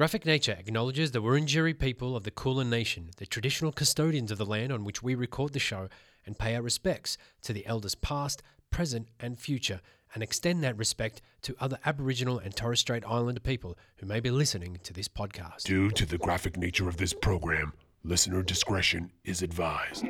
Graphic 0.00 0.24
Nature 0.24 0.56
acknowledges 0.58 1.10
the 1.10 1.20
Wurundjeri 1.20 1.78
people 1.78 2.16
of 2.16 2.24
the 2.24 2.30
Kulin 2.30 2.70
Nation, 2.70 3.10
the 3.18 3.26
traditional 3.26 3.70
custodians 3.70 4.30
of 4.30 4.38
the 4.38 4.46
land 4.46 4.72
on 4.72 4.82
which 4.82 5.02
we 5.02 5.14
record 5.14 5.52
the 5.52 5.58
show, 5.58 5.90
and 6.24 6.38
pay 6.38 6.54
our 6.54 6.62
respects 6.62 7.18
to 7.42 7.52
the 7.52 7.66
elders 7.66 7.94
past, 7.94 8.42
present, 8.70 9.08
and 9.20 9.38
future, 9.38 9.82
and 10.14 10.22
extend 10.22 10.64
that 10.64 10.78
respect 10.78 11.20
to 11.42 11.54
other 11.60 11.78
Aboriginal 11.84 12.38
and 12.38 12.56
Torres 12.56 12.80
Strait 12.80 13.04
Islander 13.06 13.42
people 13.42 13.76
who 13.96 14.06
may 14.06 14.20
be 14.20 14.30
listening 14.30 14.78
to 14.84 14.94
this 14.94 15.06
podcast. 15.06 15.64
Due 15.64 15.90
to 15.90 16.06
the 16.06 16.16
graphic 16.16 16.56
nature 16.56 16.88
of 16.88 16.96
this 16.96 17.12
program, 17.12 17.74
listener 18.02 18.42
discretion 18.42 19.10
is 19.24 19.42
advised. 19.42 20.06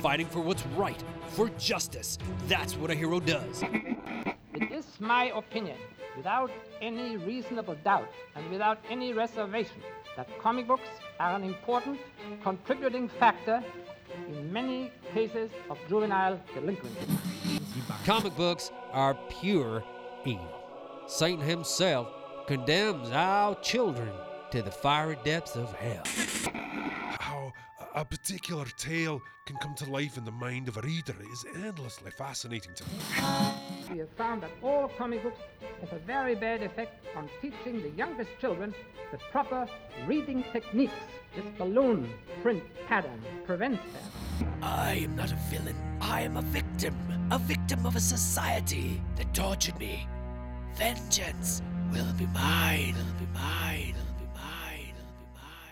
Fighting 0.00 0.26
for 0.26 0.40
what's 0.40 0.64
right, 0.68 1.04
for 1.28 1.50
justice. 1.58 2.16
That's 2.48 2.78
what 2.78 2.90
a 2.90 2.94
hero 2.94 3.20
does. 3.20 3.62
It 4.60 4.72
is 4.72 4.84
my 5.00 5.32
opinion, 5.34 5.78
without 6.18 6.50
any 6.82 7.16
reasonable 7.16 7.76
doubt 7.82 8.10
and 8.36 8.50
without 8.50 8.78
any 8.90 9.14
reservation, 9.14 9.80
that 10.18 10.28
comic 10.38 10.66
books 10.66 10.88
are 11.18 11.34
an 11.34 11.44
important 11.44 11.98
contributing 12.42 13.08
factor 13.08 13.64
in 14.28 14.52
many 14.52 14.92
cases 15.14 15.50
of 15.70 15.78
juvenile 15.88 16.38
delinquency. 16.52 17.06
Comic 18.04 18.36
books 18.36 18.70
are 18.92 19.14
pure 19.40 19.82
evil. 20.26 20.52
Satan 21.06 21.40
himself 21.40 22.08
condemns 22.46 23.10
our 23.12 23.54
children 23.62 24.10
to 24.50 24.60
the 24.60 24.70
fiery 24.70 25.16
depths 25.24 25.56
of 25.56 25.72
hell. 25.72 26.02
How 27.92 28.02
a 28.02 28.04
particular 28.04 28.66
tale 28.76 29.20
can 29.46 29.56
come 29.56 29.74
to 29.76 29.90
life 29.90 30.16
in 30.16 30.24
the 30.24 30.30
mind 30.30 30.68
of 30.68 30.76
a 30.76 30.80
reader 30.82 31.14
is 31.32 31.44
endlessly 31.56 32.10
fascinating 32.12 32.72
to 32.74 32.84
me. 32.84 32.90
We 33.90 33.98
have 33.98 34.10
found 34.16 34.42
that 34.42 34.50
all 34.62 34.88
comic 34.88 35.22
books 35.22 35.40
have 35.80 35.92
a 35.92 35.98
very 35.98 36.34
bad 36.34 36.62
effect 36.62 37.04
on 37.16 37.28
teaching 37.40 37.82
the 37.82 37.90
youngest 37.90 38.30
children 38.40 38.74
the 39.10 39.18
proper 39.32 39.66
reading 40.06 40.44
techniques. 40.52 40.92
This 41.34 41.44
balloon 41.58 42.08
print 42.42 42.62
pattern 42.86 43.22
prevents 43.44 43.82
that. 43.92 44.46
I 44.62 44.92
am 45.04 45.16
not 45.16 45.32
a 45.32 45.38
villain. 45.50 45.76
I 46.00 46.22
am 46.22 46.36
a 46.36 46.42
victim. 46.42 46.94
A 47.32 47.38
victim 47.38 47.84
of 47.86 47.96
a 47.96 48.00
society 48.00 49.02
that 49.16 49.34
tortured 49.34 49.78
me. 49.78 50.06
Vengeance 50.74 51.62
will 51.92 52.12
be 52.12 52.26
mine. 52.26 52.94
It'll 52.96 53.18
be 53.18 53.26
mine. 53.34 53.94
It'll 53.94 53.94
be 53.94 53.96
mine. 53.96 53.99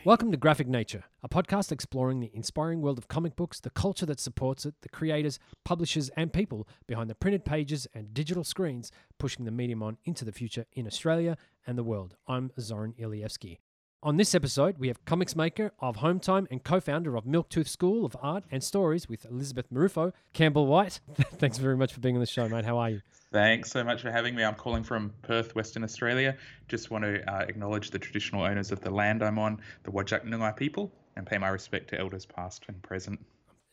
Welcome 0.08 0.30
to 0.30 0.38
Graphic 0.38 0.68
Nature, 0.68 1.04
a 1.22 1.28
podcast 1.28 1.70
exploring 1.70 2.20
the 2.20 2.30
inspiring 2.32 2.80
world 2.80 2.96
of 2.96 3.08
comic 3.08 3.36
books, 3.36 3.60
the 3.60 3.68
culture 3.68 4.06
that 4.06 4.18
supports 4.18 4.64
it, 4.64 4.74
the 4.80 4.88
creators, 4.88 5.38
publishers, 5.66 6.08
and 6.16 6.32
people 6.32 6.66
behind 6.86 7.10
the 7.10 7.14
printed 7.14 7.44
pages 7.44 7.86
and 7.92 8.14
digital 8.14 8.42
screens 8.42 8.90
pushing 9.18 9.44
the 9.44 9.50
medium 9.50 9.82
on 9.82 9.98
into 10.06 10.24
the 10.24 10.32
future 10.32 10.64
in 10.72 10.86
Australia 10.86 11.36
and 11.66 11.76
the 11.76 11.84
world. 11.84 12.16
I'm 12.26 12.52
Zoran 12.58 12.94
Ilievsky. 12.98 13.58
On 14.00 14.16
this 14.16 14.32
episode, 14.32 14.78
we 14.78 14.86
have 14.86 15.04
comics 15.06 15.34
maker 15.34 15.72
of 15.80 15.96
Home 15.96 16.20
Time 16.20 16.46
and 16.52 16.62
co 16.62 16.78
founder 16.78 17.16
of 17.16 17.24
Milktooth 17.24 17.66
School 17.66 18.04
of 18.04 18.16
Art 18.22 18.44
and 18.48 18.62
Stories 18.62 19.08
with 19.08 19.24
Elizabeth 19.24 19.66
Marruffo, 19.72 20.12
Campbell 20.32 20.68
Whyte. 20.68 21.00
Thanks 21.38 21.58
very 21.58 21.76
much 21.76 21.92
for 21.92 21.98
being 21.98 22.14
on 22.14 22.20
the 22.20 22.26
show, 22.26 22.48
mate. 22.48 22.64
How 22.64 22.78
are 22.78 22.90
you? 22.90 23.00
Thanks 23.32 23.72
so 23.72 23.82
much 23.82 24.00
for 24.00 24.12
having 24.12 24.36
me. 24.36 24.44
I'm 24.44 24.54
calling 24.54 24.84
from 24.84 25.12
Perth, 25.22 25.56
Western 25.56 25.82
Australia. 25.82 26.36
Just 26.68 26.92
want 26.92 27.02
to 27.02 27.28
uh, 27.28 27.40
acknowledge 27.40 27.90
the 27.90 27.98
traditional 27.98 28.44
owners 28.44 28.70
of 28.70 28.80
the 28.82 28.90
land 28.90 29.20
I'm 29.20 29.36
on, 29.36 29.60
the 29.82 29.90
Wajak 29.90 30.24
Noongar 30.24 30.54
people, 30.56 30.92
and 31.16 31.26
pay 31.26 31.36
my 31.36 31.48
respect 31.48 31.90
to 31.90 31.98
elders 31.98 32.24
past 32.24 32.66
and 32.68 32.80
present. 32.82 33.18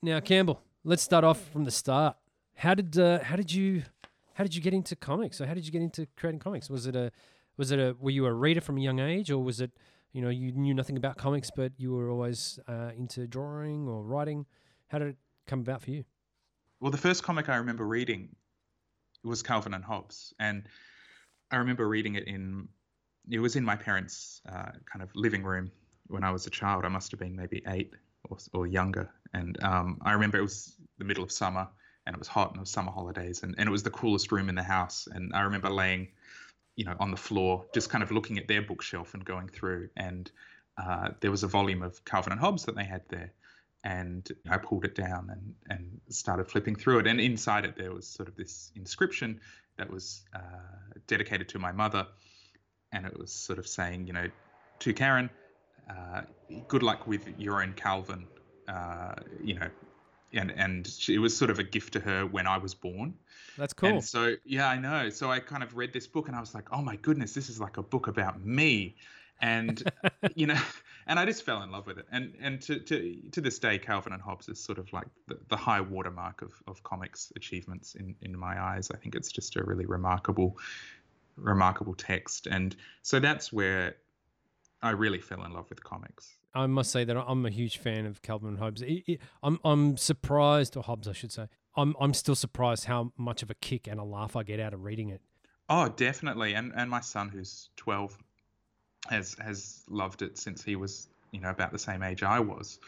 Now, 0.01 0.19
Campbell, 0.21 0.59
let's 0.83 1.03
start 1.03 1.23
off 1.23 1.39
from 1.51 1.65
the 1.65 1.71
start. 1.71 2.17
How 2.55 2.73
did 2.73 2.97
uh, 2.97 3.19
how 3.19 3.35
did 3.35 3.53
you 3.53 3.83
how 4.33 4.43
did 4.43 4.55
you 4.55 4.61
get 4.63 4.73
into 4.73 4.95
comics? 4.95 5.39
Or 5.39 5.45
how 5.45 5.53
did 5.53 5.67
you 5.67 5.71
get 5.71 5.83
into 5.83 6.07
creating 6.17 6.39
comics? 6.39 6.67
Was 6.67 6.87
it 6.87 6.95
a 6.95 7.11
was 7.57 7.69
it 7.69 7.77
a 7.77 7.95
were 7.99 8.09
you 8.09 8.25
a 8.25 8.33
reader 8.33 8.61
from 8.61 8.79
a 8.79 8.81
young 8.81 8.97
age, 8.99 9.29
or 9.29 9.37
was 9.37 9.61
it 9.61 9.69
you 10.15 10.21
know 10.21 10.29
you 10.29 10.53
knew 10.53 10.73
nothing 10.73 10.95
about 10.95 11.17
comics, 11.17 11.51
but 11.53 11.73
you 11.77 11.91
were 11.91 12.09
always 12.09 12.57
uh, 12.69 12.91
into 12.97 13.27
drawing 13.27 13.85
or 13.85 14.01
writing? 14.01 14.45
How 14.87 14.97
did 14.97 15.09
it 15.09 15.17
come 15.45 15.59
about 15.59 15.81
for 15.81 15.91
you? 15.91 16.05
Well, 16.79 16.89
the 16.89 16.97
first 16.97 17.21
comic 17.21 17.49
I 17.49 17.57
remember 17.57 17.85
reading 17.85 18.33
was 19.25 19.43
Calvin 19.43 19.73
and 19.73 19.83
Hobbes, 19.83 20.33
and 20.39 20.63
I 21.51 21.57
remember 21.57 21.89
reading 21.89 22.15
it 22.15 22.27
in 22.27 22.69
it 23.29 23.39
was 23.39 23.57
in 23.57 23.65
my 23.65 23.75
parents' 23.75 24.41
uh, 24.47 24.71
kind 24.85 25.03
of 25.03 25.09
living 25.15 25.43
room 25.43 25.69
when 26.07 26.23
I 26.23 26.31
was 26.31 26.47
a 26.47 26.49
child. 26.49 26.85
I 26.85 26.89
must 26.89 27.11
have 27.11 27.19
been 27.19 27.35
maybe 27.35 27.61
eight 27.67 27.91
or, 28.29 28.37
or 28.53 28.67
younger, 28.67 29.09
and 29.33 29.61
um, 29.65 29.97
I 30.01 30.13
remember 30.13 30.37
it 30.37 30.43
was 30.43 30.77
the 30.97 31.03
middle 31.03 31.25
of 31.25 31.31
summer 31.31 31.67
and 32.05 32.15
it 32.15 32.19
was 32.19 32.27
hot 32.29 32.51
and 32.51 32.57
it 32.57 32.61
was 32.61 32.69
summer 32.69 32.91
holidays, 32.91 33.43
and, 33.43 33.53
and 33.57 33.67
it 33.67 33.71
was 33.71 33.83
the 33.83 33.89
coolest 33.89 34.31
room 34.31 34.47
in 34.47 34.55
the 34.55 34.63
house. 34.63 35.09
And 35.11 35.33
I 35.33 35.41
remember 35.41 35.69
laying, 35.69 36.07
you 36.75 36.85
know, 36.85 36.95
on 36.99 37.11
the 37.11 37.17
floor, 37.17 37.65
just 37.73 37.89
kind 37.89 38.03
of 38.03 38.11
looking 38.11 38.37
at 38.37 38.47
their 38.47 38.61
bookshelf 38.61 39.13
and 39.13 39.23
going 39.23 39.47
through, 39.47 39.89
and 39.95 40.29
uh, 40.77 41.09
there 41.21 41.31
was 41.31 41.43
a 41.43 41.47
volume 41.47 41.81
of 41.83 42.03
Calvin 42.05 42.33
and 42.33 42.41
Hobbes 42.41 42.65
that 42.65 42.75
they 42.75 42.83
had 42.83 43.01
there 43.09 43.31
and 43.85 44.27
I 44.49 44.57
pulled 44.57 44.83
it 44.83 44.95
down 44.95 45.29
and 45.29 45.53
and 45.69 46.01
started 46.09 46.49
flipping 46.49 46.75
through 46.75 46.99
it. 46.99 47.07
And 47.07 47.21
inside 47.21 47.65
it, 47.65 47.77
there 47.77 47.93
was 47.93 48.07
sort 48.07 48.27
of 48.27 48.35
this 48.35 48.71
inscription 48.75 49.39
that 49.77 49.89
was 49.89 50.23
uh, 50.33 50.39
dedicated 51.07 51.49
to 51.49 51.59
my 51.59 51.71
mother, 51.71 52.07
and 52.91 53.05
it 53.05 53.17
was 53.17 53.31
sort 53.31 53.59
of 53.59 53.67
saying, 53.67 54.07
you 54.07 54.13
know, 54.13 54.27
to 54.79 54.93
Karen, 54.93 55.29
uh, 55.89 56.21
good 56.67 56.81
luck 56.81 57.05
with 57.07 57.27
your 57.37 57.61
own 57.61 57.73
Calvin, 57.73 58.27
uh, 58.67 59.13
you 59.41 59.53
know. 59.53 59.69
And 60.33 60.51
and 60.51 60.87
she, 60.87 61.15
it 61.15 61.19
was 61.19 61.35
sort 61.35 61.51
of 61.51 61.59
a 61.59 61.63
gift 61.63 61.93
to 61.93 61.99
her 62.01 62.25
when 62.25 62.47
I 62.47 62.57
was 62.57 62.73
born. 62.73 63.13
That's 63.57 63.73
cool. 63.73 63.89
And 63.89 64.03
so 64.03 64.35
yeah, 64.43 64.67
I 64.67 64.77
know. 64.77 65.09
So 65.09 65.31
I 65.31 65.39
kind 65.39 65.63
of 65.63 65.75
read 65.75 65.93
this 65.93 66.07
book 66.07 66.27
and 66.27 66.35
I 66.35 66.39
was 66.39 66.53
like, 66.53 66.71
oh 66.71 66.81
my 66.81 66.97
goodness, 66.97 67.33
this 67.33 67.49
is 67.49 67.59
like 67.59 67.77
a 67.77 67.83
book 67.83 68.07
about 68.07 68.43
me, 68.43 68.95
and 69.41 69.81
you 70.35 70.47
know 70.47 70.59
and 71.07 71.19
I 71.19 71.25
just 71.25 71.43
fell 71.43 71.61
in 71.63 71.71
love 71.71 71.87
with 71.87 71.97
it. 71.97 72.05
And 72.11 72.33
and 72.41 72.61
to 72.63 72.79
to 72.79 73.15
to 73.31 73.41
this 73.41 73.59
day, 73.59 73.77
Calvin 73.77 74.13
and 74.13 74.21
Hobbes 74.21 74.49
is 74.49 74.59
sort 74.59 74.77
of 74.77 74.91
like 74.91 75.07
the, 75.27 75.37
the 75.49 75.57
high 75.57 75.81
watermark 75.81 76.41
of 76.41 76.53
of 76.67 76.83
comics 76.83 77.31
achievements 77.35 77.95
in 77.95 78.15
in 78.21 78.37
my 78.37 78.61
eyes. 78.61 78.91
I 78.91 78.97
think 78.97 79.15
it's 79.15 79.31
just 79.31 79.55
a 79.55 79.63
really 79.63 79.85
remarkable 79.85 80.57
remarkable 81.37 81.93
text, 81.93 82.47
and 82.47 82.75
so 83.01 83.19
that's 83.19 83.53
where 83.53 83.95
I 84.81 84.91
really 84.91 85.19
fell 85.19 85.43
in 85.43 85.51
love 85.51 85.69
with 85.69 85.83
comics. 85.83 86.35
I 86.55 86.67
must 86.67 86.91
say 86.91 87.03
that 87.03 87.17
I'm 87.17 87.45
a 87.45 87.49
huge 87.49 87.77
fan 87.77 88.05
of 88.05 88.21
Calvin 88.21 88.49
and 88.49 88.59
Hobbes. 88.59 88.81
It- 88.81 89.03
it- 89.07 89.21
I'm 89.43 89.59
I'm 89.65 89.97
surprised, 89.97 90.75
or 90.77 90.83
Hobbes, 90.83 91.07
I 91.07 91.13
should 91.13 91.31
say. 91.31 91.47
I'm 91.75 91.95
I'm 91.99 92.13
still 92.13 92.35
surprised 92.35 92.85
how 92.85 93.11
much 93.17 93.43
of 93.43 93.49
a 93.51 93.55
kick 93.55 93.87
and 93.87 93.99
a 93.99 94.03
laugh 94.03 94.35
I 94.35 94.43
get 94.43 94.59
out 94.59 94.73
of 94.73 94.83
reading 94.83 95.09
it. 95.09 95.21
Oh, 95.69 95.89
definitely. 95.89 96.53
And 96.53 96.71
and 96.75 96.89
my 96.89 97.01
son, 97.01 97.29
who's 97.29 97.69
twelve, 97.75 98.17
has 99.09 99.35
has 99.43 99.83
loved 99.89 100.21
it 100.21 100.37
since 100.37 100.63
he 100.63 100.75
was 100.75 101.07
you 101.31 101.41
know 101.41 101.49
about 101.49 101.71
the 101.71 101.79
same 101.79 102.01
age 102.03 102.23
I 102.23 102.39
was, 102.39 102.79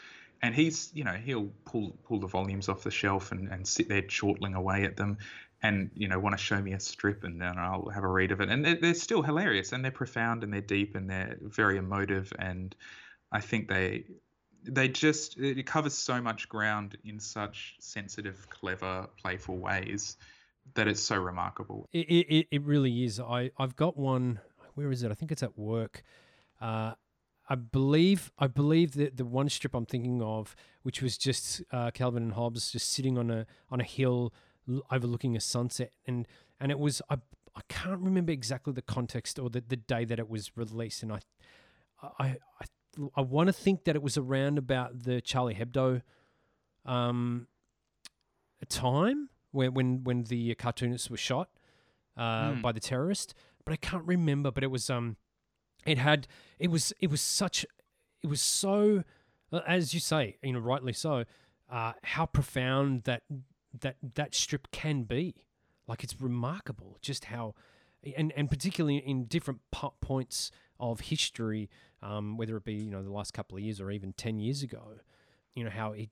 and 0.41 0.55
he's 0.55 0.89
you 0.93 1.03
know 1.03 1.13
he'll 1.13 1.51
pull 1.65 1.97
pull 2.05 2.19
the 2.19 2.27
volumes 2.27 2.69
off 2.69 2.83
the 2.83 2.91
shelf 2.91 3.31
and 3.31 3.51
and 3.51 3.67
sit 3.67 3.89
there 3.89 4.01
chortling 4.03 4.53
away 4.55 4.83
at 4.85 4.95
them, 4.95 5.17
and 5.61 5.89
you 5.95 6.07
know 6.07 6.17
want 6.19 6.37
to 6.37 6.43
show 6.43 6.61
me 6.61 6.73
a 6.73 6.79
strip 6.79 7.23
and 7.23 7.41
then 7.41 7.57
I'll 7.57 7.89
have 7.89 8.03
a 8.03 8.07
read 8.07 8.31
of 8.31 8.39
it, 8.41 8.49
and 8.49 8.63
they're, 8.63 8.75
they're 8.75 8.93
still 8.93 9.21
hilarious 9.23 9.73
and 9.73 9.83
they're 9.83 9.91
profound 9.91 10.43
and 10.43 10.53
they're 10.53 10.61
deep 10.61 10.95
and 10.95 11.09
they're 11.09 11.37
very 11.41 11.77
emotive 11.77 12.31
and 12.39 12.73
I 13.31 13.41
think 13.41 13.67
they 13.67 14.05
they 14.63 14.87
just 14.87 15.37
it 15.37 15.65
covers 15.65 15.93
so 15.93 16.21
much 16.21 16.49
ground 16.49 16.97
in 17.03 17.19
such 17.19 17.75
sensitive, 17.79 18.47
clever, 18.49 19.07
playful 19.21 19.57
ways 19.57 20.17
that 20.73 20.87
it's 20.87 21.01
so 21.01 21.15
remarkable. 21.15 21.87
It, 21.93 22.07
it, 22.09 22.47
it 22.51 22.63
really 22.63 23.05
is. 23.05 23.19
I, 23.19 23.51
I've 23.57 23.75
got 23.75 23.97
one. 23.97 24.39
Where 24.75 24.91
is 24.91 25.03
it? 25.03 25.11
I 25.11 25.13
think 25.13 25.31
it's 25.31 25.43
at 25.43 25.57
work. 25.57 26.03
Uh, 26.59 26.93
I 27.49 27.55
believe 27.55 28.31
I 28.37 28.47
believe 28.47 28.93
that 28.93 29.17
the 29.17 29.25
one 29.25 29.49
strip 29.49 29.73
I'm 29.73 29.85
thinking 29.85 30.21
of, 30.21 30.55
which 30.83 31.01
was 31.01 31.17
just 31.17 31.63
uh, 31.71 31.91
Calvin 31.91 32.23
and 32.23 32.33
Hobbes 32.33 32.71
just 32.71 32.91
sitting 32.91 33.17
on 33.17 33.31
a 33.31 33.45
on 33.69 33.79
a 33.79 33.85
hill 33.85 34.33
overlooking 34.91 35.35
a 35.37 35.39
sunset, 35.39 35.91
and 36.05 36.27
and 36.59 36.71
it 36.71 36.79
was 36.79 37.01
I 37.09 37.15
I 37.55 37.61
can't 37.69 38.01
remember 38.01 38.33
exactly 38.33 38.73
the 38.73 38.81
context 38.81 39.39
or 39.39 39.49
the, 39.49 39.63
the 39.65 39.77
day 39.77 40.03
that 40.03 40.19
it 40.19 40.29
was 40.29 40.57
released, 40.57 41.03
and 41.03 41.13
I 41.13 41.19
I 42.01 42.35
I, 42.59 42.65
I 43.15 43.21
want 43.21 43.47
to 43.47 43.53
think 43.53 43.83
that 43.85 43.95
it 43.95 44.01
was 44.01 44.17
around 44.17 44.57
about 44.57 45.03
the 45.03 45.21
Charlie 45.21 45.55
Hebdo 45.55 46.01
um, 46.85 47.47
time 48.69 49.29
when 49.51 49.73
when 49.73 50.03
when 50.03 50.23
the 50.23 50.55
cartoonists 50.55 51.09
were 51.09 51.17
shot 51.17 51.49
uh, 52.15 52.53
Hmm. 52.53 52.61
by 52.61 52.71
the 52.71 52.79
terrorist, 52.79 53.33
but 53.65 53.73
I 53.73 53.75
can't 53.77 54.05
remember. 54.05 54.51
But 54.51 54.63
it 54.63 54.71
was 54.71 54.89
um, 54.89 55.17
it 55.85 55.97
had 55.97 56.27
it 56.59 56.69
was 56.71 56.93
it 56.99 57.09
was 57.11 57.21
such 57.21 57.65
it 58.23 58.27
was 58.27 58.41
so 58.41 59.03
as 59.65 59.93
you 59.93 59.99
say, 59.99 60.37
you 60.43 60.53
know, 60.53 60.59
rightly 60.59 60.93
so, 60.93 61.23
uh, 61.69 61.93
how 62.03 62.25
profound 62.25 63.03
that 63.03 63.23
that 63.79 63.97
that 64.15 64.35
strip 64.35 64.71
can 64.71 65.03
be. 65.03 65.35
Like 65.87 66.03
it's 66.03 66.19
remarkable 66.19 66.97
just 67.01 67.25
how, 67.25 67.55
and 68.17 68.33
and 68.35 68.49
particularly 68.49 68.97
in 68.97 69.23
different 69.25 69.61
points 70.01 70.51
of 70.81 70.99
history, 70.99 71.69
um, 72.01 72.37
whether 72.37 72.55
it 72.57 72.63
be 72.63 72.73
you 72.73 72.91
know 72.91 73.03
the 73.03 73.11
last 73.11 73.33
couple 73.33 73.57
of 73.57 73.63
years 73.63 73.79
or 73.81 73.91
even 73.91 74.13
ten 74.13 74.39
years 74.39 74.63
ago, 74.63 74.95
you 75.55 75.63
know 75.63 75.69
how 75.69 75.93
it, 75.93 76.09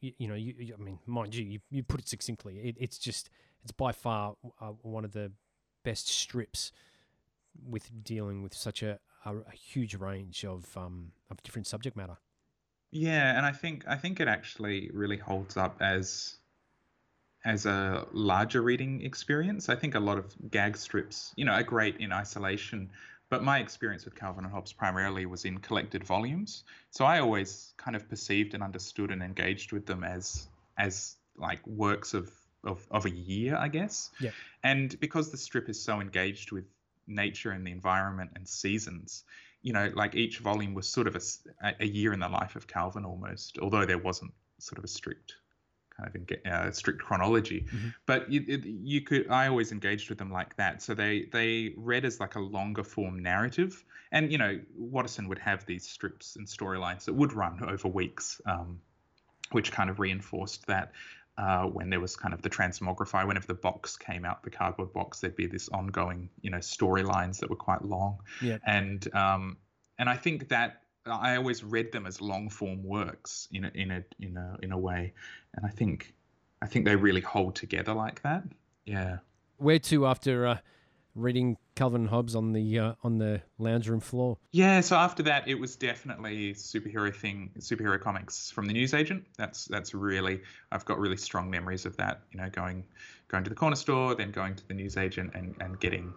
you, 0.00 0.12
you 0.18 0.28
know, 0.28 0.34
you, 0.34 0.54
you- 0.58 0.74
I 0.78 0.82
mean, 0.82 0.98
mind 1.06 1.34
you, 1.34 1.44
you, 1.44 1.60
you 1.70 1.82
put 1.82 2.00
it 2.00 2.08
succinctly. 2.08 2.58
It, 2.58 2.76
it's 2.78 2.98
just 2.98 3.30
it's 3.62 3.72
by 3.72 3.92
far 3.92 4.36
uh, 4.60 4.68
one 4.82 5.04
of 5.04 5.12
the 5.12 5.32
best 5.82 6.08
strips 6.08 6.72
with 7.68 7.90
dealing 8.04 8.42
with 8.42 8.54
such 8.54 8.82
a, 8.82 8.98
a, 9.24 9.36
a 9.36 9.52
huge 9.52 9.94
range 9.94 10.44
of 10.44 10.76
um, 10.76 11.12
of 11.30 11.42
different 11.42 11.66
subject 11.66 11.96
matter. 11.96 12.16
Yeah, 12.90 13.36
and 13.36 13.44
I 13.44 13.52
think 13.52 13.84
I 13.88 13.96
think 13.96 14.20
it 14.20 14.28
actually 14.28 14.90
really 14.92 15.16
holds 15.16 15.56
up 15.56 15.76
as 15.80 16.36
as 17.44 17.66
a 17.66 18.06
larger 18.12 18.62
reading 18.62 19.02
experience. 19.02 19.68
I 19.68 19.76
think 19.76 19.94
a 19.94 20.00
lot 20.00 20.18
of 20.18 20.34
gag 20.50 20.76
strips, 20.76 21.32
you 21.36 21.44
know, 21.44 21.52
are 21.52 21.62
great 21.62 21.96
in 21.98 22.12
isolation, 22.12 22.90
but 23.30 23.42
my 23.42 23.58
experience 23.58 24.04
with 24.04 24.14
Calvin 24.14 24.44
and 24.44 24.52
Hobbes 24.52 24.72
primarily 24.72 25.26
was 25.26 25.44
in 25.44 25.58
collected 25.58 26.04
volumes. 26.04 26.64
So 26.90 27.04
I 27.04 27.20
always 27.20 27.74
kind 27.76 27.96
of 27.96 28.08
perceived 28.08 28.54
and 28.54 28.62
understood 28.62 29.10
and 29.10 29.22
engaged 29.22 29.72
with 29.72 29.86
them 29.86 30.04
as 30.04 30.48
as 30.78 31.16
like 31.36 31.66
works 31.66 32.14
of 32.14 32.30
of, 32.64 32.86
of 32.90 33.04
a 33.04 33.10
year, 33.10 33.56
I 33.56 33.68
guess. 33.68 34.10
Yeah. 34.20 34.30
And 34.62 34.98
because 35.00 35.30
the 35.30 35.36
strip 35.36 35.68
is 35.68 35.80
so 35.80 36.00
engaged 36.00 36.52
with 36.52 36.64
nature 37.06 37.50
and 37.50 37.66
the 37.66 37.72
environment 37.72 38.30
and 38.34 38.48
seasons, 38.48 39.24
you 39.62 39.72
know, 39.72 39.90
like 39.94 40.14
each 40.14 40.38
volume 40.38 40.74
was 40.74 40.88
sort 40.88 41.06
of 41.06 41.16
a, 41.16 41.74
a 41.80 41.86
year 41.86 42.12
in 42.12 42.20
the 42.20 42.28
life 42.28 42.56
of 42.56 42.66
Calvin 42.66 43.04
almost, 43.04 43.58
although 43.58 43.84
there 43.84 43.98
wasn't 43.98 44.32
sort 44.58 44.78
of 44.78 44.84
a 44.84 44.88
strict 44.88 45.34
kind 45.96 46.08
of 46.08 46.14
in, 46.16 46.52
uh, 46.52 46.70
strict 46.72 47.00
chronology. 47.00 47.66
Mm-hmm. 47.66 47.88
But 48.06 48.30
you, 48.30 48.44
it, 48.46 48.64
you 48.64 49.00
could, 49.00 49.30
I 49.30 49.48
always 49.48 49.72
engaged 49.72 50.08
with 50.08 50.18
them 50.18 50.30
like 50.30 50.56
that. 50.56 50.82
So 50.82 50.94
they 50.94 51.28
they 51.32 51.74
read 51.76 52.04
as 52.04 52.20
like 52.20 52.34
a 52.34 52.40
longer 52.40 52.84
form 52.84 53.22
narrative, 53.22 53.84
and 54.12 54.30
you 54.30 54.38
know, 54.38 54.60
Watterson 54.76 55.28
would 55.28 55.38
have 55.38 55.66
these 55.66 55.88
strips 55.88 56.36
and 56.36 56.46
storylines 56.46 57.04
that 57.04 57.14
would 57.14 57.32
run 57.32 57.62
over 57.64 57.88
weeks, 57.88 58.40
um, 58.46 58.80
which 59.52 59.72
kind 59.72 59.90
of 59.90 60.00
reinforced 60.00 60.66
that. 60.66 60.92
Uh, 61.36 61.64
when 61.64 61.90
there 61.90 61.98
was 61.98 62.14
kind 62.14 62.32
of 62.32 62.42
the 62.42 62.48
transmogrify, 62.48 63.26
whenever 63.26 63.48
the 63.48 63.54
box 63.54 63.96
came 63.96 64.24
out, 64.24 64.44
the 64.44 64.50
cardboard 64.50 64.92
box, 64.92 65.18
there'd 65.18 65.34
be 65.34 65.46
this 65.46 65.68
ongoing, 65.68 66.30
you 66.42 66.48
know, 66.48 66.58
storylines 66.58 67.40
that 67.40 67.50
were 67.50 67.56
quite 67.56 67.84
long. 67.84 68.18
Yeah. 68.40 68.58
And 68.64 69.12
um, 69.16 69.56
and 69.98 70.08
I 70.08 70.14
think 70.14 70.50
that 70.50 70.82
I 71.06 71.36
always 71.36 71.62
read 71.62 71.92
them 71.92 72.06
as 72.06 72.20
long 72.20 72.48
form 72.48 72.82
works 72.82 73.48
in 73.52 73.64
a 73.64 73.70
in 73.74 73.90
a 73.90 74.04
in 74.18 74.36
a 74.36 74.58
in 74.62 74.72
a 74.72 74.78
way, 74.78 75.12
and 75.56 75.64
I 75.66 75.70
think 75.70 76.14
I 76.62 76.66
think 76.66 76.84
they 76.84 76.96
really 76.96 77.20
hold 77.20 77.54
together 77.56 77.92
like 77.94 78.22
that. 78.22 78.44
Yeah. 78.84 79.18
Where 79.58 79.78
to 79.78 80.06
after 80.06 80.46
uh, 80.46 80.58
reading 81.14 81.56
Calvin 81.74 82.02
and 82.02 82.10
Hobbes 82.10 82.34
on 82.34 82.52
the 82.52 82.78
uh, 82.78 82.94
on 83.02 83.18
the 83.18 83.40
lounge 83.58 83.88
room 83.88 84.00
floor? 84.00 84.38
Yeah. 84.52 84.80
So 84.80 84.96
after 84.96 85.22
that, 85.24 85.48
it 85.48 85.54
was 85.54 85.76
definitely 85.76 86.54
superhero 86.54 87.14
thing, 87.14 87.50
superhero 87.58 88.00
comics 88.00 88.50
from 88.50 88.66
the 88.66 88.72
newsagent. 88.72 89.24
That's 89.36 89.66
that's 89.66 89.94
really 89.94 90.40
I've 90.72 90.84
got 90.84 90.98
really 90.98 91.16
strong 91.16 91.50
memories 91.50 91.86
of 91.86 91.96
that. 91.98 92.22
You 92.32 92.40
know, 92.40 92.50
going 92.50 92.84
going 93.28 93.44
to 93.44 93.50
the 93.50 93.56
corner 93.56 93.76
store, 93.76 94.14
then 94.14 94.30
going 94.30 94.54
to 94.56 94.66
the 94.68 94.74
newsagent 94.74 95.34
and 95.34 95.54
and 95.60 95.78
getting 95.80 96.12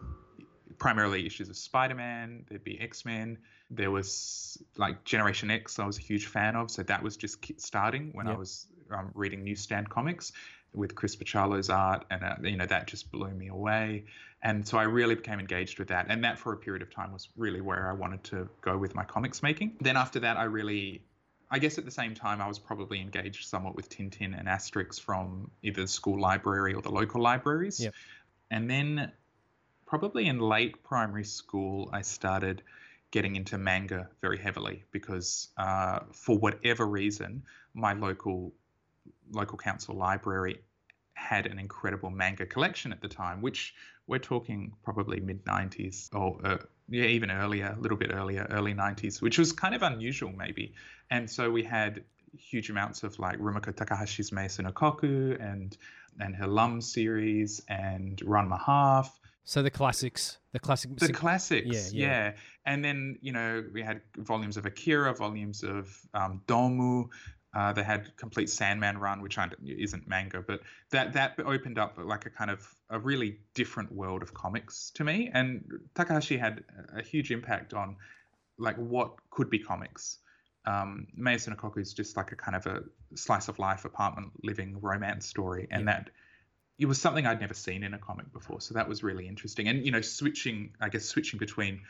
primarily 0.79 1.25
issues 1.25 1.49
of 1.49 1.57
Spider-Man. 1.57 2.45
There'd 2.47 2.63
be 2.63 2.79
X-Men. 2.79 3.39
There 3.71 3.89
was 3.89 4.61
like 4.77 5.03
Generation 5.05 5.49
X. 5.49 5.79
I 5.79 5.85
was 5.87 5.97
a 5.97 6.01
huge 6.01 6.27
fan 6.27 6.55
of. 6.55 6.69
So 6.69 6.83
that 6.83 7.01
was 7.01 7.17
just 7.17 7.43
starting 7.59 8.11
when 8.13 8.27
Yep. 8.27 8.35
I 8.35 8.37
was 8.37 8.67
um, 8.91 9.11
reading 9.13 9.43
newsstand 9.43 9.89
comics 9.89 10.31
with 10.73 10.95
Chris 10.95 11.15
Bachalo's 11.15 11.69
art, 11.69 12.05
and 12.09 12.23
uh, 12.23 12.35
you 12.43 12.57
know 12.57 12.65
that 12.65 12.87
just 12.87 13.11
blew 13.11 13.29
me 13.29 13.47
away. 13.47 14.05
And 14.43 14.67
so 14.67 14.77
I 14.77 14.83
really 14.83 15.15
became 15.15 15.39
engaged 15.39 15.79
with 15.79 15.87
that, 15.87 16.07
and 16.09 16.23
that 16.23 16.37
for 16.37 16.53
a 16.53 16.57
period 16.57 16.81
of 16.81 16.93
time 16.93 17.11
was 17.11 17.29
really 17.37 17.61
where 17.61 17.89
I 17.89 17.93
wanted 17.93 18.23
to 18.25 18.49
go 18.61 18.77
with 18.77 18.93
my 18.93 19.03
comics 19.03 19.41
making. 19.41 19.77
Then 19.81 19.97
after 19.97 20.19
that, 20.19 20.37
I 20.37 20.43
really 20.43 21.01
I 21.49 21.59
guess 21.59 21.77
at 21.77 21.85
the 21.85 21.91
same 21.91 22.13
time, 22.13 22.41
I 22.41 22.47
was 22.47 22.59
probably 22.59 22.99
engaged 22.99 23.47
somewhat 23.47 23.75
with 23.75 23.89
Tintin 23.89 24.37
and 24.37 24.47
Asterix 24.47 24.99
from 24.99 25.49
either 25.63 25.81
the 25.81 25.87
school 25.87 26.19
library 26.19 26.73
or 26.73 26.81
the 26.81 26.91
local 26.91 27.21
libraries. 27.21 27.79
Yep. 27.79 27.93
And 28.51 28.69
then, 28.69 29.11
probably 29.85 30.27
in 30.27 30.39
late 30.39 30.83
primary 30.83 31.23
school, 31.23 31.89
I 31.93 32.01
started 32.01 32.63
getting 33.11 33.37
into 33.37 33.57
manga 33.57 34.09
very 34.21 34.37
heavily 34.37 34.83
because, 34.91 35.47
uh, 35.57 35.99
for 36.11 36.37
whatever 36.37 36.85
reason, 36.85 37.43
my 37.73 37.93
local 37.93 38.51
local 39.31 39.57
council 39.57 39.95
library 39.95 40.59
had 41.13 41.47
an 41.47 41.59
incredible 41.59 42.09
manga 42.09 42.45
collection 42.45 42.91
at 42.91 43.01
the 43.01 43.07
time, 43.07 43.41
which 43.41 43.73
we're 44.05 44.19
talking 44.19 44.71
probably 44.83 45.19
mid 45.19 45.43
90s 45.45 46.13
or 46.13 46.39
uh, 46.45 46.57
yeah, 46.89 47.05
even 47.05 47.31
earlier, 47.31 47.75
a 47.77 47.81
little 47.81 47.97
bit 47.97 48.11
earlier, 48.13 48.47
early 48.51 48.73
90s, 48.73 49.21
which 49.21 49.37
was 49.37 49.51
kind 49.51 49.75
of 49.75 49.81
unusual 49.81 50.31
maybe. 50.31 50.73
And 51.09 51.29
so 51.29 51.51
we 51.51 51.63
had 51.63 52.03
huge 52.37 52.69
amounts 52.69 53.03
of 53.03 53.19
like 53.19 53.39
Rumiko 53.39 53.73
Takahashi's 53.73 54.31
Maison 54.31 54.65
Ikkoku 54.65 55.41
and 55.41 55.77
and 56.19 56.35
her 56.35 56.47
Lum 56.47 56.81
series 56.81 57.61
and 57.67 58.17
Ranma 58.17 58.59
Half, 58.59 59.19
So 59.43 59.61
the 59.61 59.69
classics, 59.69 60.37
the 60.51 60.59
classic. 60.59 60.95
the 60.97 61.13
classics, 61.13 61.93
yeah, 61.93 62.07
yeah, 62.07 62.07
yeah. 62.07 62.33
And 62.65 62.83
then 62.83 63.17
you 63.21 63.31
know 63.31 63.63
we 63.73 63.81
had 63.81 64.01
volumes 64.17 64.57
of 64.57 64.65
Akira, 64.65 65.13
volumes 65.13 65.63
of 65.63 65.95
um, 66.13 66.41
Domu. 66.47 67.09
Uh, 67.57 67.73
they 67.73 67.81
had 67.81 68.15
complete 68.17 68.51
Sandman 68.51 68.99
run, 68.99 69.19
which 69.19 69.39
isn't 69.65 70.07
manga, 70.07 70.43
but 70.45 70.61
that 70.91 71.13
that 71.13 71.39
opened 71.39 71.79
up 71.79 71.97
like 71.97 72.27
a 72.27 72.29
kind 72.29 72.51
of 72.51 72.59
a 72.91 72.99
really 72.99 73.39
different 73.55 73.91
world 73.91 74.21
of 74.21 74.31
comics 74.31 74.91
to 74.91 75.03
me. 75.03 75.31
And 75.33 75.79
Takahashi 75.95 76.37
had 76.37 76.63
a 76.95 77.01
huge 77.01 77.31
impact 77.31 77.73
on 77.73 77.95
like 78.59 78.75
what 78.75 79.15
could 79.31 79.49
be 79.49 79.57
comics. 79.57 80.19
Um, 80.65 81.07
Maison 81.15 81.55
Ikkoku 81.55 81.79
is 81.79 81.95
just 81.95 82.15
like 82.15 82.31
a 82.31 82.35
kind 82.35 82.55
of 82.55 82.67
a 82.67 82.83
slice 83.15 83.47
of 83.47 83.57
life 83.57 83.85
apartment 83.85 84.33
living 84.43 84.79
romance 84.79 85.25
story, 85.25 85.67
and 85.71 85.87
that 85.87 86.11
it 86.77 86.85
was 86.85 87.01
something 87.01 87.25
I'd 87.25 87.41
never 87.41 87.55
seen 87.55 87.83
in 87.83 87.95
a 87.95 87.97
comic 87.97 88.31
before. 88.31 88.61
So 88.61 88.75
that 88.75 88.87
was 88.87 89.01
really 89.01 89.27
interesting. 89.27 89.67
And 89.67 89.83
you 89.83 89.91
know, 89.91 90.01
switching, 90.01 90.75
I 90.79 90.89
guess, 90.89 91.05
switching 91.05 91.39
between 91.39 91.81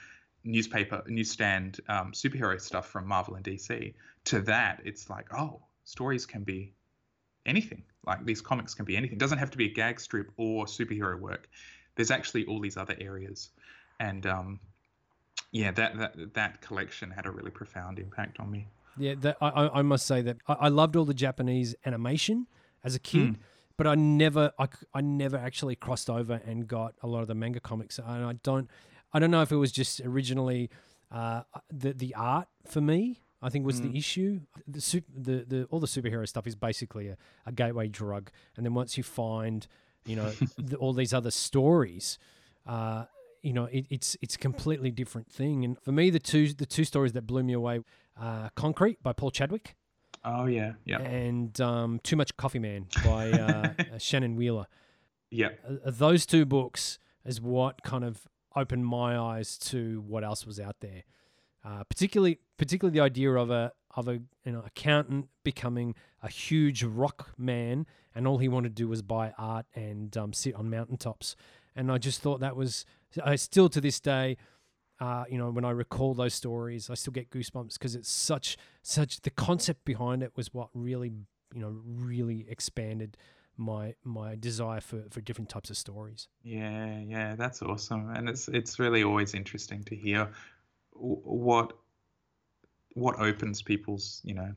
newspaper, 0.47 1.03
newsstand 1.07 1.79
um, 1.89 2.11
superhero 2.13 2.59
stuff 2.59 2.87
from 2.87 3.05
Marvel 3.05 3.35
and 3.35 3.43
DC 3.43 3.93
to 4.25 4.41
that, 4.41 4.81
it's 4.83 5.09
like, 5.09 5.33
oh, 5.33 5.61
stories 5.83 6.25
can 6.25 6.43
be 6.43 6.73
anything. 7.45 7.83
Like 8.05 8.25
these 8.25 8.41
comics 8.41 8.73
can 8.73 8.85
be 8.85 8.95
anything. 8.97 9.17
It 9.17 9.19
doesn't 9.19 9.37
have 9.37 9.51
to 9.51 9.57
be 9.57 9.65
a 9.65 9.73
gag 9.73 9.99
strip 9.99 10.31
or 10.37 10.65
superhero 10.65 11.19
work. 11.19 11.49
There's 11.95 12.11
actually 12.11 12.45
all 12.45 12.59
these 12.59 12.77
other 12.77 12.95
areas, 12.99 13.49
and 13.99 14.25
um, 14.25 14.59
yeah, 15.51 15.71
that 15.71 15.97
that 15.97 16.33
that 16.33 16.61
collection 16.61 17.09
had 17.09 17.25
a 17.25 17.31
really 17.31 17.51
profound 17.51 17.99
impact 17.99 18.39
on 18.39 18.51
me. 18.51 18.67
Yeah, 18.97 19.15
that, 19.21 19.37
I, 19.41 19.69
I 19.73 19.81
must 19.81 20.05
say 20.05 20.21
that 20.21 20.37
I, 20.47 20.53
I 20.53 20.67
loved 20.69 20.95
all 20.95 21.05
the 21.05 21.13
Japanese 21.13 21.75
animation 21.85 22.47
as 22.83 22.95
a 22.95 22.99
kid, 22.99 23.37
but 23.77 23.87
I 23.87 23.95
never 23.95 24.51
I, 24.59 24.67
I 24.93 25.01
never 25.01 25.37
actually 25.37 25.75
crossed 25.75 26.09
over 26.09 26.41
and 26.45 26.67
got 26.67 26.93
a 27.01 27.07
lot 27.07 27.21
of 27.21 27.27
the 27.27 27.35
manga 27.35 27.59
comics, 27.59 27.97
and 27.97 28.25
I 28.25 28.33
don't 28.43 28.69
I 29.17 29.19
don't 29.19 29.31
know 29.31 29.41
if 29.41 29.51
it 29.51 29.55
was 29.55 29.71
just 29.71 29.99
originally 30.01 30.69
uh, 31.11 31.41
the 31.73 31.93
the 31.93 32.13
art 32.13 32.47
for 32.67 32.81
me. 32.81 33.23
I 33.41 33.49
think 33.49 33.65
was 33.65 33.81
the 33.81 33.97
issue. 33.97 34.41
The, 34.67 34.79
sup- 34.79 35.03
the 35.15 35.43
the 35.47 35.67
all 35.71 35.79
the 35.79 35.87
superhero 35.87 36.27
stuff 36.27 36.45
is 36.45 36.55
basically 36.55 37.07
a, 37.07 37.17
a 37.47 37.51
gateway 37.51 37.87
drug, 37.87 38.29
and 38.55 38.63
then 38.63 38.75
once 38.75 38.95
you 38.95 39.03
find 39.03 39.65
you 40.05 40.17
know 40.17 40.31
the, 40.59 40.75
all 40.77 40.93
these 40.93 41.13
other 41.13 41.31
stories. 41.31 42.19
Uh, 42.67 43.05
you 43.41 43.53
know, 43.53 43.65
it, 43.65 43.87
it's 43.89 44.15
it's 44.21 44.35
a 44.35 44.37
completely 44.37 44.91
different 44.91 45.31
thing. 45.31 45.65
And 45.65 45.79
for 45.81 45.91
me, 45.91 46.11
the 46.11 46.19
two 46.19 46.53
the 46.53 46.67
two 46.67 46.83
stories 46.83 47.13
that 47.13 47.25
blew 47.25 47.41
me 47.41 47.53
away, 47.53 47.79
uh, 48.21 48.49
"Concrete" 48.55 49.01
by 49.01 49.13
Paul 49.13 49.31
Chadwick 49.31 49.75
Oh 50.23 50.45
yeah, 50.45 50.73
yeah, 50.85 50.99
and 50.99 51.59
um, 51.59 51.99
"Too 52.03 52.17
Much 52.17 52.37
Coffee 52.37 52.59
Man" 52.59 52.85
by 53.03 53.31
uh, 53.31 53.73
uh, 53.79 53.97
Shannon 53.97 54.35
Wheeler. 54.35 54.67
yeah. 55.31 55.49
Uh, 55.67 55.89
those 55.89 56.25
two 56.27 56.45
books 56.45 56.99
is 57.25 57.41
what 57.41 57.81
kind 57.81 58.03
of 58.03 58.27
opened 58.57 58.85
my 58.85 59.17
eyes 59.17 59.57
to 59.57 60.03
what 60.07 60.23
else 60.23 60.45
was 60.45 60.59
out 60.59 60.77
there. 60.79 61.03
Uh, 61.63 61.83
particularly, 61.83 62.39
particularly 62.57 62.97
the 62.97 63.03
idea 63.03 63.31
of 63.33 63.49
a 63.49 63.71
of 63.95 64.07
a 64.07 64.13
you 64.45 64.51
know 64.51 64.63
accountant 64.65 65.27
becoming 65.43 65.95
a 66.23 66.29
huge 66.29 66.83
rock 66.83 67.31
man, 67.37 67.85
and 68.15 68.27
all 68.27 68.37
he 68.37 68.47
wanted 68.47 68.69
to 68.69 68.75
do 68.75 68.87
was 68.87 69.01
buy 69.01 69.33
art 69.37 69.65
and 69.75 70.15
um, 70.17 70.33
sit 70.33 70.55
on 70.55 70.69
mountaintops. 70.69 71.35
And 71.75 71.91
I 71.91 71.97
just 71.97 72.21
thought 72.21 72.39
that 72.39 72.55
was, 72.55 72.85
I 73.23 73.35
still 73.35 73.69
to 73.69 73.79
this 73.79 73.99
day, 73.99 74.37
uh, 74.99 75.25
you 75.29 75.37
know, 75.37 75.51
when 75.51 75.63
I 75.63 75.69
recall 75.69 76.15
those 76.15 76.33
stories, 76.33 76.89
I 76.89 76.95
still 76.95 77.13
get 77.13 77.29
goosebumps 77.29 77.73
because 77.73 77.95
it's 77.95 78.09
such 78.09 78.57
such 78.81 79.21
the 79.21 79.29
concept 79.29 79.85
behind 79.85 80.23
it 80.23 80.31
was 80.35 80.53
what 80.53 80.69
really 80.73 81.13
you 81.53 81.61
know 81.61 81.75
really 81.85 82.45
expanded 82.49 83.17
my 83.57 83.95
my 84.03 84.35
desire 84.35 84.81
for 84.81 85.03
for 85.09 85.21
different 85.21 85.49
types 85.49 85.69
of 85.69 85.77
stories. 85.77 86.27
Yeah, 86.43 86.99
yeah, 86.99 87.35
that's 87.35 87.61
awesome, 87.61 88.09
and 88.11 88.29
it's 88.29 88.47
it's 88.47 88.79
really 88.79 89.03
always 89.03 89.33
interesting 89.33 89.83
to 89.85 89.95
hear 89.95 90.29
what 90.93 91.73
what 92.93 93.19
opens 93.19 93.61
people's 93.61 94.21
you 94.23 94.33
know 94.33 94.53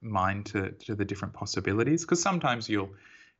mind 0.00 0.46
to 0.46 0.70
to 0.70 0.94
the 0.94 1.04
different 1.04 1.34
possibilities. 1.34 2.02
Because 2.02 2.22
sometimes 2.22 2.68
you'll 2.68 2.94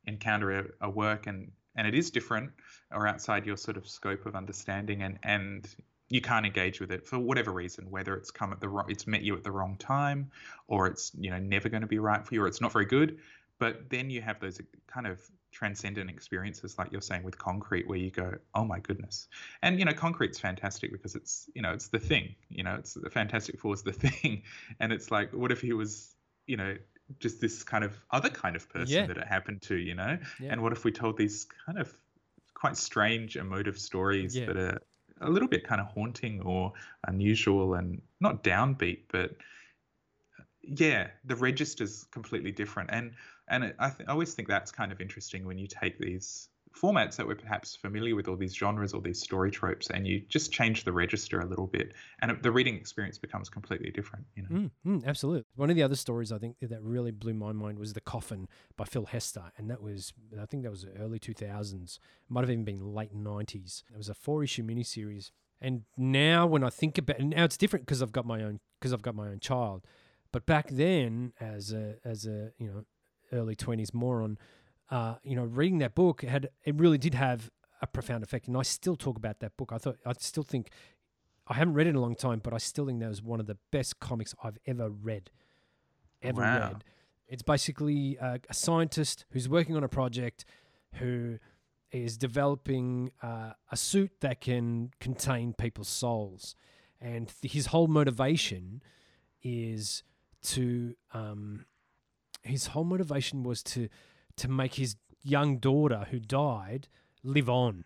encounter 0.05 0.59
a, 0.59 0.65
a 0.81 0.89
work 0.89 1.27
and 1.27 1.51
and 1.75 1.87
it 1.87 1.95
is 1.95 2.11
different 2.11 2.51
or 2.91 3.07
outside 3.07 3.45
your 3.45 3.57
sort 3.57 3.77
of 3.77 3.87
scope 3.87 4.25
of 4.25 4.35
understanding, 4.35 5.01
and 5.01 5.19
and 5.23 5.67
you 6.09 6.21
can't 6.21 6.45
engage 6.45 6.79
with 6.79 6.91
it 6.91 7.07
for 7.07 7.17
whatever 7.17 7.51
reason, 7.51 7.89
whether 7.89 8.15
it's 8.15 8.31
come 8.31 8.51
at 8.51 8.59
the 8.59 8.69
wrong, 8.69 8.85
it's 8.89 9.07
met 9.07 9.23
you 9.23 9.35
at 9.35 9.43
the 9.43 9.51
wrong 9.51 9.75
time, 9.77 10.31
or 10.67 10.87
it's 10.87 11.11
you 11.17 11.29
know 11.29 11.39
never 11.39 11.69
going 11.69 11.81
to 11.81 11.87
be 11.87 11.99
right 11.99 12.25
for 12.25 12.33
you, 12.33 12.43
or 12.43 12.47
it's 12.47 12.61
not 12.61 12.71
very 12.71 12.85
good. 12.85 13.17
But 13.59 13.89
then 13.89 14.09
you 14.09 14.21
have 14.21 14.39
those 14.39 14.59
uh, 14.59 14.63
kind 14.87 15.07
of 15.07 15.19
transcendent 15.51 16.09
experiences 16.09 16.77
like 16.77 16.91
you're 16.91 16.99
saying 17.01 17.23
with 17.23 17.37
concrete 17.37 17.87
where 17.87 17.97
you 17.97 18.11
go 18.11 18.33
oh 18.55 18.65
my 18.65 18.79
goodness 18.79 19.27
and 19.61 19.79
you 19.79 19.85
know 19.85 19.93
concrete's 19.93 20.37
fantastic 20.37 20.91
because 20.91 21.15
it's 21.15 21.49
you 21.55 21.61
know 21.61 21.71
it's 21.71 21.87
the 21.87 21.99
thing 21.99 22.35
you 22.49 22.61
know 22.63 22.75
it's 22.75 22.93
the 22.95 23.09
fantastic 23.09 23.57
four 23.57 23.73
is 23.73 23.81
the 23.83 23.93
thing 24.05 24.43
and 24.81 24.91
it's 24.91 25.11
like 25.11 25.31
what 25.31 25.51
if 25.51 25.61
he 25.61 25.71
was 25.71 26.13
you 26.45 26.57
know 26.57 26.75
just 27.19 27.39
this 27.39 27.63
kind 27.63 27.83
of 27.85 27.95
other 28.11 28.29
kind 28.29 28.55
of 28.57 28.67
person 28.67 28.93
Yeah. 28.95 29.07
that 29.07 29.17
it 29.17 29.27
happened 29.27 29.61
to 29.63 29.75
you 29.75 29.95
know 29.95 30.17
Yeah. 30.41 30.51
and 30.51 30.61
what 30.61 30.73
if 30.73 30.83
we 30.83 30.91
told 30.91 31.15
these 31.17 31.47
kind 31.65 31.79
of 31.79 31.89
quite 32.53 32.75
strange 32.75 33.37
emotive 33.37 33.77
stories 33.79 34.35
Yeah. 34.35 34.47
that 34.47 34.57
are 34.57 34.79
a 35.21 35.29
little 35.29 35.47
bit 35.47 35.63
kind 35.65 35.79
of 35.79 35.87
haunting 35.87 36.41
or 36.41 36.73
unusual 37.07 37.75
and 37.75 38.01
not 38.19 38.43
downbeat 38.43 39.03
but 39.09 39.31
uh, 40.37 40.43
yeah 40.61 41.07
the 41.23 41.35
register's 41.37 42.03
completely 42.11 42.51
different 42.51 42.89
and 42.91 43.13
and 43.47 43.63
it, 43.63 43.75
I, 43.79 43.89
th- 43.89 44.07
I 44.07 44.11
always 44.11 44.33
think 44.33 44.47
that's 44.47 44.71
kind 44.71 44.91
of 44.91 45.01
interesting 45.01 45.45
when 45.45 45.57
you 45.57 45.67
take 45.67 45.99
these 45.99 46.49
formats 46.75 47.15
that 47.15 47.25
we're 47.25 47.35
perhaps 47.35 47.75
familiar 47.75 48.15
with, 48.15 48.27
all 48.27 48.35
these 48.35 48.53
genres, 48.53 48.93
all 48.93 49.01
these 49.01 49.21
story 49.21 49.49
tropes, 49.49 49.89
and 49.89 50.05
you 50.07 50.21
just 50.27 50.51
change 50.51 50.83
the 50.83 50.91
register 50.91 51.39
a 51.39 51.45
little 51.45 51.67
bit, 51.67 51.93
and 52.21 52.37
the 52.41 52.51
reading 52.51 52.75
experience 52.75 53.17
becomes 53.17 53.49
completely 53.49 53.91
different. 53.91 54.25
You 54.35 54.43
know. 54.43 54.49
Mm, 54.49 54.71
mm, 54.85 55.05
absolutely. 55.05 55.43
One 55.55 55.69
of 55.69 55.75
the 55.75 55.83
other 55.83 55.95
stories 55.95 56.31
I 56.31 56.37
think 56.37 56.57
that 56.61 56.81
really 56.81 57.11
blew 57.11 57.33
my 57.33 57.51
mind 57.51 57.79
was 57.79 57.93
The 57.93 58.01
Coffin 58.01 58.47
by 58.77 58.85
Phil 58.85 59.05
Hester. 59.05 59.51
And 59.57 59.69
that 59.69 59.81
was, 59.81 60.13
I 60.39 60.45
think 60.45 60.63
that 60.63 60.71
was 60.71 60.85
early 60.99 61.19
2000s. 61.19 61.99
Might 62.29 62.41
have 62.41 62.51
even 62.51 62.65
been 62.65 62.93
late 62.93 63.15
90s. 63.15 63.83
It 63.93 63.97
was 63.97 64.09
a 64.09 64.13
four 64.13 64.43
issue 64.43 64.63
miniseries. 64.63 65.31
And 65.61 65.83
now 65.97 66.45
when 66.45 66.63
I 66.63 66.69
think 66.69 66.97
about 66.97 67.19
it, 67.19 67.25
now 67.25 67.45
it's 67.45 67.57
different 67.57 67.85
because 67.85 68.01
I've 68.01 68.11
got 68.11 68.25
my 68.25 68.43
own, 68.43 68.59
because 68.79 68.93
I've 68.93 69.01
got 69.01 69.15
my 69.15 69.27
own 69.27 69.39
child. 69.39 69.85
But 70.31 70.45
back 70.45 70.69
then, 70.69 71.31
as 71.39 71.71
a, 71.71 71.95
as 72.03 72.25
a, 72.25 72.51
you 72.57 72.67
know, 72.67 72.83
early 73.31 73.55
20s 73.55 73.93
moron, 73.93 74.37
uh, 74.89 75.15
you 75.23 75.35
know, 75.35 75.43
reading 75.43 75.79
that 75.79 75.95
book 75.95 76.21
had, 76.21 76.49
it 76.63 76.75
really 76.75 76.97
did 76.97 77.13
have 77.15 77.49
a 77.81 77.87
profound 77.87 78.23
effect. 78.23 78.47
And 78.47 78.55
I 78.57 78.61
still 78.61 78.95
talk 78.95 79.17
about 79.17 79.39
that 79.39 79.57
book. 79.57 79.71
I 79.73 79.77
thought, 79.77 79.97
I 80.05 80.13
still 80.19 80.43
think 80.43 80.69
I 81.47 81.53
haven't 81.55 81.73
read 81.75 81.87
it 81.87 81.91
in 81.91 81.95
a 81.95 82.01
long 82.01 82.15
time, 82.15 82.39
but 82.43 82.53
I 82.53 82.57
still 82.57 82.85
think 82.87 82.99
that 83.01 83.09
was 83.09 83.21
one 83.21 83.39
of 83.39 83.45
the 83.45 83.57
best 83.71 83.99
comics 83.99 84.33
I've 84.43 84.57
ever 84.65 84.89
read. 84.89 85.29
Ever 86.21 86.41
Wow. 86.41 86.59
read. 86.59 86.83
It's 87.27 87.43
basically 87.43 88.17
a, 88.17 88.39
a 88.49 88.53
scientist 88.53 89.25
who's 89.31 89.49
working 89.49 89.75
on 89.75 89.83
a 89.83 89.87
project 89.87 90.45
who 90.95 91.37
is 91.91 92.17
developing 92.17 93.11
uh, 93.21 93.51
a 93.71 93.77
suit 93.77 94.11
that 94.21 94.41
can 94.41 94.91
contain 94.99 95.53
people's 95.53 95.87
souls. 95.87 96.55
And 96.99 97.31
th- 97.41 97.53
his 97.53 97.67
whole 97.67 97.87
motivation 97.87 98.81
is 99.43 100.03
to, 100.43 100.95
um, 101.13 101.65
his 102.45 102.67
whole 102.67 102.83
motivation 102.83 103.43
was 103.43 103.63
to, 103.63 103.89
to 104.37 104.47
make 104.47 104.75
his 104.75 104.95
young 105.23 105.57
daughter 105.57 106.07
who 106.11 106.19
died 106.19 106.87
live 107.23 107.49
on. 107.49 107.85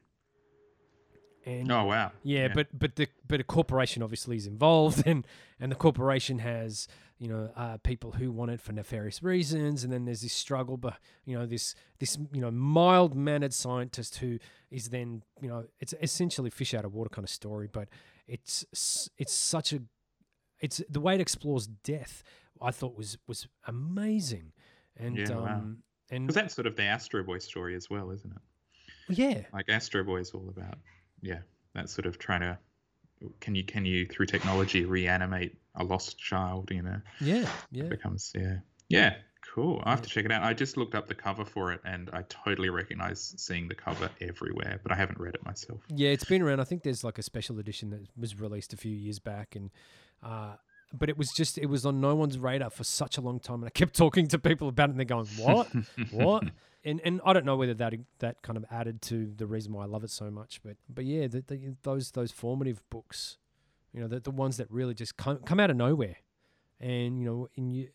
And 1.46 1.72
Oh 1.72 1.86
wow. 1.86 2.12
yeah, 2.22 2.50
but 2.50 2.68
but 2.78 2.96
the 2.98 3.08
but 3.28 3.40
a 3.40 3.44
corporation 3.44 4.04
obviously 4.04 4.36
is 4.36 4.46
involved, 4.46 5.04
and 5.08 5.26
and 5.60 5.72
the 5.72 5.76
corporation 5.76 6.40
has 6.40 6.88
you 7.18 7.28
know 7.28 7.50
uh, 7.56 7.78
people 7.78 8.12
who 8.12 8.30
want 8.30 8.52
it 8.52 8.60
for 8.60 8.74
nefarious 8.74 9.24
reasons, 9.24 9.84
and 9.84 9.92
then 9.92 10.04
there's 10.06 10.22
this 10.22 10.34
struggle, 10.34 10.76
but 10.76 10.98
you 11.26 11.38
know 11.38 11.46
this 11.46 11.76
this 12.00 12.18
you 12.34 12.42
know 12.42 12.52
mild 12.52 13.16
mannered 13.16 13.54
scientist 13.54 14.18
who 14.18 14.38
is 14.70 14.90
then 14.90 15.24
you 15.42 15.48
know 15.48 15.64
it's 15.80 15.94
essentially 16.02 16.50
fish 16.50 16.74
out 16.74 16.84
of 16.84 16.94
water 16.94 17.10
kind 17.10 17.24
of 17.24 17.30
story, 17.30 17.70
but 17.72 17.88
it's 18.28 19.10
it's 19.18 19.34
such 19.34 19.72
a 19.72 19.82
it's 20.60 20.82
the 20.90 21.00
way 21.00 21.16
it 21.16 21.22
explores 21.22 21.68
death. 21.68 22.22
I 22.62 22.72
thought 22.72 22.96
was 22.98 23.18
was 23.28 23.48
amazing, 23.68 24.52
and 24.98 25.18
Yeah, 25.18 25.30
wow. 25.36 25.46
um 25.58 25.84
and 26.12 26.26
because 26.28 26.36
that's 26.36 26.56
sort 26.56 26.68
of 26.68 26.76
the 26.76 26.84
Astro 26.84 27.24
Boy 27.24 27.38
story 27.40 27.76
as 27.76 27.90
well, 27.90 28.12
isn't 28.12 28.32
it? 28.32 29.16
yeah 29.18 29.42
Like 29.54 29.70
Astro 29.70 30.04
Boy 30.04 30.18
is 30.18 30.32
all 30.32 30.48
about, 30.50 30.78
yeah, 31.22 31.40
that 31.74 31.90
sort 31.90 32.06
of 32.06 32.18
trying 32.20 32.42
to. 32.42 32.58
Can 33.42 33.54
you 33.54 33.64
can 33.66 33.86
you 33.86 34.06
through 34.06 34.28
technology 34.28 34.86
reanimate 34.86 35.58
a 35.76 35.84
lost 35.84 36.18
child? 36.18 36.72
You 36.72 36.84
know, 36.84 37.02
yeah 37.20 37.50
yeah 37.72 37.84
it 37.84 37.90
becomes 37.90 38.32
yeah 38.36 38.60
yeah 38.88 39.16
cool. 39.54 39.82
I 39.84 39.92
have 39.92 40.02
to 40.04 40.10
check 40.10 40.26
it 40.26 40.32
out. 40.32 40.44
I 40.44 40.54
just 40.54 40.78
looked 40.78 40.96
up 40.96 41.08
the 41.08 41.16
cover 41.16 41.44
for 41.44 41.72
it, 41.74 41.82
and 41.84 42.10
I 42.14 42.24
totally 42.30 42.70
recognize 42.70 43.34
seeing 43.38 43.68
the 43.68 43.76
cover 43.76 44.10
everywhere, 44.22 44.80
but 44.84 44.92
I 44.92 44.96
haven't 44.96 45.20
read 45.20 45.36
it 45.36 45.44
myself. 45.46 45.82
Yeah, 45.94 46.10
it's 46.10 46.24
been 46.24 46.42
around. 46.42 46.60
I 46.60 46.64
think 46.64 46.84
there's 46.84 47.04
like 47.04 47.18
a 47.18 47.24
special 47.24 47.60
edition 47.60 47.90
that 47.90 48.08
was 48.18 48.40
released 48.40 48.74
a 48.74 48.78
few 48.78 48.96
years 48.96 49.20
back, 49.20 49.56
and 49.56 49.70
uh, 50.24 50.56
but 50.94 51.10
it 51.10 51.18
was 51.18 51.30
just 51.32 51.58
it 51.58 51.68
was 51.68 51.86
on 51.86 52.02
no 52.02 52.16
one's 52.16 52.38
radar 52.38 52.70
for 52.70 52.84
such 52.84 53.18
a 53.18 53.22
long 53.22 53.40
time, 53.40 53.56
and 53.56 53.66
I 53.66 53.70
kept 53.70 53.96
talking 53.96 54.28
to 54.30 54.40
people 54.40 54.68
about 54.68 54.90
it, 54.90 54.92
and 54.92 55.00
they're 55.00 55.06
going, 55.06 55.28
"What? 55.38 55.68
what?" 56.12 56.44
And 56.84 57.02
and 57.04 57.22
I 57.26 57.34
don't 57.34 57.46
know 57.46 57.58
whether 57.58 57.74
that 57.76 57.94
that 58.20 58.42
kind 58.42 58.58
of 58.58 58.66
added 58.72 59.02
to 59.04 59.34
the 59.36 59.46
reason 59.46 59.74
why 59.74 59.84
I 59.84 59.88
love 59.88 60.04
it 60.04 60.10
so 60.10 60.32
much, 60.32 60.62
but 60.64 60.78
but 60.88 61.06
yeah, 61.06 61.28
the, 61.28 61.42
the, 61.42 61.76
those 61.84 62.12
those 62.12 62.32
formative 62.32 62.82
books, 62.90 63.38
you 63.94 64.02
know, 64.02 64.08
the 64.08 64.20
the 64.20 64.32
ones 64.32 64.58
that 64.58 64.72
really 64.72 64.94
just 64.94 65.18
come 65.18 65.40
come 65.40 65.60
out 65.60 65.70
of 65.70 65.78
nowhere, 65.78 66.18
and 66.80 67.20
you 67.20 67.26
know, 67.26 67.48
and 67.56 67.72
you. 67.74 67.90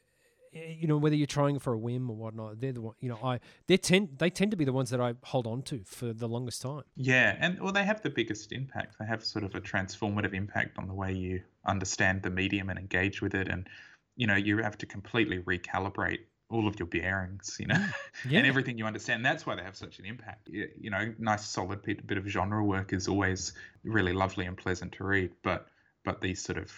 Eh, 0.54 0.76
You 0.78 0.87
know 0.88 0.96
whether 0.99 1.16
you're 1.16 1.26
trying 1.26 1.58
for 1.58 1.73
a 1.73 1.78
whim 1.78 2.11
or 2.11 2.16
whatnot, 2.16 2.61
they're 2.61 2.73
the 2.73 2.82
one. 2.82 2.94
You 3.00 3.11
know, 3.11 3.18
I 3.23 3.40
they 3.66 3.76
tend 3.76 4.18
they 4.18 4.30
tend 4.30 4.50
to 4.52 4.56
be 4.56 4.64
the 4.64 4.73
ones 4.73 4.90
that 4.90 5.00
I 5.00 5.14
hold 5.25 5.46
on 5.46 5.62
to 5.62 5.82
for 5.84 6.12
the 6.12 6.28
longest 6.28 6.62
time. 6.62 6.82
Yeah, 6.96 7.37
and 7.38 7.61
well, 7.61 7.73
they 7.73 7.84
have 7.84 8.02
the 8.02 8.11
biggest 8.11 8.52
impact. 8.52 8.96
They 8.99 9.06
have 9.06 9.25
sort 9.25 9.44
of 9.44 9.54
a 9.54 9.61
transformative 9.61 10.34
impact 10.34 10.78
on 10.78 10.87
the 10.88 10.94
way 10.94 11.12
you 11.12 11.42
understand 11.66 12.23
the 12.23 12.30
medium 12.30 12.70
and 12.70 12.78
engage 12.78 13.20
with 13.23 13.34
it, 13.34 13.49
and 13.49 13.68
you 14.16 14.26
know, 14.26 14.37
you 14.37 14.58
have 14.58 14.78
to 14.78 14.87
completely 14.87 15.38
recalibrate 15.40 16.20
all 16.50 16.68
of 16.68 16.78
your 16.78 16.87
bearings, 16.87 17.56
you 17.58 17.66
know, 17.66 17.84
Yeah. 18.28 18.38
and 18.38 18.46
everything 18.46 18.78
you 18.78 18.84
understand. 18.84 19.25
That's 19.25 19.44
why 19.46 19.56
they 19.56 19.62
have 19.62 19.75
such 19.76 19.99
an 19.99 20.04
impact. 20.04 20.49
You, 20.49 20.90
know, 20.90 21.12
nice 21.18 21.46
solid 21.46 21.82
bit 21.82 22.16
of 22.18 22.26
genre 22.26 22.62
work 22.62 22.92
is 22.92 23.08
always 23.08 23.54
really 23.82 24.12
lovely 24.12 24.46
and 24.46 24.56
pleasant 24.56 24.92
to 24.92 25.04
read, 25.04 25.30
but 25.42 25.66
but 26.04 26.20
these 26.20 26.40
sort 26.40 26.58
of 26.58 26.70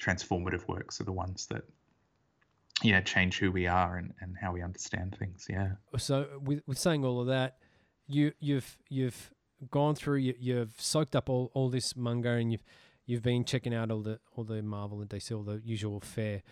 transformative 0.00 0.68
works 0.68 1.00
are 1.00 1.04
the 1.04 1.12
ones 1.12 1.46
that 1.46 1.62
yeah 2.82 3.00
change 3.00 3.38
who 3.38 3.50
we 3.50 3.66
are 3.66 3.96
and, 3.96 4.12
and 4.20 4.36
how 4.40 4.52
we 4.52 4.62
understand 4.62 5.16
things 5.18 5.46
yeah 5.48 5.72
so 5.96 6.26
with, 6.42 6.60
with 6.66 6.78
saying 6.78 7.04
all 7.04 7.20
of 7.20 7.26
that, 7.28 7.56
you 8.06 8.32
you've 8.38 8.78
you've 8.88 9.30
gone 9.70 9.94
through 9.94 10.18
you, 10.18 10.34
you've 10.38 10.74
soaked 10.78 11.16
up 11.16 11.28
all, 11.28 11.50
all 11.54 11.70
this 11.70 11.96
manga 11.96 12.30
and 12.30 12.52
you've 12.52 12.64
you've 13.06 13.22
been 13.22 13.44
checking 13.44 13.74
out 13.74 13.90
all 13.90 14.02
the 14.02 14.18
all 14.34 14.44
the 14.44 14.62
Marvel 14.62 15.00
and 15.00 15.08
DC 15.08 15.34
all 15.34 15.42
the 15.42 15.60
usual 15.64 16.00
fare. 16.00 16.42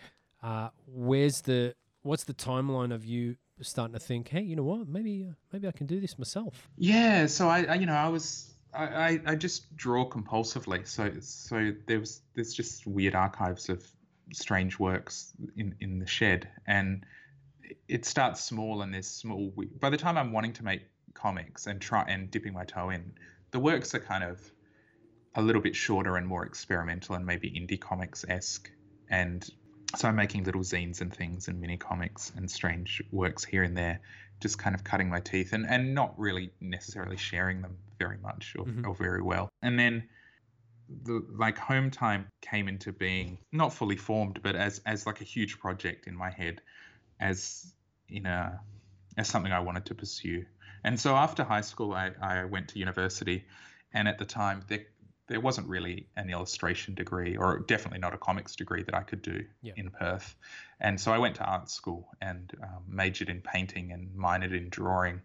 Uh, 0.41 0.69
where's 0.87 1.41
the 1.41 1.75
what's 2.01 2.23
the 2.23 2.33
timeline 2.33 2.93
of 2.93 3.05
you 3.05 3.35
starting 3.61 3.93
to 3.93 3.99
think, 3.99 4.27
hey, 4.27 4.41
you 4.41 4.55
know 4.55 4.63
what, 4.63 4.87
maybe 4.87 5.27
uh, 5.29 5.33
maybe 5.51 5.67
I 5.67 5.71
can 5.71 5.87
do 5.87 5.99
this 5.99 6.17
myself? 6.17 6.67
Yeah, 6.77 7.25
so 7.25 7.47
I, 7.47 7.63
I 7.63 7.73
you 7.75 7.85
know, 7.85 7.93
I 7.93 8.09
was 8.09 8.53
I, 8.73 8.83
I, 8.83 9.21
I 9.27 9.35
just 9.35 9.75
draw 9.75 10.07
compulsively. 10.07 10.87
So 10.87 11.11
so 11.21 11.71
there 11.87 11.99
was 11.99 12.21
there's 12.33 12.53
just 12.53 12.85
weird 12.85 13.15
archives 13.15 13.69
of 13.69 13.85
strange 14.33 14.79
works 14.79 15.33
in 15.55 15.75
in 15.79 15.99
the 15.99 16.07
shed, 16.07 16.49
and 16.67 17.05
it 17.87 18.05
starts 18.05 18.43
small 18.43 18.81
and 18.81 18.93
there's 18.93 19.07
small. 19.07 19.53
By 19.79 19.89
the 19.89 19.97
time 19.97 20.17
I'm 20.17 20.31
wanting 20.31 20.53
to 20.53 20.63
make 20.63 20.81
comics 21.13 21.67
and 21.67 21.81
try 21.81 22.03
and 22.03 22.29
dipping 22.29 22.53
my 22.53 22.65
toe 22.65 22.89
in, 22.89 23.13
the 23.51 23.59
works 23.59 23.95
are 23.95 23.99
kind 23.99 24.23
of 24.23 24.51
a 25.35 25.41
little 25.41 25.61
bit 25.61 25.75
shorter 25.75 26.15
and 26.17 26.27
more 26.27 26.45
experimental 26.45 27.15
and 27.15 27.25
maybe 27.25 27.49
indie 27.51 27.79
comics 27.79 28.23
esque, 28.27 28.71
and 29.09 29.49
so 29.95 30.07
I'm 30.07 30.15
making 30.15 30.43
little 30.43 30.61
zines 30.61 31.01
and 31.01 31.13
things 31.13 31.47
and 31.47 31.59
mini 31.61 31.77
comics 31.77 32.31
and 32.35 32.49
strange 32.49 33.01
works 33.11 33.43
here 33.45 33.63
and 33.63 33.77
there 33.77 33.99
just 34.41 34.57
kind 34.57 34.75
of 34.75 34.83
cutting 34.83 35.09
my 35.09 35.21
teeth 35.21 35.53
and, 35.53 35.65
and 35.65 35.95
not 35.95 36.17
really 36.19 36.51
necessarily 36.59 37.15
sharing 37.15 37.61
them 37.61 37.77
very 37.99 38.17
much 38.17 38.53
or, 38.59 38.65
Mhm. 38.65 38.85
or 38.85 38.93
very 38.93 39.21
well. 39.21 39.49
And 39.61 39.79
then 39.79 40.09
the 41.03 41.25
like 41.37 41.57
home 41.57 41.91
time 41.91 42.27
came 42.41 42.67
into 42.67 42.91
being 42.91 43.37
not 43.51 43.73
fully 43.73 43.97
formed, 43.97 44.41
but 44.43 44.55
as 44.55 44.81
as 44.85 45.05
like 45.05 45.21
a 45.21 45.23
huge 45.23 45.59
project 45.59 46.07
in 46.07 46.15
my 46.15 46.29
head, 46.29 46.61
as 47.19 47.73
in 48.09 48.25
a 48.25 48.59
as 49.17 49.27
something 49.27 49.51
I 49.51 49.59
wanted 49.59 49.85
to 49.87 49.95
pursue. 49.95 50.45
And 50.83 50.99
so 50.99 51.15
after 51.15 51.43
high 51.43 51.61
school 51.61 51.93
I, 51.93 52.11
I 52.21 52.45
went 52.45 52.69
to 52.69 52.79
university 52.79 53.45
and 53.93 54.07
at 54.07 54.17
the 54.17 54.25
time 54.25 54.63
there 54.67 54.85
there 55.27 55.39
wasn't 55.39 55.67
really 55.67 56.07
an 56.15 56.29
illustration 56.29 56.93
degree 56.93 57.35
or 57.35 57.59
definitely 57.67 57.99
not 57.99 58.13
a 58.13 58.17
comics 58.17 58.55
degree 58.55 58.83
that 58.83 58.93
I 58.93 59.01
could 59.01 59.21
do 59.21 59.43
Yeah. 59.63 59.73
in 59.75 59.89
Perth. 59.89 60.35
And 60.79 61.01
so 61.01 61.11
I 61.11 61.17
went 61.17 61.35
to 61.37 61.43
art 61.43 61.69
school 61.69 62.09
and 62.21 62.51
um, 62.61 62.83
majored 62.87 63.29
in 63.29 63.41
painting 63.41 63.91
and 63.91 64.09
minored 64.15 64.55
in 64.55 64.69
drawing 64.69 65.21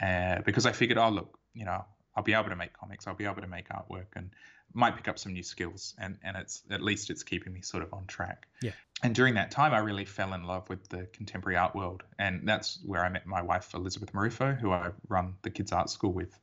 uh, 0.00 0.40
because 0.46 0.64
I 0.64 0.72
figured, 0.72 0.96
oh, 0.96 1.10
look, 1.10 1.38
you 1.52 1.66
know, 1.66 1.84
I'll 2.16 2.22
be 2.22 2.32
able 2.32 2.48
to 2.48 2.56
make 2.56 2.72
comics, 2.72 3.06
I'll 3.06 3.14
be 3.14 3.26
able 3.26 3.42
to 3.42 3.46
make 3.46 3.68
artwork 3.68 4.16
and 4.16 4.30
might 4.74 4.96
pick 4.96 5.08
up 5.08 5.18
some 5.18 5.32
new 5.32 5.42
skills. 5.42 5.94
And, 5.98 6.18
and 6.22 6.36
it's 6.36 6.62
at 6.70 6.82
least 6.82 7.10
it's 7.10 7.22
keeping 7.22 7.52
me 7.52 7.62
sort 7.62 7.82
of 7.82 7.94
on 7.94 8.06
track. 8.06 8.46
Yeah. 8.60 8.72
And 9.02 9.14
during 9.14 9.34
that 9.34 9.50
time, 9.50 9.72
I 9.72 9.78
really 9.78 10.04
fell 10.04 10.34
in 10.34 10.44
love 10.44 10.68
with 10.68 10.88
the 10.88 11.06
contemporary 11.12 11.56
art 11.56 11.74
world. 11.74 12.02
And 12.18 12.46
that's 12.48 12.78
where 12.84 13.04
I 13.04 13.08
met 13.08 13.26
my 13.26 13.42
wife, 13.42 13.72
Elizabeth 13.74 14.12
Marruffo, 14.12 14.58
who 14.58 14.70
I 14.70 14.90
run 15.08 15.34
the 15.42 15.50
kids' 15.50 15.72
art 15.72 15.90
school 15.90 16.12
with. 16.12 16.38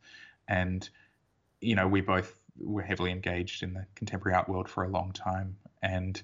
And, 0.48 0.88
you 1.60 1.76
know, 1.76 1.88
we 1.88 2.02
both 2.02 2.36
were 2.60 2.82
heavily 2.82 3.12
engaged 3.12 3.64
in 3.64 3.74
the 3.74 3.86
contemporary 3.96 4.36
art 4.36 4.50
world 4.50 4.70
for 4.70 4.84
a 4.84 4.90
long 4.90 5.12
time. 5.12 5.58
And 5.82 6.22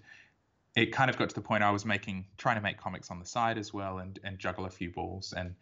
it 0.78 0.92
kind 0.92 1.10
of 1.10 1.18
got 1.18 1.30
to 1.30 1.36
the 1.36 1.42
point 1.42 1.64
I 1.64 1.72
was 1.72 1.86
making 1.86 2.26
trying 2.38 2.56
to 2.56 2.62
make 2.62 2.78
comics 2.78 3.10
on 3.10 3.20
the 3.20 3.26
side 3.26 3.58
as 3.58 3.74
well 3.74 3.98
and 3.98 4.20
and 4.24 4.38
juggle 4.38 4.66
a 4.66 4.70
few 4.70 4.92
balls 4.92 5.34
and 5.36 5.56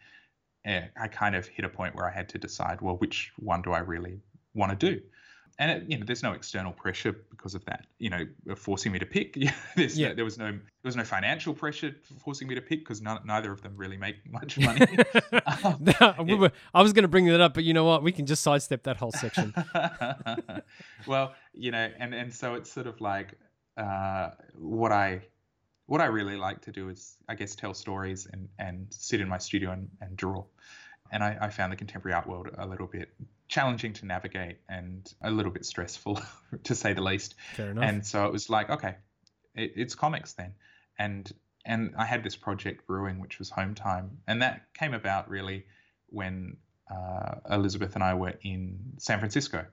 yeah, 0.64 0.88
I 1.00 1.08
kind 1.08 1.34
of 1.34 1.46
hit 1.46 1.64
a 1.64 1.68
point 1.68 1.94
where 1.94 2.06
I 2.06 2.12
had 2.12 2.28
to 2.30 2.38
decide 2.38 2.80
well 2.80 2.96
which 2.96 3.32
one 3.36 3.62
do 3.62 3.72
I 3.72 3.78
really 3.78 4.20
want 4.54 4.78
to 4.78 4.90
do 4.90 5.00
and 5.58 5.70
it, 5.70 5.90
you 5.90 5.96
know 5.98 6.04
there's 6.04 6.22
no 6.22 6.32
external 6.32 6.72
pressure 6.72 7.12
because 7.30 7.54
of 7.54 7.64
that 7.64 7.86
you 7.98 8.10
know 8.10 8.24
forcing 8.56 8.92
me 8.92 8.98
to 8.98 9.06
pick 9.06 9.36
Yeah. 9.76 10.08
no, 10.08 10.14
there 10.14 10.24
was 10.24 10.36
no 10.38 10.50
there 10.52 10.60
was 10.84 10.96
no 10.96 11.04
financial 11.04 11.54
pressure 11.54 11.94
forcing 12.22 12.46
me 12.48 12.54
to 12.54 12.60
pick 12.60 12.80
because 12.80 13.00
neither 13.02 13.52
of 13.52 13.62
them 13.62 13.72
really 13.76 13.96
make 13.96 14.16
much 14.30 14.58
money 14.68 14.86
we 16.24 16.34
were- 16.34 16.52
I 16.74 16.82
was 16.82 16.92
going 16.92 17.02
to 17.04 17.08
bring 17.08 17.26
that 17.26 17.40
up, 17.40 17.54
but 17.54 17.64
you 17.64 17.72
know 17.74 17.84
what? 17.84 18.02
We 18.02 18.12
can 18.12 18.26
just 18.26 18.42
sidestep 18.42 18.82
that 18.84 18.96
whole 18.98 19.12
section. 19.12 19.54
well, 21.06 21.34
you 21.52 21.70
know, 21.70 21.90
and 21.98 22.14
and 22.14 22.32
so 22.32 22.54
it's 22.54 22.70
sort 22.70 22.86
of 22.86 23.00
like 23.00 23.34
uh, 23.76 24.30
what 24.58 24.92
I 24.92 25.22
what 25.86 26.00
I 26.00 26.06
really 26.06 26.36
like 26.36 26.60
to 26.62 26.72
do 26.72 26.88
is, 26.88 27.16
I 27.28 27.34
guess, 27.34 27.54
tell 27.54 27.74
stories 27.74 28.26
and 28.32 28.48
and 28.58 28.86
sit 28.90 29.20
in 29.20 29.28
my 29.28 29.38
studio 29.38 29.70
and, 29.72 29.88
and 30.00 30.16
draw. 30.16 30.44
And 31.12 31.22
I, 31.22 31.36
I 31.40 31.50
found 31.50 31.72
the 31.72 31.76
contemporary 31.76 32.14
art 32.14 32.26
world 32.26 32.48
a 32.58 32.66
little 32.66 32.86
bit 32.88 33.10
challenging 33.48 33.92
to 33.94 34.06
navigate 34.06 34.58
and 34.68 35.12
a 35.22 35.30
little 35.30 35.52
bit 35.52 35.64
stressful, 35.64 36.20
to 36.64 36.74
say 36.74 36.92
the 36.92 37.02
least. 37.02 37.34
Fair 37.54 37.70
enough. 37.70 37.84
And 37.84 38.06
so 38.06 38.24
it 38.26 38.32
was 38.32 38.50
like, 38.50 38.70
okay, 38.70 38.96
it, 39.54 39.72
it's 39.76 39.94
comics 39.94 40.32
then. 40.34 40.54
And 40.98 41.32
and 41.64 41.94
I 41.98 42.04
had 42.04 42.22
this 42.22 42.36
project 42.36 42.86
brewing, 42.86 43.18
which 43.18 43.38
was 43.38 43.50
Home 43.50 43.74
Time, 43.74 44.18
and 44.26 44.42
that 44.42 44.72
came 44.74 44.94
about 44.94 45.28
really 45.28 45.66
when 46.06 46.56
uh, 46.88 47.36
Elizabeth 47.50 47.94
and 47.96 48.04
I 48.04 48.14
were 48.14 48.34
in 48.42 48.78
San 48.98 49.18
Francisco, 49.18 49.66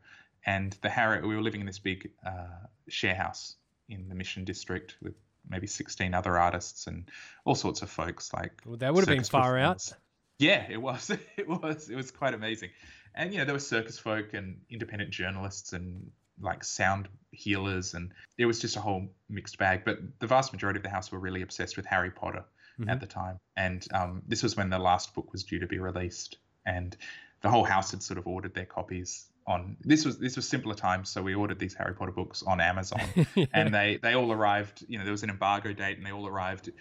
and 0.46 0.76
the 0.82 0.90
Harry 0.90 1.22
we 1.26 1.36
were 1.36 1.42
living 1.42 1.62
in 1.62 1.68
this 1.68 1.80
big 1.80 2.10
uh, 2.26 2.48
share 2.90 3.16
house 3.16 3.56
in 3.90 4.10
the 4.10 4.16
Mission 4.16 4.44
District 4.44 4.96
with 5.02 5.14
maybe 5.48 5.68
16 5.68 6.14
other 6.14 6.38
artists 6.38 6.88
and 6.88 7.10
all 7.46 7.56
sorts 7.56 7.82
of 7.82 7.90
folks 7.90 8.34
like 8.34 8.62
Well, 8.66 8.78
that 8.78 8.94
would 8.94 9.02
have 9.02 9.16
been 9.16 9.24
far 9.24 9.58
out. 9.58 9.92
Yeah, 10.40 10.66
it 10.70 10.82
was. 10.82 11.12
It 11.38 11.48
was. 11.48 11.90
It 11.90 11.96
was 11.96 12.12
quite 12.12 12.34
amazing. 12.34 12.70
And 13.16 13.32
you 13.34 13.40
know, 13.40 13.46
there 13.46 13.54
were 13.56 13.60
circus 13.60 13.98
folk 14.00 14.34
and 14.34 14.60
independent 14.70 15.12
journalists 15.12 15.74
and 15.74 16.10
like 16.42 16.64
sound 16.64 17.08
healers, 17.32 17.94
and 17.94 18.12
it 18.38 18.46
was 18.46 18.60
just 18.60 18.76
a 18.76 18.82
whole 18.82 19.08
mixed 19.30 19.58
bag. 19.58 19.84
But 19.86 20.00
the 20.20 20.28
vast 20.28 20.52
majority 20.52 20.78
of 20.80 20.84
the 20.84 20.90
house 20.90 21.12
were 21.12 21.20
really 21.20 21.42
obsessed 21.42 21.78
with 21.78 21.86
Harry 21.86 22.10
Potter 22.12 22.44
Mhm. 22.80 22.90
at 22.90 23.00
the 23.00 23.06
time, 23.06 23.40
and 23.56 23.86
um, 23.94 24.24
this 24.28 24.42
was 24.42 24.58
when 24.58 24.72
the 24.72 24.80
last 24.80 25.14
book 25.14 25.32
was 25.32 25.44
due 25.44 25.60
to 25.60 25.68
be 25.68 25.78
released, 25.78 26.38
and 26.66 26.98
the 27.42 27.50
whole 27.52 27.64
house 27.64 27.92
had 27.92 28.02
sort 28.02 28.18
of 28.18 28.26
ordered 28.26 28.56
their 28.56 28.66
copies 28.66 29.28
on. 29.46 29.78
This 29.82 30.06
was 30.06 30.18
this 30.18 30.36
was 30.36 30.48
simpler 30.50 30.74
times, 30.74 31.10
so 31.10 31.22
we 31.22 31.36
ordered 31.36 31.60
these 31.60 31.76
Harry 31.76 31.94
Potter 31.94 32.12
books 32.14 32.42
on 32.42 32.60
Amazon 32.60 33.02
and 33.54 33.72
they 33.72 33.98
they 34.02 34.16
all 34.16 34.32
arrived. 34.32 34.84
You 34.88 34.98
know, 34.98 35.04
there 35.04 35.12
was 35.12 35.22
an 35.22 35.30
embargo 35.30 35.72
date, 35.72 35.98
and 35.98 36.06
they 36.06 36.12
all 36.12 36.26
arrived 36.28 36.72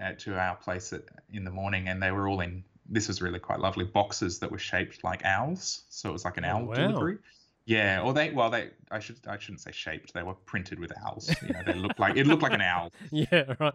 uh, 0.00 0.12
to 0.18 0.38
our 0.38 0.54
place 0.54 0.92
at, 0.92 1.02
in 1.32 1.42
the 1.44 1.50
morning, 1.50 1.88
and 1.88 2.00
they 2.00 2.12
were 2.12 2.28
all 2.28 2.40
in. 2.40 2.62
This 2.90 3.08
was 3.08 3.22
really 3.22 3.38
quite 3.38 3.60
lovely 3.60 3.84
boxes 3.84 4.38
that 4.40 4.50
were 4.50 4.58
shaped 4.58 5.04
like 5.04 5.24
owls, 5.24 5.84
so 5.88 6.08
it 6.10 6.12
was 6.12 6.24
like 6.24 6.36
an 6.36 6.44
Oh, 6.44 6.48
owl 6.48 6.64
wow. 6.66 6.74
delivery. 6.74 7.18
Yeah, 7.66 8.02
or 8.02 8.12
they 8.12 8.30
well 8.30 8.50
they 8.50 8.70
I 8.90 8.98
should 8.98 9.18
I 9.28 9.38
shouldn't 9.38 9.60
say 9.60 9.70
shaped. 9.70 10.12
They 10.12 10.22
were 10.24 10.34
printed 10.34 10.80
with 10.80 10.92
owls. 11.04 11.30
You 11.42 11.52
know, 11.52 11.60
they 11.64 11.74
looked 11.74 12.00
like 12.00 12.16
it 12.16 12.26
looked 12.26 12.42
like 12.42 12.52
an 12.52 12.62
owl 12.62 12.90
yeah, 13.12 13.54
right. 13.60 13.74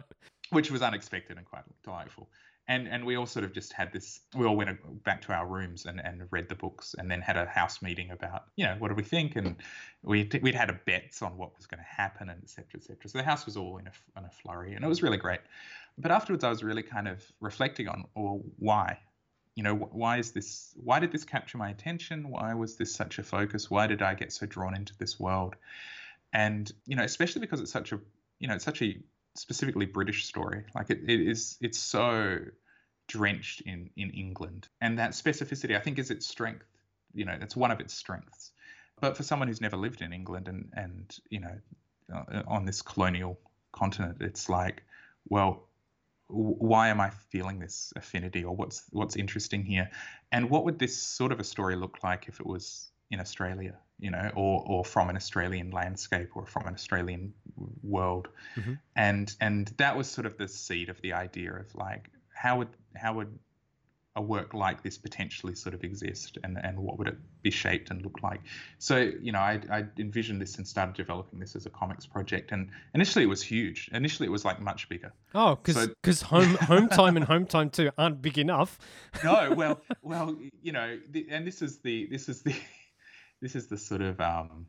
which 0.50 0.70
was 0.70 0.82
unexpected 0.82 1.38
and 1.38 1.46
quite 1.46 1.62
delightful. 1.82 2.28
And 2.68 2.88
and 2.88 3.06
we 3.06 3.16
all 3.16 3.26
sort 3.26 3.44
of 3.44 3.52
just 3.52 3.72
had 3.72 3.92
this. 3.92 4.20
We 4.34 4.44
all 4.44 4.56
went 4.56 5.04
back 5.04 5.22
to 5.22 5.32
our 5.32 5.46
rooms 5.46 5.86
and, 5.86 6.00
and 6.00 6.26
read 6.30 6.48
the 6.48 6.56
books, 6.56 6.96
and 6.98 7.08
then 7.08 7.20
had 7.20 7.36
a 7.36 7.46
house 7.46 7.80
meeting 7.80 8.10
about 8.10 8.46
you 8.56 8.64
know 8.64 8.74
what 8.78 8.88
do 8.88 8.94
we 8.94 9.04
think, 9.04 9.36
and 9.36 9.56
we 10.02 10.28
we'd 10.42 10.54
had 10.54 10.70
a 10.70 10.80
bets 10.84 11.22
on 11.22 11.36
what 11.36 11.56
was 11.56 11.66
going 11.66 11.78
to 11.78 12.02
happen, 12.02 12.28
and 12.28 12.42
et 12.42 12.50
cetera, 12.50 12.80
et 12.80 12.82
cetera. 12.82 13.08
So 13.08 13.18
the 13.18 13.24
house 13.24 13.46
was 13.46 13.56
all 13.56 13.78
in 13.78 13.86
a 13.86 13.92
in 14.18 14.24
a 14.24 14.30
flurry, 14.30 14.74
and 14.74 14.84
it 14.84 14.88
was 14.88 15.02
really 15.02 15.16
great. 15.16 15.40
But 15.98 16.10
afterwards, 16.10 16.44
I 16.44 16.50
was 16.50 16.62
really 16.62 16.82
kind 16.82 17.08
of 17.08 17.24
reflecting 17.40 17.88
on, 17.88 18.04
well, 18.14 18.42
why, 18.58 18.98
you 19.54 19.62
know, 19.62 19.74
why 19.74 20.18
is 20.18 20.32
this? 20.32 20.74
Why 20.76 20.98
did 20.98 21.10
this 21.10 21.24
capture 21.24 21.56
my 21.56 21.70
attention? 21.70 22.28
Why 22.28 22.52
was 22.54 22.76
this 22.76 22.94
such 22.94 23.18
a 23.18 23.22
focus? 23.22 23.70
Why 23.70 23.86
did 23.86 24.02
I 24.02 24.14
get 24.14 24.32
so 24.32 24.44
drawn 24.44 24.76
into 24.76 24.96
this 24.98 25.18
world? 25.18 25.56
And 26.32 26.70
you 26.86 26.96
know, 26.96 27.04
especially 27.04 27.40
because 27.40 27.60
it's 27.60 27.72
such 27.72 27.92
a 27.92 28.00
you 28.38 28.48
know 28.48 28.54
it's 28.54 28.64
such 28.64 28.82
a 28.82 28.98
specifically 29.38 29.86
British 29.86 30.24
story. 30.26 30.64
Like 30.74 30.90
it, 30.90 31.00
it 31.06 31.20
is, 31.20 31.56
it's 31.60 31.78
so 31.78 32.38
drenched 33.08 33.60
in 33.62 33.90
in 33.96 34.10
England, 34.10 34.68
and 34.80 34.98
that 34.98 35.12
specificity 35.12 35.76
I 35.76 35.80
think 35.80 35.98
is 35.98 36.10
its 36.10 36.26
strength. 36.26 36.66
You 37.14 37.24
know, 37.24 37.36
that's 37.38 37.56
one 37.56 37.70
of 37.70 37.80
its 37.80 37.94
strengths. 37.94 38.52
But 39.00 39.16
for 39.16 39.22
someone 39.22 39.48
who's 39.48 39.60
never 39.60 39.76
lived 39.76 40.02
in 40.02 40.12
England 40.12 40.48
and 40.48 40.70
and 40.74 41.18
you 41.30 41.40
know 41.40 41.56
uh, 42.12 42.42
on 42.46 42.64
this 42.64 42.82
colonial 42.82 43.38
continent, 43.72 44.18
it's 44.20 44.48
like, 44.48 44.82
well, 45.28 45.68
why 46.28 46.88
am 46.88 47.00
I 47.00 47.10
feeling 47.10 47.58
this 47.58 47.92
affinity, 47.96 48.44
or 48.44 48.54
what's 48.54 48.84
what's 48.90 49.16
interesting 49.16 49.64
here, 49.64 49.90
and 50.32 50.50
what 50.50 50.64
would 50.64 50.78
this 50.78 50.96
sort 50.96 51.32
of 51.32 51.40
a 51.40 51.44
story 51.44 51.76
look 51.76 52.02
like 52.02 52.28
if 52.28 52.40
it 52.40 52.46
was 52.46 52.90
in 53.10 53.20
Australia, 53.20 53.76
you 53.98 54.10
know, 54.10 54.30
or 54.34 54.62
or 54.66 54.84
from 54.84 55.08
an 55.10 55.16
Australian 55.16 55.70
landscape 55.70 56.30
or 56.36 56.46
from 56.46 56.66
an 56.66 56.74
Australian 56.74 57.32
world, 57.82 58.28
Mhm. 58.56 58.78
and 58.94 59.34
and 59.40 59.68
that 59.78 59.96
was 59.96 60.10
sort 60.10 60.26
of 60.26 60.36
the 60.36 60.48
seed 60.48 60.88
of 60.88 61.00
the 61.02 61.12
idea 61.14 61.52
of 61.54 61.74
like 61.74 62.10
how 62.34 62.58
would 62.58 62.68
how 62.94 63.14
would 63.14 63.38
a 64.18 64.22
work 64.22 64.54
like 64.54 64.82
this 64.82 64.96
potentially 64.96 65.54
sort 65.54 65.74
of 65.74 65.84
exist 65.84 66.38
and 66.42 66.56
and 66.64 66.78
what 66.78 66.98
would 66.98 67.06
it 67.06 67.18
be 67.42 67.50
shaped 67.50 67.90
and 67.90 68.00
look 68.02 68.22
like? 68.22 68.40
So 68.78 68.96
you 68.98 69.30
know 69.32 69.40
I, 69.40 69.60
I 69.70 69.84
envisioned 69.98 70.40
this 70.40 70.56
and 70.56 70.66
started 70.66 70.94
developing 70.94 71.38
this 71.38 71.54
as 71.54 71.66
a 71.66 71.70
comics 71.70 72.06
project. 72.06 72.50
And 72.50 72.70
initially 72.94 73.24
it 73.24 73.28
was 73.28 73.42
huge. 73.42 73.90
Initially 73.92 74.26
it 74.26 74.30
was 74.32 74.42
like 74.44 74.58
much 74.60 74.88
bigger. 74.88 75.12
Oh, 75.34 75.56
because 75.56 76.18
So- 76.20 76.26
home 76.26 76.54
home 76.72 76.88
time 76.88 77.16
and 77.16 77.26
home 77.26 77.44
time 77.46 77.68
two 77.68 77.90
aren't 77.98 78.22
big 78.22 78.38
enough. 78.38 78.78
no 79.22 79.52
well 79.54 79.82
well 80.02 80.34
you 80.62 80.72
know 80.72 80.98
the, 81.10 81.26
and 81.30 81.46
this 81.46 81.60
is 81.60 81.78
the 81.80 82.06
this 82.10 82.28
is 82.30 82.40
the 82.42 82.54
this 83.40 83.54
is 83.54 83.66
the 83.68 83.76
sort 83.78 84.02
of 84.02 84.20
um 84.20 84.66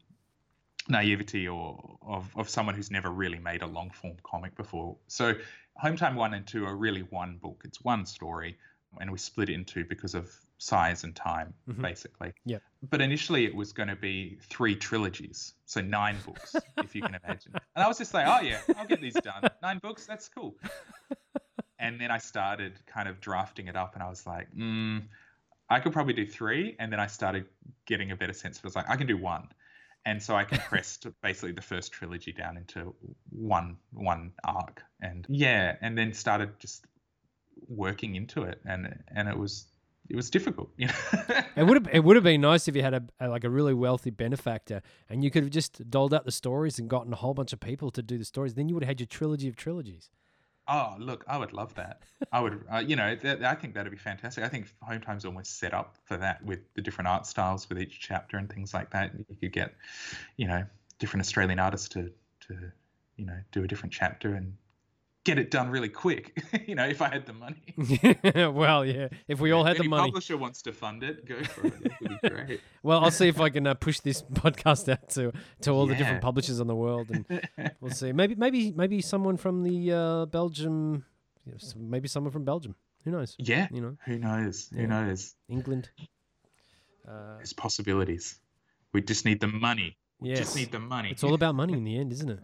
naivety 0.90 1.48
or 1.48 1.98
of, 2.02 2.30
of 2.36 2.50
someone 2.50 2.74
who's 2.76 2.90
never 2.92 3.10
really 3.10 3.40
made 3.40 3.62
a 3.62 3.68
long 3.68 3.90
form 3.90 4.16
comic 4.24 4.56
before. 4.56 4.96
So 5.08 5.34
home 5.76 5.98
time 5.98 6.16
one 6.16 6.34
and 6.34 6.48
two 6.48 6.66
are 6.66 6.76
really 6.76 7.02
one 7.02 7.38
book. 7.38 7.62
It's 7.66 7.82
one 7.82 8.06
story 8.06 8.58
and 9.00 9.12
we 9.12 9.18
split 9.18 9.50
it 9.50 9.54
in 9.54 9.66
two 9.66 9.84
because 9.86 10.16
of 10.16 10.32
size 10.60 11.04
and 11.04 11.14
time 11.16 11.54
Mhm. 11.70 11.82
basically. 11.82 12.34
Yep. 12.46 12.64
but 12.90 13.02
initially 13.02 13.46
it 13.46 13.54
was 13.54 13.74
going 13.74 13.90
to 13.90 13.96
be 13.96 14.38
three 14.50 14.76
trilogies 14.76 15.54
so 15.66 15.82
nine 15.82 16.18
books 16.26 16.56
if 16.78 16.96
you 16.96 17.02
can 17.02 17.16
imagine. 17.24 17.52
And 17.76 17.84
i 17.84 17.88
was 17.88 17.98
just 18.00 18.14
like 18.14 18.26
oh 18.28 18.42
yeah 18.44 18.60
i'll 18.78 18.88
get 18.88 19.02
these 19.02 19.14
done. 19.16 19.44
Nine 19.62 19.80
books? 19.80 20.06
That's 20.06 20.30
cool. 20.30 20.56
And 21.80 22.02
then 22.02 22.10
I 22.10 22.18
started 22.18 22.74
kind 22.88 23.08
of 23.08 23.22
drafting 23.22 23.68
it 23.68 23.76
up, 23.76 23.94
and 23.94 24.02
I 24.02 24.10
was 24.10 24.26
like, 24.26 24.48
mm, 24.52 25.04
I 25.70 25.80
could 25.80 25.94
probably 25.94 26.14
do 26.14 26.26
three. 26.26 26.76
And 26.80 26.92
then 26.92 27.00
I 27.00 27.08
started 27.08 27.46
getting 27.86 28.12
a 28.12 28.16
better 28.16 28.34
sense 28.34 28.58
of 28.58 28.64
it. 28.64 28.66
I 28.66 28.70
was 28.70 28.76
like, 28.76 28.90
I 28.90 28.96
can 28.96 29.08
do 29.08 29.18
one. 29.18 29.50
And 30.06 30.24
so 30.24 30.36
I 30.36 30.46
compressed 30.46 31.08
basically 31.22 31.52
the 31.52 31.62
first 31.62 31.92
trilogy 31.92 32.32
down 32.32 32.56
into 32.56 32.96
one 33.30 33.76
one 33.92 34.32
arc, 34.46 34.82
and 35.02 35.26
yeah, 35.28 35.76
and 35.82 35.98
then 35.98 36.14
started 36.14 36.58
just 36.60 36.86
working 37.68 38.16
into 38.16 38.44
it, 38.44 38.62
and 38.66 39.04
and 39.14 39.28
it 39.28 39.38
was 39.38 39.66
it 40.10 40.16
was 40.16 40.30
difficult, 40.30 40.70
you 40.78 40.88
know. 40.88 40.94
It 41.58 41.64
would 41.66 41.86
have 41.86 41.94
it 41.94 42.04
would 42.04 42.16
have 42.16 42.24
been 42.24 42.42
nice 42.42 42.68
if 42.68 42.76
you 42.76 42.84
had 42.84 42.94
a, 42.94 43.04
a 43.20 43.28
like 43.28 43.44
a 43.44 43.50
really 43.50 43.74
wealthy 43.74 44.12
benefactor 44.12 44.84
and 45.10 45.24
you 45.24 45.32
could 45.32 45.42
have 45.42 45.52
just 45.52 45.90
doled 45.90 46.14
out 46.14 46.24
the 46.24 46.32
stories 46.32 46.78
and 46.78 46.88
gotten 46.88 47.12
a 47.12 47.16
whole 47.16 47.34
bunch 47.34 47.52
of 47.52 47.60
people 47.60 47.90
to 47.92 48.04
do 48.04 48.18
the 48.20 48.26
stories. 48.26 48.54
Then 48.54 48.70
you 48.70 48.76
would 48.76 48.84
have 48.84 48.90
had 48.90 49.00
your 49.00 49.08
trilogy 49.08 49.48
of 49.48 49.56
trilogies. 49.56 50.12
Oh, 50.70 50.96
look, 51.00 51.24
I 51.28 51.38
would 51.38 51.54
love 51.54 51.74
that. 51.76 52.02
I 52.32 52.42
would, 52.42 52.66
uh, 52.72 52.80
you 52.80 52.98
know, 52.98 53.16
th- 53.16 53.42
I 53.42 53.56
think 53.56 53.74
that'd 53.74 53.92
be 53.92 53.98
fantastic. 53.98 54.44
I 54.44 54.50
think 54.50 54.68
Home 54.82 55.00
Time's 55.00 55.24
almost 55.24 55.60
set 55.60 55.74
up 55.74 55.96
for 56.04 56.18
that 56.18 56.44
with 56.44 56.60
the 56.74 56.82
different 56.82 57.08
art 57.08 57.26
styles 57.26 57.70
with 57.70 57.80
each 57.80 58.00
chapter 58.02 58.38
and 58.38 58.52
things 58.52 58.74
like 58.74 58.90
that. 58.92 59.12
You 59.30 59.36
could 59.38 59.54
get, 59.54 59.74
you 60.36 60.48
know, 60.48 60.66
different 61.00 61.22
Australian 61.22 61.60
artists 61.60 61.88
to, 61.90 62.12
to, 62.48 62.72
you 63.16 63.26
know, 63.26 63.40
do 63.54 63.64
a 63.64 63.68
different 63.68 63.94
chapter 63.94 64.34
and 64.36 64.58
get 65.28 65.38
it 65.38 65.52
done 65.52 65.70
really 65.70 65.90
quick. 65.90 66.42
you 66.68 66.74
know, 66.74 66.86
if 66.86 67.02
I 67.02 67.10
had 67.10 67.26
the 67.26 67.34
money. 67.34 67.62
well, 68.54 68.86
yeah. 68.86 69.10
If 69.28 69.42
we 69.42 69.52
all 69.52 69.66
had 69.66 69.76
if 69.76 69.82
the 69.82 69.88
money. 69.90 70.08
publisher 70.08 70.38
wants 70.38 70.62
to 70.64 70.72
fund 70.72 71.04
it, 71.04 71.26
go 71.26 71.44
for 71.44 71.68
it. 71.68 71.84
That 71.84 71.92
would 72.02 72.22
be 72.22 72.30
great. 72.30 72.62
Well, 72.82 73.04
I'll 73.04 73.12
see 73.12 73.28
if 73.28 73.42
I 73.42 73.50
can 73.50 73.68
uh, 73.68 73.74
push 73.74 74.00
this 74.00 74.22
podcast 74.22 74.90
out 74.90 75.10
to 75.12 75.34
to 75.62 75.72
all 75.72 75.86
the 75.86 75.96
different 75.96 76.22
publishers 76.22 76.60
on 76.62 76.68
the 76.68 76.76
world, 76.76 77.12
and 77.12 77.26
we'll 77.82 77.92
see. 77.92 78.14
Maybe 78.14 78.36
maybe 78.36 78.72
maybe 78.72 79.02
someone 79.02 79.38
from 79.38 79.64
the 79.64 79.92
uh, 79.92 80.26
Belgium, 80.26 81.06
you 81.46 81.52
know, 81.52 81.58
maybe 81.76 82.08
someone 82.08 82.32
from 82.32 82.46
Belgium. 82.46 82.76
Who 83.04 83.12
knows? 83.12 83.36
yeah. 83.38 83.68
You 83.72 83.82
know, 83.82 83.98
Who 84.06 84.18
knows? 84.18 84.70
Who 84.74 84.88
knows? 84.88 85.36
England. 85.50 85.90
Uh, 87.08 87.38
There's 87.38 87.54
possibilities. 87.54 88.40
We 88.94 89.02
just 89.02 89.26
need 89.26 89.40
the 89.40 89.48
money. 89.48 89.98
We 90.20 90.30
yes, 90.30 90.40
just 90.40 90.56
need 90.56 90.72
the 90.72 90.80
money. 90.80 91.12
it's 91.12 91.24
all 91.24 91.36
about 91.36 91.56
money 91.56 91.74
in 91.74 91.84
the 91.84 91.98
end, 91.98 92.12
isn't 92.12 92.30
it? 92.30 92.40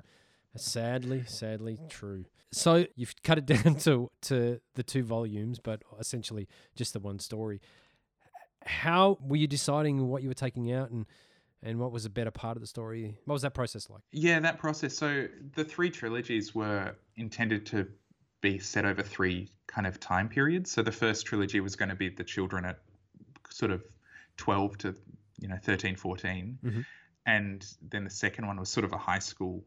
Sadly, 0.56 1.24
sadly 1.28 1.80
true. 1.90 2.26
So 2.52 2.86
you've 2.96 3.14
cut 3.24 3.38
it 3.38 3.46
down 3.48 3.76
to 3.78 4.10
to 4.24 4.60
the 4.76 4.84
two 4.84 5.04
volumes, 5.04 5.60
but 5.60 5.82
essentially 6.00 6.48
just 6.76 6.94
the 6.94 7.00
one 7.00 7.20
story. 7.20 7.62
How 8.66 9.18
were 9.22 9.36
you 9.36 9.48
deciding 9.48 10.08
what 10.08 10.24
you 10.24 10.30
were 10.30 10.34
taking 10.36 10.72
out 10.72 10.92
and 10.92 11.06
and 11.62 11.80
what 11.80 11.92
was 11.92 12.06
a 12.06 12.10
better 12.10 12.32
part 12.32 12.58
of 12.58 12.62
the 12.62 12.68
story? 12.68 13.18
What 13.26 13.34
was 13.34 13.42
that 13.44 13.54
process 13.54 13.90
like? 13.90 14.02
Yeah, 14.12 14.40
that 14.42 14.58
process. 14.58 14.96
So 14.96 15.28
the 15.56 15.64
three 15.64 15.90
trilogies 15.90 16.54
were 16.54 16.96
intended 17.16 17.66
to 17.68 17.88
be 18.42 18.60
set 18.60 18.84
over 18.86 19.02
three 19.02 19.50
kind 19.68 19.88
of 19.88 20.00
time 20.00 20.28
periods. 20.28 20.70
So 20.72 20.82
the 20.84 20.92
first 20.92 21.26
trilogy 21.26 21.62
was 21.62 21.78
going 21.78 21.88
to 21.90 21.96
be 21.96 22.10
the 22.10 22.24
children 22.26 22.66
at 22.66 22.80
sort 23.50 23.72
of 23.72 23.82
12 24.36 24.78
to, 24.80 24.96
you 25.40 25.48
know, 25.48 25.58
13, 25.64 25.96
14. 25.96 26.60
Mhm. 26.62 26.86
And 27.26 27.66
then 27.82 28.04
the 28.04 28.10
second 28.10 28.46
one 28.46 28.60
was 28.60 28.70
sort 28.70 28.84
of 28.84 28.92
a 28.92 28.98
high 28.98 29.20
school 29.20 29.64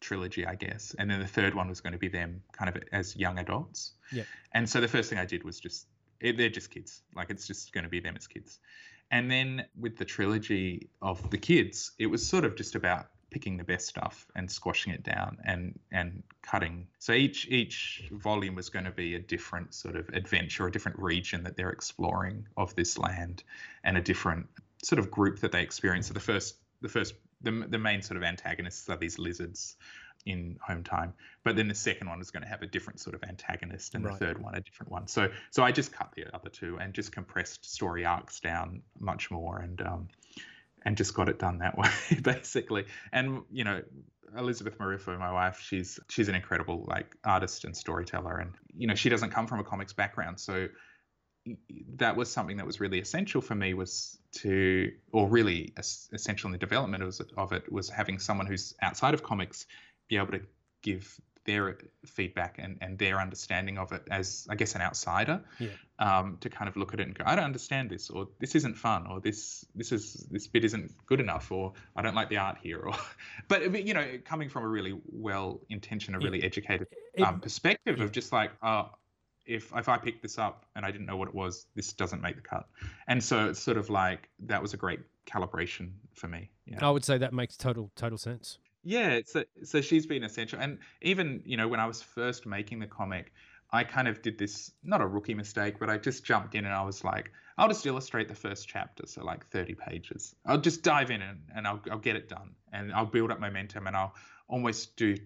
trilogy, 0.00 0.46
I 0.46 0.54
guess. 0.54 0.94
And 0.98 1.10
then 1.10 1.20
the 1.20 1.26
third 1.26 1.54
one 1.54 1.68
was 1.68 1.80
going 1.80 1.92
to 1.92 1.98
be 1.98 2.08
them 2.08 2.42
kind 2.52 2.74
of 2.74 2.82
as 2.92 3.16
young 3.16 3.38
adults. 3.38 3.92
Yeah. 4.12 4.24
And 4.52 4.68
so 4.68 4.80
the 4.80 4.88
first 4.88 5.10
thing 5.10 5.18
I 5.18 5.26
did 5.26 5.44
was 5.44 5.60
just, 5.60 5.86
it, 6.20 6.36
they're 6.36 6.48
just 6.50 6.70
kids. 6.70 7.02
Like 7.14 7.30
it's 7.30 7.46
just 7.46 7.72
going 7.72 7.84
to 7.84 7.90
be 7.90 8.00
them 8.00 8.16
as 8.16 8.26
kids. 8.26 8.58
And 9.10 9.30
then 9.30 9.66
with 9.78 9.96
the 9.96 10.04
trilogy 10.04 10.88
of 11.00 11.30
the 11.30 11.38
kids, 11.38 11.92
it 11.98 12.06
was 12.06 12.26
sort 12.26 12.44
of 12.44 12.56
just 12.56 12.74
about 12.74 13.08
picking 13.30 13.56
the 13.56 13.64
best 13.64 13.86
stuff 13.86 14.26
and 14.34 14.50
squashing 14.50 14.92
it 14.92 15.02
down 15.02 15.38
and 15.44 15.78
and 15.92 16.22
cutting. 16.42 16.86
So 16.98 17.12
each 17.12 17.48
each 17.48 18.08
volume 18.12 18.54
was 18.54 18.68
going 18.68 18.84
to 18.84 18.90
be 18.90 19.14
a 19.14 19.18
different 19.18 19.74
sort 19.74 19.96
of 19.96 20.08
adventure, 20.10 20.66
a 20.66 20.72
different 20.72 20.98
region 20.98 21.44
that 21.44 21.56
they're 21.56 21.70
exploring 21.70 22.46
of 22.56 22.74
this 22.74 22.98
land, 22.98 23.42
and 23.84 23.96
a 23.96 24.00
different 24.00 24.46
sort 24.82 24.98
of 24.98 25.10
group 25.10 25.40
that 25.40 25.52
they 25.52 25.62
experience. 25.62 26.08
So 26.08 26.14
the 26.14 26.20
first 26.20 26.56
the 26.82 26.88
first 26.88 27.14
the, 27.42 27.66
the 27.68 27.78
main 27.78 28.02
sort 28.02 28.16
of 28.16 28.22
antagonists 28.22 28.88
are 28.88 28.96
these 28.96 29.18
lizards 29.18 29.76
in 30.24 30.58
home 30.60 30.82
time 30.82 31.12
but 31.44 31.54
then 31.54 31.68
the 31.68 31.74
second 31.74 32.08
one 32.08 32.20
is 32.20 32.32
going 32.32 32.42
to 32.42 32.48
have 32.48 32.62
a 32.62 32.66
different 32.66 32.98
sort 32.98 33.14
of 33.14 33.22
antagonist 33.22 33.94
and 33.94 34.04
Right. 34.04 34.12
the 34.12 34.18
third 34.18 34.42
one 34.42 34.54
a 34.56 34.60
different 34.60 34.90
one. 34.90 35.06
So 35.06 35.30
so 35.50 35.62
i 35.62 35.70
just 35.70 35.92
cut 35.92 36.12
the 36.16 36.34
other 36.34 36.50
two 36.50 36.78
and 36.78 36.92
just 36.92 37.12
compressed 37.12 37.64
story 37.64 38.04
arcs 38.04 38.40
down 38.40 38.82
much 38.98 39.30
more 39.30 39.58
and 39.58 39.80
um 39.82 40.08
and 40.84 40.96
just 40.96 41.14
got 41.14 41.28
it 41.28 41.38
done 41.38 41.58
that 41.58 41.78
way 41.78 41.90
basically. 42.22 42.86
And 43.12 43.42
you 43.52 43.64
know 43.64 43.82
elizabeth 44.36 44.76
marruffo 44.78 45.16
my 45.18 45.32
wife 45.32 45.60
she's 45.60 46.00
she's 46.08 46.28
an 46.28 46.34
incredible 46.34 46.84
like 46.88 47.14
artist 47.24 47.64
and 47.64 47.76
storyteller 47.76 48.38
and 48.38 48.52
you 48.76 48.88
know 48.88 48.94
she 48.96 49.08
doesn't 49.08 49.30
come 49.30 49.46
from 49.46 49.60
a 49.60 49.64
comics 49.64 49.92
background. 49.92 50.40
So 50.40 50.66
that 51.96 52.16
was 52.16 52.30
something 52.30 52.56
that 52.56 52.66
was 52.66 52.80
really 52.80 53.00
essential 53.00 53.40
for 53.40 53.54
me 53.54 53.74
was 53.74 54.18
to 54.32 54.92
or 55.12 55.28
really 55.28 55.72
essential 55.76 56.48
in 56.48 56.52
the 56.52 56.58
development 56.58 57.02
of, 57.02 57.20
of 57.36 57.52
it 57.52 57.70
was 57.72 57.88
having 57.88 58.18
someone 58.18 58.46
who's 58.46 58.74
outside 58.82 59.14
of 59.14 59.22
comics 59.22 59.66
be 60.08 60.16
able 60.16 60.32
to 60.32 60.40
give 60.82 61.20
their 61.44 61.78
feedback 62.04 62.56
and, 62.58 62.76
and 62.80 62.98
their 62.98 63.20
understanding 63.20 63.78
of 63.78 63.92
it 63.92 64.02
as 64.10 64.48
I 64.50 64.56
guess 64.56 64.74
an 64.74 64.80
outsider 64.82 65.40
Yeah. 65.60 65.68
um, 66.00 66.38
to 66.40 66.50
kind 66.50 66.68
of 66.68 66.76
look 66.76 66.92
at 66.92 66.98
it 66.98 67.04
and 67.06 67.16
go 67.16 67.22
I 67.24 67.36
don't 67.36 67.44
understand 67.44 67.88
this 67.88 68.10
or 68.10 68.26
this 68.40 68.56
isn't 68.56 68.76
fun 68.76 69.06
or 69.06 69.20
this 69.20 69.64
this 69.76 69.92
is 69.92 70.26
this 70.28 70.48
bit 70.48 70.64
isn't 70.64 70.90
good 71.06 71.20
enough 71.20 71.52
or 71.52 71.72
I 71.94 72.02
don't 72.02 72.16
like 72.16 72.30
the 72.30 72.38
art 72.38 72.58
here 72.60 72.80
or 72.80 72.94
but 73.48 73.86
you 73.86 73.94
know 73.94 74.18
coming 74.24 74.48
from 74.48 74.64
a 74.64 74.68
really 74.68 74.94
well 75.12 75.60
intentioned 75.68 76.16
a 76.16 76.18
really 76.18 76.42
educated 76.42 76.88
It- 77.14 77.22
um, 77.22 77.38
perspective 77.40 78.00
of 78.00 78.10
just 78.10 78.32
like 78.32 78.50
uh, 78.60 78.86
if 79.46 79.72
if 79.74 79.88
I 79.88 79.98
picked 79.98 80.22
this 80.22 80.38
up 80.38 80.66
and 80.74 80.84
I 80.84 80.90
didn't 80.90 81.06
know 81.06 81.16
what 81.16 81.28
it 81.28 81.34
was, 81.34 81.66
this 81.74 81.92
doesn't 81.92 82.20
make 82.20 82.36
the 82.36 82.42
cut. 82.42 82.68
And 83.06 83.22
so 83.22 83.48
it's 83.48 83.60
sort 83.60 83.76
of 83.76 83.90
like 83.90 84.28
that 84.40 84.60
was 84.60 84.74
a 84.74 84.76
great 84.76 85.00
calibration 85.26 85.92
for 86.14 86.28
me. 86.28 86.50
Yeah. 86.66 86.86
I 86.86 86.90
would 86.90 87.04
say 87.04 87.18
that 87.18 87.32
makes 87.32 87.56
total 87.56 87.90
total 87.96 88.18
sense. 88.18 88.58
Yeah, 88.82 89.20
so 89.24 89.44
so 89.64 89.80
she's 89.80 90.06
been 90.06 90.22
essential, 90.22 90.60
and 90.60 90.78
even 91.02 91.42
you 91.44 91.56
know 91.56 91.66
when 91.66 91.80
I 91.80 91.86
was 91.86 92.02
first 92.02 92.46
making 92.46 92.78
the 92.78 92.86
comic, 92.86 93.32
I 93.72 93.82
kind 93.82 94.06
of 94.06 94.22
did 94.22 94.38
this 94.38 94.70
not 94.84 95.00
a 95.00 95.06
rookie 95.06 95.34
mistake, 95.34 95.80
but 95.80 95.90
I 95.90 95.98
just 95.98 96.24
jumped 96.24 96.54
in 96.54 96.64
and 96.64 96.72
I 96.72 96.84
was 96.84 97.02
like, 97.02 97.32
I'll 97.58 97.68
just 97.68 97.84
illustrate 97.84 98.28
the 98.28 98.34
first 98.34 98.68
chapter, 98.68 99.04
so 99.06 99.24
like 99.24 99.44
30 99.48 99.74
pages. 99.74 100.36
I'll 100.44 100.60
just 100.60 100.82
dive 100.82 101.10
in 101.10 101.20
and, 101.20 101.40
and 101.54 101.66
I'll 101.66 101.80
I'll 101.90 101.98
get 101.98 102.14
it 102.14 102.28
done, 102.28 102.54
and 102.72 102.92
I'll 102.92 103.06
build 103.06 103.32
up 103.32 103.40
momentum, 103.40 103.88
and 103.88 103.96
I'll 103.96 104.14
almost 104.48 104.96
do 104.96 105.16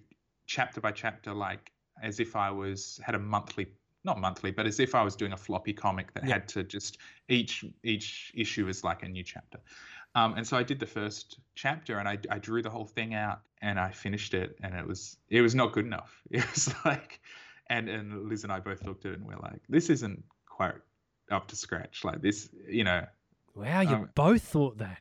chapter 0.47 0.81
by 0.81 0.93
chapter, 0.93 1.35
like 1.35 1.71
as 2.03 2.19
if 2.19 2.37
I 2.37 2.51
was 2.51 2.99
had 3.05 3.15
a 3.15 3.19
monthly. 3.19 3.67
Not 4.05 4.19
monthly, 4.19 4.51
but 4.51 4.67
as 4.67 4.81
if 4.81 4.95
I 4.95 5.03
was 5.03 5.15
doing 5.15 5.33
a 5.33 5.37
floppy 5.37 5.73
comic 5.73 6.13
that 6.15 6.25
Yeah. 6.25 6.35
had 6.35 6.49
to 6.49 6.65
just 6.65 6.99
each 7.29 7.65
each 7.83 8.33
issue 8.35 8.69
is 8.69 8.83
like 8.83 9.03
a 9.03 9.09
new 9.09 9.23
chapter. 9.23 9.61
Um, 10.15 10.35
and 10.37 10.47
so 10.47 10.57
I 10.57 10.63
did 10.63 10.81
the 10.81 10.87
first 10.87 11.39
chapter 11.55 11.99
and 11.99 12.09
I, 12.09 12.19
I 12.31 12.39
drew 12.39 12.63
the 12.63 12.71
whole 12.71 12.87
thing 12.87 13.15
out 13.15 13.43
and 13.63 13.79
I 13.79 13.91
finished 13.93 14.35
it 14.35 14.59
and 14.63 14.75
it 14.75 14.87
was 14.87 15.19
it 15.29 15.41
was 15.43 15.55
not 15.55 15.73
good 15.73 15.85
enough. 15.87 16.23
It 16.31 16.45
was 16.51 16.75
like 16.85 17.21
and 17.69 17.89
and 17.89 18.29
Liz 18.29 18.43
and 18.45 18.53
I 18.53 18.59
both 18.61 18.85
looked 18.87 19.05
at 19.07 19.13
it 19.13 19.19
and 19.19 19.27
we're 19.29 19.37
like, 19.37 19.61
this 19.69 19.91
isn't 19.91 20.25
quite 20.47 20.75
up 21.31 21.47
to 21.49 21.57
scratch. 21.57 22.03
Like 22.05 22.23
this, 22.23 22.49
you 22.69 22.85
know. 22.85 23.05
Wow, 23.55 23.81
you 23.83 23.95
Um, 23.97 24.11
both 24.15 24.43
thought 24.43 24.79
that. 24.79 24.99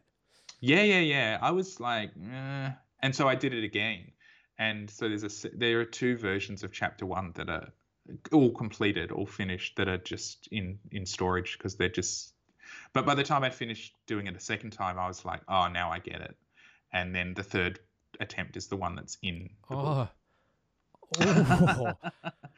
Yeah, 0.60 0.82
yeah, 0.84 1.00
yeah. 1.00 1.38
I 1.42 1.52
was 1.52 1.80
like, 1.80 2.12
eh. 2.32 2.70
and 3.02 3.16
so 3.16 3.28
I 3.30 3.36
did 3.36 3.54
it 3.54 3.64
again. 3.64 4.12
And 4.58 4.90
so 4.90 5.08
there's 5.08 5.24
a 5.46 5.50
there 5.58 5.80
are 5.80 5.86
two 5.86 6.18
versions 6.18 6.64
of 6.64 6.72
chapter 6.74 7.06
one 7.06 7.32
that 7.36 7.50
are 7.50 7.70
all 8.32 8.52
completed, 8.52 9.12
all 9.12 9.26
finished, 9.26 9.76
that 9.78 9.88
are 9.88 9.98
just 9.98 10.48
in 10.52 10.80
in 10.92 11.06
storage 11.06 11.58
because 11.58 11.76
they're 11.76 11.90
just. 11.90 12.34
But 12.94 13.06
by 13.06 13.16
the 13.16 13.24
time 13.24 13.44
I 13.44 13.50
finished 13.50 13.94
doing 14.08 14.28
it 14.28 14.36
a 14.36 14.40
second 14.40 14.72
time, 14.72 14.98
I 15.00 15.08
was 15.08 15.26
like, 15.26 15.42
oh, 15.48 15.68
now 15.68 15.92
I 15.92 16.00
get 16.00 16.22
it. 16.22 16.36
And 16.92 17.14
then 17.16 17.34
the 17.34 17.44
third 17.44 17.80
attempt 18.20 18.58
is 18.58 18.68
the 18.68 18.76
one 18.76 18.96
that's 18.96 19.18
in. 19.22 19.50
The 19.70 19.76
book. 19.76 20.10
Oh. 20.10 20.10
oh. 21.22 21.94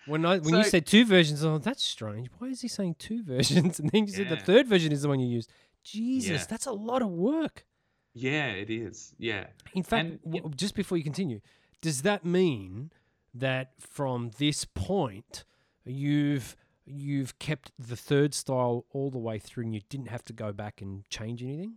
When 0.08 0.26
I 0.26 0.40
when 0.40 0.56
you 0.56 0.64
So- 0.64 0.70
said 0.70 0.86
two 0.86 1.06
versions, 1.06 1.44
oh, 1.46 1.58
that's 1.58 1.84
strange. 1.84 2.30
Why 2.40 2.48
is 2.50 2.62
he 2.62 2.68
saying 2.68 2.96
two 3.00 3.24
versions? 3.36 3.80
And 3.80 3.90
then 3.92 4.08
you 4.08 4.14
said 4.14 4.30
the 4.30 4.38
third 4.38 4.68
version 4.68 4.92
is 4.92 5.02
the 5.04 5.08
one 5.10 5.20
you 5.20 5.28
used. 5.28 5.50
Jesus, 5.84 6.42
Yeah. 6.42 6.46
that's 6.50 6.66
a 6.66 6.72
lot 6.74 7.02
of 7.02 7.10
work. 7.10 7.66
Yeah, 8.14 8.48
it 8.48 8.70
is. 8.70 9.14
Yeah. 9.18 9.48
In 9.74 9.84
fact, 9.84 10.06
And, 10.10 10.20
w- 10.24 10.44
y- 10.46 10.52
just 10.56 10.76
before 10.76 10.98
you 10.98 11.04
continue, 11.04 11.40
does 11.82 12.02
that 12.02 12.26
mean 12.26 12.92
that 13.34 13.74
from 13.80 14.32
this 14.38 14.66
point 14.66 15.44
you've 15.86 16.56
you've 16.86 17.38
kept 17.40 17.72
the 17.80 17.96
third 17.96 18.34
style 18.34 18.86
all 18.92 19.10
the 19.10 19.18
way 19.20 19.40
through 19.40 19.64
and 19.66 19.74
you 19.76 19.82
didn't 19.90 20.08
have 20.10 20.26
to 20.26 20.34
go 20.34 20.52
back 20.52 20.82
and 20.82 21.08
change 21.10 21.42
anything? 21.44 21.76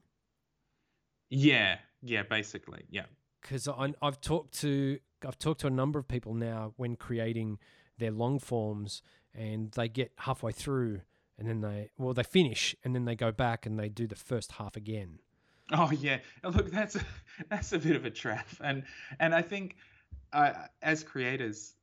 Yeah. 1.30 1.78
Yeah. 2.02 2.22
Basically. 2.22 2.84
Yeah. 2.90 3.04
because 3.42 3.68
I've 4.02 4.20
talked 4.20 4.58
to 4.60 4.98
I've 5.26 5.38
talked 5.38 5.60
to 5.60 5.66
a 5.66 5.70
number 5.70 5.98
of 5.98 6.06
people 6.08 6.34
now 6.34 6.72
when 6.76 6.96
creating 6.96 7.58
their 7.98 8.10
long 8.10 8.38
forms, 8.38 9.02
and 9.34 9.70
they 9.72 9.88
get 9.88 10.12
halfway 10.18 10.52
through, 10.52 11.00
and 11.38 11.48
then 11.48 11.60
they 11.60 11.90
well 11.96 12.12
they 12.12 12.22
finish, 12.24 12.74
and 12.84 12.94
then 12.94 13.04
they 13.04 13.14
go 13.16 13.32
back 13.32 13.66
and 13.66 13.78
they 13.78 13.88
do 13.88 14.06
the 14.06 14.16
first 14.16 14.52
half 14.52 14.76
again. 14.76 15.18
Oh 15.72 15.90
yeah, 15.92 16.18
look, 16.42 16.70
that's 16.70 16.96
a, 16.96 17.00
that's 17.48 17.72
a 17.72 17.78
bit 17.78 17.96
of 17.96 18.04
a 18.04 18.10
trap, 18.10 18.46
and 18.60 18.82
and 19.18 19.34
I 19.34 19.42
think 19.42 19.76
as 20.32 21.04
creators, 21.04 21.74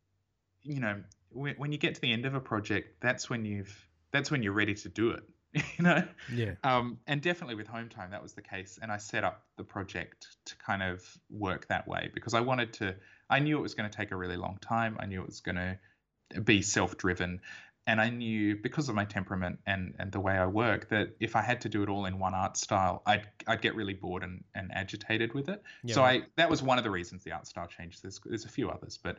you 0.63 0.79
know, 0.79 1.01
when, 1.29 1.55
when 1.55 1.71
you 1.71 1.77
get 1.77 1.95
to 1.95 2.01
the 2.01 2.11
end 2.11 2.25
of 2.25 2.35
a 2.35 2.39
project, 2.39 3.01
that's 3.01 3.29
when 3.29 3.45
you've 3.45 3.87
that's 4.11 4.29
when 4.29 4.43
you're 4.43 4.53
ready 4.53 4.73
to 4.75 4.89
do 4.89 5.11
it, 5.11 5.23
you 5.77 5.83
know. 5.83 6.03
Yeah, 6.33 6.55
Um, 6.63 6.99
and 7.07 7.21
definitely 7.21 7.55
with 7.55 7.67
home 7.67 7.89
time, 7.89 8.11
that 8.11 8.21
was 8.21 8.33
the 8.33 8.41
case. 8.41 8.77
And 8.81 8.91
I 8.91 8.97
set 8.97 9.23
up 9.23 9.45
the 9.57 9.63
project 9.63 10.27
to 10.45 10.55
kind 10.57 10.83
of 10.83 11.01
work 11.29 11.67
that 11.69 11.87
way 11.87 12.11
because 12.13 12.33
I 12.33 12.41
wanted 12.41 12.73
to. 12.73 12.95
I 13.29 13.39
knew 13.39 13.57
it 13.57 13.61
was 13.61 13.75
going 13.75 13.89
to 13.89 13.95
take 13.95 14.11
a 14.11 14.15
really 14.15 14.37
long 14.37 14.57
time. 14.61 14.97
I 14.99 15.05
knew 15.05 15.21
it 15.21 15.25
was 15.25 15.39
going 15.39 15.55
to 15.55 16.41
be 16.41 16.61
self-driven, 16.61 17.41
and 17.87 17.99
I 17.99 18.09
knew 18.09 18.55
because 18.55 18.89
of 18.89 18.95
my 18.95 19.05
temperament 19.05 19.59
and 19.65 19.95
and 19.99 20.11
the 20.11 20.19
way 20.19 20.37
I 20.37 20.45
work 20.45 20.89
that 20.89 21.15
if 21.19 21.35
I 21.35 21.41
had 21.41 21.61
to 21.61 21.69
do 21.69 21.83
it 21.83 21.89
all 21.89 22.05
in 22.05 22.19
one 22.19 22.33
art 22.33 22.57
style, 22.57 23.01
I'd 23.05 23.27
I'd 23.47 23.61
get 23.61 23.75
really 23.75 23.93
bored 23.93 24.23
and, 24.23 24.43
and 24.55 24.71
agitated 24.73 25.33
with 25.33 25.49
it. 25.49 25.61
Yeah, 25.83 25.95
so. 25.95 26.03
I 26.03 26.21
that 26.35 26.49
was 26.49 26.61
one 26.63 26.77
of 26.77 26.83
the 26.83 26.91
reasons 26.91 27.23
the 27.23 27.31
art 27.31 27.47
style 27.47 27.67
changed. 27.67 28.03
There's 28.03 28.19
there's 28.25 28.45
a 28.45 28.49
few 28.49 28.69
others, 28.69 28.97
but 29.01 29.17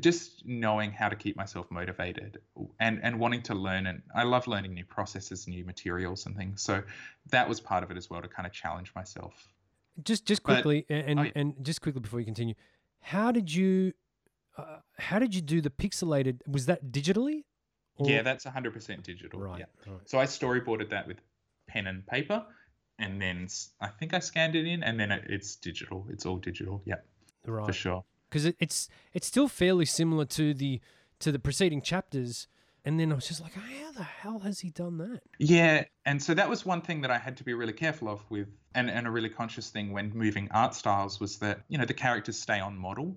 just 0.00 0.44
knowing 0.46 0.90
how 0.92 1.08
to 1.08 1.16
keep 1.16 1.34
myself 1.36 1.70
motivated 1.70 2.38
and 2.78 3.00
and 3.02 3.18
wanting 3.18 3.42
to 3.42 3.54
learn 3.54 3.86
and 3.86 4.02
I 4.14 4.24
love 4.24 4.46
learning 4.46 4.74
new 4.74 4.84
processes, 4.84 5.48
new 5.48 5.64
materials 5.64 6.26
and 6.26 6.36
things. 6.36 6.60
So 6.62 6.82
that 7.30 7.48
was 7.48 7.60
part 7.60 7.82
of 7.84 7.90
it 7.90 7.96
as 7.96 8.10
well 8.10 8.20
to 8.22 8.28
kind 8.28 8.46
of 8.46 8.52
challenge 8.52 8.92
myself. 8.94 9.48
just 10.02 10.26
just 10.26 10.42
quickly, 10.42 10.84
a- 10.90 10.92
and 10.92 11.32
and 11.34 11.54
just 11.62 11.80
quickly 11.80 12.00
before 12.00 12.20
you 12.20 12.26
continue, 12.26 12.54
how 13.00 13.32
did 13.32 13.52
you 13.54 13.92
uh, 14.56 14.78
how 14.98 15.18
did 15.18 15.34
you 15.34 15.40
do 15.40 15.60
the 15.60 15.70
pixelated? 15.70 16.40
Was 16.46 16.66
that 16.66 16.90
digitally? 16.90 17.44
Yeah, 18.00 18.22
that's 18.22 18.44
100% 18.44 19.02
digital. 19.02 19.40
right. 19.40 19.60
Yeah. 19.60 19.92
right. 19.92 20.00
So 20.08 20.18
I 20.18 20.24
storyboarded 20.24 20.90
that 20.90 21.06
with 21.06 21.18
pen 21.66 21.86
and 21.86 22.06
paper 22.06 22.44
and 22.98 23.20
then 23.20 23.48
I 23.80 23.88
think 23.88 24.14
I 24.14 24.18
scanned 24.18 24.56
it 24.56 24.66
in 24.66 24.82
and 24.82 24.98
then 24.98 25.12
it, 25.12 25.24
it's 25.28 25.56
digital. 25.56 26.06
It's 26.10 26.26
all 26.26 26.36
digital. 26.38 26.82
Yeah, 26.84 26.96
right. 27.46 27.66
for 27.66 27.72
sure. 27.72 28.04
because 28.28 28.44
it, 28.46 28.56
it's 28.58 28.88
it's 29.12 29.26
still 29.26 29.48
fairly 29.48 29.84
similar 29.84 30.24
to 30.26 30.54
the 30.54 30.80
to 31.20 31.30
the 31.32 31.38
preceding 31.38 31.82
chapters. 31.82 32.48
And 32.84 32.98
then 32.98 33.12
I 33.12 33.16
was 33.16 33.28
just 33.28 33.42
like, 33.42 33.52
oh, 33.56 33.60
how 33.84 33.92
the 33.92 34.02
hell 34.02 34.38
has 34.38 34.60
he 34.60 34.70
done 34.70 34.96
that? 34.98 35.20
Yeah, 35.38 35.84
and 36.06 36.22
so 36.22 36.32
that 36.34 36.48
was 36.48 36.64
one 36.64 36.80
thing 36.80 37.02
that 37.02 37.10
I 37.10 37.18
had 37.18 37.36
to 37.38 37.44
be 37.44 37.52
really 37.52 37.72
careful 37.74 38.08
of 38.08 38.22
with, 38.30 38.48
and, 38.74 38.88
and 38.88 39.06
a 39.06 39.10
really 39.10 39.28
conscious 39.28 39.68
thing 39.68 39.92
when 39.92 40.10
moving 40.14 40.48
art 40.52 40.74
styles 40.74 41.20
was 41.20 41.38
that 41.40 41.60
you 41.68 41.76
know 41.76 41.84
the 41.84 41.92
characters 41.92 42.38
stay 42.40 42.60
on 42.60 42.78
model. 42.78 43.16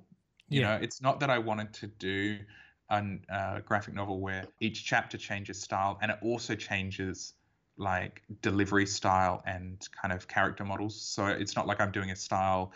You 0.49 0.61
Yeah. 0.61 0.75
know, 0.77 0.83
it's 0.83 1.01
not 1.01 1.21
that 1.21 1.29
I 1.29 1.37
wanted 1.37 1.71
to 1.75 1.87
do 1.87 2.39
a 2.91 3.33
uh, 3.33 3.59
graphic 3.61 3.93
novel 3.95 4.19
where 4.19 4.47
each 4.59 4.85
chapter 4.85 5.17
changes 5.17 5.61
style 5.61 5.97
and 6.01 6.11
it 6.11 6.19
also 6.21 6.55
changes 6.55 7.33
like 7.77 8.21
delivery 8.41 8.85
style 8.85 9.41
and 9.45 9.87
kind 9.99 10.13
of 10.13 10.27
character 10.27 10.65
models. 10.65 11.01
So 11.01 11.25
it's 11.27 11.55
not 11.55 11.67
like 11.67 11.79
I'm 11.81 11.91
doing 11.91 12.11
a 12.11 12.15
style. 12.15 12.73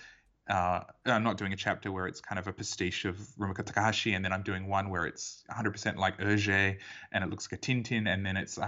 Uh, 0.49 0.81
I'm 1.05 1.23
not 1.23 1.37
doing 1.37 1.53
a 1.53 1.55
chapter 1.55 1.91
where 1.91 2.07
it's 2.07 2.21
kind 2.21 2.39
of 2.39 2.47
a 2.47 2.53
pastiche 2.53 3.05
of 3.05 3.17
Rumiko 3.39 3.65
Takahashi, 3.65 4.13
and 4.13 4.23
then 4.23 4.31
I'm 4.31 4.43
doing 4.43 4.67
one 4.67 4.89
where 4.89 5.05
it's 5.05 5.43
100% 5.49 5.97
like 5.97 6.19
Hergé, 6.19 6.79
and 7.11 7.23
it 7.23 7.29
looks 7.31 7.51
like 7.51 7.59
a 7.59 7.61
Tintin, 7.61 8.07
and 8.07 8.25
then 8.25 8.37
it's, 8.37 8.59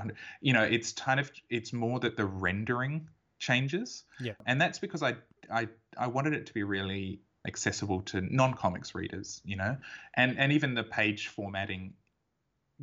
you 0.42 0.54
know, 0.54 0.64
it's 0.64 0.92
kind 0.94 1.20
of, 1.20 1.32
it's 1.50 1.74
more 1.74 2.00
that 2.00 2.18
the 2.18 2.26
rendering 2.26 3.08
changes, 3.40 4.06
Yeah. 4.20 4.34
and 4.48 4.60
that's 4.60 4.80
because 4.80 5.04
I, 5.04 5.18
I, 5.52 5.68
I 5.98 6.08
wanted 6.08 6.34
it 6.34 6.48
to 6.48 6.54
be 6.54 6.64
really 6.64 7.22
accessible 7.48 8.02
to 8.04 8.22
non-comics 8.22 8.94
readers, 8.96 9.42
you 9.46 9.56
know, 9.56 9.78
and 10.16 10.38
and 10.38 10.52
even 10.52 10.74
the 10.76 10.84
page 10.84 11.28
formatting 11.28 11.96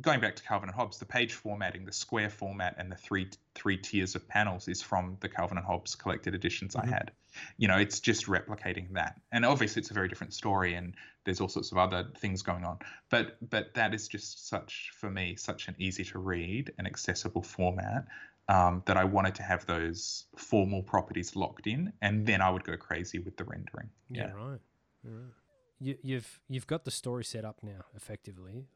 going 0.01 0.19
back 0.19 0.35
to 0.35 0.43
Calvin 0.43 0.67
and 0.67 0.75
Hobbes, 0.75 0.99
the 0.99 1.05
page 1.05 1.33
formatting, 1.33 1.85
the 1.85 1.93
square 1.93 2.29
format, 2.29 2.75
and 2.77 2.91
the 2.91 2.97
three 2.97 3.29
three 3.55 3.77
tiers 3.77 4.15
of 4.15 4.27
panels 4.27 4.67
is 4.67 4.81
from 4.81 5.17
the 5.21 5.29
Calvin 5.29 5.57
and 5.57 5.65
Hobbes 5.65 5.95
collected 5.95 6.35
editions 6.35 6.75
Mhm. 6.75 6.83
I 6.83 6.85
had. 6.85 7.13
You 7.57 7.67
know, 7.69 7.77
it's 7.77 7.99
just 8.01 8.25
replicating 8.25 8.93
that, 8.93 9.21
and 9.31 9.45
obviously 9.45 9.81
it's 9.81 9.91
a 9.91 9.93
very 9.93 10.09
different 10.09 10.33
story, 10.33 10.73
and 10.75 10.95
there's 11.23 11.39
all 11.41 11.47
sorts 11.49 11.71
of 11.71 11.77
other 11.77 12.11
things 12.17 12.41
going 12.41 12.65
on. 12.65 12.79
But 13.09 13.37
but 13.49 13.73
that 13.75 13.93
is 13.93 14.07
just 14.07 14.47
such 14.49 14.91
for 14.93 15.09
me 15.09 15.35
such 15.37 15.67
an 15.69 15.75
easy 15.79 16.03
to 16.05 16.19
read 16.19 16.73
and 16.77 16.87
accessible 16.87 17.43
format. 17.43 18.05
Um, 18.47 18.83
that 18.85 18.95
I 18.95 19.05
wanted 19.05 19.33
to 19.35 19.43
have 19.43 19.65
those 19.65 20.25
formal 20.37 20.83
properties 20.83 21.35
locked 21.35 21.65
in, 21.65 21.91
and 22.03 22.27
then 22.27 22.41
I 22.41 22.51
would 22.51 22.63
go 22.63 22.77
crazy 22.77 23.17
with 23.17 23.37
the 23.37 23.43
rendering. 23.43 23.89
Yeah, 24.07 24.31
right. 24.33 24.59
right. 25.03 25.31
You, 25.79 25.95
you've 26.03 26.39
you've 26.47 26.67
got 26.67 26.85
the 26.85 26.91
story 26.91 27.23
set 27.23 27.43
up 27.43 27.57
now, 27.63 27.81
effectively. 27.95 28.67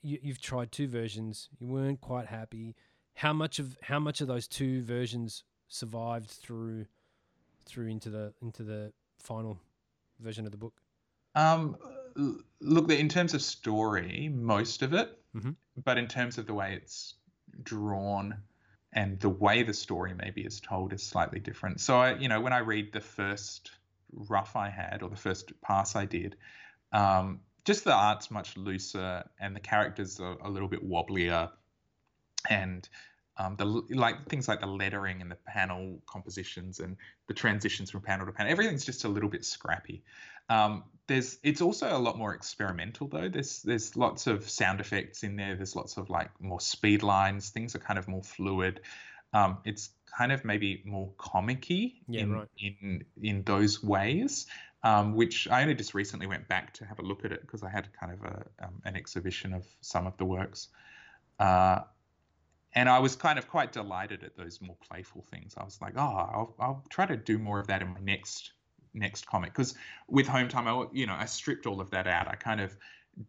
You, 0.00 0.18
you've 0.22 0.40
tried 0.40 0.72
two 0.72 0.88
versions. 0.88 1.50
You 1.58 1.66
weren't 1.66 2.00
quite 2.00 2.28
happy. 2.28 2.76
How 3.14 3.34
much 3.34 3.58
of 3.58 3.76
how 3.82 3.98
much 3.98 4.22
of 4.22 4.26
those 4.26 4.48
two 4.48 4.82
versions 4.84 5.44
survived 5.68 6.30
through 6.30 6.86
through 7.66 7.88
into 7.88 8.08
the 8.08 8.32
into 8.40 8.62
the 8.62 8.90
final 9.18 9.60
version 10.18 10.46
of 10.46 10.50
the 10.52 10.56
book? 10.58 10.80
Um, 11.34 11.76
l- 12.18 12.38
look, 12.62 12.90
in 12.90 13.10
terms 13.10 13.34
of 13.34 13.42
story, 13.42 14.30
most 14.34 14.80
of 14.80 14.94
it, 14.94 15.10
Mhm. 15.36 15.56
but 15.84 15.98
in 15.98 16.08
terms 16.08 16.38
of 16.38 16.46
the 16.46 16.54
way 16.54 16.72
it's 16.74 17.16
drawn 17.62 18.34
and 18.92 19.20
the 19.20 19.28
way 19.28 19.62
the 19.62 19.74
story 19.74 20.14
maybe 20.14 20.42
is 20.42 20.60
told 20.60 20.92
is 20.92 21.02
slightly 21.02 21.38
different. 21.38 21.80
So, 21.80 21.98
I, 21.98 22.14
you 22.14 22.28
know, 22.28 22.40
when 22.40 22.52
I 22.52 22.58
read 22.58 22.92
the 22.92 23.00
first 23.00 23.70
rough 24.12 24.56
I 24.56 24.68
had 24.68 25.02
or 25.02 25.08
the 25.08 25.16
first 25.16 25.52
pass 25.62 25.94
I 25.94 26.04
did, 26.04 26.36
um, 26.92 27.40
just 27.64 27.84
the 27.84 27.94
art's 27.94 28.30
much 28.30 28.56
looser 28.56 29.24
and 29.38 29.54
the 29.54 29.60
characters 29.60 30.18
are 30.18 30.36
a 30.42 30.50
little 30.50 30.68
bit 30.68 30.82
wobblier, 30.82 31.50
and 32.48 32.88
um, 33.36 33.56
the 33.56 33.64
like 33.64 34.26
things 34.28 34.48
like 34.48 34.60
the 34.60 34.66
lettering 34.66 35.22
and 35.22 35.30
the 35.30 35.36
panel 35.46 36.02
compositions 36.06 36.80
and 36.80 36.96
the 37.28 37.34
transitions 37.34 37.90
from 37.90 38.00
panel 38.00 38.26
to 38.26 38.32
panel, 38.32 38.50
everything's 38.50 38.84
just 38.84 39.04
a 39.04 39.08
little 39.08 39.28
bit 39.28 39.44
scrappy. 39.44 40.02
Um, 40.50 40.84
there's 41.06 41.38
it's 41.42 41.60
also 41.60 41.96
a 41.96 41.98
lot 41.98 42.18
more 42.18 42.34
experimental 42.34 43.08
though. 43.08 43.28
There's 43.28 43.62
there's 43.62 43.96
lots 43.96 44.26
of 44.26 44.48
sound 44.48 44.80
effects 44.80 45.22
in 45.22 45.36
there. 45.36 45.56
There's 45.56 45.74
lots 45.74 45.96
of 45.96 46.10
like 46.10 46.30
more 46.40 46.60
speed 46.60 47.02
lines. 47.02 47.50
Things 47.50 47.74
are 47.74 47.78
kind 47.78 47.98
of 47.98 48.06
more 48.06 48.22
fluid. 48.22 48.80
Um, 49.32 49.58
it's 49.64 49.90
kind 50.06 50.32
of 50.32 50.44
maybe 50.44 50.82
more 50.84 51.10
comicky 51.18 51.94
Yeah, 52.08 52.22
in 52.22 52.32
right. 52.32 52.48
in 52.58 53.04
in 53.22 53.42
those 53.44 53.82
ways. 53.82 54.46
Um, 54.82 55.14
which 55.14 55.46
I 55.48 55.60
only 55.60 55.74
just 55.74 55.92
recently 55.92 56.26
went 56.26 56.48
back 56.48 56.72
to 56.74 56.86
have 56.86 57.00
a 57.00 57.02
look 57.02 57.26
at 57.26 57.32
it 57.32 57.42
because 57.42 57.62
I 57.62 57.68
had 57.68 57.92
kind 57.92 58.12
of 58.12 58.22
a 58.24 58.66
um, 58.66 58.80
an 58.84 58.96
exhibition 58.96 59.52
of 59.52 59.66
some 59.80 60.06
of 60.06 60.16
the 60.16 60.24
works. 60.24 60.68
Uh, 61.38 61.80
and 62.72 62.88
I 62.88 63.00
was 63.00 63.16
kind 63.16 63.38
of 63.38 63.48
quite 63.48 63.72
delighted 63.72 64.22
at 64.22 64.36
those 64.36 64.60
more 64.60 64.76
playful 64.88 65.22
things. 65.30 65.54
I 65.56 65.64
was 65.64 65.80
like, 65.82 65.94
oh, 65.96 66.00
I'll, 66.00 66.54
I'll 66.60 66.84
try 66.88 67.04
to 67.04 67.16
do 67.16 67.36
more 67.36 67.58
of 67.58 67.66
that 67.66 67.82
in 67.82 67.88
my 67.88 68.00
next 68.00 68.52
next 68.94 69.26
comic 69.26 69.52
because 69.52 69.74
with 70.08 70.26
Home 70.28 70.48
Time, 70.48 70.68
I 70.68 70.86
you 70.92 71.06
know 71.06 71.16
I 71.18 71.26
stripped 71.26 71.66
all 71.66 71.80
of 71.80 71.90
that 71.90 72.06
out. 72.06 72.28
I 72.28 72.34
kind 72.34 72.60
of 72.60 72.76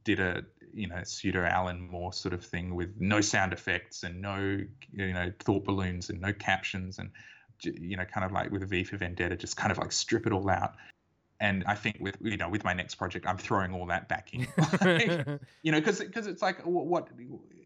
did 0.04 0.20
a 0.20 0.44
you 0.74 0.88
know 0.88 1.02
pseudo 1.04 1.44
Alan 1.44 1.82
Moore 1.82 2.14
sort 2.14 2.34
of 2.34 2.44
thing 2.46 2.76
with 2.76 2.94
no 3.00 3.22
sound 3.22 3.54
effects 3.54 4.04
and 4.04 4.22
no 4.22 4.60
you 4.94 5.14
know 5.14 5.32
thought 5.40 5.66
balloons 5.66 6.10
and 6.10 6.22
no 6.22 6.34
captions 6.34 7.00
and 7.00 7.12
you 7.64 7.98
know 7.98 8.06
kind 8.06 8.26
of 8.26 8.32
like 8.32 8.52
with 8.52 8.68
V 8.70 8.84
for 8.84 8.98
Vendetta, 8.98 9.36
just 9.36 9.58
kind 9.58 9.72
of 9.72 9.78
like 9.78 9.92
strip 9.92 10.26
it 10.26 10.34
all 10.34 10.50
out. 10.50 10.76
And 11.42 11.64
I 11.68 11.76
think 11.76 11.98
with 12.00 12.16
you 12.22 12.38
know 12.38 12.48
with 12.48 12.64
my 12.64 12.74
next 12.74 12.96
project, 12.96 13.26
I'm 13.28 13.38
throwing 13.38 13.74
all 13.74 13.86
that 13.88 14.08
back 14.08 14.34
in. 14.34 14.42
you 15.64 15.72
know 15.72 15.80
because 15.80 16.00
because 16.00 16.28
it's 16.28 16.42
like 16.42 16.66
what, 16.66 16.86
what 16.86 17.08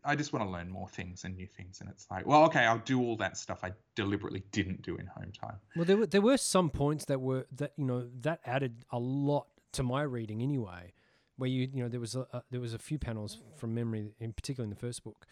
i 0.05 0.15
just 0.15 0.31
want 0.33 0.45
to 0.45 0.49
learn 0.49 0.69
more 0.69 0.88
things 0.88 1.23
and 1.23 1.35
new 1.35 1.47
things 1.47 1.81
and 1.81 1.89
it's 1.89 2.05
like 2.11 2.25
well 2.27 2.43
okay 2.43 2.65
i'll 2.65 2.77
do 2.79 3.01
all 3.01 3.15
that 3.15 3.38
stuff 3.38 3.63
i 3.63 3.71
deliberately 3.95 4.43
didn't 4.51 4.81
do 4.83 4.95
in 4.97 5.05
home 5.07 5.31
time 5.31 5.57
well, 5.75 5.85
there 5.85 5.97
were 5.97 6.05
there 6.05 6.21
were 6.21 6.38
some 6.38 6.69
points 6.69 7.05
that 7.05 7.19
were 7.19 7.45
that 7.55 7.73
you 7.75 7.85
know 7.85 8.07
that 8.21 8.39
added 8.45 8.85
a 8.91 8.99
lot 8.99 9.47
to 9.75 9.83
my 9.83 10.01
reading 10.01 10.41
anyway. 10.41 10.93
Where 11.38 11.49
you 11.49 11.67
you 11.71 11.83
know 11.83 11.89
there 11.89 11.99
was 11.99 12.15
a, 12.15 12.25
a 12.31 12.43
there 12.49 12.61
was 12.61 12.73
a 12.73 12.79
few 12.79 12.97
panels 12.97 13.39
from 13.57 13.75
memory, 13.75 14.13
in 14.19 14.33
particular 14.33 14.63
in 14.63 14.69
the 14.69 14.75
first 14.75 15.03
book, 15.03 15.25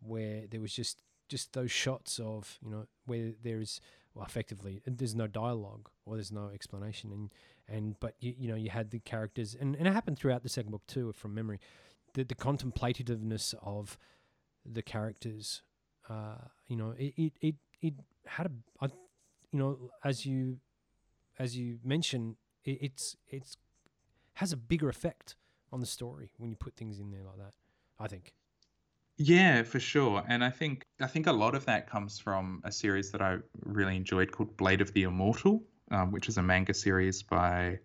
where 0.00 0.44
there 0.50 0.60
was 0.60 0.72
just 0.72 1.02
just 1.28 1.52
those 1.52 1.70
shots 1.70 2.18
of 2.18 2.58
you 2.64 2.70
know 2.70 2.86
where 3.06 3.32
there 3.42 3.60
is 3.60 3.80
well 4.14 4.24
effectively 4.26 4.82
there's 4.84 5.14
no 5.14 5.28
dialogue 5.28 5.88
or 6.04 6.16
there's 6.16 6.32
no 6.32 6.48
explanation 6.52 7.12
and 7.12 7.30
and 7.70 7.98
but 8.00 8.14
you 8.20 8.34
you 8.38 8.48
know 8.48 8.54
you 8.54 8.70
had 8.70 8.90
the 8.90 8.98
characters 9.00 9.56
and, 9.58 9.76
and 9.76 9.86
it 9.86 9.92
happened 9.92 10.18
throughout 10.18 10.42
the 10.42 10.48
second 10.48 10.70
book 10.70 10.86
too 10.86 11.12
from 11.12 11.34
memory 11.34 11.58
the 12.14 12.24
the 12.24 12.34
contemplativeness 12.34 13.54
of 13.62 13.96
the 14.64 14.82
characters 14.82 15.62
uh 16.08 16.36
you 16.68 16.76
know 16.76 16.94
it 16.98 17.14
it 17.16 17.32
it, 17.40 17.54
it 17.80 17.94
had 18.26 18.46
a 18.80 18.90
you 19.52 19.58
know 19.58 19.90
as 20.04 20.26
you 20.26 20.58
as 21.38 21.56
you 21.56 21.78
mentioned 21.84 22.36
it, 22.64 22.78
it's 22.80 23.16
it's 23.28 23.56
has 24.34 24.52
a 24.52 24.56
bigger 24.56 24.88
effect 24.88 25.36
on 25.72 25.80
the 25.80 25.86
story 25.86 26.30
when 26.38 26.50
you 26.50 26.56
put 26.56 26.74
things 26.76 26.98
in 26.98 27.10
there 27.10 27.22
like 27.24 27.38
that 27.38 27.54
i 27.98 28.06
think. 28.06 28.34
Yeah 29.16 29.62
for 29.64 29.78
sure 29.80 30.24
and 30.28 30.42
i 30.42 30.50
think 30.50 30.86
i 31.00 31.06
think 31.06 31.26
a 31.26 31.32
lot 31.32 31.54
of 31.54 31.66
that 31.66 31.86
comes 31.88 32.18
from 32.18 32.62
a 32.64 32.72
series 32.72 33.10
that 33.12 33.20
i 33.20 33.36
really 33.64 33.96
enjoyed 33.96 34.32
called 34.32 34.56
blade 34.56 34.80
of 34.80 34.92
the 34.94 35.02
immortal 35.02 35.62
um, 35.90 36.12
which 36.12 36.28
is 36.28 36.38
a 36.38 36.42
manga 36.42 36.74
series 36.74 37.22
by 37.22 37.78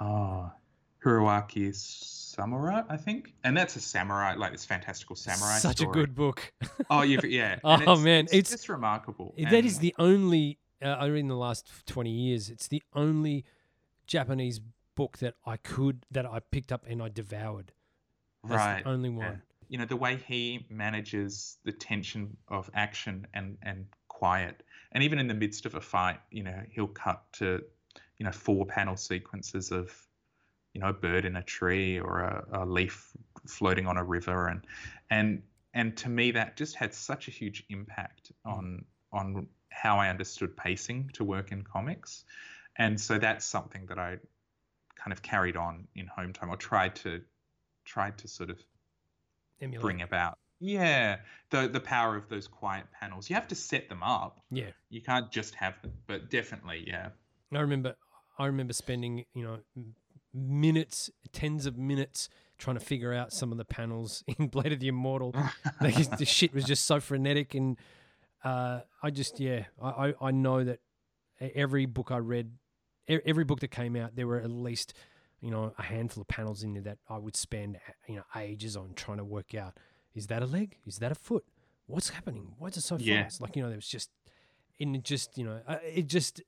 uh, 0.00 0.48
hiroaki 1.04 1.70
samura 1.72 2.84
i 2.90 2.96
think. 2.96 3.32
And 3.44 3.56
that's 3.56 3.76
a 3.76 3.80
samurai 3.80 4.34
like 4.36 4.52
this 4.52 4.64
fantastical 4.64 5.16
samurai 5.16 5.58
such 5.58 5.78
story. 5.78 5.90
a 5.90 5.92
good 5.94 6.14
book. 6.14 6.52
Oh 6.90 7.02
you've, 7.02 7.24
yeah. 7.24 7.58
Oh, 7.64 7.94
and 7.94 8.04
man, 8.04 8.24
it's, 8.24 8.32
it's- 8.34 8.50
just 8.50 8.68
remarkable. 8.68 9.34
that 9.38 9.64
is 9.64 9.74
And- 9.76 9.82
the 9.82 9.94
only 9.98 10.58
uh, 10.82 10.88
I 10.88 11.06
read 11.06 11.20
in 11.20 11.28
the 11.28 11.36
last 11.36 11.70
20 11.86 12.10
years 12.10 12.50
it's 12.50 12.68
the 12.68 12.82
only 12.94 13.44
japanese 14.06 14.60
book 14.94 15.18
that 15.18 15.34
i 15.44 15.56
could 15.56 16.04
that 16.10 16.24
i 16.26 16.38
picked 16.38 16.70
up 16.72 16.84
and 16.88 17.02
i 17.02 17.08
devoured. 17.08 17.72
That's 18.44 18.54
right. 18.56 18.84
the 18.84 18.90
only 18.90 19.08
one. 19.10 19.42
you 19.68 19.78
know 19.78 19.84
the 19.86 19.96
way 19.96 20.16
he 20.28 20.66
manages 20.70 21.56
the 21.64 21.72
tension 21.72 22.36
of 22.48 22.70
action 22.74 23.26
and 23.34 23.56
and 23.62 23.86
quiet 24.08 24.62
and 24.96 25.04
even 25.04 25.18
in 25.18 25.28
the 25.28 25.34
midst 25.34 25.66
of 25.66 25.74
a 25.74 25.80
fight 25.80 26.18
you 26.30 26.42
know 26.42 26.58
he'll 26.70 26.86
cut 26.86 27.22
to 27.34 27.62
you 28.16 28.24
know 28.24 28.32
four 28.32 28.64
panel 28.64 28.96
sequences 28.96 29.70
of 29.70 29.92
you 30.72 30.80
know 30.80 30.88
a 30.88 30.92
bird 30.94 31.26
in 31.26 31.36
a 31.36 31.42
tree 31.42 32.00
or 32.00 32.20
a, 32.20 32.62
a 32.62 32.64
leaf 32.64 33.12
floating 33.46 33.86
on 33.86 33.98
a 33.98 34.02
river 34.02 34.48
and 34.48 34.66
and 35.10 35.42
and 35.74 35.98
to 35.98 36.08
me 36.08 36.30
that 36.30 36.56
just 36.56 36.74
had 36.74 36.94
such 36.94 37.28
a 37.28 37.30
huge 37.30 37.62
impact 37.68 38.32
mm. 38.46 38.56
on 38.56 38.84
on 39.12 39.46
how 39.68 39.98
i 39.98 40.08
understood 40.08 40.56
pacing 40.56 41.10
to 41.12 41.24
work 41.24 41.52
in 41.52 41.62
comics 41.62 42.24
and 42.76 42.98
so 42.98 43.18
that's 43.18 43.44
something 43.44 43.84
that 43.86 43.98
i 43.98 44.16
kind 44.96 45.12
of 45.12 45.20
carried 45.20 45.58
on 45.58 45.86
in 45.94 46.06
home 46.06 46.32
time 46.32 46.48
or 46.48 46.56
tried 46.56 46.96
to 46.96 47.20
tried 47.84 48.16
to 48.16 48.28
sort 48.28 48.48
of 48.48 48.58
Emulate. 49.60 49.80
bring 49.82 50.02
about. 50.02 50.38
Yeah, 50.60 51.16
the 51.50 51.68
the 51.68 51.80
power 51.80 52.16
of 52.16 52.28
those 52.28 52.48
quiet 52.48 52.86
panels. 52.98 53.28
You 53.28 53.34
have 53.34 53.48
to 53.48 53.54
set 53.54 53.88
them 53.88 54.02
up. 54.02 54.40
yeah 54.50 54.70
You 54.88 55.02
can't 55.02 55.30
just 55.30 55.54
have 55.56 55.80
them. 55.82 55.92
But 56.06 56.30
definitely, 56.30 56.84
yeah. 56.86 57.10
I 57.52 57.60
remember 57.60 57.96
I 58.38 58.46
remember 58.46 58.72
spending, 58.72 59.24
you 59.34 59.44
know, 59.44 59.58
minutes, 60.34 61.10
tens 61.32 61.66
of 61.66 61.78
minutes 61.78 62.28
trying 62.58 62.76
to 62.78 62.84
figure 62.84 63.12
out 63.12 63.32
some 63.32 63.52
of 63.52 63.58
the 63.58 63.64
panels 63.64 64.24
in 64.38 64.48
Blade 64.48 64.72
of 64.72 64.80
the 64.80 64.88
Immortal. 64.88 65.34
like, 65.80 66.18
the 66.18 66.24
shit 66.24 66.54
was 66.54 66.64
just 66.64 66.84
so 66.84 67.00
frenetic 67.00 67.54
and 67.54 67.78
uh, 68.44 68.80
I 69.02 69.10
just 69.10 69.40
yeah, 69.40 69.64
I, 69.82 69.88
I, 69.88 70.14
I 70.28 70.30
know 70.30 70.64
that 70.64 70.80
every 71.40 71.86
book 71.86 72.10
I 72.10 72.18
read 72.18 72.52
every 73.08 73.44
book 73.44 73.60
that 73.60 73.70
came 73.70 73.94
out 73.96 74.16
there 74.16 74.26
were 74.26 74.40
at 74.40 74.50
least 74.50 74.94
you 75.40 75.50
know 75.50 75.72
a 75.78 75.82
handful 75.82 76.22
of 76.22 76.28
panels 76.28 76.62
in 76.62 76.72
there 76.74 76.82
that 76.82 76.98
I 77.08 77.18
would 77.18 77.36
spend 77.36 77.78
you 78.08 78.16
know 78.16 78.24
ages 78.34 78.76
on 78.76 78.92
trying 78.94 79.18
to 79.18 79.24
work 79.24 79.54
out 79.54 79.76
is 80.16 80.26
that 80.28 80.42
a 80.42 80.46
leg? 80.46 80.78
Is 80.84 80.98
that 80.98 81.12
a 81.12 81.14
foot? 81.14 81.44
What's 81.86 82.08
happening? 82.08 82.54
Why 82.58 82.68
is 82.68 82.76
it 82.76 82.82
so 82.82 82.96
Yeah. 82.98 83.22
fast? 83.24 83.40
Like 83.40 83.54
you 83.56 83.62
know 83.62 83.68
there 83.68 83.76
was 83.78 83.86
just 83.88 84.10
and 84.80 84.96
it 84.96 85.04
just 85.04 85.38
you 85.38 85.44
know 85.44 85.60
uh, 85.68 85.78
it 85.84 86.06
just 86.08 86.42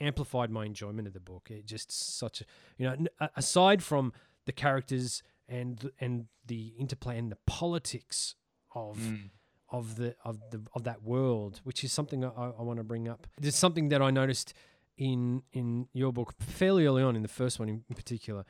amplified 0.00 0.50
my 0.50 0.64
enjoyment 0.66 1.06
of 1.08 1.14
the 1.14 1.20
book. 1.20 1.48
It 1.50 1.64
just 1.66 1.90
such 1.92 2.42
a 2.42 2.44
you 2.78 2.84
know 2.86 3.28
aside 3.36 3.82
from 3.82 4.12
the 4.44 4.52
characters 4.52 5.22
and 5.48 5.90
and 6.00 6.26
the 6.46 6.74
interplay 6.78 7.16
and 7.18 7.30
the 7.32 7.38
politics 7.46 8.34
of 8.74 8.98
Mm. 8.98 9.30
of 9.70 9.96
the 9.96 10.14
of 10.24 10.38
the 10.50 10.60
of 10.74 10.82
that 10.84 11.02
world, 11.02 11.60
which 11.64 11.82
is 11.84 11.92
something 11.92 12.24
I, 12.24 12.28
I 12.58 12.62
want 12.62 12.78
to 12.78 12.84
bring 12.84 13.08
up. 13.08 13.26
There's 13.40 13.56
something 13.56 13.88
that 13.90 14.02
I 14.02 14.10
noticed 14.10 14.52
in 14.96 15.42
in 15.52 15.88
your 15.92 16.12
book 16.12 16.34
fairly 16.40 16.84
early 16.86 17.02
on 17.02 17.16
in 17.16 17.22
the 17.22 17.28
first 17.40 17.58
one 17.58 17.68
in, 17.68 17.84
in 17.88 17.94
particular, 17.96 18.44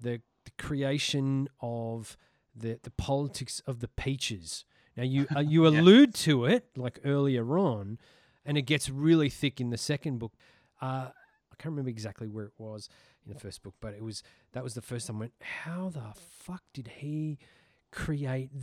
the, 0.00 0.20
the 0.44 0.50
creation 0.58 1.48
of 1.60 2.16
the 2.56 2.78
the 2.82 2.90
politics 2.90 3.60
of 3.66 3.80
the 3.80 3.88
peaches. 3.88 4.64
Now 4.96 5.04
you 5.04 5.26
uh, 5.34 5.40
you 5.46 5.66
allude 5.66 6.14
to 6.14 6.44
it 6.46 6.68
like 6.76 6.98
earlier 7.04 7.58
on, 7.58 7.98
and 8.44 8.56
it 8.56 8.62
gets 8.62 8.88
really 8.88 9.28
thick 9.28 9.60
in 9.60 9.70
the 9.70 9.78
second 9.78 10.18
book. 10.18 10.32
Uh, 10.80 11.08
I 11.52 11.62
can't 11.62 11.72
remember 11.72 11.90
exactly 11.90 12.28
where 12.28 12.44
it 12.44 12.52
was 12.58 12.88
in 13.26 13.32
the 13.32 13.38
first 13.38 13.62
book, 13.62 13.74
but 13.80 13.94
it 13.94 14.02
was 14.02 14.22
that 14.52 14.62
was 14.62 14.74
the 14.74 14.82
first 14.82 15.06
time 15.06 15.16
I 15.16 15.20
went, 15.20 15.32
how 15.40 15.88
the 15.88 16.12
fuck 16.16 16.62
did 16.72 16.88
he 16.98 17.38
create 17.90 18.50
th- 18.52 18.62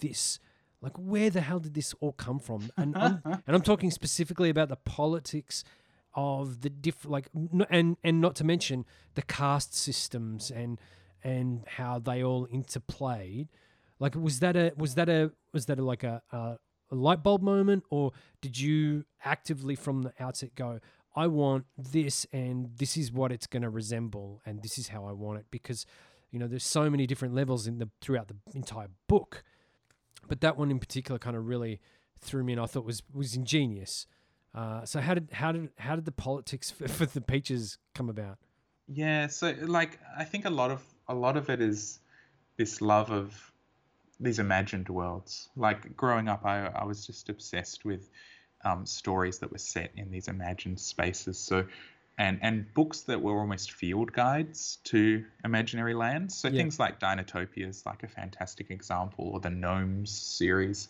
this? 0.00 0.38
Like, 0.82 0.96
where 0.96 1.28
the 1.28 1.42
hell 1.42 1.60
did 1.60 1.74
this 1.74 1.94
all 2.00 2.12
come 2.12 2.38
from? 2.38 2.70
And 2.78 2.96
I'm, 2.96 3.20
and 3.24 3.54
I'm 3.56 3.60
talking 3.60 3.90
specifically 3.90 4.48
about 4.48 4.70
the 4.70 4.76
politics 4.76 5.62
of 6.14 6.62
the 6.62 6.70
diff, 6.70 7.04
like, 7.04 7.28
n- 7.36 7.66
and 7.68 7.96
and 8.02 8.20
not 8.20 8.34
to 8.36 8.44
mention 8.44 8.86
the 9.14 9.22
caste 9.22 9.74
systems 9.74 10.50
and 10.50 10.80
and 11.22 11.64
how 11.66 11.98
they 11.98 12.22
all 12.22 12.46
interplayed. 12.46 13.48
Like, 13.98 14.14
was 14.14 14.40
that 14.40 14.56
a 14.56 14.72
was 14.76 14.94
that 14.94 15.08
a 15.08 15.32
was 15.52 15.66
that 15.66 15.78
a, 15.78 15.82
like 15.82 16.02
a, 16.02 16.22
a 16.32 16.56
a 16.90 16.94
light 16.94 17.22
bulb 17.22 17.42
moment, 17.42 17.84
or 17.90 18.12
did 18.40 18.58
you 18.58 19.04
actively 19.24 19.76
from 19.76 20.02
the 20.02 20.12
outset 20.18 20.54
go, 20.54 20.80
I 21.14 21.26
want 21.26 21.66
this, 21.76 22.26
and 22.32 22.70
this 22.76 22.96
is 22.96 23.12
what 23.12 23.32
it's 23.32 23.46
going 23.46 23.62
to 23.62 23.70
resemble, 23.70 24.40
and 24.44 24.62
this 24.62 24.78
is 24.78 24.88
how 24.88 25.04
I 25.04 25.12
want 25.12 25.40
it? 25.40 25.46
Because 25.50 25.86
you 26.30 26.38
know, 26.38 26.46
there's 26.46 26.64
so 26.64 26.88
many 26.88 27.06
different 27.06 27.34
levels 27.34 27.66
in 27.66 27.78
the 27.78 27.88
throughout 28.00 28.28
the 28.28 28.36
entire 28.54 28.88
book, 29.08 29.42
but 30.28 30.40
that 30.40 30.56
one 30.56 30.70
in 30.70 30.78
particular 30.78 31.18
kind 31.18 31.36
of 31.36 31.46
really 31.46 31.80
threw 32.20 32.44
me, 32.44 32.52
and 32.52 32.62
I 32.62 32.66
thought 32.66 32.84
was 32.84 33.02
was 33.12 33.34
ingenious. 33.34 34.06
Uh, 34.54 34.84
so 34.84 35.00
how 35.00 35.14
did 35.14 35.28
how 35.32 35.52
did 35.52 35.70
how 35.78 35.96
did 35.96 36.04
the 36.04 36.12
politics 36.12 36.70
for, 36.70 36.88
for 36.88 37.06
the 37.06 37.20
peaches 37.20 37.78
come 37.94 38.08
about? 38.08 38.38
Yeah, 38.86 39.28
so 39.28 39.54
like 39.60 39.98
I 40.16 40.24
think 40.24 40.44
a 40.44 40.50
lot 40.50 40.70
of 40.70 40.82
a 41.10 41.14
lot 41.14 41.36
of 41.36 41.50
it 41.50 41.60
is 41.60 41.98
this 42.56 42.80
love 42.80 43.10
of 43.10 43.52
these 44.20 44.38
imagined 44.38 44.88
worlds. 44.88 45.48
Like 45.56 45.96
growing 45.96 46.28
up, 46.28 46.44
I 46.44 46.66
I 46.66 46.84
was 46.84 47.06
just 47.06 47.28
obsessed 47.28 47.84
with 47.84 48.08
um, 48.64 48.86
stories 48.86 49.38
that 49.40 49.50
were 49.50 49.58
set 49.58 49.90
in 49.96 50.10
these 50.10 50.28
imagined 50.28 50.78
spaces. 50.78 51.38
So 51.38 51.66
and 52.16 52.38
and 52.42 52.72
books 52.74 53.02
that 53.02 53.20
were 53.22 53.38
almost 53.40 53.72
field 53.72 54.12
guides 54.12 54.78
to 54.84 55.24
imaginary 55.44 55.94
lands. 55.94 56.36
So 56.36 56.48
Yeah. 56.48 56.58
things 56.58 56.78
like 56.78 57.00
Dinotopia 57.00 57.66
is 57.68 57.84
like 57.86 58.02
a 58.02 58.08
fantastic 58.08 58.70
example, 58.70 59.30
or 59.32 59.40
the 59.40 59.50
Gnomes 59.50 60.12
series. 60.12 60.88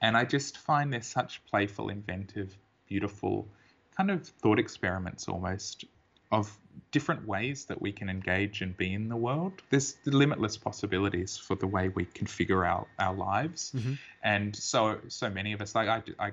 And 0.00 0.16
I 0.16 0.24
just 0.24 0.58
find 0.58 0.92
they're 0.92 1.02
such 1.02 1.44
playful, 1.46 1.88
inventive, 1.88 2.56
beautiful 2.86 3.48
kind 3.96 4.10
of 4.10 4.28
thought 4.28 4.58
experiments 4.58 5.26
almost 5.26 5.86
of 6.32 6.56
different 6.90 7.26
ways 7.26 7.64
that 7.66 7.80
we 7.80 7.92
can 7.92 8.08
engage 8.08 8.62
and 8.62 8.76
be 8.76 8.92
in 8.92 9.08
the 9.08 9.16
world. 9.16 9.62
There's 9.70 9.96
limitless 10.04 10.56
possibilities 10.56 11.36
for 11.36 11.54
the 11.54 11.66
way 11.66 11.88
we 11.88 12.04
configure 12.06 12.66
our, 12.66 12.86
our 12.98 13.14
lives. 13.14 13.72
Mhm. 13.76 13.98
And 14.22 14.56
so 14.56 14.98
so 15.08 15.30
many 15.30 15.52
of 15.52 15.60
us, 15.60 15.74
like 15.74 15.88
I, 15.88 16.02
I 16.18 16.32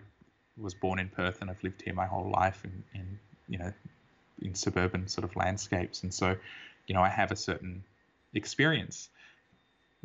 was 0.58 0.74
born 0.74 1.00
in 1.00 1.10
Perth 1.10 1.42
and 1.42 1.50
I've 1.50 1.64
lived 1.64 1.82
here 1.82 1.94
my 1.94 2.06
whole 2.06 2.30
life 2.30 2.64
in, 2.64 2.84
in 2.94 3.20
you 3.48 3.58
know, 3.58 3.74
in 4.42 4.56
suburban 4.56 5.08
sort 5.08 5.26
of 5.26 5.36
landscapes. 5.36 6.04
And 6.04 6.14
so, 6.14 6.36
you 6.88 6.96
know, 6.96 7.02
I 7.02 7.10
have 7.10 7.32
a 7.32 7.36
certain 7.36 7.84
experience. 8.34 9.10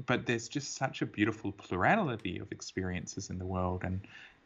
But 0.07 0.27
there's 0.27 0.49
just 0.49 0.77
such 0.77 1.03
a 1.03 1.07
beautiful 1.07 1.51
plurality 1.53 2.39
of 2.39 2.53
experiences 2.53 3.31
in 3.31 3.39
the 3.39 3.47
world 3.47 3.83
and 3.85 4.01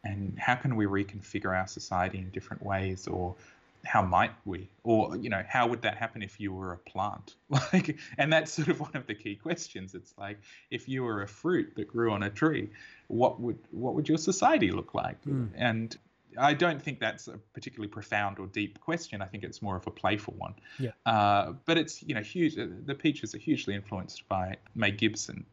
and 0.05 0.37
how 0.37 0.57
can 0.57 0.75
we 0.75 0.87
reconfigure 0.87 1.57
our 1.57 1.69
society 1.69 2.19
in 2.19 2.31
different 2.31 2.63
ways 2.65 3.07
or 3.07 3.37
how 3.85 4.03
might 4.03 4.33
we? 4.45 4.71
Or 4.85 5.17
you 5.17 5.29
know 5.31 5.43
how 5.49 5.67
would 5.67 5.83
that 5.83 5.97
happen 5.97 6.23
if 6.23 6.39
you 6.41 6.53
were 6.53 6.73
a 6.73 6.79
plant? 6.79 7.35
Like 7.73 7.99
and 8.19 8.33
that's 8.33 8.53
sort 8.53 8.69
of 8.69 8.81
one 8.81 8.95
of 8.95 9.07
the 9.07 9.15
key 9.15 9.35
questions. 9.37 9.95
It's 9.95 10.15
like 10.19 10.39
if 10.71 10.89
you 10.89 11.03
were 11.03 11.23
a 11.23 11.29
fruit 11.29 11.73
that 11.77 11.89
grew 11.89 12.13
on 12.13 12.23
a 12.23 12.31
tree 12.31 12.71
what 13.09 13.41
would 13.41 13.59
what 13.71 13.95
would 13.95 14.09
your 14.09 14.19
society 14.19 14.71
look 14.71 14.95
like? 14.95 15.23
Mm. 15.25 15.51
and 15.55 15.97
i 16.39 16.55
don't 16.55 16.81
think 16.81 16.99
that's 16.99 17.29
a 17.29 17.37
particularly 17.53 17.89
profound 17.89 18.39
or 18.39 18.47
deep 18.47 18.81
question. 18.81 19.21
I 19.21 19.27
think 19.27 19.45
it's 19.45 19.61
more 19.61 19.77
of 19.77 19.87
a 19.87 19.91
playful 19.91 20.35
one. 20.39 20.55
Yeah. 20.79 20.93
uh, 21.05 21.53
but 21.67 21.77
it's 21.77 22.03
you 22.03 22.15
know 22.15 22.23
huge 22.23 22.59
uh, 22.59 22.67
the 22.87 22.95
peaches 22.95 23.35
are 23.35 23.39
hugely 23.39 23.75
influenced 23.75 24.27
by 24.29 24.57
may 24.75 24.93
gibbs 24.93 25.29
and 25.29 25.45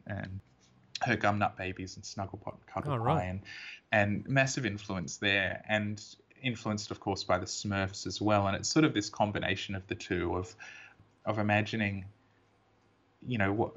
her 1.01 1.17
gumnut 1.17 1.57
babies 1.57 1.95
and 1.97 2.03
snugglepot 2.05 2.53
and 2.53 2.65
cuddle 2.67 2.93
Oh, 2.93 2.97
pie 2.97 3.03
right. 3.03 3.23
and 3.25 3.41
and 3.91 4.27
massive 4.29 4.65
influence 4.65 5.17
there. 5.17 5.63
And 5.67 6.01
influenced 6.41 6.91
of 6.91 6.99
course 6.99 7.23
by 7.23 7.37
the 7.37 7.45
smurfs 7.45 8.07
as 8.07 8.21
well. 8.21 8.47
And 8.47 8.55
it's 8.55 8.69
sort 8.69 8.85
of 8.85 8.93
this 8.93 9.09
combination 9.09 9.75
of 9.75 9.85
the 9.87 9.95
two 9.95 10.35
of 10.35 10.55
of 11.25 11.39
imagining 11.39 12.05
you 13.27 13.37
know 13.37 13.51
what 13.51 13.73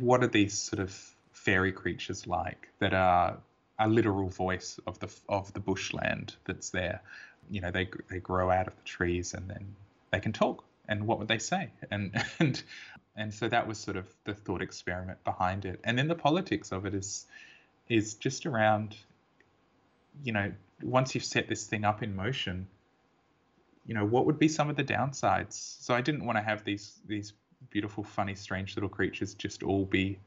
what 0.00 0.22
are 0.22 0.28
these 0.28 0.56
sort 0.56 0.80
of 0.80 0.94
fairy 1.32 1.72
creatures 1.72 2.26
like 2.26 2.68
that 2.78 2.94
are 2.94 3.38
a 3.78 3.88
literal 3.88 4.28
voice 4.28 4.80
of 4.86 4.98
the 4.98 5.12
of 5.28 5.52
the 5.52 5.60
bushland 5.60 6.34
that's 6.44 6.70
there? 6.70 7.02
You 7.50 7.60
know 7.60 7.70
they 7.70 7.88
they 8.08 8.20
grow 8.20 8.50
out 8.50 8.66
of 8.66 8.76
the 8.76 8.84
trees 8.84 9.34
and 9.34 9.48
then 9.48 9.76
they 10.10 10.20
can 10.20 10.32
talk 10.32 10.64
and 10.88 11.06
what 11.06 11.18
would 11.18 11.28
they 11.28 11.38
say? 11.38 11.70
And 11.90 12.22
and 12.38 12.62
and 13.16 13.32
so 13.32 13.48
that 13.48 13.66
was 13.66 13.78
sort 13.78 13.96
of 13.96 14.08
the 14.24 14.34
thought 14.34 14.62
experiment 14.62 15.22
behind 15.24 15.64
it. 15.64 15.80
And 15.84 15.98
then 15.98 16.08
the 16.08 16.14
politics 16.14 16.72
of 16.72 16.86
it 16.86 16.94
is 16.94 17.26
is 17.88 18.14
just 18.14 18.46
around 18.46 18.96
you 20.24 20.32
know 20.32 20.52
once 20.82 21.14
you've 21.14 21.24
set 21.24 21.48
this 21.48 21.66
thing 21.66 21.84
up 21.84 22.02
in 22.02 22.14
motion 22.14 22.66
you 23.86 23.94
know 23.94 24.04
what 24.04 24.26
would 24.26 24.38
be 24.38 24.48
some 24.48 24.68
of 24.68 24.76
the 24.76 24.84
downsides 24.84 25.52
so 25.80 25.94
i 25.94 26.00
didn't 26.00 26.24
want 26.24 26.36
to 26.36 26.42
have 26.42 26.64
these 26.64 27.00
these 27.06 27.32
beautiful 27.70 28.04
funny 28.04 28.34
strange 28.34 28.76
little 28.76 28.88
creatures 28.88 29.34
just 29.34 29.62
all 29.62 29.84
be 29.84 30.18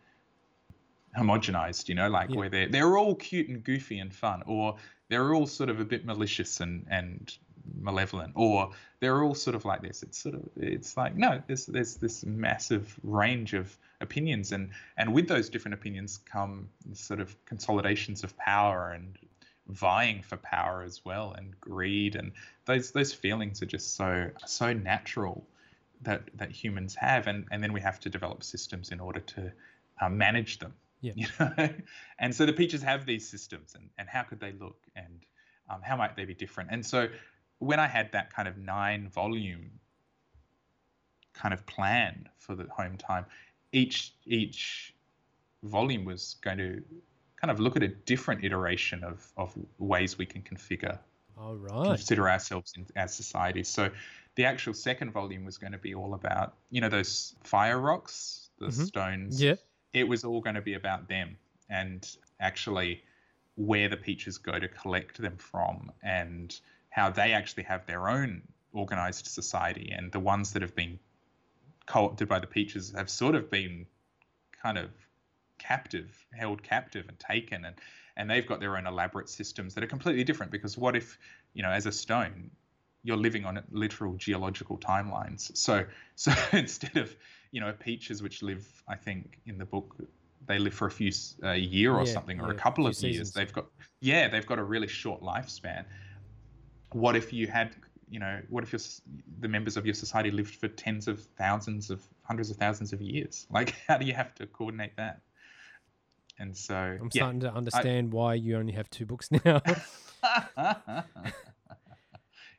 homogenized 1.18 1.90
you 1.90 1.96
know 1.96 2.10
like 2.10 2.30
Yeah. 2.30 2.38
where 2.38 2.50
they're 2.50 2.70
they're 2.70 2.98
all 2.98 3.16
cute 3.16 3.50
and 3.50 3.64
goofy 3.64 4.00
and 4.00 4.14
fun 4.14 4.44
or 4.46 4.76
they're 5.10 5.34
all 5.34 5.48
sort 5.48 5.70
of 5.70 5.80
a 5.80 5.86
bit 5.86 6.06
malicious 6.06 6.60
and 6.60 6.86
and 6.90 7.36
malevolent 7.80 8.34
or 8.36 8.72
they're 9.00 9.24
all 9.24 9.36
sort 9.36 9.56
of 9.56 9.66
like 9.66 9.82
this 9.82 10.02
it's 10.04 10.18
sort 10.18 10.36
of 10.36 10.42
it's 10.56 10.98
like 10.98 11.16
no 11.16 11.42
there's 11.48 11.66
there's 11.66 11.96
this 11.96 12.26
massive 12.26 13.00
range 13.04 13.54
of 13.54 13.78
opinions 14.02 14.52
and 14.52 14.70
and 14.98 15.14
with 15.14 15.28
those 15.28 15.50
different 15.50 15.74
opinions 15.74 16.20
come 16.26 16.70
sort 16.94 17.20
of 17.20 17.36
consolidations 17.46 18.24
of 18.24 18.36
power 18.38 18.92
and 18.92 19.18
vying 19.70 20.22
for 20.24 20.38
power 20.38 20.82
as 20.82 21.04
well 21.06 21.34
and 21.38 21.60
greed 21.62 22.16
and 22.16 22.32
those 22.66 22.92
those 22.92 23.14
feelings 23.14 23.62
are 23.62 23.68
just 23.68 23.96
so 23.96 24.30
so 24.46 24.74
natural 24.74 25.48
that 26.02 26.24
that 26.36 26.52
humans 26.52 26.96
have. 26.96 27.28
And 27.28 27.46
and 27.52 27.64
then 27.64 27.74
we 27.74 27.82
have 27.82 28.00
to 28.02 28.10
develop 28.10 28.44
systems 28.44 28.92
in 28.92 29.00
order 29.00 29.20
to 29.20 29.52
uh, 30.02 30.10
manage 30.10 30.60
them 30.60 30.74
Yeah. 31.02 31.14
you 31.16 31.28
know? 31.40 31.70
And 32.20 32.36
so 32.36 32.46
the 32.46 32.54
peaches 32.54 32.82
have 32.82 33.06
these 33.06 33.28
systems 33.28 33.76
and 33.76 33.90
and 33.98 34.10
how 34.10 34.24
could 34.24 34.40
they 34.40 34.54
look 34.54 34.78
and 34.96 35.26
um, 35.70 35.82
how 35.82 35.96
might 35.96 36.16
they 36.16 36.26
be 36.26 36.34
different? 36.34 36.72
And 36.72 36.86
so 36.86 37.08
when 37.60 37.80
i 37.80 37.88
had 37.88 38.12
that 38.14 38.34
kind 38.34 38.48
of 38.48 38.58
nine 38.58 39.10
volume 39.10 39.70
kind 41.34 41.54
of 41.54 41.66
plan 41.66 42.28
for 42.38 42.56
the 42.56 42.66
home 42.70 42.98
time 42.98 43.26
each 43.72 44.14
each 44.26 44.94
volume 45.64 46.06
was 46.06 46.38
going 46.42 46.58
to 46.58 46.82
kind 47.40 47.52
of 47.52 47.60
look 47.60 47.76
at 47.76 47.84
a 47.84 47.88
different 47.88 48.44
iteration 48.44 49.04
of 49.04 49.32
of 49.38 49.54
ways 49.78 50.18
we 50.18 50.26
can 50.26 50.42
configure 50.42 51.00
All 51.38 51.56
right. 51.56 51.86
consider 51.86 52.30
ourselves 52.30 52.74
in, 52.76 52.86
as 52.96 53.16
society. 53.16 53.64
So 53.64 53.90
the 54.36 54.46
actual 54.46 54.74
second 54.74 55.12
volume 55.12 55.46
was 55.46 55.58
going 55.58 55.72
to 55.72 55.78
be 55.78 55.96
all 55.96 56.14
about, 56.14 56.54
you 56.70 56.82
know, 56.82 56.90
those 56.90 57.36
fire 57.44 57.80
rocks, 57.80 58.50
the 58.60 58.68
Mhm. 58.68 58.88
stones. 58.88 59.42
Yeah. 59.42 59.56
It 59.94 60.08
was 60.08 60.24
all 60.24 60.42
going 60.42 60.56
to 60.56 60.62
be 60.62 60.74
about 60.76 61.08
them 61.08 61.38
and 61.70 62.08
actually 62.40 63.04
where 63.56 63.90
the 63.90 63.98
peaches 63.98 64.38
go 64.38 64.58
to 64.58 64.68
collect 64.68 65.18
them 65.18 65.38
from 65.38 65.92
and 66.04 66.60
how 66.90 67.10
they 67.10 67.34
actually 67.34 67.64
have 67.64 67.86
their 67.86 68.10
own 68.10 68.42
organized 68.74 69.28
society 69.28 69.92
and 69.92 70.12
the 70.12 70.20
ones 70.20 70.54
that 70.54 70.62
have 70.62 70.76
been 70.76 71.00
co-opted 71.86 72.28
by 72.28 72.40
the 72.40 72.48
peaches 72.48 72.92
have 72.92 73.10
sort 73.10 73.36
of 73.36 73.50
been 73.50 73.86
kind 74.62 74.78
of 74.78 74.92
captive, 75.60 76.26
held 76.34 76.64
captive 76.64 77.08
and 77.08 77.20
taken 77.20 77.66
and 77.66 77.76
and 78.18 78.30
they've 78.30 78.46
got 78.46 78.60
their 78.60 78.76
own 78.78 78.86
elaborate 78.86 79.30
systems 79.30 79.74
that 79.76 79.84
are 79.84 79.88
completely 79.88 80.24
different 80.24 80.52
because 80.52 80.78
what 80.78 80.96
if 80.96 81.18
you 81.54 81.64
know 81.64 81.72
as 81.72 81.86
a 81.86 81.92
stone 81.92 82.52
you're 83.04 83.18
living 83.18 83.46
on 83.46 83.62
literal 83.72 84.14
geological 84.16 84.78
timelines? 84.78 85.56
So 85.58 85.86
so 86.16 86.32
instead 86.52 86.98
of 86.98 87.16
you 87.52 87.62
know 87.62 87.74
peaches 87.74 88.22
which 88.22 88.44
live 88.44 88.84
i 88.88 88.96
think 88.96 89.40
in 89.46 89.58
the 89.58 89.66
book 89.66 89.96
they 90.46 90.60
live 90.60 90.74
for 90.74 90.88
a 90.88 90.92
few 90.92 91.12
a 91.44 91.56
year 91.56 91.96
or 91.96 92.06
Yeah, 92.06 92.14
something 92.14 92.40
or 92.40 92.50
a 92.50 92.54
couple 92.54 92.88
of 92.88 93.00
years 93.02 93.32
they've 93.32 93.52
got 93.54 93.66
yeah 94.02 94.28
they've 94.28 94.46
got 94.46 94.60
a 94.60 94.64
really 94.64 94.88
short 94.88 95.22
lifespan. 95.22 95.86
What 96.94 97.16
if 97.16 97.34
you 97.34 97.48
had 97.48 97.76
you 98.10 98.20
know 98.20 98.42
what 98.50 98.64
if 98.64 98.72
your, 98.74 98.82
the 99.40 99.48
members 99.48 99.78
of 99.78 99.86
your 99.86 99.94
society 99.94 100.32
lived 100.32 100.56
for 100.56 100.68
tens 100.68 101.08
of 101.08 101.22
thousands 101.38 101.90
of 101.90 102.04
hundreds 102.24 102.50
of 102.50 102.58
thousands 102.58 102.94
of 102.94 103.02
years? 103.02 103.48
Like 103.50 103.76
how 103.88 103.98
do 103.98 104.06
you 104.06 104.14
have 104.14 104.34
to 104.36 104.48
coordinate 104.48 104.96
that 104.98 105.22
And 106.40 106.56
so 106.56 106.76
I'm 106.76 107.10
yeah. 107.14 107.22
starting 107.22 107.42
to 107.42 107.54
understand 107.54 108.14
why 108.14 108.36
you 108.36 108.58
only 108.58 108.74
have 108.74 108.90
two 108.90 109.06
books 109.06 109.30
now. 109.46 109.62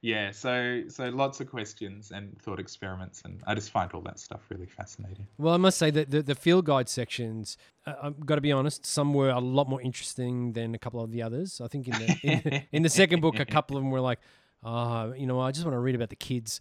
yeah, 0.03 0.31
so 0.31 0.83
so 0.89 1.09
lots 1.09 1.41
of 1.41 1.51
questions 1.51 2.11
and 2.11 2.41
thought 2.43 2.61
experiments, 2.61 3.23
and 3.25 3.43
I 3.47 3.55
just 3.55 3.71
find 3.71 3.91
all 3.93 4.03
that 4.03 4.19
stuff 4.19 4.41
really 4.51 4.67
fascinating. 4.67 5.27
well, 5.39 5.55
I 5.55 5.57
must 5.57 5.79
say 5.79 5.91
that 5.91 6.11
the, 6.11 6.23
the 6.23 6.35
field 6.35 6.67
guide 6.67 6.89
sections, 6.89 7.57
uh, 7.87 7.95
I've 8.03 8.27
got 8.27 8.35
to 8.35 8.41
be 8.43 8.53
honest, 8.53 8.85
some 8.85 9.15
were 9.15 9.31
a 9.31 9.41
lot 9.41 9.69
more 9.69 9.81
interesting 9.81 10.53
than 10.53 10.75
a 10.75 10.79
couple 10.79 11.03
of 11.03 11.11
the 11.11 11.23
others. 11.23 11.61
I 11.63 11.69
think 11.69 11.89
in 11.89 11.93
the 11.95 12.19
in, 12.23 12.63
in 12.73 12.83
the 12.83 12.91
second 12.91 13.21
book, 13.21 13.41
a 13.41 13.45
couple 13.57 13.77
of 13.77 13.83
them 13.83 13.91
were 13.91 14.01
like, 14.01 14.21
oh, 14.63 15.13
you 15.15 15.27
know, 15.27 15.41
I 15.41 15.53
just 15.53 15.65
want 15.65 15.75
to 15.75 15.81
read 15.81 15.95
about 15.95 16.11
the 16.11 16.17
kids. 16.17 16.61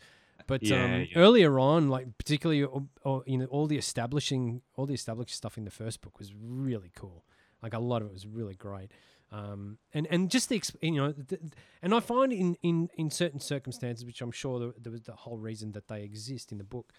But 0.49 0.63
Yeah, 0.63 0.83
um, 0.83 0.91
yeah. 1.01 1.17
earlier 1.17 1.59
on, 1.59 1.89
like 1.89 2.17
particularly, 2.17 2.63
or, 2.63 2.83
or, 3.03 3.23
you 3.27 3.37
know, 3.37 3.45
all 3.45 3.67
the 3.67 3.77
establishing, 3.77 4.61
all 4.75 4.85
the 4.87 4.95
established 4.95 5.35
stuff 5.35 5.57
in 5.59 5.63
the 5.63 5.71
first 5.71 6.01
book 6.01 6.17
was 6.19 6.33
really 6.35 6.91
cool. 6.95 7.23
Like 7.61 7.75
a 7.75 7.79
lot 7.79 8.01
of 8.01 8.07
it 8.09 8.13
was 8.13 8.25
really 8.25 8.55
great. 8.55 8.91
Um, 9.31 9.77
and 9.93 10.07
and 10.07 10.31
just 10.31 10.49
the 10.49 10.59
exp- 10.59 10.81
you 10.81 10.91
know, 10.99 11.11
th- 11.13 11.39
and 11.83 11.93
I 11.93 11.99
find 11.99 12.33
in 12.33 12.55
in 12.63 12.89
in 12.95 13.11
certain 13.11 13.39
circumstances, 13.39 14.03
which 14.03 14.21
I'm 14.21 14.31
sure 14.31 14.59
there, 14.59 14.73
there 14.81 14.91
was 14.91 15.03
the 15.03 15.13
whole 15.13 15.37
reason 15.37 15.73
that 15.73 15.87
they 15.87 16.01
exist 16.01 16.51
in 16.51 16.57
the 16.57 16.63
book, 16.63 16.91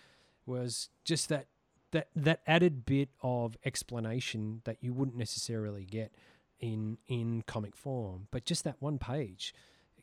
was 0.47 0.91
just 1.05 1.29
that 1.29 1.47
that 1.91 2.09
that 2.15 2.43
added 2.47 2.87
bit 2.87 3.09
of 3.21 3.57
explanation 3.65 4.63
that 4.65 4.77
you 4.81 4.93
wouldn't 4.93 5.17
necessarily 5.17 5.85
get 5.85 6.13
in 6.61 6.99
in 7.09 7.43
comic 7.49 7.75
form, 7.75 8.29
but 8.31 8.45
just 8.45 8.63
that 8.63 8.77
one 8.79 8.99
page 8.99 9.53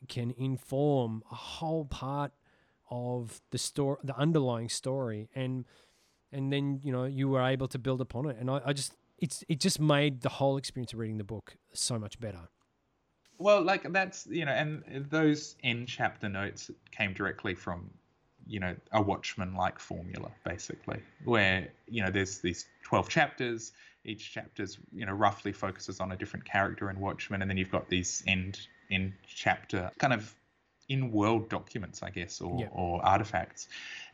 can 0.06 0.34
inform 0.36 1.22
a 1.32 1.34
whole 1.34 1.86
part 1.86 2.32
of 2.90 3.40
the 3.50 3.58
story, 3.58 3.98
the 4.02 4.16
underlying 4.16 4.68
story, 4.68 5.28
and 5.34 5.64
and 6.32 6.52
then 6.52 6.80
you 6.82 6.92
know 6.92 7.04
you 7.04 7.28
were 7.28 7.42
able 7.42 7.68
to 7.68 7.78
build 7.78 8.00
upon 8.00 8.26
it, 8.26 8.36
and 8.38 8.50
I, 8.50 8.60
I 8.66 8.72
just 8.72 8.94
it's 9.18 9.44
it 9.48 9.60
just 9.60 9.80
made 9.80 10.22
the 10.22 10.28
whole 10.28 10.56
experience 10.56 10.92
of 10.92 10.98
reading 10.98 11.18
the 11.18 11.24
book 11.24 11.56
so 11.72 11.98
much 11.98 12.20
better. 12.20 12.48
Well, 13.38 13.62
like 13.62 13.90
that's 13.92 14.26
you 14.26 14.44
know, 14.44 14.52
and 14.52 15.06
those 15.10 15.56
end 15.62 15.88
chapter 15.88 16.28
notes 16.28 16.70
came 16.90 17.12
directly 17.12 17.54
from 17.54 17.90
you 18.46 18.60
know 18.60 18.74
a 18.92 19.00
Watchmen 19.00 19.54
like 19.54 19.78
formula, 19.78 20.30
basically, 20.44 21.00
where 21.24 21.68
you 21.86 22.02
know 22.02 22.10
there's 22.10 22.38
these 22.38 22.66
twelve 22.82 23.08
chapters. 23.08 23.72
Each 24.04 24.32
chapter's 24.32 24.78
you 24.92 25.06
know 25.06 25.12
roughly 25.12 25.52
focuses 25.52 26.00
on 26.00 26.12
a 26.12 26.16
different 26.16 26.44
character 26.44 26.90
in 26.90 26.98
Watchmen, 26.98 27.42
and 27.42 27.50
then 27.50 27.58
you've 27.58 27.70
got 27.70 27.88
these 27.88 28.22
end 28.26 28.60
end 28.90 29.12
chapter 29.26 29.90
kind 29.98 30.12
of 30.12 30.34
in 30.88 31.10
world 31.12 31.48
documents, 31.48 32.02
I 32.02 32.10
guess, 32.10 32.40
or, 32.40 32.58
Yeah. 32.58 32.68
or 32.72 33.04
artifacts. 33.04 33.68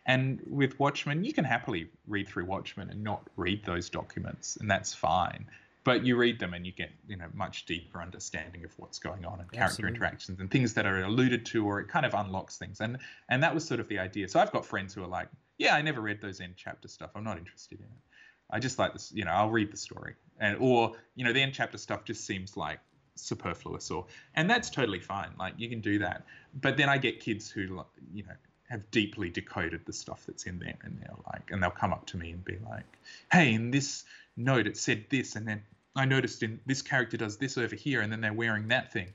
And 0.07 0.43
with 0.47 0.79
Watchmen, 0.79 1.25
you 1.25 1.33
can 1.33 1.45
happily 1.45 1.91
read 2.07 2.29
through 2.29 2.45
Watchmen 2.47 2.91
and 2.91 3.03
not 3.03 3.31
read 3.37 3.65
those 3.65 3.89
documents, 3.89 4.57
and 4.57 4.71
that's 4.71 4.93
fine. 4.95 5.49
But 5.85 6.05
you 6.05 6.17
read 6.17 6.39
them 6.41 6.55
and 6.55 6.65
you 6.67 6.73
get, 6.73 6.93
you 7.07 7.17
know, 7.17 7.29
much 7.35 7.67
deeper 7.67 8.01
understanding 8.01 8.65
of 8.65 8.73
what's 8.79 8.99
going 8.99 9.25
on 9.27 9.41
and 9.41 9.53
character 9.53 9.87
Absolutely. 9.87 9.89
interactions 9.89 10.41
and 10.41 10.51
things 10.51 10.75
that 10.75 10.87
are 10.87 11.03
alluded 11.03 11.45
to, 11.47 11.67
or 11.67 11.81
it 11.81 11.89
kind 11.89 12.07
of 12.07 12.15
unlocks 12.15 12.57
things. 12.57 12.81
And 12.81 12.99
and 13.29 13.43
that 13.43 13.55
was 13.55 13.67
sort 13.67 13.81
of 13.81 13.89
the 13.89 13.99
idea. 13.99 14.29
So 14.29 14.41
I've 14.41 14.51
got 14.53 14.65
friends 14.65 14.95
who 14.95 15.03
are 15.05 15.07
like, 15.09 15.29
yeah, 15.59 15.75
I 15.75 15.83
never 15.83 16.01
read 16.01 16.21
those 16.23 16.41
end 16.41 16.55
chapter 16.57 16.89
stuff. 16.89 17.11
I'm 17.15 17.25
not 17.25 17.37
interested 17.39 17.81
in 17.81 17.87
it. 17.87 18.03
I 18.51 18.61
just 18.61 18.79
like 18.79 18.93
this, 18.95 19.13
you 19.13 19.25
know, 19.25 19.33
I'll 19.33 19.51
read 19.51 19.71
the 19.73 19.77
story. 19.77 20.15
And 20.39 20.57
or, 20.59 20.97
you 21.15 21.25
know, 21.25 21.33
the 21.33 21.43
end 21.43 21.55
chapter 21.55 21.79
stuff 21.79 22.05
just 22.05 22.25
seems 22.27 22.57
like 22.57 22.81
superfluous 23.17 23.91
or 23.91 24.07
and 24.35 24.49
that's 24.51 24.71
totally 24.71 25.01
fine. 25.01 25.31
Like 25.39 25.55
you 25.59 25.69
can 25.69 25.81
do 25.81 25.99
that. 26.01 26.25
But 26.61 26.77
then 26.77 26.89
I 26.89 26.99
get 26.99 27.21
kids 27.21 27.51
who 27.51 27.85
you 28.13 28.23
know, 28.25 28.33
have 28.69 28.91
deeply 28.91 29.31
decoded 29.31 29.83
the 29.87 29.93
stuff 29.93 30.25
that's 30.27 30.45
in 30.45 30.59
there 30.59 30.75
and 30.83 30.99
they're 31.01 31.15
like 31.33 31.51
and 31.51 31.63
they'll 31.63 31.71
come 31.71 31.93
up 31.93 32.07
to 32.07 32.17
me 32.17 32.31
and 32.33 32.45
be 32.45 32.59
like, 32.69 32.85
Hey, 33.31 33.53
in 33.55 33.71
this 33.71 34.05
note 34.37 34.67
it 34.67 34.77
said 34.77 35.05
this 35.11 35.37
and 35.37 35.47
then 35.47 35.63
I 35.97 36.05
noticed 36.07 36.43
in 36.43 36.59
this 36.67 36.83
character 36.83 37.17
does 37.17 37.37
this 37.37 37.57
over 37.57 37.77
here 37.77 38.01
and 38.01 38.11
then 38.13 38.21
they're 38.21 38.33
wearing 38.33 38.69
that 38.69 38.93
thing. 38.93 39.09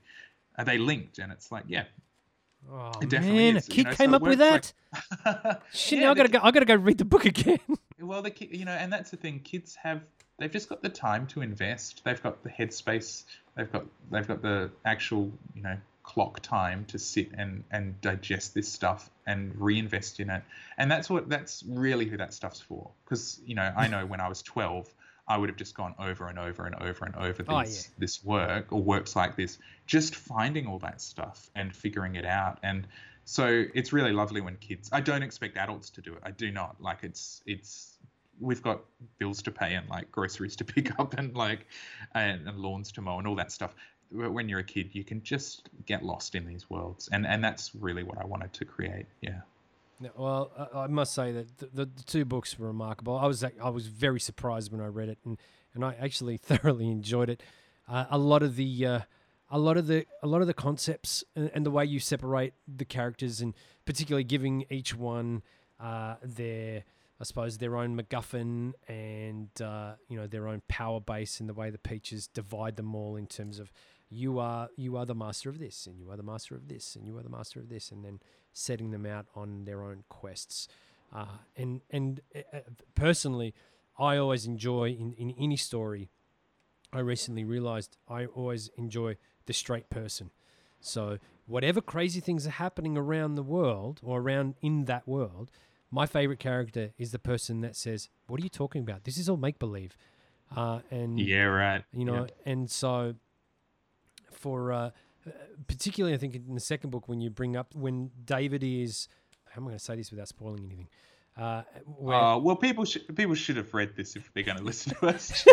Are 0.58 0.66
they 0.66 0.78
linked? 0.78 1.20
And 1.20 1.32
it's 1.32 1.52
like, 1.52 1.66
yeah, 1.68 1.86
Oh 2.72 2.92
It 3.02 3.10
definitely 3.10 3.38
man, 3.52 3.58
is, 3.58 3.68
a 3.68 3.72
you 3.72 3.76
kid 3.76 3.86
know, 3.88 3.94
came 3.96 4.14
it 4.14 4.16
up 4.18 4.22
with 4.22 4.40
that. 4.40 4.74
like- 5.26 5.62
Shit, 5.72 6.00
Yeah, 6.00 6.06
now 6.06 6.12
I 6.12 6.14
gotta 6.16 6.30
go. 6.30 6.40
I 6.42 6.52
gotta 6.52 6.66
go 6.66 6.76
read 6.76 6.98
the 6.98 7.06
book 7.06 7.26
again. 7.26 7.60
Well, 8.02 8.22
the 8.22 8.32
ki- 8.32 8.50
you 8.54 8.64
know, 8.64 8.72
and 8.72 8.92
that's 8.94 9.12
the 9.12 9.18
thing. 9.18 9.42
Kids 9.42 9.76
have 9.76 10.02
they've 10.38 10.50
just 10.52 10.70
got 10.70 10.82
the 10.82 10.88
time 10.88 11.28
to 11.28 11.42
invest. 11.42 12.02
They've 12.06 12.22
got 12.24 12.44
the 12.44 12.50
headspace. 12.50 13.26
They've 13.60 13.72
got 13.72 13.86
they've 14.10 14.28
got 14.28 14.42
the 14.42 14.72
actual 14.86 15.34
you 15.54 15.62
know 15.62 15.78
clock 16.04 16.40
time 16.40 16.86
to 16.86 16.98
sit 16.98 17.30
and 17.38 17.66
and 17.72 18.00
digest 18.00 18.54
this 18.54 18.72
stuff 18.72 19.10
and 19.28 19.54
reinvest 19.60 20.22
in 20.22 20.30
it. 20.30 20.44
And 20.78 20.90
that's 20.90 21.10
what 21.10 21.28
that's 21.28 21.62
really 21.68 22.06
who 22.06 22.16
that 22.18 22.34
stuff's 22.34 22.62
for. 22.62 22.90
Because 23.04 23.42
you 23.46 23.56
know, 23.56 23.70
I 23.76 23.88
know 23.88 24.06
when 24.06 24.22
I 24.22 24.30
was 24.30 24.42
twelve. 24.42 24.88
I 25.28 25.38
would 25.38 25.50
have 25.50 25.58
just 25.58 25.76
gone 25.76 25.94
over 26.00 26.28
and 26.28 26.40
over 26.40 26.66
and 26.66 26.74
over 26.74 27.06
and 27.06 27.16
over 27.16 27.44
Oh, 27.48 27.62
this 27.62 27.90
this 28.00 28.24
work 28.24 28.72
or 28.72 28.82
works 28.82 29.16
like 29.16 29.36
this, 29.36 29.60
just 29.86 30.16
finding 30.16 30.66
all 30.66 30.80
that 30.80 31.02
stuff 31.02 31.52
and 31.54 31.76
figuring 31.76 32.16
it 32.16 32.26
out. 32.26 32.58
And 32.64 32.88
so 33.26 33.66
it's 33.76 33.94
really 33.94 34.12
lovely 34.12 34.42
when 34.42 34.56
kids. 34.56 34.90
I 34.92 35.02
don't 35.02 35.22
expect 35.22 35.56
adults 35.58 35.92
to 35.92 36.02
do 36.02 36.14
it. 36.16 36.22
I 36.24 36.32
do 36.32 36.50
not. 36.50 36.82
Like 36.82 37.04
it's 37.04 37.44
it's 37.46 37.99
we've 38.40 38.62
got 38.62 38.82
bills 39.18 39.42
to 39.44 39.52
pay 39.52 39.76
and 39.76 39.88
like 39.90 40.12
groceries 40.12 40.56
to 40.58 40.66
pick 40.76 40.98
up 41.00 41.18
and 41.18 41.36
like 41.36 41.68
and, 42.16 42.48
and 42.48 42.58
lawns 42.60 42.92
to 42.94 43.02
mow 43.02 43.18
and 43.18 43.28
all 43.28 43.36
that 43.36 43.52
stuff. 43.52 43.76
When 44.12 44.50
you're 44.50 44.60
a 44.60 44.64
kid, 44.64 44.90
you 44.94 45.04
can 45.04 45.22
just 45.22 45.70
get 45.86 46.04
lost 46.04 46.34
in 46.34 46.48
these 46.48 46.68
worlds, 46.70 47.10
and 47.12 47.28
and 47.28 47.44
that's 47.44 47.76
really 47.76 48.04
what 48.04 48.18
I 48.20 48.26
wanted 48.26 48.54
to 48.54 48.66
create. 48.66 49.06
Yeah. 49.22 49.42
Well, 50.16 50.52
I, 50.74 50.88
must 50.88 51.14
say 51.14 51.34
that 51.34 51.58
the, 51.58 51.66
the, 51.66 51.86
the 51.86 52.04
two 52.04 52.24
books 52.24 52.58
were 52.58 52.68
remarkable. 52.68 53.18
I 53.18 53.28
was 53.28 53.44
I 53.44 53.70
was 53.70 53.88
very 53.88 54.20
surprised 54.20 54.72
when 54.72 54.82
I 54.82 54.88
read 54.88 55.10
it, 55.10 55.20
and, 55.26 55.38
and 55.76 55.84
I 55.86 55.96
actually 56.00 56.38
thoroughly 56.38 56.90
enjoyed 56.90 57.30
it. 57.30 57.44
Uh, 57.88 58.06
a 58.10 58.18
lot 58.18 58.42
of 58.42 58.56
the 58.56 58.86
uh, 58.86 59.00
a 59.52 59.60
lot 59.60 59.78
of 59.78 59.88
the 59.88 60.06
a 60.24 60.28
lot 60.28 60.42
of 60.42 60.48
the 60.48 60.54
concepts 60.54 61.24
and, 61.36 61.52
and 61.54 61.66
the 61.66 61.72
way 61.72 61.86
you 61.86 62.00
separate 62.00 62.54
the 62.68 62.86
characters, 62.86 63.42
and 63.42 63.54
particularly 63.86 64.24
giving 64.24 64.66
each 64.70 64.96
one 64.96 65.44
uh, 65.80 66.16
their 66.24 66.84
I 67.20 67.26
suppose 67.26 67.58
their 67.58 67.76
own 67.76 67.98
MacGuffin 67.98 68.74
and 68.88 69.50
uh, 69.62 69.94
you 70.08 70.18
know 70.18 70.28
their 70.28 70.48
own 70.48 70.62
power 70.68 71.02
base, 71.02 71.40
and 71.40 71.50
the 71.50 71.54
way 71.54 71.70
the 71.70 71.78
Peaches 71.78 72.28
divide 72.28 72.78
them 72.78 72.96
all 72.96 73.18
in 73.18 73.28
terms 73.28 73.60
of 73.60 73.72
you 74.10 74.40
are 74.40 74.70
you 74.78 74.96
are 74.96 75.06
the 75.06 75.16
master 75.16 75.50
of 75.50 75.60
this, 75.60 75.86
and 75.86 76.00
you 76.00 76.10
are 76.12 76.18
the 76.18 76.24
master 76.24 76.56
of 76.56 76.68
this, 76.68 76.96
and 76.96 77.06
you 77.06 77.18
are 77.18 77.24
the 77.24 77.30
master 77.30 77.60
of 77.60 77.70
this, 77.70 77.92
and 77.92 78.06
then 78.06 78.20
setting 78.54 78.92
them 78.92 79.06
out 79.06 79.26
on 79.36 79.66
their 79.66 79.84
own 79.84 80.04
quests. 80.10 80.68
Uh, 81.14 81.26
and 81.58 81.82
and 81.92 82.22
uh, 82.36 82.40
uh, 82.54 82.60
personally, 82.96 83.54
I 83.98 84.18
always 84.18 84.46
enjoy 84.46 84.90
in, 84.90 85.14
in 85.14 85.32
any 85.38 85.58
story. 85.58 86.10
I 86.94 87.00
recently 87.00 87.44
realized 87.44 87.98
I 88.08 88.26
always 88.26 88.70
enjoy 88.78 89.18
the 89.46 89.54
straight 89.54 89.90
person. 89.90 90.32
So 90.80 91.20
whatever 91.46 91.82
crazy 91.82 92.20
things 92.20 92.48
are 92.48 92.52
happening 92.52 92.98
around 92.98 93.36
the 93.36 93.44
world 93.44 94.00
or 94.02 94.22
around 94.22 94.56
in 94.62 94.86
that 94.86 95.08
world, 95.08 95.52
my 95.92 96.06
favorite 96.06 96.40
character 96.40 96.92
is 96.98 97.12
the 97.12 97.20
person 97.20 97.62
that 97.62 97.76
says, 97.76 98.10
"What 98.28 98.40
are 98.40 98.44
you 98.44 98.50
talking 98.50 98.82
about? 98.82 99.04
This 99.06 99.18
is 99.18 99.28
all 99.30 99.38
make 99.38 99.60
believe." 99.60 99.96
Uh, 100.56 100.80
and 100.90 101.20
Yeah. 101.20 101.44
Right. 101.44 101.84
you 101.94 102.06
know 102.06 102.26
and 102.46 102.70
so 102.72 103.14
for 104.32 104.72
uh, 104.72 104.90
particularly 105.68 106.16
i 106.16 106.18
think 106.18 106.34
in 106.36 106.56
the 106.56 106.60
second 106.60 106.90
book 106.90 107.08
when 107.08 107.22
you 107.22 107.30
bring 107.30 107.56
up 107.56 107.76
when 107.76 108.10
david 108.26 108.64
is 108.64 109.08
how 109.52 109.62
am 109.62 109.66
i 109.68 109.70
going 109.72 109.78
to 109.78 109.84
say 109.84 109.96
this 109.96 110.10
without 110.12 110.28
spoiling 110.28 110.64
anything 110.66 110.88
uh, 111.38 111.62
where, 111.86 112.18
Uh, 112.18 112.38
well, 112.38 112.56
people 112.56 112.84
should 112.84 113.16
people 113.16 113.36
should 113.36 113.58
have 113.58 113.72
read 113.76 113.96
this 113.96 114.16
if 114.16 114.34
they're 114.34 114.44
going 114.44 114.58
to 114.64 114.64
listen 114.64 114.94
to 115.00 115.08
us 115.08 115.46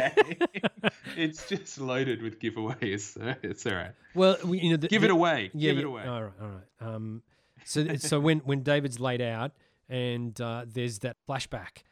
it's 1.16 1.48
just 1.48 1.78
loaded 1.78 2.22
with 2.22 2.40
giveaways, 2.40 3.00
so 3.00 3.34
it's 3.42 3.66
all 3.66 3.74
right. 3.74 3.92
well 4.14 4.36
we, 4.44 4.60
you 4.60 4.70
know 4.70 4.76
the, 4.76 4.88
Give 4.88 5.02
the- 5.02 5.08
it 5.08 5.10
away. 5.12 5.50
yeah, 5.54 5.72
Give 5.72 5.76
yeah, 5.76 5.80
it 5.82 5.86
away. 5.86 6.04
all 6.06 6.22
right 6.22 6.32
all 6.40 6.48
right 6.48 6.94
um 6.94 7.22
so 7.64 7.96
so 7.96 8.18
when 8.20 8.38
when 8.40 8.62
david's 8.62 8.98
laid 8.98 9.20
out 9.20 9.52
and 9.88 10.40
uh, 10.40 10.64
there's 10.66 10.98
that 11.00 11.16
flashback 11.28 11.82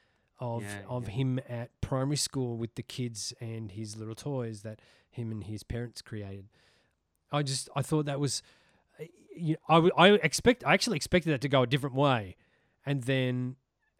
of 0.40 0.62
Yeah, 0.62 0.80
of 0.88 1.04
yeah. 1.04 1.10
him 1.10 1.40
at 1.48 1.70
primary 1.80 2.16
school 2.16 2.56
with 2.56 2.74
the 2.74 2.82
kids 2.82 3.32
and 3.40 3.72
his 3.72 3.96
little 3.96 4.14
toys 4.16 4.62
that 4.62 4.80
him 5.10 5.30
and 5.30 5.44
his 5.44 5.62
parents 5.62 6.02
created 6.02 6.48
I 7.30 7.42
just 7.42 7.68
I 7.76 7.82
thought 7.82 8.06
that 8.06 8.18
was 8.20 8.42
you 9.36 9.56
I, 9.68 9.74
w- 9.74 9.92
I 9.96 10.08
expect 10.10 10.64
I 10.66 10.74
actually 10.74 10.96
expected 10.96 11.30
that 11.32 11.40
to 11.42 11.48
go 11.48 11.62
a 11.62 11.66
different 11.66 11.94
way, 11.96 12.36
and 12.86 13.02
then 13.04 13.56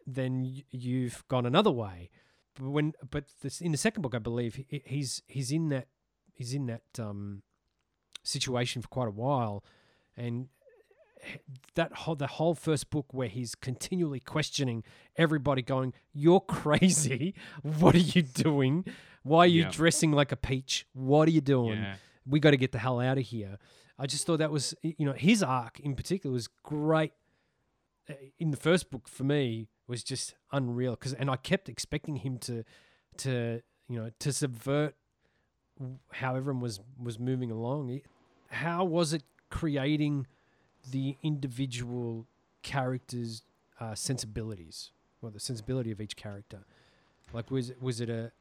then 0.07 0.61
you've 0.71 1.27
gone 1.27 1.45
another 1.45 1.71
way. 1.71 2.09
But 2.53 2.69
when 2.69 2.93
but 3.09 3.25
this, 3.41 3.59
in 3.59 3.71
the 3.73 3.77
second 3.77 4.01
book, 4.03 4.15
I 4.15 4.19
believe 4.19 4.55
he, 4.55 4.81
he's 4.85 5.21
he's 5.27 5.51
in 5.51 5.69
that 5.69 5.87
he's 6.31 6.53
in 6.53 6.67
that 6.67 6.83
um, 6.99 7.41
situation 8.23 8.81
for 8.81 8.87
quite 8.87 9.07
a 9.09 9.11
while, 9.11 9.63
and 10.15 10.47
that 11.75 11.91
whole 11.93 12.15
the 12.15 12.27
whole 12.27 12.55
first 12.55 12.89
book 12.89 13.07
where 13.13 13.27
he's 13.27 13.55
continually 13.55 14.19
questioning 14.19 14.83
everybody, 15.17 15.61
going, 15.61 15.93
"You're 16.13 16.39
crazy! 16.61 17.33
What 17.61 17.95
are 17.95 17.99
you 17.99 18.21
doing? 18.21 18.85
Why 19.23 19.39
are 19.39 19.47
you 19.47 19.63
Yeah. 19.63 19.71
dressing 19.71 20.11
like 20.11 20.31
a 20.31 20.35
peach? 20.37 20.85
What 20.93 21.27
are 21.27 21.31
you 21.31 21.41
doing?" 21.41 21.79
Yeah. 21.79 21.95
we 22.27 22.39
got 22.39 22.51
to 22.51 22.57
get 22.57 22.71
the 22.71 22.79
hell 22.79 22.99
out 22.99 23.17
of 23.17 23.23
here. 23.25 23.57
I 23.99 24.07
just 24.07 24.25
thought 24.25 24.39
that 24.39 24.51
was, 24.51 24.73
you 24.81 25.05
know, 25.05 25.13
his 25.13 25.41
arc 25.43 25.79
in 25.79 25.95
particular 25.95 26.33
was 26.33 26.47
great. 26.63 27.13
Uh, 28.09 28.13
In 28.39 28.51
the 28.51 28.57
first 28.57 28.89
book, 28.91 29.07
for 29.07 29.23
me, 29.23 29.69
was 29.87 30.03
just 30.03 30.35
unreal 30.51 30.91
because, 30.95 31.13
and 31.13 31.29
I 31.29 31.37
kept 31.37 31.69
expecting 31.69 32.17
him 32.17 32.37
to, 32.39 32.63
to 33.17 33.61
you 33.87 33.99
know, 33.99 34.09
to 34.19 34.33
subvert 34.33 34.95
how 36.13 36.35
everyone 36.35 36.61
was 36.61 36.79
was 36.97 37.19
moving 37.19 37.51
along. 37.51 38.01
How 38.49 38.83
was 38.85 39.13
it 39.13 39.23
creating 39.49 40.27
the 40.91 41.17
individual 41.23 42.25
characters' 42.61 43.43
uh, 43.79 43.95
sensibilities, 43.95 44.91
well, 45.21 45.31
the 45.31 45.39
sensibility 45.39 45.91
of 45.91 45.99
each 46.01 46.15
character? 46.15 46.59
Like, 47.33 47.51
was 47.51 47.69
it 47.71 47.81
was 47.81 48.01
it 48.01 48.09
a 48.09 48.31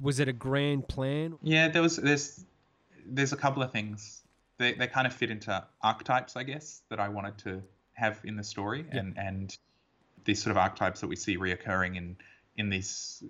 was 0.00 0.20
it 0.20 0.28
a 0.28 0.32
grand 0.32 0.88
plan? 0.88 1.38
Yeah, 1.42 1.68
there 1.68 1.82
was 1.82 1.96
there's 1.96 2.44
there's 3.06 3.32
a 3.32 3.36
couple 3.36 3.62
of 3.62 3.72
things. 3.72 4.22
They 4.58 4.72
they 4.74 4.86
kind 4.86 5.06
of 5.06 5.12
fit 5.12 5.30
into 5.30 5.64
archetypes, 5.82 6.36
I 6.36 6.42
guess, 6.44 6.82
that 6.88 7.00
I 7.00 7.08
wanted 7.08 7.38
to 7.38 7.62
have 7.94 8.20
in 8.24 8.36
the 8.36 8.44
story, 8.44 8.84
Yeah. 8.92 9.00
and 9.00 9.18
and 9.18 9.58
these 10.24 10.42
sort 10.42 10.50
of 10.50 10.56
archetypes 10.58 11.00
that 11.00 11.06
we 11.08 11.16
see 11.16 11.36
reoccurring 11.36 11.96
in 11.96 12.16
in 12.56 12.68
these 12.70 13.22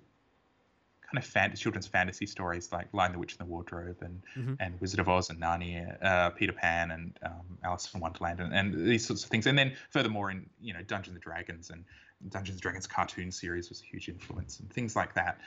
kind 1.09 1.17
of 1.17 1.25
fan- 1.25 1.55
children's 1.55 1.87
fantasy 1.87 2.25
stories 2.25 2.71
like 2.73 2.87
Lion 2.93 3.13
the 3.13 3.19
Witch 3.19 3.31
in 3.31 3.37
the 3.39 3.45
Wardrobe 3.45 4.01
and 4.01 4.21
Mhm. 4.35 4.57
and 4.59 4.81
Wizard 4.81 4.99
of 4.99 5.07
Oz 5.07 5.29
and 5.29 5.39
Narnia, 5.39 5.97
uh, 6.03 6.29
Peter 6.31 6.51
Pan 6.51 6.91
and 6.91 7.17
um, 7.23 7.57
Alice 7.63 7.93
in 7.93 8.01
Wonderland 8.01 8.39
and, 8.41 8.53
and 8.53 8.87
these 8.87 9.05
sorts 9.05 9.23
of 9.23 9.29
things. 9.29 9.47
And 9.47 9.57
then 9.57 9.73
furthermore, 9.89 10.31
in 10.31 10.49
you 10.59 10.73
know 10.73 10.81
Dungeons 10.83 11.15
and 11.15 11.23
Dragons 11.23 11.69
and 11.69 11.85
Dungeons 12.29 12.55
and 12.55 12.61
Dragons 12.61 12.87
cartoon 12.87 13.31
series 13.31 13.69
was 13.69 13.81
a 13.81 13.85
huge 13.85 14.09
influence 14.09 14.59
and 14.59 14.69
things 14.71 14.95
like 14.95 15.13
that. 15.15 15.39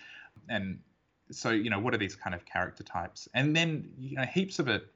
And 0.48 0.80
so 1.30 1.50
you 1.50 1.68
know 1.68 1.78
what 1.78 1.92
are 1.94 1.98
these 1.98 2.16
kind 2.16 2.34
of 2.34 2.44
character 2.46 2.82
types? 2.82 3.28
And 3.34 3.54
then 3.54 3.90
you 3.98 4.16
know 4.16 4.24
heaps 4.24 4.58
of 4.60 4.68
it, 4.68 4.90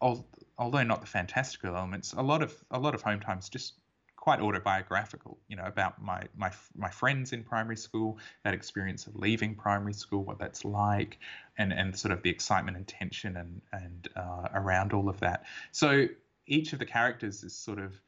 although 0.00 0.82
not 0.84 1.00
the 1.00 1.06
fantastical 1.06 1.74
elements, 1.74 2.12
a 2.12 2.22
lot 2.22 2.42
of 2.42 2.54
a 2.70 2.78
lot 2.78 2.94
of 2.94 3.02
home 3.02 3.20
times 3.20 3.48
just 3.48 3.74
quite 4.20 4.40
autobiographical, 4.40 5.38
you 5.48 5.56
know, 5.56 5.64
about 5.64 6.02
my 6.02 6.22
my 6.36 6.50
my 6.76 6.90
friends 6.90 7.32
in 7.32 7.44
primary 7.44 7.76
school, 7.76 8.18
that 8.44 8.52
experience 8.52 9.06
of 9.06 9.16
leaving 9.16 9.54
primary 9.54 9.94
school, 9.94 10.24
what 10.24 10.38
that's 10.38 10.64
like, 10.64 11.18
and 11.56 11.72
and 11.72 11.96
sort 11.96 12.12
of 12.12 12.22
the 12.22 12.30
excitement 12.30 12.76
and 12.76 12.86
tension 12.86 13.36
and 13.36 13.62
and 13.72 14.08
uh, 14.16 14.48
around 14.54 14.92
all 14.92 15.08
of 15.08 15.20
that. 15.20 15.44
So 15.72 16.06
each 16.46 16.72
of 16.72 16.78
the 16.78 16.84
characters 16.84 17.44
is 17.44 17.54
sort 17.54 17.78
of 17.78 18.00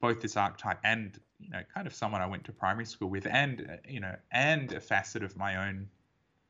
both 0.00 0.20
this 0.20 0.36
archetype 0.36 0.78
and 0.84 1.18
you 1.38 1.50
know 1.50 1.62
kind 1.72 1.86
of 1.86 1.94
someone 1.94 2.20
I 2.20 2.26
went 2.26 2.44
to 2.44 2.52
primary 2.52 2.86
school 2.86 3.08
with, 3.08 3.26
and 3.26 3.60
uh, 3.62 3.76
you 3.88 4.00
know, 4.00 4.14
and 4.30 4.72
a 4.72 4.80
facet 4.80 5.22
of 5.24 5.36
my 5.36 5.66
own 5.66 5.88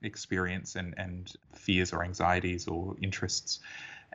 experience 0.02 0.74
and 0.74 0.94
and 0.98 1.32
fears 1.54 1.92
or 1.92 2.04
anxieties 2.04 2.66
or 2.66 2.96
interests. 3.00 3.60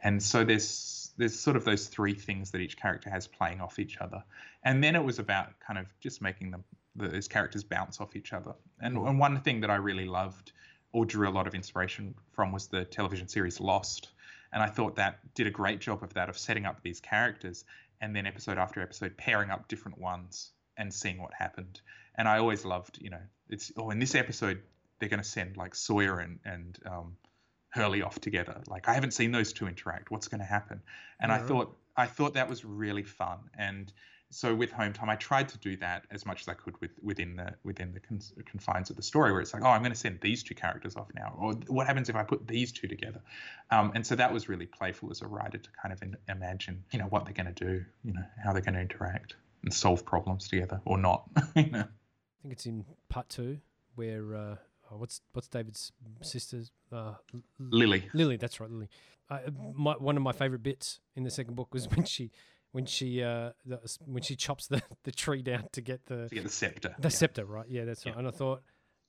And 0.03 0.21
so 0.21 0.43
there's 0.43 1.00
there's 1.21 1.39
sort 1.39 1.55
of 1.55 1.63
those 1.63 1.87
three 1.87 2.13
things 2.13 2.51
that 2.51 2.59
each 2.59 2.75
character 2.77 3.09
has 3.09 3.27
playing 3.27 3.61
off 3.61 3.79
each 3.79 3.97
other 3.97 4.23
and 4.63 4.83
then 4.83 4.95
it 4.95 5.03
was 5.03 5.19
about 5.19 5.59
kind 5.59 5.79
of 5.79 5.87
just 5.99 6.21
making 6.21 6.51
them 6.51 6.63
those 6.95 7.27
characters 7.27 7.63
bounce 7.63 8.01
off 8.01 8.15
each 8.15 8.33
other. 8.33 8.53
And, 8.79 8.97
and 8.97 9.19
one 9.19 9.41
thing 9.41 9.61
that 9.61 9.69
I 9.69 9.75
really 9.75 10.05
loved 10.05 10.51
or 10.91 11.05
drew 11.05 11.29
a 11.29 11.31
lot 11.31 11.47
of 11.47 11.55
inspiration 11.55 12.15
from 12.33 12.51
was 12.51 12.67
the 12.67 12.83
television 12.83 13.27
series 13.27 13.59
Lost. 13.59 14.09
And 14.51 14.61
I 14.61 14.67
thought 14.67 14.97
that 14.97 15.19
did 15.33 15.47
a 15.47 15.51
great 15.51 15.79
job 15.79 16.03
of 16.03 16.13
that, 16.15 16.29
of 16.29 16.37
setting 16.37 16.65
up 16.65 16.81
these 16.83 16.99
characters 16.99 17.63
and 18.01 18.15
then 18.15 18.27
episode 18.27 18.57
after 18.57 18.81
episode 18.81 19.15
pairing 19.15 19.49
up 19.49 19.67
different 19.67 19.97
ones 19.99 20.51
and 20.77 20.93
seeing 20.93 21.21
what 21.21 21.33
happened. 21.33 21.79
And 22.15 22.27
I 22.27 22.39
always 22.39 22.65
loved, 22.65 22.99
you 23.01 23.09
know, 23.09 23.21
it's 23.49 23.71
oh 23.77 23.89
in 23.91 23.99
this 23.99 24.15
episode 24.15 24.61
they're 24.99 25.09
going 25.09 25.21
to 25.21 25.27
send 25.27 25.55
like 25.55 25.75
Sawyer 25.75 26.19
and 26.19 26.39
and 26.43 26.77
um, 26.85 27.15
Hurley 27.71 28.01
off 28.01 28.19
together. 28.19 28.61
Like 28.67 28.87
I 28.87 28.93
haven't 28.93 29.11
seen 29.11 29.31
those 29.31 29.53
two 29.53 29.67
interact. 29.67 30.11
What's 30.11 30.27
going 30.27 30.39
to 30.39 30.45
happen? 30.45 30.81
And 31.19 31.31
I 31.31 31.39
thought 31.39 31.75
I 31.97 32.05
thought 32.05 32.33
that 32.33 32.49
was 32.49 32.63
really 32.63 33.03
fun. 33.03 33.39
And 33.57 33.91
so 34.29 34.55
with 34.55 34.71
home 34.71 34.93
time, 34.93 35.09
I 35.09 35.15
tried 35.15 35.49
to 35.49 35.57
do 35.57 35.75
that 35.77 36.05
as 36.09 36.25
much 36.25 36.41
as 36.41 36.47
I 36.47 36.53
could 36.53 36.79
with 36.79 36.91
within 37.01 37.35
the 37.35 37.53
within 37.63 37.93
the 37.93 38.43
confines 38.43 38.89
of 38.89 38.95
the 38.95 39.01
story, 39.03 39.31
where 39.31 39.41
it's 39.41 39.53
like, 39.53 39.63
oh, 39.63 39.67
I'm 39.67 39.81
going 39.81 39.91
to 39.91 39.97
send 39.97 40.19
these 40.21 40.41
two 40.43 40.55
characters 40.55 40.95
off 40.95 41.07
now, 41.13 41.35
or 41.37 41.53
what 41.67 41.87
happens 41.87 42.09
if 42.09 42.15
I 42.15 42.23
put 42.23 42.47
these 42.47 42.71
two 42.71 42.87
together? 42.87 43.21
Um, 43.69 43.91
and 43.93 44.05
so 44.05 44.15
that 44.15 44.33
was 44.33 44.47
really 44.47 44.65
playful 44.65 45.11
as 45.11 45.21
a 45.21 45.27
writer 45.27 45.57
to 45.57 45.69
kind 45.81 45.91
of 45.93 46.01
in, 46.01 46.15
imagine, 46.29 46.83
you 46.91 46.99
know, 46.99 47.05
what 47.05 47.25
they're 47.25 47.33
going 47.33 47.53
to 47.53 47.65
do, 47.65 47.83
you 48.03 48.13
know, 48.13 48.23
how 48.43 48.53
they're 48.53 48.61
going 48.61 48.75
to 48.75 48.81
interact 48.81 49.35
and 49.63 49.73
solve 49.73 50.05
problems 50.05 50.47
together, 50.47 50.81
or 50.85 50.97
not. 50.97 51.29
you 51.55 51.69
know. 51.69 51.79
I 51.81 52.41
think 52.41 52.53
it's 52.53 52.65
in 52.65 52.85
part 53.09 53.29
two 53.29 53.59
where 53.95 54.33
uh, 54.33 54.55
oh, 54.91 54.97
what's 54.97 55.21
what's 55.33 55.47
David's 55.47 55.91
sister's 56.21 56.71
uh, 56.91 57.13
Lily. 57.59 58.09
Lily. 58.13 58.37
That's 58.37 58.59
right, 58.59 58.69
Lily. 58.69 58.89
Uh, 59.29 59.39
my, 59.73 59.93
one 59.93 60.17
of 60.17 60.23
my 60.23 60.33
favorite 60.33 60.61
bits 60.63 60.99
in 61.15 61.23
the 61.23 61.31
second 61.31 61.55
book 61.55 61.73
was 61.73 61.87
when 61.89 62.05
she 62.05 62.31
when 62.71 62.85
she 62.85 63.23
uh, 63.23 63.51
the, 63.65 63.79
when 64.05 64.23
she 64.23 64.35
chops 64.35 64.67
the, 64.67 64.81
the 65.03 65.11
tree 65.11 65.41
down 65.41 65.65
to 65.71 65.81
get 65.81 66.05
the 66.05 66.27
To 66.27 66.35
get 66.35 66.43
the 66.43 66.49
scepter. 66.49 66.95
the 66.99 67.07
yeah. 67.07 67.09
scepter, 67.09 67.45
right? 67.45 67.65
Yeah, 67.69 67.85
that's 67.85 68.05
right. 68.05 68.15
And 68.15 68.27
I 68.27 68.31
thought, 68.31 68.61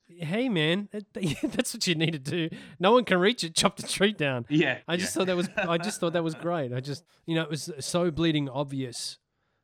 hey 0.07 0.49
man, 0.49 0.89
that, 0.91 1.05
that's 1.43 1.73
what 1.73 1.87
you 1.87 1.95
need 1.95 2.13
to 2.13 2.19
do. 2.19 2.49
No 2.79 2.91
one 2.93 3.05
can 3.05 3.19
reach 3.19 3.43
it. 3.43 3.55
Chop 3.55 3.77
the 3.77 3.87
tree 3.87 4.13
down. 4.13 4.45
Yeah. 4.49 4.79
I 4.87 4.97
just 4.97 5.15
yeah. 5.15 5.19
thought 5.19 5.27
that 5.27 5.35
was 5.35 5.49
I 5.57 5.77
just 5.77 5.99
thought 5.99 6.13
that 6.13 6.23
was 6.23 6.35
great. 6.35 6.73
I 6.73 6.79
just 6.79 7.03
you 7.25 7.35
know 7.35 7.43
it 7.43 7.49
was 7.49 7.69
so 7.79 8.11
bleeding 8.11 8.49
obvious. 8.49 9.17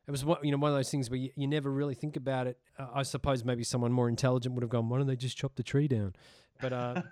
It 0.10 0.12
was 0.12 0.26
one 0.26 0.40
you 0.42 0.50
know 0.50 0.58
one 0.58 0.72
of 0.72 0.76
those 0.76 0.90
things 0.90 1.08
where 1.12 1.20
you, 1.20 1.30
you 1.36 1.46
never 1.46 1.70
really 1.70 1.94
think 1.94 2.18
about 2.18 2.48
it. 2.48 2.58
Uh, 2.80 2.88
I 2.96 3.04
suppose 3.04 3.46
maybe 3.46 3.64
someone 3.64 3.92
more 3.92 4.10
intelligent 4.10 4.56
would 4.56 4.64
have 4.64 4.72
gone, 4.72 4.90
why 4.90 4.98
don't 4.98 5.06
they 5.06 5.16
just 5.16 5.38
chop 5.38 5.56
the 5.56 5.62
tree 5.62 5.88
down? 5.88 6.16
But 6.60 6.74
uh, 6.74 7.02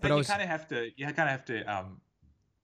but, 0.00 0.10
I 0.10 0.16
you 0.16 0.24
kind 0.24 0.42
of 0.42 0.48
have 0.48 0.66
to 0.70 0.90
you 0.96 1.06
kind 1.06 1.20
of 1.20 1.28
have 1.28 1.44
to 1.44 1.62
um 1.72 2.00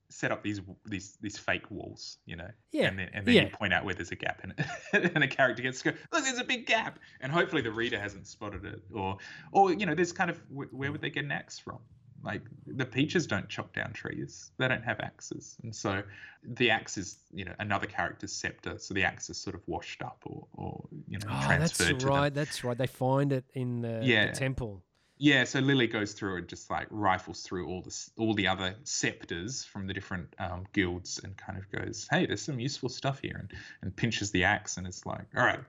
set 0.09 0.33
up 0.33 0.43
these 0.43 0.59
these 0.85 1.17
these 1.21 1.37
fake 1.37 1.71
walls 1.71 2.17
you 2.25 2.35
know 2.35 2.49
Yeah, 2.73 2.87
and 2.87 2.99
then 2.99 3.09
and 3.13 3.25
then 3.25 3.33
yeah. 3.33 3.43
you 3.43 3.51
point 3.51 3.73
out 3.73 3.85
where 3.85 3.95
there's 3.95 4.11
a 4.11 4.17
gap 4.17 4.41
in 4.43 4.53
it 4.57 5.11
and 5.15 5.23
a 5.23 5.27
character 5.29 5.63
gets 5.63 5.81
to 5.83 5.91
go 5.91 5.97
look 6.11 6.25
there's 6.25 6.37
a 6.37 6.43
big 6.43 6.65
gap 6.65 6.99
and 7.21 7.31
hopefully 7.31 7.61
the 7.61 7.71
reader 7.71 7.97
hasn't 7.97 8.27
spotted 8.27 8.65
it 8.65 8.81
or 8.93 9.17
or 9.53 9.71
you 9.71 9.85
know 9.85 9.95
there's 9.95 10.11
kind 10.11 10.29
of 10.29 10.41
wh- 10.49 10.73
where 10.73 10.91
would 10.91 10.99
they 10.99 11.09
get 11.09 11.23
an 11.23 11.31
axe 11.31 11.57
from 11.57 11.79
like 12.23 12.41
the 12.67 12.85
peaches 12.85 13.25
don't 13.27 13.49
chop 13.49 13.73
down 13.73 13.91
trees 13.93 14.51
they 14.57 14.67
don't 14.67 14.83
have 14.83 14.99
axes 14.99 15.57
and 15.63 15.75
so 15.75 16.03
the 16.43 16.69
axe 16.69 16.97
is 16.97 17.17
you 17.33 17.45
know 17.45 17.53
another 17.59 17.87
character's 17.87 18.31
scepter 18.31 18.77
so 18.77 18.93
the 18.93 19.03
axe 19.03 19.29
is 19.29 19.37
sort 19.37 19.55
of 19.55 19.61
washed 19.67 20.01
up 20.03 20.21
or 20.25 20.45
or 20.53 20.87
you 21.07 21.17
know 21.19 21.25
oh, 21.29 21.33
that's 21.57 21.77
transferred 21.77 21.99
to 21.99 22.05
them. 22.05 22.13
right. 22.15 22.33
That's 22.33 22.63
right. 22.63 22.77
They 22.77 22.87
find 22.87 23.31
it 23.33 23.45
in 23.53 23.81
the, 23.81 23.99
the 23.99 24.05
Yeah. 24.05 24.31
temple. 24.31 24.83
Yeah, 25.23 25.43
so 25.43 25.59
Lily 25.59 25.85
goes 25.85 26.13
through 26.13 26.37
and 26.37 26.47
just 26.47 26.67
like 26.71 26.87
rifles 26.89 27.43
through 27.43 27.67
all 27.67 27.83
the 27.83 27.95
all 28.17 28.33
the 28.33 28.47
other 28.47 28.75
scepters 28.85 29.63
from 29.63 29.85
the 29.85 29.93
different 29.93 30.33
um, 30.39 30.65
guilds 30.73 31.19
and 31.23 31.37
kind 31.37 31.59
of 31.59 31.71
goes, 31.71 32.07
"Hey, 32.09 32.25
there's 32.25 32.41
some 32.41 32.59
useful 32.59 32.89
stuff 32.89 33.19
here," 33.21 33.37
and 33.37 33.51
and 33.83 33.95
pinches 33.95 34.31
the 34.31 34.45
axe 34.45 34.77
and 34.77 34.87
it's 34.87 35.05
like, 35.05 35.27
"All 35.37 35.45
right, 35.45 35.59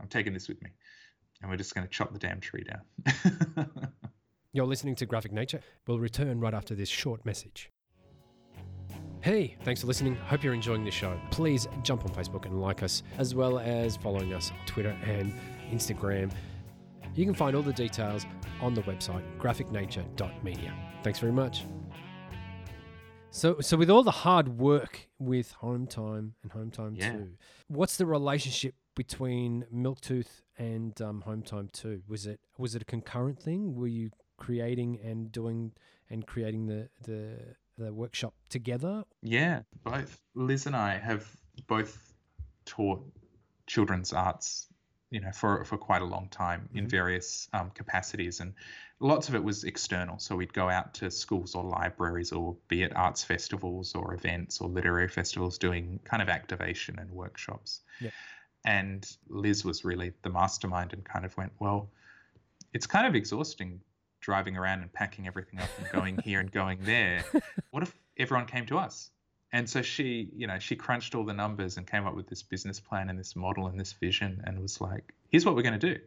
I'm 0.00 0.08
taking 0.08 0.32
this 0.32 0.48
with 0.48 0.60
me, 0.62 0.70
and 1.40 1.48
we're 1.48 1.58
just 1.58 1.76
going 1.76 1.86
to 1.86 1.90
chop 1.92 2.12
the 2.12 2.18
damn 2.18 2.40
tree 2.40 2.64
down." 2.64 3.92
You're 4.52 4.66
listening 4.66 4.96
to 4.96 5.06
Graphic 5.06 5.30
Nature. 5.32 5.60
We'll 5.86 6.00
return 6.00 6.40
right 6.40 6.54
after 6.54 6.74
this 6.74 6.88
short 6.88 7.24
message. 7.24 7.70
Hey, 9.20 9.56
thanks 9.64 9.80
for 9.82 9.86
listening. 9.86 10.16
Hope 10.16 10.42
you're 10.42 10.54
enjoying 10.54 10.84
the 10.84 10.90
show. 10.90 11.20
Please 11.30 11.68
jump 11.84 12.04
on 12.04 12.10
Facebook 12.10 12.46
and 12.46 12.60
like 12.60 12.82
us, 12.82 13.02
as 13.18 13.34
well 13.34 13.58
as 13.60 13.96
following 13.96 14.32
us 14.34 14.50
on 14.50 14.56
Twitter 14.66 14.96
and 15.04 15.32
Instagram. 15.70 16.32
You 17.14 17.24
can 17.26 17.34
find 17.34 17.54
all 17.54 17.62
the 17.62 17.72
details 17.72 18.26
on 18.60 18.74
the 18.74 18.82
website 18.82 19.22
graphicnature.media. 19.38 20.74
Thanks 21.04 21.18
very 21.20 21.32
much. 21.32 21.64
So, 23.30 23.60
so 23.60 23.76
with 23.76 23.88
all 23.90 24.02
the 24.02 24.10
hard 24.10 24.48
work 24.58 25.08
with 25.20 25.52
Home 25.52 25.86
Time 25.86 26.34
and 26.42 26.50
Home 26.52 26.70
Time 26.72 26.94
Yeah. 26.96 27.12
2, 27.12 27.28
what's 27.68 27.96
the 27.96 28.06
relationship 28.06 28.74
between 28.96 29.64
Milktooth 29.72 30.40
and 30.58 31.00
um, 31.00 31.20
Home 31.20 31.42
Time 31.42 31.68
2? 31.72 32.02
Was 32.08 32.26
it 32.26 32.40
was 32.58 32.74
it 32.74 32.82
a 32.82 32.84
concurrent 32.84 33.40
thing? 33.40 33.76
Were 33.76 33.86
you 33.86 34.10
creating 34.40 34.98
and 35.04 35.30
doing 35.32 35.72
and 36.10 36.26
creating 36.26 36.66
the 36.66 36.88
the, 37.02 37.56
the 37.78 37.92
workshop 37.92 38.34
together? 38.48 39.04
yeah, 39.22 39.62
both 39.84 40.20
Liz 40.34 40.66
and 40.66 40.76
I 40.76 40.98
have 40.98 41.26
both 41.66 42.14
taught 42.64 43.04
children's 43.66 44.12
arts, 44.12 44.66
you 45.10 45.20
know, 45.20 45.32
for 45.32 45.64
for 45.64 45.76
quite 45.78 46.02
a 46.02 46.06
long 46.06 46.28
time 46.30 46.68
in 46.74 46.86
Mhm. 46.86 46.90
various 46.90 47.48
um, 47.52 47.70
capacities, 47.70 48.40
and 48.40 48.54
lots 49.00 49.28
of 49.28 49.34
it 49.34 49.44
was 49.44 49.64
external. 49.64 50.18
So 50.18 50.36
we'd 50.36 50.52
go 50.54 50.68
out 50.68 50.94
to 50.94 51.10
schools 51.10 51.54
or 51.54 51.64
libraries, 51.64 52.32
or 52.32 52.56
be 52.68 52.82
at 52.84 52.96
arts 52.96 53.24
festivals 53.24 53.94
or 53.94 54.14
events 54.14 54.60
or 54.60 54.68
literary 54.68 55.08
festivals, 55.08 55.58
doing 55.58 56.00
kind 56.04 56.22
of 56.22 56.28
activation 56.28 56.98
and 56.98 57.10
workshops. 57.10 57.82
Yep. 58.00 58.14
And 58.64 59.06
Liz 59.28 59.64
was 59.64 59.84
really 59.84 60.12
the 60.22 60.30
mastermind, 60.30 60.92
and 60.94 61.04
kind 61.04 61.24
of 61.24 61.36
went, 61.36 61.52
well, 61.60 61.90
it's 62.74 62.86
kind 62.86 63.06
of 63.06 63.14
exhausting 63.14 63.80
driving 64.20 64.56
around 64.56 64.80
and 64.80 64.92
packing 64.92 65.26
everything 65.26 65.58
up 65.58 65.68
and 65.78 65.88
going 65.90 66.18
here 66.18 66.40
and 66.40 66.50
going 66.50 66.78
there. 66.84 67.24
What 67.70 67.82
if 67.82 67.94
everyone 68.18 68.46
came 68.46 68.66
to 68.66 68.78
us? 68.78 69.10
And 69.52 69.68
so 69.68 69.82
she, 69.82 70.28
you 70.36 70.46
know, 70.46 70.58
she 70.58 70.76
crunched 70.76 71.14
all 71.14 71.24
the 71.24 71.34
numbers 71.34 71.76
and 71.76 71.86
came 71.86 72.06
up 72.06 72.14
with 72.14 72.28
this 72.28 72.42
business 72.42 72.78
plan 72.78 73.10
and 73.10 73.18
this 73.18 73.34
model 73.34 73.66
and 73.66 73.78
this 73.80 73.92
vision 73.92 74.42
and 74.44 74.60
was 74.60 74.80
like, 74.80 75.12
here's 75.28 75.44
what 75.44 75.56
we're 75.56 75.62
going 75.62 75.78
to 75.78 75.94
do. 75.94 76.00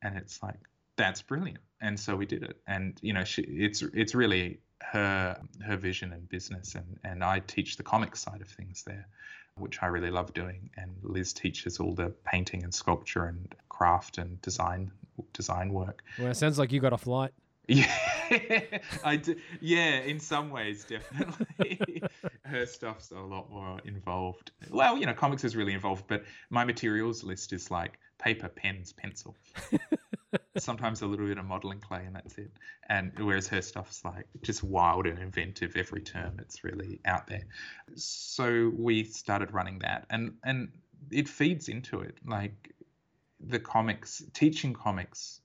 And 0.00 0.16
it's 0.16 0.42
like, 0.42 0.60
that's 0.96 1.22
brilliant. 1.22 1.58
And 1.80 1.98
so 1.98 2.14
we 2.14 2.26
did 2.26 2.44
it. 2.44 2.56
And, 2.66 2.96
you 3.02 3.12
know, 3.12 3.24
she, 3.24 3.42
it's, 3.42 3.82
it's 3.82 4.14
really 4.14 4.60
her, 4.80 5.40
her 5.64 5.76
vision 5.76 6.12
and 6.12 6.28
business. 6.28 6.76
And, 6.76 6.98
and 7.02 7.24
I 7.24 7.40
teach 7.40 7.76
the 7.76 7.82
comic 7.82 8.14
side 8.14 8.42
of 8.42 8.48
things 8.48 8.84
there, 8.84 9.08
which 9.56 9.82
I 9.82 9.86
really 9.86 10.10
love 10.10 10.32
doing. 10.32 10.70
And 10.76 10.94
Liz 11.02 11.32
teaches 11.32 11.80
all 11.80 11.94
the 11.94 12.10
painting 12.24 12.62
and 12.62 12.72
sculpture 12.72 13.24
and 13.24 13.52
craft 13.78 14.18
and 14.18 14.42
design, 14.42 14.90
design 15.32 15.72
work. 15.72 16.02
Well, 16.18 16.32
it 16.32 16.34
sounds 16.34 16.58
like 16.58 16.72
you 16.72 16.80
got 16.80 16.92
a 16.92 16.98
flight. 16.98 17.32
Yeah. 17.68 17.92
I 19.04 19.16
do, 19.16 19.36
yeah, 19.60 20.00
in 20.00 20.18
some 20.18 20.50
ways, 20.50 20.84
definitely. 20.84 22.02
Her 22.44 22.66
stuff's 22.66 23.12
a 23.12 23.20
lot 23.20 23.50
more 23.50 23.78
involved. 23.84 24.50
Well, 24.70 24.98
you 24.98 25.06
know, 25.06 25.14
comics 25.14 25.44
is 25.44 25.54
really 25.54 25.74
involved, 25.74 26.04
but 26.08 26.24
my 26.50 26.64
materials 26.64 27.22
list 27.22 27.52
is 27.52 27.70
like 27.70 27.98
paper, 28.18 28.48
pens, 28.48 28.92
pencil. 28.92 29.36
Sometimes 30.58 31.02
a 31.02 31.06
little 31.06 31.26
bit 31.26 31.38
of 31.38 31.44
modeling 31.44 31.78
clay, 31.78 32.04
and 32.04 32.16
that's 32.16 32.36
it. 32.36 32.50
And 32.88 33.12
whereas 33.18 33.46
her 33.48 33.62
stuff's 33.62 34.04
like 34.04 34.26
just 34.42 34.64
wild 34.64 35.06
and 35.06 35.18
inventive 35.18 35.76
every 35.76 36.00
term. 36.00 36.36
It's 36.40 36.64
really 36.64 37.00
out 37.04 37.28
there. 37.28 37.44
So 37.94 38.72
we 38.76 39.04
started 39.04 39.52
running 39.52 39.78
that, 39.80 40.06
and 40.10 40.34
and 40.42 40.68
it 41.10 41.28
feeds 41.28 41.68
into 41.68 42.00
it. 42.00 42.18
Like 42.26 42.74
the 43.40 43.58
comics, 43.58 44.22
teaching 44.32 44.72
comics 44.74 45.40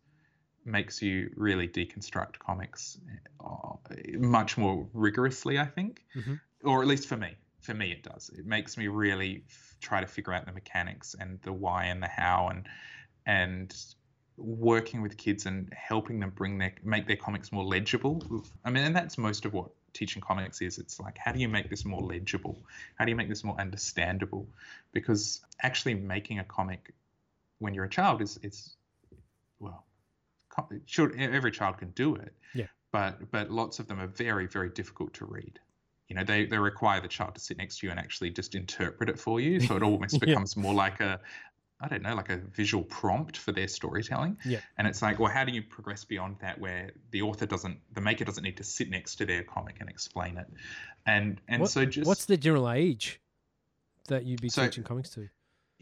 makes 0.65 1.01
you 1.01 1.31
really 1.35 1.67
deconstruct 1.67 2.39
comics 2.39 2.99
uh, 3.43 3.75
much 4.13 4.57
more 4.57 4.87
rigorously, 4.93 5.59
I 5.59 5.65
think, 5.65 6.05
Mhm. 6.15 6.39
or 6.63 6.81
at 6.81 6.87
least 6.87 7.07
for 7.07 7.17
me. 7.17 7.35
For 7.61 7.73
me, 7.73 7.91
it 7.91 8.03
does. 8.03 8.29
It 8.29 8.45
makes 8.45 8.77
me 8.77 8.87
really 8.87 9.43
f- 9.47 9.77
try 9.81 10.01
to 10.01 10.07
figure 10.07 10.33
out 10.33 10.45
the 10.45 10.51
mechanics 10.51 11.15
and 11.19 11.41
the 11.41 11.53
why 11.53 11.85
and 11.85 12.03
the 12.03 12.07
how, 12.07 12.49
and 12.49 12.67
and 13.25 13.73
working 14.37 15.01
with 15.01 15.17
kids 15.17 15.45
and 15.45 15.71
helping 15.73 16.19
them 16.19 16.31
bring 16.31 16.57
their 16.57 16.73
make 16.83 17.07
their 17.07 17.15
comics 17.17 17.51
more 17.51 17.63
legible. 17.63 18.21
I 18.65 18.69
mean, 18.71 18.83
and 18.83 18.95
that's 18.95 19.17
most 19.17 19.45
of 19.45 19.53
what 19.53 19.71
teaching 19.93 20.21
comics 20.21 20.61
is. 20.61 20.79
It's 20.79 20.99
like, 20.99 21.17
how 21.17 21.31
do 21.31 21.39
you 21.39 21.47
make 21.49 21.69
this 21.69 21.85
more 21.85 22.01
legible? 22.01 22.65
How 22.95 23.05
do 23.05 23.11
you 23.11 23.15
make 23.15 23.29
this 23.29 23.43
more 23.43 23.59
understandable? 23.59 24.47
Because 24.91 25.41
actually 25.61 25.93
making 25.95 26.39
a 26.39 26.43
comic 26.43 26.93
when 27.63 27.73
you're 27.73 27.85
a 27.85 27.89
child 27.89 28.21
is 28.21 28.37
it's 28.43 28.75
well 29.59 29.85
sure 30.85 31.11
every 31.17 31.51
child 31.51 31.77
can 31.77 31.89
do 31.91 32.15
it 32.15 32.33
Yeah. 32.53 32.67
but 32.91 33.31
but 33.31 33.49
lots 33.49 33.79
of 33.79 33.87
them 33.87 33.99
are 33.99 34.07
very 34.25 34.45
very 34.47 34.69
difficult 34.69 35.13
to 35.15 35.25
read 35.25 35.59
you 36.09 36.15
know 36.15 36.23
they 36.23 36.45
they 36.45 36.57
require 36.59 36.99
the 37.01 37.07
child 37.07 37.33
to 37.35 37.41
sit 37.41 37.57
next 37.57 37.79
to 37.79 37.87
you 37.87 37.91
and 37.91 37.99
actually 37.99 38.29
just 38.29 38.53
interpret 38.53 39.09
it 39.09 39.17
for 39.19 39.39
you 39.39 39.59
so 39.67 39.75
it 39.77 39.83
almost 39.83 40.13
Yeah. 40.15 40.19
becomes 40.25 40.55
more 40.57 40.73
like 40.73 40.99
a 40.99 41.19
i 41.79 41.87
don't 41.87 42.03
know 42.03 42.13
like 42.15 42.29
a 42.29 42.37
visual 42.37 42.83
prompt 42.83 43.35
for 43.37 43.51
their 43.51 43.67
storytelling 43.67 44.37
Yeah. 44.45 44.59
and 44.77 44.85
it's 44.87 45.01
like 45.01 45.17
well 45.19 45.31
how 45.31 45.43
do 45.43 45.51
you 45.53 45.63
progress 45.63 46.03
beyond 46.05 46.35
that 46.41 46.59
where 46.59 46.91
the 47.11 47.21
author 47.23 47.45
doesn't 47.47 47.77
the 47.93 48.01
maker 48.01 48.25
doesn't 48.25 48.43
need 48.43 48.57
to 48.57 48.63
sit 48.63 48.89
next 48.89 49.15
to 49.15 49.25
their 49.25 49.43
comic 49.43 49.77
and 49.79 49.89
explain 49.89 50.37
it 50.37 50.47
and 51.07 51.41
and 51.47 51.61
What- 51.61 51.71
so 51.71 51.85
just 51.85 52.07
What's 52.07 52.25
the 52.25 52.37
general 52.37 52.69
age 52.69 53.19
that 54.09 54.25
you'd 54.25 54.41
be 54.41 54.49
So- 54.49 54.65
teaching 54.65 54.83
comics 54.83 55.09
to? 55.11 55.29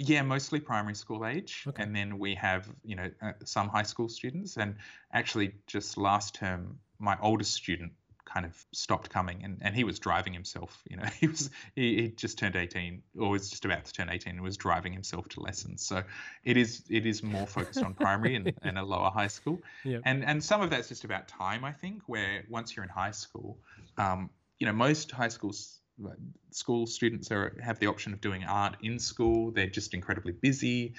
Yeah, 0.03 0.23
mostly 0.23 0.59
primary 0.59 0.95
school 0.95 1.25
age, 1.25 1.65
Okay. 1.67 1.83
and 1.83 1.95
then 1.95 2.17
we 2.17 2.35
have 2.35 2.67
you 2.83 2.95
know 2.95 3.09
uh, 3.21 3.33
some 3.45 3.69
high 3.69 3.83
school 3.83 4.09
students. 4.09 4.57
And 4.57 4.75
actually, 5.13 5.53
just 5.67 5.97
last 5.97 6.35
term, 6.35 6.79
my 6.99 7.17
oldest 7.21 7.53
student 7.53 7.93
kind 8.25 8.45
of 8.45 8.65
stopped 8.71 9.09
coming, 9.09 9.43
and, 9.43 9.57
and 9.61 9.75
he 9.75 9.83
was 9.83 9.99
driving 9.99 10.33
himself. 10.33 10.81
You 10.89 10.97
know, 10.97 11.03
he 11.19 11.27
was 11.27 11.49
he, 11.75 12.01
he 12.01 12.07
just 12.09 12.39
turned 12.39 12.55
eighteen, 12.55 13.03
or 13.17 13.29
was 13.29 13.49
just 13.49 13.65
about 13.65 13.85
to 13.85 13.93
turn 13.93 14.09
eighteen, 14.09 14.35
and 14.35 14.41
was 14.41 14.57
driving 14.57 14.93
himself 14.93 15.29
to 15.29 15.41
lessons. 15.41 15.85
So 15.85 16.03
it 16.43 16.57
is 16.57 16.83
it 16.89 17.05
is 17.05 17.21
more 17.21 17.45
focused 17.45 17.83
on 17.83 17.93
primary 17.93 18.35
and, 18.35 18.53
and 18.63 18.77
a 18.77 18.83
lower 18.83 19.11
high 19.11 19.27
school. 19.27 19.59
Yeah. 19.83 19.99
And 20.03 20.25
and 20.25 20.43
some 20.43 20.61
of 20.61 20.69
that's 20.71 20.89
just 20.89 21.03
about 21.03 21.27
time, 21.27 21.63
I 21.63 21.73
think. 21.73 22.03
Where 22.07 22.43
once 22.49 22.75
you're 22.75 22.83
in 22.83 22.89
high 22.89 23.11
school, 23.11 23.59
um, 23.97 24.29
you 24.57 24.65
know, 24.65 24.73
most 24.73 25.11
high 25.11 25.29
schools 25.29 25.80
like, 25.99 26.17
school 26.51 26.87
students 26.87 27.31
are 27.31 27.55
have 27.61 27.79
the 27.79 27.87
option 27.87 28.13
of 28.13 28.21
doing 28.21 28.43
art 28.43 28.77
in 28.81 28.99
school. 28.99 29.51
They're 29.51 29.67
just 29.67 29.93
incredibly 29.93 30.33
busy, 30.33 30.93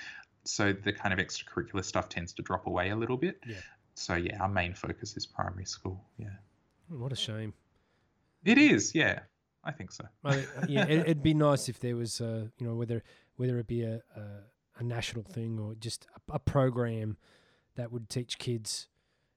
so 0.44 0.72
the 0.72 0.92
kind 0.92 1.12
of 1.12 1.18
extracurricular 1.24 1.84
stuff 1.84 2.08
tends 2.08 2.32
to 2.34 2.42
drop 2.42 2.66
away 2.66 2.90
a 2.90 2.96
little 2.96 3.16
bit. 3.16 3.40
Yeah. 3.46 3.56
So 3.94 4.14
yeah, 4.14 4.40
our 4.40 4.48
main 4.48 4.74
focus 4.74 5.16
is 5.16 5.26
primary 5.26 5.66
school. 5.66 6.04
Yeah, 6.18 6.28
What 6.88 7.12
a 7.12 7.16
shame. 7.16 7.52
it 8.44 8.58
is. 8.58 8.94
Yeah, 8.94 9.20
I 9.64 9.72
think 9.72 9.92
so. 9.92 10.04
I 10.24 10.46
yeah, 10.68 10.84
it, 10.86 11.00
it'd 11.00 11.22
be 11.22 11.34
nice 11.34 11.68
if 11.68 11.78
there 11.80 11.96
was, 11.96 12.20
uh, 12.20 12.46
you 12.58 12.66
know, 12.66 12.74
whether 12.74 13.02
whether 13.36 13.58
it 13.58 13.66
be 13.66 13.82
a 13.82 14.00
a, 14.16 14.22
a 14.78 14.82
national 14.82 15.24
thing 15.24 15.58
or 15.58 15.74
just 15.74 16.06
a, 16.16 16.34
a 16.34 16.38
program 16.38 17.16
that 17.76 17.92
would 17.92 18.08
teach 18.08 18.38
kids. 18.38 18.88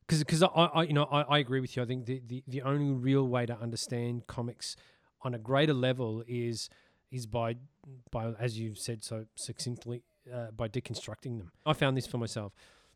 Because 0.07 0.19
because 0.19 0.43
I, 0.43 0.47
I 0.47 0.83
you 0.83 0.93
know 0.93 1.05
I, 1.05 1.21
I 1.21 1.37
agree 1.39 1.59
with 1.59 1.75
you. 1.75 1.83
I 1.83 1.85
think 1.85 2.05
the, 2.05 2.21
the, 2.25 2.43
the 2.47 2.61
only 2.61 2.91
real 2.93 3.27
way 3.27 3.45
to 3.45 3.57
understand 3.59 4.27
comics 4.27 4.75
on 5.25 5.33
a 5.33 5.39
greater 5.39 5.73
level 5.73 6.23
is 6.27 6.69
is 7.11 7.25
by 7.25 7.55
by 8.11 8.31
as 8.39 8.57
you've 8.57 8.77
said 8.77 9.03
so 9.03 9.25
succinctly 9.35 10.03
uh, 10.33 10.51
by 10.51 10.67
deconstructing 10.69 11.39
them. 11.39 11.51
I 11.65 11.73
found 11.73 11.97
this 11.97 12.07
for 12.07 12.17
myself. 12.17 12.53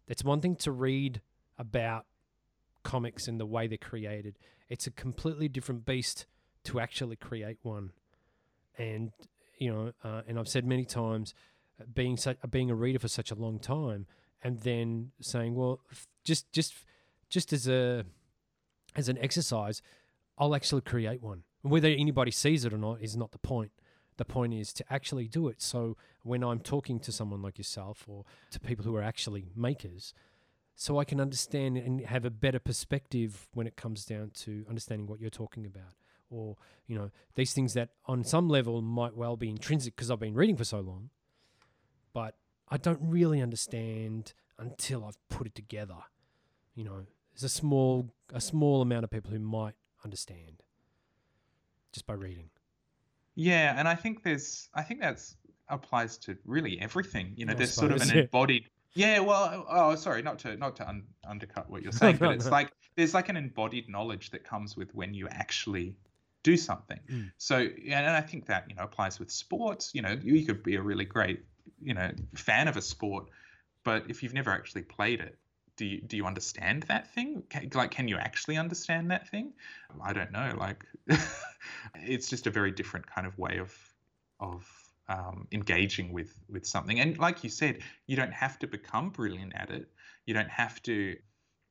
It's 0.08 0.24
one 0.24 0.40
thing 0.40 0.56
to 0.58 0.72
read 0.72 1.22
about 1.58 2.06
comics 2.84 3.28
and 3.28 3.40
the 3.40 3.46
way 3.46 3.68
they're 3.68 3.78
created. 3.78 4.38
It's 4.70 4.88
a 4.88 4.92
completely 4.92 5.48
different 5.48 5.86
beast 5.86 6.26
to 6.66 6.80
actually 6.80 7.16
create 7.16 7.58
one. 7.64 7.92
And 8.78 9.12
you 9.58 9.74
know, 9.74 9.92
uh, 10.04 10.22
and 10.28 10.40
I've 10.40 10.48
said 10.48 10.66
many 10.66 10.86
times, 10.86 11.34
uh, 11.82 11.84
being 11.94 12.16
such, 12.16 12.38
being 12.50 12.72
a 12.72 12.76
reader 12.76 13.00
for 13.00 13.10
such 13.10 13.32
a 13.32 13.36
long 13.36 13.60
time, 13.60 14.06
and 14.44 14.60
then 14.60 15.12
saying, 15.20 15.56
well, 15.56 15.82
f- 15.92 16.08
just 16.24 16.52
just 16.52 16.74
just 17.30 17.52
as 17.52 17.68
a 17.68 18.06
as 18.96 19.10
an 19.10 19.18
exercise, 19.18 19.82
I'll 20.38 20.56
actually 20.56 20.82
create 20.82 21.22
one. 21.22 21.44
Whether 21.62 21.90
anybody 21.90 22.32
sees 22.32 22.66
it 22.66 22.74
or 22.74 22.78
not 22.78 23.02
is 23.02 23.18
not 23.18 23.32
the 23.32 23.40
point. 23.40 23.72
The 24.18 24.26
point 24.26 24.54
is 24.54 24.74
to 24.74 24.86
actually 24.90 25.28
do 25.28 25.48
it. 25.48 25.62
So 25.62 25.96
when 26.24 26.44
I'm 26.44 26.60
talking 26.60 27.00
to 27.00 27.12
someone 27.12 27.42
like 27.42 27.58
yourself 27.58 28.04
or 28.08 28.26
to 28.52 28.60
people 28.60 28.84
who 28.84 28.96
are 28.96 29.04
actually 29.04 29.52
makers, 29.56 30.14
so 30.76 30.98
I 30.98 31.04
can 31.04 31.20
understand 31.20 31.78
and 31.78 32.02
have 32.06 32.26
a 32.26 32.30
better 32.30 32.60
perspective 32.60 33.48
when 33.54 33.68
it 33.68 33.76
comes 33.76 34.06
down 34.06 34.32
to 34.36 34.66
understanding 34.70 35.08
what 35.08 35.20
you're 35.20 35.30
talking 35.30 35.66
about. 35.66 35.94
Or, 36.30 36.56
you 36.88 36.98
know, 36.98 37.12
these 37.36 37.54
things 37.54 37.74
that 37.74 37.90
on 38.06 38.24
some 38.24 38.48
level 38.48 38.82
might 38.82 39.16
well 39.16 39.36
be 39.36 39.50
intrinsic 39.50 39.96
because 39.96 40.10
I've 40.12 40.20
been 40.20 40.36
reading 40.36 40.56
for 40.56 40.64
so 40.64 40.80
long, 40.80 41.10
but 42.14 42.36
I 42.70 42.78
don't 42.78 43.00
really 43.02 43.42
understand 43.42 44.34
until 44.58 45.04
I've 45.04 45.18
put 45.28 45.48
it 45.48 45.56
together. 45.56 45.98
You 46.76 46.84
know, 46.84 47.06
there's 47.34 47.44
a 47.44 47.50
small 47.50 48.14
a 48.34 48.40
small 48.40 48.82
amount 48.82 49.04
of 49.04 49.12
people 49.12 49.32
who 49.32 49.40
might 49.40 49.76
understand 50.06 50.64
just 51.94 52.06
by 52.06 52.14
reading. 52.14 52.50
Yeah, 53.36 53.76
and 53.78 53.88
I 53.88 53.96
think 53.96 54.24
there's 54.24 54.70
I 54.74 54.84
think 54.84 55.02
that's 55.02 55.36
applies 55.70 56.18
to 56.18 56.38
really 56.46 56.80
everything. 56.82 57.34
You 57.36 57.46
know, 57.46 57.54
I 57.54 57.56
there's 57.56 57.74
sort 57.74 57.92
of 57.92 58.02
an 58.02 58.10
yeah. 58.10 58.16
embodied. 58.24 58.70
Yeah, 58.94 59.20
well, 59.20 59.66
oh, 59.70 59.96
sorry, 59.96 60.22
not 60.22 60.40
to 60.40 60.58
not 60.58 60.76
to 60.78 60.88
un, 60.88 61.04
undercut 61.28 61.70
what 61.70 61.84
you're 61.84 61.92
saying, 62.02 62.18
No, 62.20 62.28
but 62.28 62.36
it's 62.36 62.46
no. 62.46 62.52
like 62.52 62.72
there's 62.96 63.14
like 63.14 63.30
an 63.30 63.38
embodied 63.38 63.88
knowledge 63.90 64.32
that 64.32 64.44
comes 64.44 64.76
with 64.76 64.94
when 64.94 65.14
you 65.14 65.28
actually 65.30 65.96
do 66.44 66.58
something. 66.58 67.00
Mm. 67.10 67.32
So, 67.38 67.58
and 67.58 68.08
I 68.08 68.22
think 68.22 68.48
that 68.48 68.66
you 68.70 68.76
know 68.76 68.84
applies 68.84 69.20
with 69.20 69.32
sports. 69.32 69.92
You 69.94 70.02
know, 70.02 70.18
you 70.22 70.46
could 70.46 70.64
be 70.64 70.76
a 70.76 70.82
really 70.82 71.06
great 71.06 71.44
you 71.82 71.94
know 71.94 72.12
fan 72.36 72.68
of 72.68 72.78
a 72.78 72.82
sport, 72.82 73.30
but 73.84 74.06
if 74.10 74.24
you've 74.24 74.34
never 74.34 74.52
actually 74.52 74.84
played 74.84 75.20
it, 75.20 75.38
do 75.80 75.86
you 75.86 76.02
do 76.02 76.18
you 76.18 76.26
understand 76.26 76.84
that 76.90 77.10
thing? 77.14 77.42
Can, 77.50 77.70
like, 77.74 77.90
can 77.90 78.10
you 78.10 78.18
actually 78.18 78.58
understand 78.58 79.10
that 79.12 79.30
thing? 79.30 79.54
I 80.04 80.12
don't 80.12 80.32
know. 80.34 80.54
Like, 80.60 80.84
it's 81.96 82.30
just 82.30 82.48
a 82.48 82.52
very 82.52 82.72
different 82.72 83.08
kind 83.08 83.26
of 83.26 83.38
way 83.40 83.60
of 83.60 83.74
of 84.42 84.68
um, 85.08 85.48
engaging 85.54 86.12
with 86.12 86.38
with 86.50 86.68
something. 86.68 87.00
And 87.00 87.18
like 87.18 87.46
you 87.46 87.50
said, 87.50 87.80
you 88.08 88.18
don't 88.18 88.34
have 88.34 88.60
to 88.60 88.68
become 88.68 89.10
brilliant 89.10 89.54
at 89.56 89.70
it. 89.70 89.88
You 90.26 90.34
don't 90.34 90.50
have 90.50 90.84
to, 90.84 91.16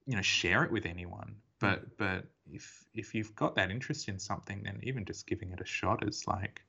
you 0.07 0.17
know, 0.17 0.23
share 0.23 0.65
it 0.65 0.73
with 0.73 0.87
anyone. 0.87 1.37
But 1.61 1.99
but 1.99 2.25
if 2.51 2.87
if 2.95 3.15
you've 3.15 3.37
got 3.37 3.57
that 3.57 3.71
interest 3.71 4.09
in 4.09 4.19
something, 4.19 4.63
then 4.63 4.81
even 4.85 5.05
just 5.05 5.27
giving 5.27 5.53
it 5.53 5.61
a 5.61 5.67
shot 5.67 6.09
is 6.09 6.27
like 6.27 6.63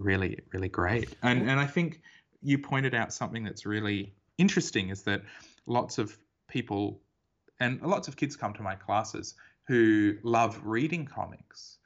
really 0.00 0.40
really 0.52 0.68
great. 0.68 1.14
And 1.22 1.48
and 1.48 1.60
I 1.60 1.66
think 1.66 2.00
you 2.42 2.58
pointed 2.58 2.96
out 2.96 3.12
something 3.12 3.44
that's 3.44 3.64
really 3.64 4.12
interesting 4.38 4.88
is 4.88 5.04
that 5.04 5.22
lots 5.66 5.98
of 5.98 6.18
people 6.54 7.00
and 7.58 7.82
lots 7.82 8.06
of 8.08 8.16
kids 8.16 8.36
come 8.36 8.54
to 8.54 8.62
my 8.62 8.76
classes 8.76 9.34
who 9.66 10.14
love 10.22 10.60
reading 10.64 11.04
comics, 11.04 11.78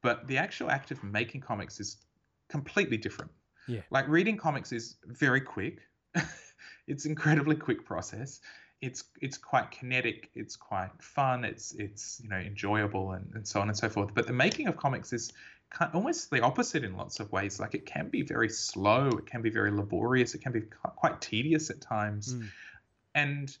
but 0.00 0.26
the 0.28 0.38
actual 0.38 0.70
act 0.70 0.90
of 0.92 1.02
making 1.02 1.40
comics 1.40 1.80
is 1.80 1.96
completely 2.48 2.96
different. 2.96 3.32
Yeah. 3.66 3.80
Like 3.90 4.06
reading 4.08 4.36
comics 4.36 4.70
is 4.72 4.96
very 5.06 5.40
quick. 5.40 5.80
it's 6.86 7.04
an 7.04 7.10
incredibly 7.10 7.56
quick 7.56 7.84
process. 7.84 8.40
It's 8.80 9.04
it's 9.20 9.38
quite 9.38 9.70
kinetic. 9.70 10.30
It's 10.34 10.56
quite 10.56 10.90
fun. 11.00 11.44
It's 11.44 11.72
it's 11.72 12.20
you 12.22 12.28
know 12.28 12.36
enjoyable 12.36 13.12
and, 13.12 13.26
and 13.34 13.46
so 13.46 13.60
on 13.60 13.68
and 13.68 13.76
so 13.76 13.88
forth. 13.88 14.10
But 14.14 14.26
the 14.26 14.32
making 14.32 14.66
of 14.68 14.76
comics 14.76 15.12
is 15.12 15.32
kind 15.70 15.90
almost 15.94 16.30
the 16.30 16.42
opposite 16.42 16.84
in 16.84 16.96
lots 16.96 17.18
of 17.20 17.30
ways. 17.32 17.58
Like 17.60 17.74
it 17.74 17.86
can 17.86 18.08
be 18.08 18.22
very 18.22 18.48
slow. 18.48 19.08
It 19.08 19.26
can 19.26 19.42
be 19.42 19.50
very 19.50 19.70
laborious. 19.70 20.34
It 20.34 20.42
can 20.42 20.52
be 20.52 20.62
quite 20.96 21.20
tedious 21.20 21.70
at 21.70 21.80
times. 21.80 22.34
Mm. 22.34 22.48
And 23.14 23.56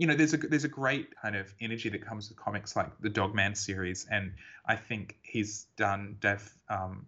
you 0.00 0.06
know, 0.06 0.14
there's 0.14 0.32
a 0.32 0.38
there's 0.38 0.64
a 0.64 0.68
great 0.68 1.14
kind 1.20 1.36
of 1.36 1.52
energy 1.60 1.90
that 1.90 2.00
comes 2.00 2.30
with 2.30 2.38
comics 2.38 2.74
like 2.74 2.90
the 3.00 3.10
Dogman 3.10 3.54
series, 3.54 4.06
and 4.10 4.32
I 4.64 4.76
think 4.76 5.18
he's 5.20 5.66
done 5.76 6.16
Dev 6.20 6.50
um, 6.70 7.04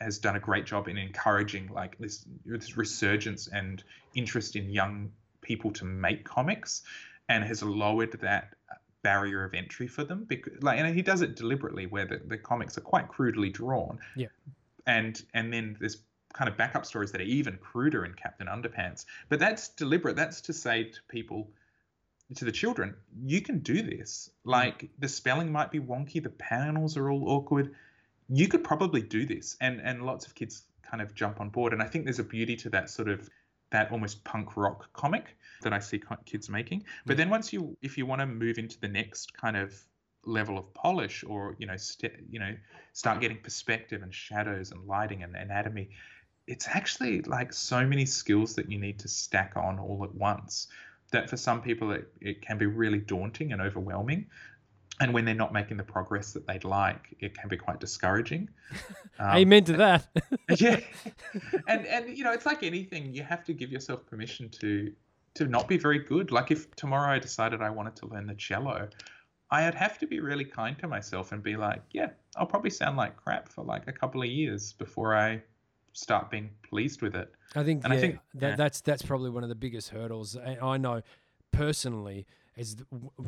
has 0.00 0.18
done 0.18 0.36
a 0.36 0.40
great 0.40 0.64
job 0.64 0.86
in 0.86 0.96
encouraging 0.96 1.70
like 1.74 1.98
this, 1.98 2.24
this 2.44 2.76
resurgence 2.76 3.48
and 3.48 3.82
interest 4.14 4.54
in 4.54 4.70
young 4.70 5.10
people 5.40 5.72
to 5.72 5.84
make 5.84 6.24
comics, 6.24 6.82
and 7.28 7.42
has 7.42 7.64
lowered 7.64 8.12
that 8.20 8.54
barrier 9.02 9.42
of 9.42 9.52
entry 9.52 9.88
for 9.88 10.04
them 10.04 10.24
because 10.28 10.52
like 10.62 10.78
and 10.78 10.94
he 10.94 11.02
does 11.02 11.22
it 11.22 11.34
deliberately 11.34 11.86
where 11.86 12.06
the, 12.06 12.20
the 12.26 12.38
comics 12.38 12.78
are 12.78 12.82
quite 12.82 13.08
crudely 13.08 13.50
drawn. 13.50 13.98
Yeah. 14.14 14.28
and 14.86 15.20
and 15.34 15.52
then 15.52 15.76
there's 15.80 15.98
kind 16.32 16.48
of 16.48 16.56
backup 16.56 16.86
stories 16.86 17.10
that 17.10 17.20
are 17.20 17.24
even 17.24 17.56
cruder 17.56 18.04
in 18.04 18.12
captain 18.14 18.46
underpants. 18.46 19.04
But 19.28 19.40
that's 19.40 19.70
deliberate. 19.70 20.14
That's 20.14 20.42
to 20.42 20.52
say 20.52 20.84
to 20.84 21.00
people 21.08 21.50
to 22.34 22.44
the 22.44 22.52
children 22.52 22.94
you 23.24 23.40
can 23.40 23.60
do 23.60 23.82
this. 23.82 24.30
Mm. 24.46 24.50
Like 24.50 24.90
the 24.98 25.08
spelling 25.08 25.52
might 25.52 25.70
be 25.70 25.80
wonky 25.80 26.22
the 26.22 26.30
panels 26.30 26.96
are 26.96 27.10
all 27.10 27.28
awkward. 27.28 27.74
You 28.28 28.48
could 28.48 28.64
probably 28.64 29.02
do 29.02 29.26
this 29.26 29.56
and 29.60 29.80
and 29.80 30.04
lots 30.04 30.26
of 30.26 30.34
kids 30.34 30.64
kind 30.82 31.02
of 31.02 31.14
jump 31.14 31.40
on 31.40 31.50
board. 31.50 31.72
And 31.72 31.82
i 31.82 31.86
think 31.86 32.04
there's 32.04 32.18
a 32.18 32.24
beauty 32.24 32.56
to 32.56 32.70
that 32.70 32.90
sort 32.90 33.08
of 33.08 33.28
that 33.70 33.90
almost 33.90 34.22
punk 34.22 34.56
rock 34.56 34.92
comic 34.92 35.36
that 35.62 35.72
i 35.72 35.78
see 35.78 36.00
kids 36.24 36.48
making. 36.48 36.84
But 37.04 37.14
mm. 37.14 37.18
then 37.18 37.30
once 37.30 37.52
you 37.52 37.76
if 37.82 37.96
you 37.98 38.06
want 38.06 38.20
to 38.20 38.26
move 38.26 38.58
into 38.58 38.78
the 38.80 38.88
next 38.88 39.34
kind 39.34 39.56
of 39.56 39.74
level 40.24 40.58
of 40.58 40.74
polish 40.74 41.24
or 41.24 41.54
you 41.58 41.66
know 41.66 41.76
st- 41.76 42.26
you 42.28 42.40
know 42.40 42.52
start 42.92 43.20
getting 43.20 43.38
perspective 43.38 44.02
and 44.02 44.12
shadows 44.12 44.72
and 44.72 44.84
lighting 44.86 45.22
and 45.22 45.36
anatomy 45.36 45.88
it's 46.46 46.68
actually 46.68 47.22
like 47.22 47.52
so 47.52 47.86
many 47.86 48.04
skills 48.06 48.54
that 48.54 48.70
you 48.70 48.78
need 48.78 48.98
to 48.98 49.08
stack 49.08 49.52
on 49.56 49.78
all 49.78 50.02
at 50.04 50.14
once 50.14 50.68
that 51.12 51.30
for 51.30 51.36
some 51.36 51.62
people 51.62 51.92
it, 51.92 52.08
it 52.20 52.42
can 52.42 52.58
be 52.58 52.66
really 52.66 52.98
daunting 52.98 53.52
and 53.52 53.60
overwhelming. 53.60 54.26
And 54.98 55.12
when 55.12 55.26
they're 55.26 55.34
not 55.34 55.52
making 55.52 55.76
the 55.76 55.84
progress 55.84 56.32
that 56.32 56.46
they'd 56.46 56.64
like 56.64 57.14
it 57.20 57.36
can 57.36 57.48
be 57.48 57.56
quite 57.56 57.80
discouraging. 57.80 58.48
Um, 59.18 59.30
Amen 59.36 59.64
to 59.64 59.74
that. 59.74 60.06
yeah. 60.58 60.80
And 61.68 61.86
and 61.86 62.16
you 62.16 62.24
know 62.24 62.32
it's 62.32 62.46
like 62.46 62.62
anything 62.62 63.14
you 63.14 63.22
have 63.22 63.44
to 63.44 63.52
give 63.52 63.70
yourself 63.70 64.06
permission 64.06 64.48
to 64.60 64.92
to 65.34 65.46
not 65.46 65.68
be 65.68 65.76
very 65.76 65.98
good. 65.98 66.32
Like 66.32 66.50
if 66.50 66.74
tomorrow 66.76 67.12
i 67.12 67.18
decided 67.18 67.60
i 67.60 67.70
wanted 67.70 67.96
to 67.96 68.06
learn 68.06 68.26
the 68.26 68.34
cello 68.34 68.88
i'd 69.50 69.74
have 69.74 69.98
to 69.98 70.06
be 70.06 70.20
really 70.20 70.44
kind 70.44 70.78
to 70.78 70.88
myself 70.88 71.32
and 71.32 71.42
be 71.42 71.56
like 71.56 71.82
yeah 71.92 72.10
i'll 72.36 72.46
probably 72.46 72.70
sound 72.70 72.96
like 72.96 73.16
crap 73.16 73.48
for 73.48 73.64
like 73.64 73.86
a 73.86 73.92
couple 73.92 74.22
of 74.22 74.28
years 74.28 74.72
before 74.72 75.16
i 75.16 75.40
start 75.96 76.30
being 76.30 76.50
pleased 76.68 77.00
with 77.02 77.14
it 77.14 77.32
I 77.54 77.64
think, 77.64 77.84
And 77.84 77.92
I 77.92 77.98
think- 78.00 78.18
that, 78.34 78.48
yeah. 78.50 78.56
that's 78.56 78.80
that's 78.82 79.02
probably 79.02 79.30
one 79.30 79.42
of 79.42 79.48
the 79.48 79.54
biggest 79.54 79.88
hurdles. 79.90 80.36
And 80.36 80.58
I 80.60 80.76
know 80.76 81.00
personally 81.52 82.26
is 82.56 82.76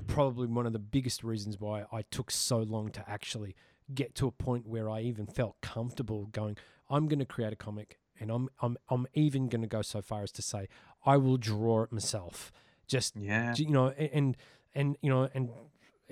probably 0.06 0.46
one 0.46 0.66
of 0.66 0.72
the 0.72 0.78
biggest 0.78 1.24
reasons 1.24 1.58
why 1.60 1.84
I 1.92 2.02
took 2.02 2.30
so 2.30 2.58
long 2.58 2.90
to 2.90 3.08
actually 3.08 3.54
get 3.94 4.14
to 4.16 4.26
a 4.26 4.30
point 4.30 4.66
where 4.66 4.90
I 4.90 5.00
even 5.00 5.26
felt 5.26 5.60
comfortable 5.62 6.26
going. 6.26 6.56
I'm 6.90 7.08
going 7.08 7.20
to 7.20 7.24
create 7.26 7.52
a 7.52 7.56
comic, 7.56 7.98
and 8.20 8.30
I'm 8.30 8.48
I'm 8.60 8.76
I'm 8.90 9.06
even 9.14 9.48
going 9.48 9.62
to 9.62 9.68
go 9.68 9.82
so 9.82 10.02
far 10.02 10.22
as 10.22 10.32
to 10.32 10.42
say 10.42 10.68
I 11.06 11.16
will 11.16 11.38
draw 11.38 11.82
it 11.84 11.92
myself. 11.92 12.52
Just 12.86 13.16
yeah 13.16 13.54
you 13.56 13.70
know, 13.70 13.88
and 13.90 14.36
and 14.74 14.96
you 15.00 15.08
know, 15.10 15.28
and 15.32 15.50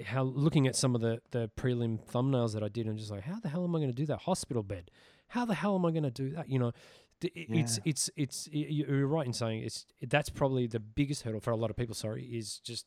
how 0.06 0.22
looking 0.22 0.66
at 0.66 0.76
some 0.76 0.94
of 0.94 1.00
the 1.00 1.20
the 1.32 1.50
prelim 1.56 1.98
thumbnails 2.06 2.52
that 2.54 2.62
I 2.62 2.68
did, 2.68 2.86
I'm 2.86 2.96
just 2.96 3.10
like, 3.10 3.24
how 3.24 3.40
the 3.40 3.48
hell 3.48 3.64
am 3.64 3.74
I 3.74 3.78
going 3.78 3.90
to 3.90 3.96
do 3.96 4.06
that 4.06 4.20
hospital 4.20 4.62
bed? 4.62 4.90
How 5.28 5.44
the 5.44 5.54
hell 5.54 5.74
am 5.74 5.84
I 5.86 5.90
going 5.90 6.02
to 6.04 6.10
do 6.10 6.30
that? 6.30 6.48
You 6.48 6.58
know, 6.58 6.72
it's 7.20 7.78
Yeah. 7.78 7.82
it's 7.86 8.10
it's 8.16 8.48
you're 8.52 9.06
right 9.06 9.26
in 9.26 9.32
saying 9.32 9.62
it's 9.62 9.86
that's 10.02 10.28
probably 10.28 10.66
the 10.66 10.80
biggest 10.80 11.22
hurdle 11.22 11.40
for 11.40 11.50
a 11.50 11.56
lot 11.56 11.70
of 11.70 11.76
people. 11.76 11.94
Sorry, 11.94 12.24
is 12.24 12.58
just 12.58 12.86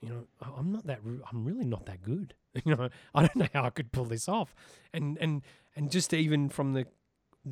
you 0.00 0.08
know 0.08 0.26
I'm 0.40 0.72
not 0.72 0.86
that 0.86 1.00
I'm 1.30 1.44
really 1.44 1.64
not 1.64 1.86
that 1.86 2.02
good. 2.02 2.34
You 2.64 2.74
know, 2.74 2.88
I 3.14 3.20
don't 3.20 3.36
know 3.36 3.48
how 3.52 3.64
I 3.64 3.70
could 3.70 3.92
pull 3.92 4.06
this 4.06 4.30
off, 4.30 4.54
and 4.94 5.18
and 5.18 5.42
and 5.76 5.90
just 5.90 6.14
even 6.14 6.48
from 6.48 6.72
the 6.72 6.86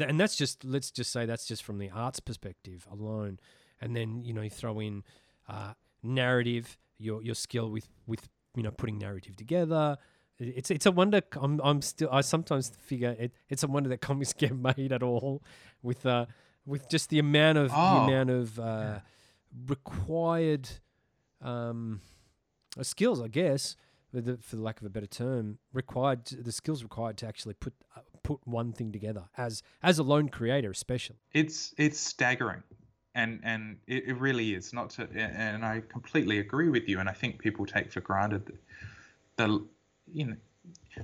and 0.00 0.18
that's 0.18 0.34
just 0.34 0.64
let's 0.64 0.90
just 0.90 1.12
say 1.12 1.26
that's 1.26 1.44
just 1.46 1.62
from 1.62 1.76
the 1.78 1.90
arts 1.90 2.20
perspective 2.20 2.86
alone, 2.90 3.38
and 3.82 3.94
then 3.94 4.24
you 4.24 4.32
know 4.32 4.40
you 4.40 4.48
throw 4.48 4.80
in 4.80 5.04
uh, 5.46 5.74
narrative, 6.02 6.78
your 6.96 7.22
your 7.22 7.34
skill 7.34 7.70
with 7.70 7.88
with 8.06 8.30
you 8.56 8.62
know 8.62 8.70
putting 8.70 8.96
narrative 8.98 9.36
together. 9.36 9.98
It- 10.38 10.54
It's 10.58 10.70
it's 10.70 10.86
a 10.86 10.92
wonder. 10.92 11.20
I'm 11.40 11.60
I'm 11.62 11.80
still 11.82 12.08
I 12.10 12.20
sometimes 12.22 12.70
figure 12.80 13.14
it 13.18 13.32
it's 13.48 13.62
a 13.62 13.66
wonder 13.68 13.88
that 13.90 14.00
comics 14.00 14.32
get 14.44 14.54
made 14.56 14.92
at 14.92 15.02
all, 15.02 15.42
with 15.82 16.04
uh 16.06 16.26
with 16.66 16.88
just 16.88 17.10
the 17.10 17.18
amount 17.18 17.58
of 17.58 17.68
the 17.70 17.76
Oh, 17.76 18.04
amount 18.08 18.30
of 18.30 18.58
uh, 18.58 19.00
required 19.68 20.68
um 21.40 22.00
uh, 22.78 22.82
skills, 22.82 23.20
I 23.20 23.28
guess, 23.28 23.76
for 24.10 24.20
the, 24.20 24.36
for 24.38 24.56
the 24.56 24.62
lack 24.62 24.80
of 24.80 24.86
a 24.86 24.90
better 24.90 25.06
term, 25.06 25.58
required 25.72 26.24
the 26.26 26.50
skills 26.52 26.82
required 26.82 27.16
to 27.18 27.26
actually 27.28 27.54
put 27.54 27.74
uh, 27.96 28.00
put 28.22 28.40
one 28.46 28.72
thing 28.72 28.90
together 28.92 29.24
as 29.36 29.62
as 29.82 29.98
a 29.98 30.02
lone 30.02 30.28
creator, 30.28 30.70
especially. 30.70 31.16
it's 31.32 31.74
it's 31.78 32.00
staggering 32.00 32.62
and 33.14 33.40
and 33.44 33.76
it, 33.86 34.04
it 34.08 34.14
really 34.18 34.54
is 34.54 34.72
not 34.72 34.90
to 34.90 35.06
and 35.14 35.64
i 35.64 35.80
completely 35.88 36.38
agree 36.40 36.68
with 36.68 36.88
you 36.88 36.98
and 36.98 37.08
i 37.08 37.12
think 37.12 37.38
people 37.38 37.64
take 37.64 37.92
for 37.92 38.00
granted 38.00 38.44
the, 38.46 38.54
the 39.36 39.64
you 40.12 40.26
know 40.26 40.36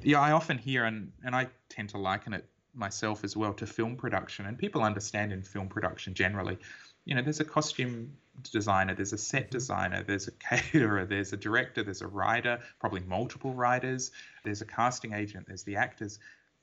yeah 0.02 0.20
i 0.20 0.32
often 0.32 0.58
hear 0.58 0.84
and 0.84 1.12
and 1.24 1.34
i 1.34 1.46
tend 1.68 1.88
to 1.88 1.98
liken 1.98 2.32
it 2.32 2.44
myself 2.74 3.24
as 3.24 3.36
well 3.36 3.52
to 3.54 3.66
film 3.66 3.96
production 3.96 4.46
and 4.46 4.58
people 4.58 4.82
understand 4.82 5.32
in 5.32 5.42
film 5.42 5.68
production 5.68 6.14
generally. 6.14 6.58
You 7.04 7.14
know 7.14 7.22
there's 7.22 7.40
a 7.40 7.44
costume 7.44 8.12
designer 8.52 8.94
there's 8.94 9.12
a 9.12 9.18
set 9.18 9.44
mm-hmm. 9.44 9.50
designer 9.50 10.02
there's 10.02 10.28
a 10.28 10.30
caterer 10.48 11.04
there's 11.04 11.32
a 11.32 11.36
director 11.36 11.82
there's 11.82 12.00
a 12.00 12.06
writer 12.06 12.58
probably 12.78 13.00
multiple 13.00 13.52
writers 13.52 14.12
there's 14.44 14.62
a 14.62 14.64
casting 14.64 15.12
agent 15.12 15.46
there's 15.46 15.64
the 15.64 15.76
actors. 15.76 16.18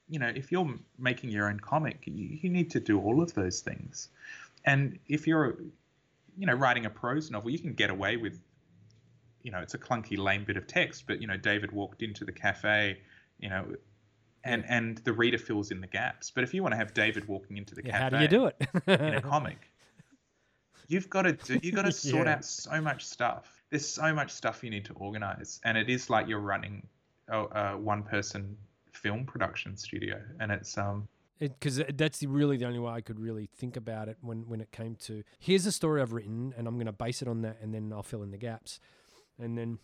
You 0.09 0.19
know 0.19 0.31
if 0.33 0.51
you're 0.51 0.73
making 0.97 1.31
your 1.31 1.49
own 1.49 1.59
comic 1.59 2.03
you, 2.05 2.37
you 2.41 2.49
need 2.49 2.71
to 2.71 2.79
do 2.79 2.99
all 2.99 3.21
of 3.21 3.33
those 3.33 3.61
things. 3.61 4.09
And 4.65 4.99
if 5.07 5.27
you're 5.27 5.57
you 6.37 6.45
know 6.45 6.53
writing 6.53 6.85
a 6.85 6.89
prose 6.89 7.29
novel 7.29 7.49
you 7.49 7.59
can 7.59 7.73
get 7.73 7.89
away 7.89 8.15
with 8.15 8.39
you 9.43 9.51
know 9.51 9.59
it's 9.59 9.73
a 9.73 9.77
clunky 9.77 10.17
lame 10.17 10.43
bit 10.43 10.57
of 10.57 10.67
text 10.67 11.05
but 11.07 11.21
you 11.21 11.27
know 11.27 11.37
david 11.37 11.71
walked 11.71 12.01
into 12.01 12.25
the 12.25 12.31
cafe 12.31 12.97
you 13.39 13.49
know 13.49 13.65
and 14.43 14.63
and 14.67 14.99
the 14.99 15.11
reader 15.11 15.37
fills 15.37 15.71
in 15.71 15.81
the 15.81 15.87
gaps. 15.87 16.31
But 16.31 16.43
if 16.43 16.53
you 16.53 16.61
want 16.63 16.73
to 16.73 16.77
have 16.77 16.93
david 16.93 17.27
walking 17.27 17.57
into 17.57 17.75
the 17.75 17.81
Yeah, 17.81 17.91
cafe 17.91 18.03
how 18.03 18.09
do 18.09 18.17
you 18.17 18.27
do 18.27 18.45
it? 18.47 18.55
in 18.99 19.13
a 19.13 19.21
comic 19.21 19.71
you've 20.87 21.09
got 21.09 21.23
to 21.23 21.33
do 21.33 21.59
you've 21.61 21.75
got 21.75 21.83
to 21.83 21.91
sort 22.11 22.27
Yeah. 22.27 22.35
out 22.35 22.45
so 22.45 22.81
much 22.81 23.05
stuff. 23.05 23.63
There's 23.69 23.87
so 23.87 24.13
much 24.13 24.31
stuff 24.31 24.63
you 24.63 24.69
need 24.69 24.85
to 24.85 24.93
organize. 24.93 25.59
And 25.65 25.77
it 25.77 25.89
is 25.89 26.09
like 26.09 26.27
you're 26.27 26.39
running 26.39 26.87
a, 27.27 27.39
a 27.39 27.77
one 27.77 28.03
person 28.03 28.55
film 28.93 29.25
production 29.25 29.75
studio. 29.75 30.21
And 30.39 30.51
it's 30.51 30.77
um 30.77 31.07
because 31.39 31.81
that's 31.95 32.23
really 32.23 32.57
the 32.57 32.65
only 32.65 32.79
way 32.79 32.91
I 32.91 33.01
could 33.01 33.19
really 33.19 33.47
think 33.55 33.77
about 33.77 34.07
it 34.09 34.17
when 34.21 34.47
when 34.47 34.61
it 34.61 34.71
came 34.71 34.95
to 35.01 35.23
here's 35.39 35.65
a 35.65 35.71
story 35.71 36.01
I've 36.01 36.13
written 36.13 36.53
and 36.57 36.67
I'm 36.67 36.75
going 36.75 36.87
to 36.87 36.91
base 36.91 37.21
it 37.21 37.27
on 37.27 37.41
that 37.41 37.57
and 37.61 37.73
then 37.73 37.91
I'll 37.93 38.03
fill 38.03 38.23
in 38.23 38.31
the 38.31 38.37
gaps, 38.37 38.79
and 39.39 39.57
then 39.57 39.79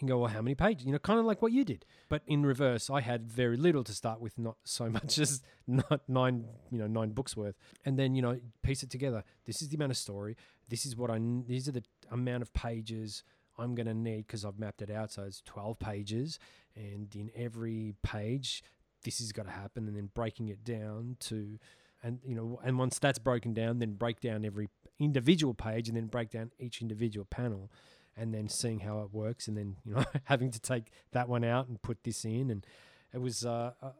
you 0.00 0.06
go 0.06 0.18
well 0.18 0.28
how 0.28 0.42
many 0.42 0.54
pages? 0.54 0.86
You 0.86 0.92
know 0.92 0.98
kind 0.98 1.18
of 1.18 1.24
like 1.24 1.42
what 1.42 1.52
you 1.52 1.64
did. 1.64 1.84
But 2.08 2.22
in 2.26 2.44
reverse 2.44 2.90
I 2.90 3.00
had 3.00 3.30
very 3.30 3.56
little 3.56 3.84
to 3.84 3.92
start 3.92 4.20
with 4.20 4.38
not 4.38 4.56
so 4.64 4.88
much 4.98 5.18
as 5.18 5.42
not 5.66 6.02
nine 6.08 6.44
you 6.70 6.78
know 6.78 6.86
nine 6.86 7.10
books 7.10 7.36
worth. 7.36 7.56
And 7.84 7.98
then 7.98 8.14
you 8.14 8.22
know 8.22 8.38
piece 8.62 8.82
it 8.82 8.90
together. 8.90 9.24
This 9.46 9.62
is 9.62 9.68
the 9.68 9.76
amount 9.76 9.92
of 9.92 9.98
story. 9.98 10.36
This 10.68 10.86
is 10.86 10.96
what 10.96 11.10
I. 11.10 11.18
these 11.46 11.68
are 11.68 11.72
the 11.72 11.84
amount 12.10 12.42
of 12.42 12.52
pages 12.52 13.24
I'm 13.58 13.74
going 13.74 13.86
to 13.86 13.94
need 13.94 14.26
because 14.26 14.44
I've 14.44 14.58
mapped 14.58 14.80
it 14.80 14.90
out. 14.90 15.12
So 15.12 15.24
it's 15.24 15.42
12 15.42 15.78
pages 15.78 16.38
and 16.76 17.14
in 17.14 17.30
every 17.34 17.94
page 18.02 18.62
this 19.04 19.18
has 19.18 19.32
got 19.32 19.46
to 19.46 19.50
happen 19.50 19.86
and 19.86 19.96
then 19.96 20.10
breaking 20.14 20.48
it 20.48 20.64
down 20.64 21.16
to 21.20 21.58
and 22.02 22.20
you 22.24 22.34
know 22.34 22.60
and 22.64 22.78
once 22.78 22.98
that's 22.98 23.18
broken 23.18 23.52
down 23.52 23.78
then 23.78 23.94
break 23.94 24.20
down 24.20 24.44
every 24.44 24.68
individual 24.98 25.54
page 25.54 25.88
and 25.88 25.96
then 25.96 26.06
break 26.06 26.30
down 26.30 26.50
each 26.58 26.80
individual 26.80 27.26
panel 27.30 27.70
and 28.16 28.34
then 28.34 28.48
seeing 28.48 28.80
how 28.80 29.00
it 29.00 29.12
works 29.12 29.48
and 29.48 29.56
then 29.56 29.76
you 29.84 29.94
know 29.94 30.04
having 30.24 30.50
to 30.50 30.60
take 30.60 30.90
that 31.12 31.28
one 31.28 31.44
out 31.44 31.68
and 31.68 31.80
put 31.82 32.04
this 32.04 32.24
in. 32.24 32.50
And 32.50 32.66
it 33.12 33.20
was 33.20 33.44
uh, 33.44 33.72
uh 33.82 33.92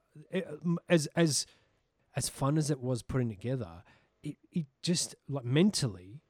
um, 0.63 0.79
as 0.89 1.07
as 1.17 1.47
as 2.17 2.29
fun 2.29 2.59
as 2.59 2.71
it 2.71 2.81
was 2.81 3.03
putting 3.03 3.29
together 3.29 3.83
it, 4.23 4.37
it 4.53 4.67
just 4.83 5.15
like 5.29 5.45
mentally 5.45 6.23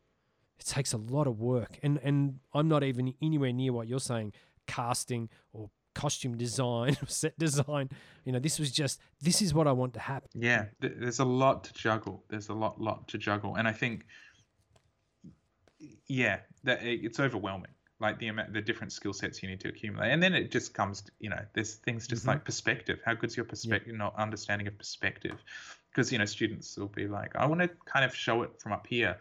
it 0.58 0.66
takes 0.66 0.92
a 0.92 0.98
lot 0.98 1.26
of 1.26 1.40
work. 1.40 1.78
And 1.82 1.98
and 2.02 2.40
I'm 2.52 2.68
not 2.68 2.84
even 2.84 3.14
anywhere 3.22 3.52
near 3.52 3.72
what 3.72 3.88
you're 3.88 4.00
saying 4.00 4.32
casting 4.66 5.28
or 5.52 5.70
costume 5.94 6.36
design 6.36 6.96
or 7.02 7.06
set 7.06 7.38
design. 7.38 7.90
You 8.24 8.32
know 8.32 8.38
this 8.38 8.58
was 8.58 8.70
just 8.70 9.00
this 9.20 9.42
is 9.42 9.54
what 9.54 9.66
I 9.66 9.72
want 9.72 9.94
to 9.94 10.00
happen. 10.00 10.30
Yeah 10.34 10.66
there's 10.80 11.18
a 11.18 11.24
lot 11.24 11.64
to 11.64 11.72
juggle. 11.72 12.24
There's 12.28 12.48
a 12.48 12.54
lot 12.54 12.80
lot 12.80 13.08
to 13.08 13.18
juggle. 13.18 13.56
And 13.56 13.66
i 13.66 13.72
think 13.72 14.06
yeah 16.06 16.38
that 16.64 16.82
it- 16.82 17.04
it's 17.04 17.20
overwhelming 17.20 17.70
like 18.00 18.18
the 18.18 18.28
amount 18.28 18.52
the 18.52 18.62
different 18.62 18.92
skill 18.92 19.12
sets 19.12 19.42
you 19.42 19.48
need 19.48 19.60
to 19.60 19.68
accumulate 19.68 20.10
and 20.10 20.22
then 20.22 20.34
it 20.34 20.50
just 20.50 20.72
comes 20.74 21.04
you 21.18 21.28
know 21.30 21.40
there's 21.54 21.74
things 21.76 22.06
just 22.08 22.24
Mhm. 22.24 22.28
like 22.28 22.44
perspective. 22.44 22.98
How 23.04 23.14
good's 23.14 23.36
your 23.36 23.44
perspective 23.44 23.94
not 23.94 24.14
understanding 24.16 24.66
of 24.68 24.76
perspective? 24.78 25.36
Because 25.90 26.10
you 26.12 26.18
know 26.18 26.24
students 26.24 26.76
will 26.78 26.88
be 26.88 27.06
like 27.08 27.34
i 27.36 27.44
want 27.46 27.60
to 27.60 27.68
kind 27.84 28.04
of 28.04 28.14
show 28.14 28.42
it 28.42 28.50
from 28.60 28.72
up 28.72 28.86
here 28.86 29.18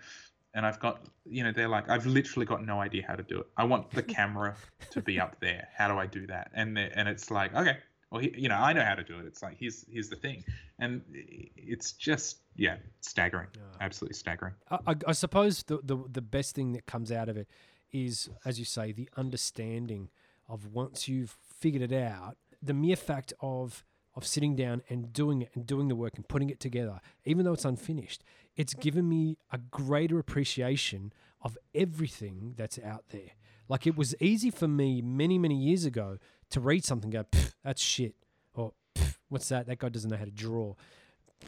and 0.53 0.65
i've 0.65 0.79
got 0.79 1.05
you 1.25 1.43
know 1.43 1.51
they're 1.51 1.67
like 1.67 1.89
i've 1.89 2.05
literally 2.05 2.45
got 2.45 2.63
no 2.65 2.79
idea 2.79 3.03
how 3.07 3.15
to 3.15 3.23
do 3.23 3.39
it. 3.39 3.47
I 3.57 3.63
want 3.65 3.91
the 3.91 4.03
camera 4.17 4.55
to 4.91 5.01
be 5.01 5.19
up 5.19 5.39
there. 5.39 5.67
How 5.75 5.87
do 5.87 5.97
i 5.99 6.05
do 6.05 6.25
that? 6.27 6.51
And 6.53 6.77
and 6.77 7.09
it's 7.09 7.29
like 7.31 7.53
okay 7.55 7.77
well 8.11 8.21
he, 8.21 8.33
you 8.37 8.49
know 8.49 8.55
i 8.55 8.71
know 8.73 8.83
how 8.83 8.95
to 8.95 9.03
do 9.03 9.19
it. 9.19 9.25
It's 9.25 9.41
like 9.43 9.57
here's 9.59 9.83
here's 9.91 10.09
the 10.09 10.15
thing. 10.15 10.43
And 10.79 11.01
it's 11.13 11.91
just 11.93 12.37
yeah 12.59 12.75
staggering 13.01 13.47
absolutely 13.81 14.13
staggering 14.13 14.53
I, 14.69 14.95
I, 15.07 15.11
suppose 15.13 15.63
the, 15.63 15.79
the 15.83 15.97
the 16.11 16.21
best 16.21 16.53
thing 16.55 16.73
that 16.73 16.85
comes 16.85 17.11
out 17.11 17.29
of 17.29 17.37
it 17.37 17.47
is, 17.91 18.29
as 18.45 18.59
you 18.59 18.65
say, 18.65 18.91
the 18.91 19.09
understanding 19.17 20.09
of 20.47 20.73
once 20.73 21.07
you've 21.07 21.35
figured 21.41 21.91
it 21.91 21.95
out, 21.95 22.37
the 22.61 22.73
mere 22.73 22.95
fact 22.95 23.33
of 23.41 23.85
of 24.15 24.25
sitting 24.25 24.55
down 24.55 24.81
and 24.89 25.13
doing 25.13 25.43
it 25.43 25.49
and 25.53 25.65
doing 25.65 25.87
the 25.87 25.95
work 25.95 26.15
and 26.15 26.27
putting 26.27 26.49
it 26.49 26.59
together, 26.59 26.99
even 27.25 27.45
though 27.45 27.53
it's 27.53 27.65
unfinished, 27.65 28.23
it's 28.55 28.73
given 28.73 29.07
me 29.07 29.37
a 29.51 29.57
greater 29.57 30.19
appreciation 30.19 31.13
of 31.41 31.57
everything 31.73 32.53
that's 32.57 32.79
out 32.79 33.05
there. 33.09 33.31
Like 33.69 33.85
it 33.87 33.95
was 33.95 34.15
easy 34.19 34.49
for 34.49 34.67
me 34.67 35.01
many, 35.01 35.37
many 35.37 35.55
years 35.55 35.85
ago 35.85 36.17
to 36.49 36.59
read 36.59 36.83
something 36.83 37.13
and 37.15 37.31
go, 37.31 37.37
"Pff, 37.39 37.53
that's 37.63 37.81
shit. 37.81 38.15
Or 38.53 38.73
"Pff, 38.95 39.17
what's 39.29 39.47
that? 39.49 39.67
That 39.67 39.79
guy 39.79 39.89
doesn't 39.89 40.09
know 40.09 40.17
how 40.17 40.25
to 40.25 40.31
draw. 40.31 40.75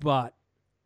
But, 0.02 0.36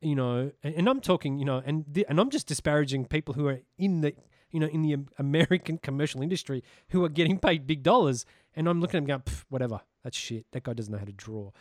you 0.05 0.15
know, 0.15 0.51
and, 0.63 0.75
and 0.75 0.89
I'm 0.89 1.01
talking, 1.01 1.39
you 1.39 1.45
know, 1.45 1.61
and 1.65 1.85
the, 1.87 2.05
and 2.07 2.19
I'm 2.19 2.29
just 2.29 2.47
disparaging 2.47 3.05
people 3.05 3.33
who 3.33 3.47
are 3.47 3.59
in 3.77 4.01
the 4.01 4.13
you 4.51 4.59
know, 4.61 4.67
in 4.67 4.83
the 4.83 4.95
American 5.19 5.77
commercial 5.77 6.21
industry 6.21 6.63
who 6.89 7.03
are 7.03 7.09
getting 7.09 7.37
paid 7.37 7.67
big 7.67 7.83
dollars. 7.83 8.25
And 8.55 8.69
I'm 8.69 8.79
looking 8.79 8.99
at 8.99 9.07
them 9.07 9.07
going, 9.07 9.23
whatever, 9.49 9.81
that's 10.01 10.15
shit. 10.15 10.45
That 10.53 10.63
guy 10.63 10.71
doesn't 10.71 10.93
know 10.93 10.97
how 10.97 11.03
to 11.03 11.11
draw. 11.11 11.51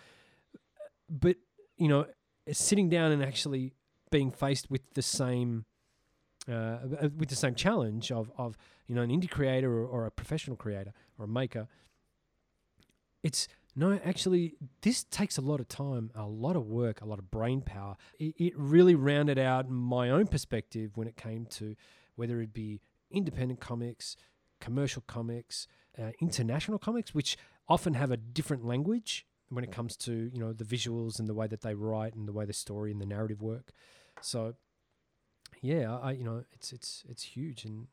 But, 1.10 1.38
you 1.76 1.88
know, 1.88 2.06
sitting 2.52 2.88
down 2.88 3.10
and 3.10 3.20
actually 3.20 3.72
being 4.12 4.30
faced 4.30 4.70
with 4.70 4.82
the 4.94 5.02
same 5.02 5.64
uh, 6.48 6.76
with 7.16 7.30
the 7.30 7.36
same 7.36 7.54
challenge 7.54 8.12
of, 8.12 8.30
of 8.36 8.56
you 8.86 8.94
know 8.94 9.02
an 9.02 9.10
indie 9.10 9.30
creator 9.30 9.72
or, 9.72 9.86
or 9.86 10.06
a 10.06 10.10
professional 10.10 10.56
creator 10.56 10.92
or 11.18 11.24
a 11.24 11.28
maker 11.28 11.66
it's 13.22 13.48
no 13.76 13.98
actually 14.04 14.54
this 14.82 15.04
takes 15.04 15.38
a 15.38 15.40
lot 15.40 15.60
of 15.60 15.68
time 15.68 16.10
a 16.14 16.26
lot 16.26 16.56
of 16.56 16.66
work 16.66 17.00
a 17.00 17.04
lot 17.04 17.18
of 17.18 17.30
brain 17.30 17.60
power 17.60 17.96
it, 18.18 18.34
it 18.38 18.52
really 18.56 18.94
rounded 18.94 19.38
out 19.38 19.68
my 19.68 20.10
own 20.10 20.26
perspective 20.26 20.92
when 20.96 21.08
it 21.08 21.16
came 21.16 21.46
to 21.46 21.74
whether 22.16 22.40
it 22.40 22.52
be 22.52 22.80
independent 23.10 23.60
comics 23.60 24.16
commercial 24.60 25.02
comics 25.06 25.66
uh, 25.98 26.10
international 26.20 26.78
comics 26.78 27.14
which 27.14 27.36
often 27.68 27.94
have 27.94 28.10
a 28.10 28.16
different 28.16 28.64
language 28.64 29.26
when 29.50 29.62
it 29.64 29.70
comes 29.70 29.96
to 29.96 30.30
you 30.32 30.40
know 30.40 30.52
the 30.52 30.64
visuals 30.64 31.18
and 31.18 31.28
the 31.28 31.34
way 31.34 31.46
that 31.46 31.62
they 31.62 31.74
write 31.74 32.14
and 32.14 32.26
the 32.26 32.32
way 32.32 32.44
the 32.44 32.52
story 32.52 32.90
and 32.90 33.00
the 33.00 33.06
narrative 33.06 33.42
work 33.42 33.72
so 34.20 34.54
yeah, 35.64 35.96
I 35.96 36.12
you 36.12 36.24
know 36.24 36.44
it's 36.52 36.72
it's 36.72 37.04
it's 37.08 37.22
huge, 37.22 37.64
and 37.64 37.86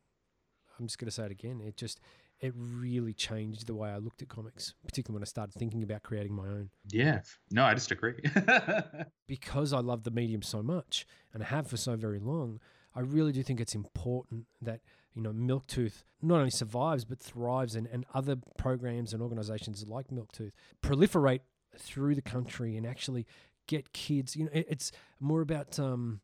I'm 0.78 0.88
just 0.88 1.00
gonna 1.00 1.12
say 1.12 1.26
it 1.26 1.32
again. 1.32 1.62
It 1.62 1.78
just 1.78 2.00
it 2.42 2.54
really 2.58 3.14
changed 3.14 3.68
the 3.68 3.76
way 3.76 3.90
I 3.90 3.98
looked 3.98 4.24
at 4.24 4.28
comics, 4.28 4.74
particularly 4.84 5.18
when 5.18 5.24
I 5.24 5.30
started 5.30 5.54
thinking 5.54 5.84
about 5.84 6.02
creating 6.02 6.34
my 6.34 6.48
own. 6.48 6.72
Yeah. 6.90 7.22
No, 7.52 7.64
I 7.64 7.74
just 7.74 7.92
agree. 7.92 8.16
Because 9.28 9.72
I 9.72 9.80
love 9.80 10.04
the 10.04 10.12
medium 10.12 10.42
so 10.42 10.62
much, 10.62 11.06
and 11.34 11.42
I 11.42 11.46
have 11.46 11.66
for 11.66 11.78
so 11.78 11.96
very 11.96 12.20
long. 12.20 12.60
I 12.94 13.00
really 13.00 13.32
do 13.32 13.42
think 13.44 13.62
it's 13.62 13.74
important 13.76 14.46
that 14.62 14.82
you 15.14 15.22
know 15.22 15.32
Milktooth 15.32 16.04
not 16.22 16.40
only 16.40 16.50
survives 16.50 17.06
but 17.06 17.20
thrives, 17.20 17.76
and, 17.76 17.88
and 17.88 18.06
other 18.14 18.36
programs 18.58 19.14
and 19.14 19.22
organisations 19.22 19.88
like 19.88 20.10
Milktooth 20.10 20.52
proliferate 20.84 21.40
through 21.78 22.16
the 22.16 22.22
country 22.22 22.76
and 22.76 22.86
actually 22.86 23.26
get 23.68 23.94
kids. 23.94 24.36
You 24.36 24.46
know, 24.46 24.52
it, 24.54 24.66
it's 24.70 24.92
more 25.22 25.40
about 25.40 25.80
um, 25.80 26.20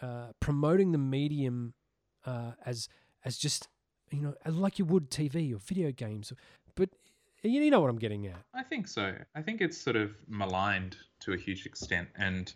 uh, 0.00 0.28
promoting 0.38 0.92
the 0.92 0.98
medium 0.98 1.74
uh, 2.24 2.52
as 2.64 2.88
as 3.24 3.36
just 3.36 3.68
you 4.14 4.22
know 4.22 4.34
like 4.50 4.78
you 4.78 4.84
would 4.84 5.10
TV 5.10 5.54
or 5.54 5.58
video 5.58 5.90
games, 5.92 6.32
but 6.74 6.90
you 7.42 7.62
you 7.62 7.70
know 7.70 7.80
what 7.80 7.90
I'm 7.90 7.98
getting 7.98 8.26
at. 8.26 8.36
I 8.54 8.62
think 8.62 8.88
so. 8.88 9.14
I 9.34 9.42
think 9.42 9.60
it's 9.60 9.76
sort 9.78 9.96
of 9.96 10.12
maligned 10.28 10.96
to 11.20 11.32
a 11.32 11.36
huge 11.36 11.66
extent, 11.66 12.08
and 12.16 12.52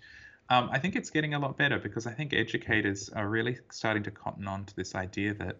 um, 0.50 0.70
I 0.72 0.78
think 0.78 0.96
it's 0.96 1.10
getting 1.10 1.34
a 1.34 1.38
lot 1.38 1.58
better 1.58 1.78
because 1.78 2.06
I 2.06 2.12
think 2.12 2.32
educators 2.32 3.08
are 3.10 3.28
really 3.28 3.58
starting 3.70 4.02
to 4.04 4.10
cotton 4.10 4.48
on 4.48 4.64
to 4.64 4.76
this 4.76 4.94
idea 4.94 5.34
that 5.34 5.56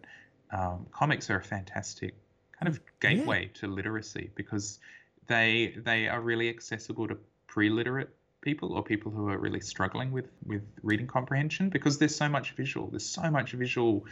um, 0.51 0.87
comics 0.91 1.29
are 1.29 1.37
a 1.37 1.43
fantastic 1.43 2.15
kind 2.59 2.67
of 2.67 2.79
gateway 2.99 3.49
to 3.55 3.67
literacy 3.67 4.31
because 4.35 4.79
they 5.27 5.75
they 5.77 6.07
are 6.07 6.19
really 6.19 6.49
accessible 6.49 7.07
to 7.07 7.17
pre-literate 7.47 8.09
people 8.41 8.73
or 8.73 8.83
people 8.83 9.11
who 9.11 9.29
are 9.29 9.37
really 9.37 9.59
struggling 9.59 10.11
with 10.11 10.29
with 10.45 10.63
reading 10.81 11.07
comprehension 11.07 11.69
because 11.69 11.97
there's 11.97 12.15
so 12.15 12.27
much 12.27 12.51
visual 12.51 12.87
there's 12.87 13.05
so 13.05 13.29
much 13.29 13.51
visual 13.51 14.05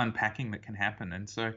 unpacking 0.00 0.50
that 0.50 0.62
can 0.62 0.74
happen 0.74 1.12
and 1.12 1.28
so 1.28 1.52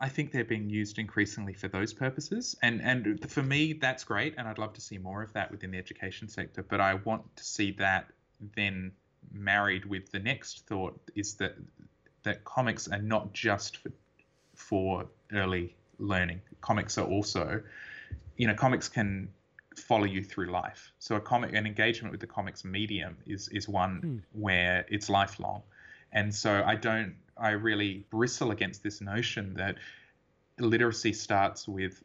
I 0.00 0.08
think 0.08 0.30
they're 0.30 0.44
being 0.44 0.70
used 0.70 0.98
increasingly 0.98 1.54
for 1.54 1.68
those 1.68 1.92
purposes 1.92 2.56
and 2.62 2.80
and 2.82 3.30
for 3.30 3.42
me 3.42 3.72
that's 3.72 4.04
great 4.04 4.34
and 4.38 4.46
I'd 4.46 4.58
love 4.58 4.74
to 4.74 4.80
see 4.80 4.98
more 4.98 5.22
of 5.22 5.32
that 5.32 5.50
within 5.50 5.70
the 5.70 5.78
education 5.78 6.28
sector 6.28 6.62
but 6.62 6.80
I 6.80 6.94
want 6.94 7.24
to 7.36 7.44
see 7.44 7.72
that 7.72 8.06
then 8.54 8.92
married 9.32 9.84
with 9.84 10.10
the 10.12 10.20
next 10.20 10.66
thought 10.66 10.98
is 11.14 11.34
that 11.34 11.56
that 12.22 12.44
comics 12.44 12.88
are 12.88 13.02
not 13.02 13.32
just 13.32 13.78
for 13.78 13.90
for 14.54 15.06
early 15.32 15.74
learning 15.98 16.40
comics 16.60 16.98
are 16.98 17.06
also 17.06 17.60
you 18.36 18.46
know 18.46 18.54
comics 18.54 18.88
can 18.88 19.28
follow 19.78 20.04
you 20.04 20.22
through 20.22 20.50
life. 20.50 20.92
So 20.98 21.16
a 21.16 21.20
comic, 21.20 21.54
an 21.54 21.66
engagement 21.66 22.12
with 22.12 22.20
the 22.20 22.26
comics 22.26 22.64
medium 22.64 23.16
is 23.26 23.48
is 23.48 23.68
one 23.68 24.02
Mm. 24.02 24.22
where 24.32 24.84
it's 24.88 25.08
lifelong, 25.08 25.62
and 26.12 26.34
so 26.34 26.62
I 26.64 26.74
don't, 26.74 27.14
I 27.40 27.50
really 27.50 28.04
bristle 28.10 28.50
against 28.50 28.82
this 28.82 29.00
notion 29.00 29.54
that 29.54 29.76
literacy 30.58 31.12
starts 31.12 31.68
with 31.68 32.02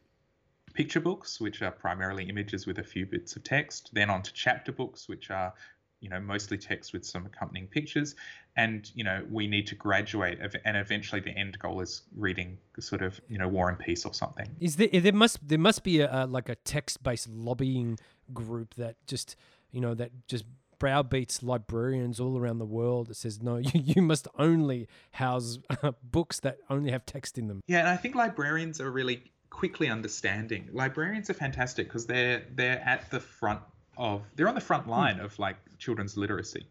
picture 0.73 0.99
books, 0.99 1.39
which 1.39 1.61
are 1.61 1.71
primarily 1.71 2.29
images 2.29 2.65
with 2.65 2.79
a 2.79 2.83
few 2.83 3.05
bits 3.05 3.35
of 3.35 3.43
text, 3.43 3.89
then 3.93 4.09
onto 4.09 4.31
chapter 4.33 4.71
books, 4.71 5.07
which 5.07 5.31
are 5.31 5.53
you 6.01 6.09
know 6.09 6.19
mostly 6.19 6.57
text 6.57 6.91
with 6.91 7.05
some 7.05 7.25
accompanying 7.25 7.67
pictures. 7.67 8.15
And 8.55 8.91
you 8.93 9.03
know 9.03 9.23
we 9.31 9.47
need 9.47 9.67
to 9.67 9.75
graduate 9.75 10.39
and 10.65 10.77
eventually 10.77 11.21
the 11.21 11.31
end 11.31 11.57
goal 11.59 11.81
is 11.81 12.03
reading 12.15 12.57
sort 12.79 13.01
of 13.01 13.19
you 13.29 13.37
know 13.37 13.47
war 13.47 13.69
and 13.69 13.79
peace 13.79 14.05
or 14.05 14.13
something. 14.13 14.49
Is 14.59 14.75
there 14.75 14.89
there 14.91 15.13
must 15.13 15.47
there 15.47 15.57
must 15.57 15.83
be 15.83 16.01
a, 16.01 16.09
a 16.11 16.27
like 16.27 16.49
a 16.49 16.55
text 16.55 17.03
based 17.03 17.29
lobbying 17.29 17.97
group 18.33 18.75
that 18.75 18.95
just 19.07 19.35
you 19.71 19.81
know 19.81 19.93
that 19.95 20.11
just 20.27 20.45
browbeats 20.83 21.41
librarians 21.41 22.19
all 22.19 22.37
around 22.37 22.57
the 22.57 22.65
world 22.65 23.07
that 23.07 23.15
says 23.15 23.41
no 23.41 23.55
you, 23.73 23.81
you 23.81 24.01
must 24.01 24.27
only 24.37 24.89
house 25.11 25.57
books 26.03 26.41
that 26.41 26.57
only 26.69 26.91
have 26.91 27.05
text 27.05 27.37
in 27.37 27.47
them. 27.47 27.61
Yeah, 27.67 27.79
and 27.79 27.87
I 27.87 27.95
think 27.95 28.15
librarians 28.15 28.81
are 28.81 28.91
really 28.91 29.31
quickly 29.49 29.87
understanding. 29.87 30.67
Librarians 30.73 31.29
are 31.29 31.35
fantastic 31.35 31.87
because 31.87 32.05
they're 32.05 32.43
they're 32.53 32.81
at 32.81 33.09
the 33.11 33.21
front 33.21 33.61
of 33.97 34.23
they're 34.35 34.49
on 34.49 34.55
the 34.55 34.61
front 34.61 34.89
line 34.89 35.21
of 35.21 35.39
like 35.39 35.55
children's 35.79 36.17
literacy 36.17 36.67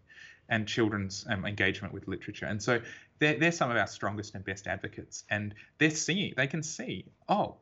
and 0.46 0.68
children's 0.68 1.24
um, 1.30 1.46
engagement 1.46 1.94
with 1.94 2.06
literature, 2.06 2.44
and 2.44 2.62
so 2.62 2.82
they're 3.18 3.38
they're 3.38 3.50
some 3.50 3.70
of 3.70 3.78
our 3.78 3.86
strongest 3.86 4.34
and 4.34 4.44
best 4.44 4.66
advocates, 4.66 5.24
and 5.30 5.54
they're 5.78 5.90
seeing 5.90 6.34
they 6.36 6.48
can 6.48 6.62
see 6.62 7.06
oh. 7.30 7.56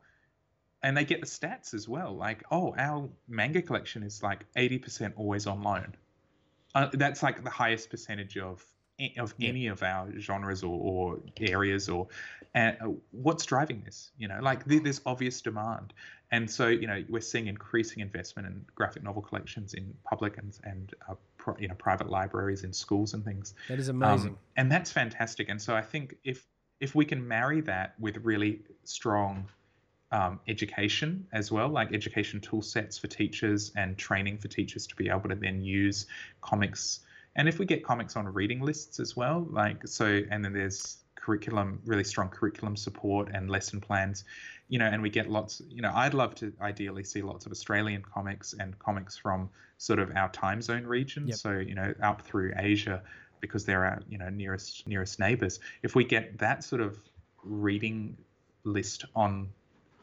And 0.82 0.96
they 0.96 1.04
get 1.04 1.20
the 1.20 1.26
stats 1.26 1.74
as 1.74 1.86
well. 1.86 2.16
Like, 2.16 2.42
oh, 2.50 2.74
our 2.74 3.10
manga 3.28 3.60
collection 3.60 4.02
is 4.02 4.22
like 4.22 4.50
80% 4.54 5.12
always 5.16 5.46
on 5.46 5.62
loan. 5.62 5.94
Uh, 6.74 6.88
that's 6.94 7.22
like 7.22 7.42
the 7.44 7.50
highest 7.50 7.90
percentage 7.90 8.36
of 8.38 8.64
of 9.18 9.34
Yeah. 9.38 9.48
any 9.48 9.66
of 9.66 9.82
our 9.82 10.10
genres 10.18 10.62
or, 10.62 10.78
or 10.78 11.20
areas 11.40 11.88
or 11.88 12.06
uh, 12.54 12.72
what's 13.12 13.46
driving 13.46 13.80
this 13.82 14.12
you 14.18 14.28
know 14.28 14.38
like 14.42 14.68
th- 14.68 14.82
there's 14.82 15.00
obvious 15.06 15.40
demand 15.40 15.94
and 16.32 16.50
so 16.50 16.66
you 16.68 16.86
know 16.86 17.02
we're 17.08 17.20
seeing 17.22 17.46
increasing 17.46 18.00
investment 18.00 18.46
in 18.46 18.62
graphic 18.74 19.02
novel 19.02 19.22
collections 19.22 19.72
in 19.72 19.94
public 20.04 20.36
and 20.36 20.58
and 20.64 20.94
uh, 21.08 21.14
pri- 21.38 21.54
you 21.58 21.68
know 21.68 21.74
private 21.76 22.10
libraries 22.10 22.62
in 22.62 22.72
schools 22.74 23.14
and 23.14 23.24
things 23.24 23.54
That 23.68 23.78
is 23.78 23.88
um, 23.88 23.96
amazing. 24.02 24.36
and 24.56 24.70
that's 24.70 24.92
fantastic 24.92 25.48
and 25.48 25.60
so 25.62 25.74
i 25.74 25.82
think 25.82 26.16
if 26.24 26.46
if 26.80 26.94
we 26.94 27.06
can 27.06 27.26
marry 27.26 27.62
that 27.62 27.94
with 27.98 28.18
really 28.18 28.60
strong 28.84 29.48
um, 30.12 30.40
education 30.48 31.26
as 31.32 31.52
well, 31.52 31.68
like 31.68 31.92
education 31.94 32.40
tool 32.40 32.62
sets 32.62 32.98
for 32.98 33.06
teachers 33.06 33.72
and 33.76 33.96
training 33.96 34.38
for 34.38 34.48
teachers 34.48 34.86
to 34.88 34.96
be 34.96 35.08
able 35.08 35.28
to 35.28 35.36
then 35.36 35.62
use 35.62 36.06
comics. 36.40 37.00
And 37.36 37.48
if 37.48 37.58
we 37.58 37.66
get 37.66 37.84
comics 37.84 38.16
on 38.16 38.26
reading 38.26 38.60
lists 38.60 38.98
as 38.98 39.16
well, 39.16 39.46
like 39.50 39.86
so, 39.86 40.22
and 40.30 40.44
then 40.44 40.52
there's 40.52 40.98
curriculum, 41.14 41.80
really 41.84 42.02
strong 42.02 42.28
curriculum 42.28 42.76
support 42.76 43.28
and 43.32 43.48
lesson 43.48 43.80
plans, 43.80 44.24
you 44.68 44.78
know, 44.78 44.86
and 44.86 45.00
we 45.00 45.10
get 45.10 45.30
lots, 45.30 45.62
you 45.68 45.82
know, 45.82 45.92
I'd 45.94 46.14
love 46.14 46.34
to 46.36 46.52
ideally 46.60 47.04
see 47.04 47.22
lots 47.22 47.46
of 47.46 47.52
Australian 47.52 48.02
comics 48.02 48.54
and 48.58 48.76
comics 48.78 49.16
from 49.16 49.48
sort 49.78 49.98
of 49.98 50.10
our 50.16 50.30
time 50.32 50.60
zone 50.60 50.84
region. 50.84 51.28
Yep. 51.28 51.36
So, 51.36 51.52
you 51.52 51.74
know, 51.74 51.94
up 52.02 52.22
through 52.22 52.52
Asia 52.56 53.02
because 53.40 53.64
they're 53.64 53.84
our, 53.84 54.00
you 54.08 54.18
know, 54.18 54.28
nearest 54.28 54.86
nearest 54.86 55.18
neighbors. 55.18 55.60
If 55.82 55.94
we 55.94 56.04
get 56.04 56.38
that 56.38 56.64
sort 56.64 56.82
of 56.82 56.98
reading 57.42 58.16
list 58.64 59.04
on 59.14 59.48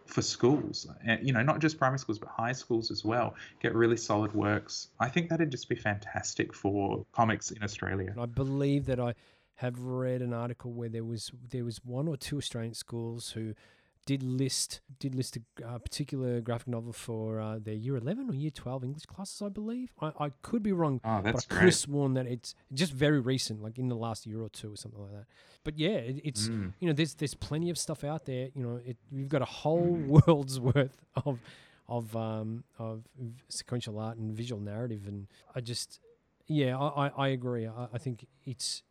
for 0.07 0.21
schools, 0.21 0.87
eh, 1.05 1.17
you 1.21 1.33
know, 1.33 1.43
not 1.43 1.59
just 1.59 1.77
primary 1.77 1.99
schools 1.99 2.19
but 2.19 2.29
high 2.29 2.51
schools 2.51 2.91
as 2.91 3.03
well. 3.03 3.35
Get 3.61 3.75
really 3.75 3.97
solid 3.97 4.33
works. 4.33 4.89
I 4.99 5.09
think 5.09 5.29
that'd 5.29 5.51
just 5.51 5.69
be 5.69 5.75
fantastic 5.75 6.53
for 6.53 7.05
comics 7.11 7.51
in 7.51 7.63
Australia. 7.63 8.13
I 8.19 8.25
believe 8.25 8.85
that 8.85 8.99
I 8.99 9.13
have 9.55 9.79
read 9.79 10.21
an 10.21 10.33
article 10.33 10.71
where 10.71 10.89
there 10.89 11.03
was 11.03 11.31
there 11.49 11.65
was 11.65 11.83
one 11.83 12.07
or 12.07 12.15
two 12.15 12.37
Australian 12.37 12.73
schools 12.73 13.31
who 13.31 13.53
did 14.07 14.23
list 14.23 14.79
did 14.99 15.13
list 15.13 15.37
a 15.37 15.41
uh, 15.67 15.77
particular 15.77 16.41
graphic 16.41 16.67
novel 16.69 16.93
for 16.93 17.39
uh, 17.39 17.59
their 17.59 17.73
year 17.75 17.95
eleven 17.97 18.29
or 18.29 18.33
year 18.33 18.49
twelve 18.49 18.83
English 18.83 19.05
classes, 19.05 19.41
I 19.41 19.49
believe. 19.49 19.89
I, 20.01 20.07
I 20.25 20.29
could 20.41 20.63
be 20.63 20.71
wrong, 20.71 20.99
Oh, 21.03 21.21
but 21.21 21.23
that's 21.33 21.45
I 21.51 21.53
could 21.53 21.63
have 21.65 21.75
sworn 21.75 22.13
that 22.15 22.25
it's 22.25 22.55
just 22.73 22.93
very 22.93 23.19
recent, 23.19 23.61
like 23.61 23.77
in 23.77 23.87
the 23.89 23.95
last 23.95 24.25
year 24.25 24.41
or 24.41 24.49
two 24.49 24.71
or 24.73 24.77
something 24.77 25.01
like 25.01 25.11
that. 25.11 25.25
But 25.63 25.77
yeah, 25.77 25.99
it, 26.09 26.21
it's 26.23 26.47
Mm. 26.49 26.73
you 26.79 26.87
know 26.87 26.93
there's 26.93 27.13
there's 27.15 27.35
plenty 27.35 27.69
of 27.69 27.77
stuff 27.77 28.03
out 28.03 28.25
there. 28.25 28.49
You 28.55 28.63
know, 28.63 28.75
it, 28.83 28.97
you've 29.11 29.29
got 29.29 29.41
a 29.43 29.51
whole 29.61 29.93
world's 30.15 30.59
worth 30.71 30.97
of 31.25 31.39
of 31.89 32.15
um 32.15 32.63
of 32.79 33.03
sequential 33.49 33.99
art 33.99 34.17
and 34.17 34.33
visual 34.35 34.61
narrative, 34.61 35.03
and 35.07 35.27
I 35.55 35.59
just 35.61 35.99
yeah, 36.47 36.77
I 36.77 36.87
I, 37.07 37.11
I 37.25 37.27
agree. 37.39 37.67
I, 37.67 37.87
I 37.93 37.97
think 37.97 38.25
it's 38.45 38.83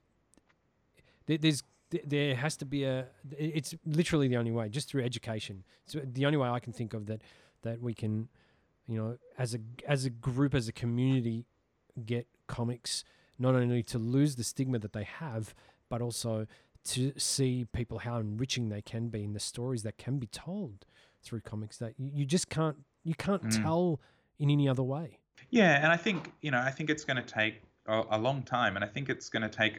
there's 1.27 1.63
th- 1.91 2.05
there 2.07 2.35
has 2.35 2.57
to 2.57 2.65
be 2.65 2.85
a 2.85 3.07
it's 3.39 3.75
literally 3.85 4.29
the 4.29 4.37
only 4.37 4.51
way 4.51 4.69
just 4.69 4.89
through 4.89 5.03
education 5.05 5.65
so 5.87 6.01
the 6.05 6.25
only 6.27 6.39
way 6.39 6.49
i 6.49 6.59
can 6.59 6.73
think 6.73 6.95
of 6.95 7.07
that 7.07 7.21
that 7.63 7.81
we 7.81 7.95
can 7.95 8.29
you 8.87 8.97
know 8.97 9.17
as 9.39 9.55
a 9.55 9.59
as 9.87 10.05
a 10.05 10.11
group 10.11 10.55
as 10.55 10.69
a 10.69 10.73
community 10.73 11.45
get 12.05 12.27
comics 12.47 13.05
not 13.39 13.55
only 13.55 13.83
to 13.83 13.99
lose 13.99 14.37
the 14.37 14.45
stigma 14.45 14.79
that 14.79 14.93
they 14.93 15.05
have 15.05 15.55
but 15.89 16.01
also 16.03 16.47
to 16.85 17.13
see 17.17 17.65
people 17.73 17.99
how 18.01 18.19
enriching 18.19 18.69
they 18.69 18.83
can 18.83 19.09
be 19.09 19.25
in 19.25 19.33
the 19.33 19.41
stories 19.41 19.83
that 19.83 19.97
can 19.99 20.19
be 20.19 20.27
told 20.29 20.87
through 21.23 21.41
comics 21.41 21.79
that 21.79 21.95
you, 21.99 22.11
you 22.15 22.25
just 22.25 22.49
can't 22.49 22.79
you 23.05 23.15
can't 23.15 23.43
Mm. 23.43 23.63
tell 23.63 24.01
in 24.39 24.51
any 24.51 24.69
other 24.69 24.83
way 24.83 25.19
Yeah, 25.51 25.77
and 25.83 25.93
I 25.93 25.97
think 25.97 26.33
you 26.41 26.51
know 26.51 26.59
I 26.59 26.71
think 26.71 26.91
it's 26.91 27.05
going 27.05 27.17
to 27.25 27.35
take 27.41 27.63
a, 27.87 28.03
a 28.11 28.19
long 28.19 28.43
time, 28.43 28.75
and 28.77 28.85
I 28.85 28.89
think 28.89 29.09
it's 29.09 29.29
going 29.29 29.43
to 29.43 29.49
take 29.49 29.75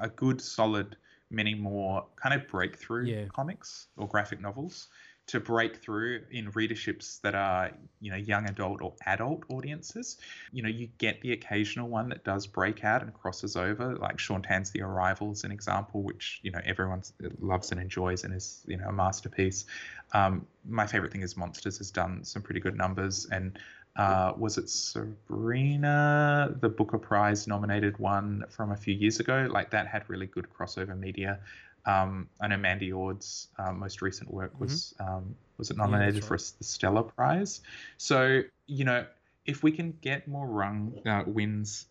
a 0.00 0.08
good 0.08 0.40
solid 0.42 0.96
many 1.30 1.54
more 1.54 2.06
kind 2.16 2.34
of 2.40 2.48
breakthrough 2.48 3.06
Yeah. 3.06 3.24
comics 3.34 3.88
or 3.96 4.06
graphic 4.08 4.40
novels 4.40 4.88
to 5.26 5.40
break 5.40 5.76
through 5.76 6.22
in 6.30 6.52
readerships 6.52 7.20
that 7.20 7.34
are 7.34 7.72
you 8.00 8.10
know 8.12 8.16
young 8.16 8.48
adult 8.48 8.80
or 8.80 8.94
adult 9.06 9.42
audiences. 9.50 10.18
You 10.52 10.62
know, 10.62 10.68
you 10.68 10.88
get 10.98 11.20
the 11.20 11.32
occasional 11.32 11.88
one 11.88 12.08
that 12.10 12.24
does 12.24 12.46
break 12.46 12.84
out 12.84 13.02
and 13.02 13.12
crosses 13.12 13.56
over, 13.56 13.96
like 13.96 14.18
Sean 14.20 14.42
Tan's 14.42 14.70
The 14.70 14.82
Arrival 14.82 15.32
is 15.32 15.42
an 15.42 15.50
example, 15.50 16.02
which 16.02 16.40
you 16.42 16.52
know 16.52 16.60
everyone 16.64 17.02
loves 17.40 17.72
and 17.72 17.80
enjoys 17.80 18.22
and 18.24 18.32
is 18.34 18.64
you 18.68 18.76
know 18.76 18.88
a 18.88 18.92
masterpiece. 18.92 19.64
Um, 20.12 20.46
my 20.68 20.86
favorite 20.86 21.12
thing 21.12 21.22
is 21.22 21.36
Monsters 21.36 21.78
has 21.78 21.90
done 21.90 22.24
some 22.24 22.42
pretty 22.42 22.60
good 22.60 22.76
numbers 22.76 23.26
and 23.30 23.58
uh, 23.96 24.32
was 24.36 24.58
it 24.58 24.68
Sabrina, 24.68 26.54
the 26.60 26.68
Booker 26.68 26.98
Prize 26.98 27.46
nominated 27.46 27.98
one 27.98 28.44
from 28.50 28.72
a 28.72 28.76
few 28.76 28.94
years 28.94 29.20
ago? 29.20 29.48
Like 29.50 29.70
that 29.70 29.86
had 29.86 30.08
really 30.08 30.26
good 30.26 30.46
crossover 30.50 30.98
media. 30.98 31.40
Um, 31.86 32.28
I 32.40 32.48
know 32.48 32.56
Mandy 32.56 32.92
Ord's 32.92 33.48
uh, 33.58 33.72
most 33.72 34.02
recent 34.02 34.30
work 34.32 34.60
was 34.60 34.94
um, 35.00 35.34
was 35.58 35.70
it 35.70 35.76
Mm-hmm. 35.76 35.80
Yeah, 35.92 35.98
nominated 35.98 36.24
for 36.24 36.36
the 36.36 36.64
Stella 36.64 37.02
Prize? 37.04 37.60
So 37.96 38.42
you 38.66 38.84
know, 38.84 39.06
if 39.46 39.62
we 39.62 39.72
can 39.72 39.96
get 40.00 40.26
more 40.28 40.46
rung 40.46 41.00
uh, 41.06 41.24
wins 41.26 41.86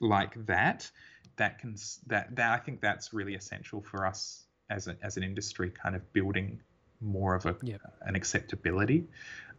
like 0.00 0.46
that, 0.46 0.90
that 1.36 1.58
can 1.58 1.76
that 2.06 2.34
that 2.36 2.52
I 2.52 2.58
think 2.58 2.80
that's 2.80 3.12
really 3.12 3.34
essential 3.34 3.82
for 3.82 4.06
us 4.06 4.44
as 4.70 4.88
a, 4.88 4.96
as 5.02 5.16
an 5.16 5.22
industry, 5.22 5.70
kind 5.70 5.94
of 5.96 6.12
building 6.12 6.60
more 7.00 7.34
of 7.34 7.46
a 7.46 7.56
Yep. 7.62 7.80
an 8.02 8.14
acceptability. 8.16 9.06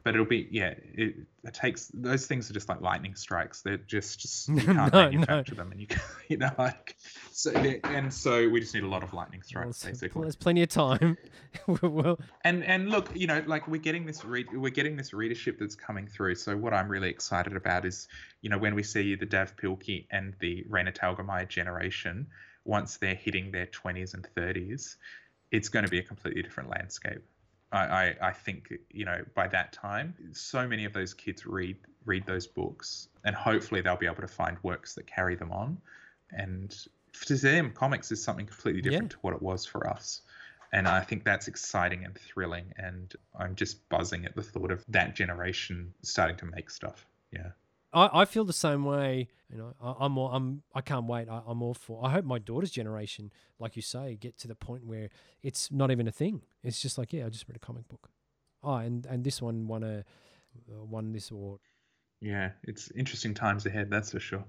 But 0.04 0.14
it'll 0.14 0.26
be 0.26 0.48
yeah, 0.52 0.74
it, 0.94 1.16
it 1.44 1.54
takes 1.54 1.92
those 1.94 2.26
things 2.28 2.50
are 2.50 2.54
just 2.54 2.70
like 2.70 2.82
lightning 2.82 3.16
strikes. 3.16 3.62
They're 3.62 3.78
just, 3.78 4.20
just 4.20 4.48
you 4.50 4.56
can't 4.62 4.76
No, 4.78 4.86
no. 4.88 5.10
manufacture 5.12 5.56
them, 5.56 5.72
and 5.72 5.82
you 5.82 5.88
you 6.30 6.38
know 6.38 6.52
like 6.58 6.96
so 7.32 7.52
and 7.52 8.14
so 8.14 8.48
we 8.50 8.60
just 8.60 8.74
need 8.74 8.84
a 8.84 8.88
lot 8.88 9.04
of 9.04 9.14
lightning 9.14 9.42
strikes 9.44 9.82
there's- 9.82 10.00
basically. 10.00 10.22
there's 10.24 10.36
plenty 10.36 10.64
of 10.64 10.70
time 10.70 11.18
well 11.82 12.20
And 12.44 12.64
and 12.64 12.90
look, 12.90 13.10
you 13.16 13.28
know, 13.28 13.44
like 13.46 13.68
we're 13.68 13.82
getting 13.82 14.06
this 14.06 14.24
read, 14.24 14.48
we're 14.54 14.70
getting 14.72 14.96
this 14.98 15.14
readership 15.14 15.60
that's 15.60 15.76
coming 15.76 16.08
through. 16.08 16.36
So 16.36 16.56
what 16.56 16.74
I'm 16.74 16.88
really 16.90 17.10
excited 17.10 17.56
about 17.56 17.86
is, 17.86 18.08
you 18.42 18.50
know, 18.50 18.58
when 18.58 18.76
we 18.76 18.84
see 18.84 19.16
the 19.16 19.26
Dav 19.26 19.56
Pilkey 19.58 20.06
and 20.12 20.34
the 20.40 20.64
Raina 20.70 20.96
Telgemeier 20.96 21.48
generation, 21.50 22.28
once 22.66 22.98
they're 22.98 23.16
hitting 23.16 23.52
their 23.52 23.66
20s 23.68 24.14
and 24.14 24.28
30s, 24.36 24.96
it's 25.52 25.70
going 25.70 25.86
to 25.86 25.92
be 25.92 26.00
a 26.00 26.04
completely 26.04 26.42
different 26.42 26.70
landscape. 26.70 27.22
I, 27.72 27.80
I, 27.80 28.16
I 28.22 28.32
think 28.32 28.74
you 28.92 29.06
know 29.06 29.24
by 29.36 29.48
that 29.48 29.74
time, 29.74 30.14
so 30.34 30.68
many 30.68 30.86
of 30.86 30.94
those 30.94 31.14
kids 31.14 31.46
read 31.46 31.78
read 32.06 32.26
those 32.26 32.48
books, 32.48 33.10
and 33.24 33.36
hopefully 33.36 33.82
they'll 33.82 33.98
be 33.98 34.06
able 34.06 34.22
to 34.22 34.28
find 34.28 34.58
works 34.64 34.96
that 34.96 35.08
carry 35.08 35.36
them 35.36 35.52
on. 35.52 35.78
And 36.32 36.76
to 37.26 37.36
them, 37.36 37.72
comics 37.72 38.12
is 38.12 38.24
something 38.24 38.46
completely 38.46 38.82
Yeah. 38.84 38.92
different 38.92 39.12
to 39.12 39.18
what 39.22 39.34
it 39.34 39.42
was 39.42 39.66
for 39.66 39.90
us 39.90 40.22
and 40.74 40.88
I 40.88 41.02
think 41.02 41.24
that's 41.24 41.48
exciting 41.48 42.04
and 42.06 42.16
thrilling. 42.16 42.74
And 42.78 43.14
I'm 43.38 43.56
just 43.56 43.88
buzzing 43.90 44.26
at 44.26 44.36
the 44.36 44.44
thought 44.44 44.72
of 44.72 44.84
that 44.90 45.16
generation 45.16 45.94
starting 46.02 46.38
to 46.38 46.46
make 46.46 46.70
stuff. 46.70 47.06
Yeah. 47.32 47.52
I, 47.98 48.22
I 48.22 48.26
feel 48.26 48.46
the 48.46 48.54
same 48.54 48.84
way. 48.86 49.28
You 49.50 49.58
know, 49.58 49.74
I, 49.82 49.94
I'm 50.06 50.18
all, 50.18 50.30
I'm 50.32 50.64
I 50.74 50.82
can't 50.82 51.06
wait. 51.08 51.30
I, 51.30 51.42
I'm 51.48 51.62
all 51.62 51.74
for. 51.74 52.06
I 52.06 52.10
hope 52.12 52.26
my 52.26 52.40
daughter's 52.40 52.72
generation, 52.72 53.32
like 53.60 53.76
you 53.76 53.82
say, 53.82 54.16
get 54.20 54.38
to 54.40 54.48
the 54.48 54.56
point 54.56 54.86
where 54.86 55.10
it's 55.42 55.72
not 55.72 55.90
even 55.92 56.08
a 56.08 56.12
thing. 56.12 56.42
It's 56.64 56.82
just 56.82 56.98
like, 56.98 57.14
yeah, 57.14 57.26
I 57.26 57.30
just 57.30 57.48
read 57.48 57.56
a 57.56 57.60
comic 57.60 57.88
book. 57.88 58.10
Oh, 58.64 58.76
and 58.76 59.06
and 59.06 59.24
this 59.24 59.42
one 59.42 59.68
won 59.68 59.84
a 59.84 60.04
uh, 60.70 60.84
won 60.84 61.12
this 61.14 61.32
award. 61.32 61.60
Yeah. 62.20 62.52
It's 62.64 62.90
interesting 62.92 63.34
times 63.34 63.66
ahead, 63.66 63.90
that's 63.90 64.12
for 64.12 64.20
sure. 64.20 64.44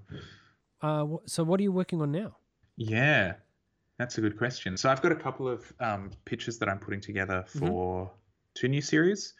Uh, 0.81 1.05
wh- 1.05 1.25
so 1.27 1.43
what 1.43 1.59
are 1.59 1.63
you 1.63 1.71
working 1.71 2.01
on 2.01 2.11
now? 2.11 2.37
Yeah. 2.77 3.35
That's 3.99 4.17
a 4.17 4.21
good 4.21 4.37
question. 4.37 4.75
So 4.77 4.89
I've 4.89 5.01
got 5.01 5.11
a 5.11 5.15
couple 5.15 5.47
of 5.47 5.71
um, 5.79 6.09
pictures 6.25 6.57
that 6.59 6.67
I'm 6.69 6.79
putting 6.79 7.01
together 7.01 7.45
Mhm. 7.53 7.59
for 7.59 8.11
two 8.55 8.67
new 8.69 8.81
series. 8.81 9.33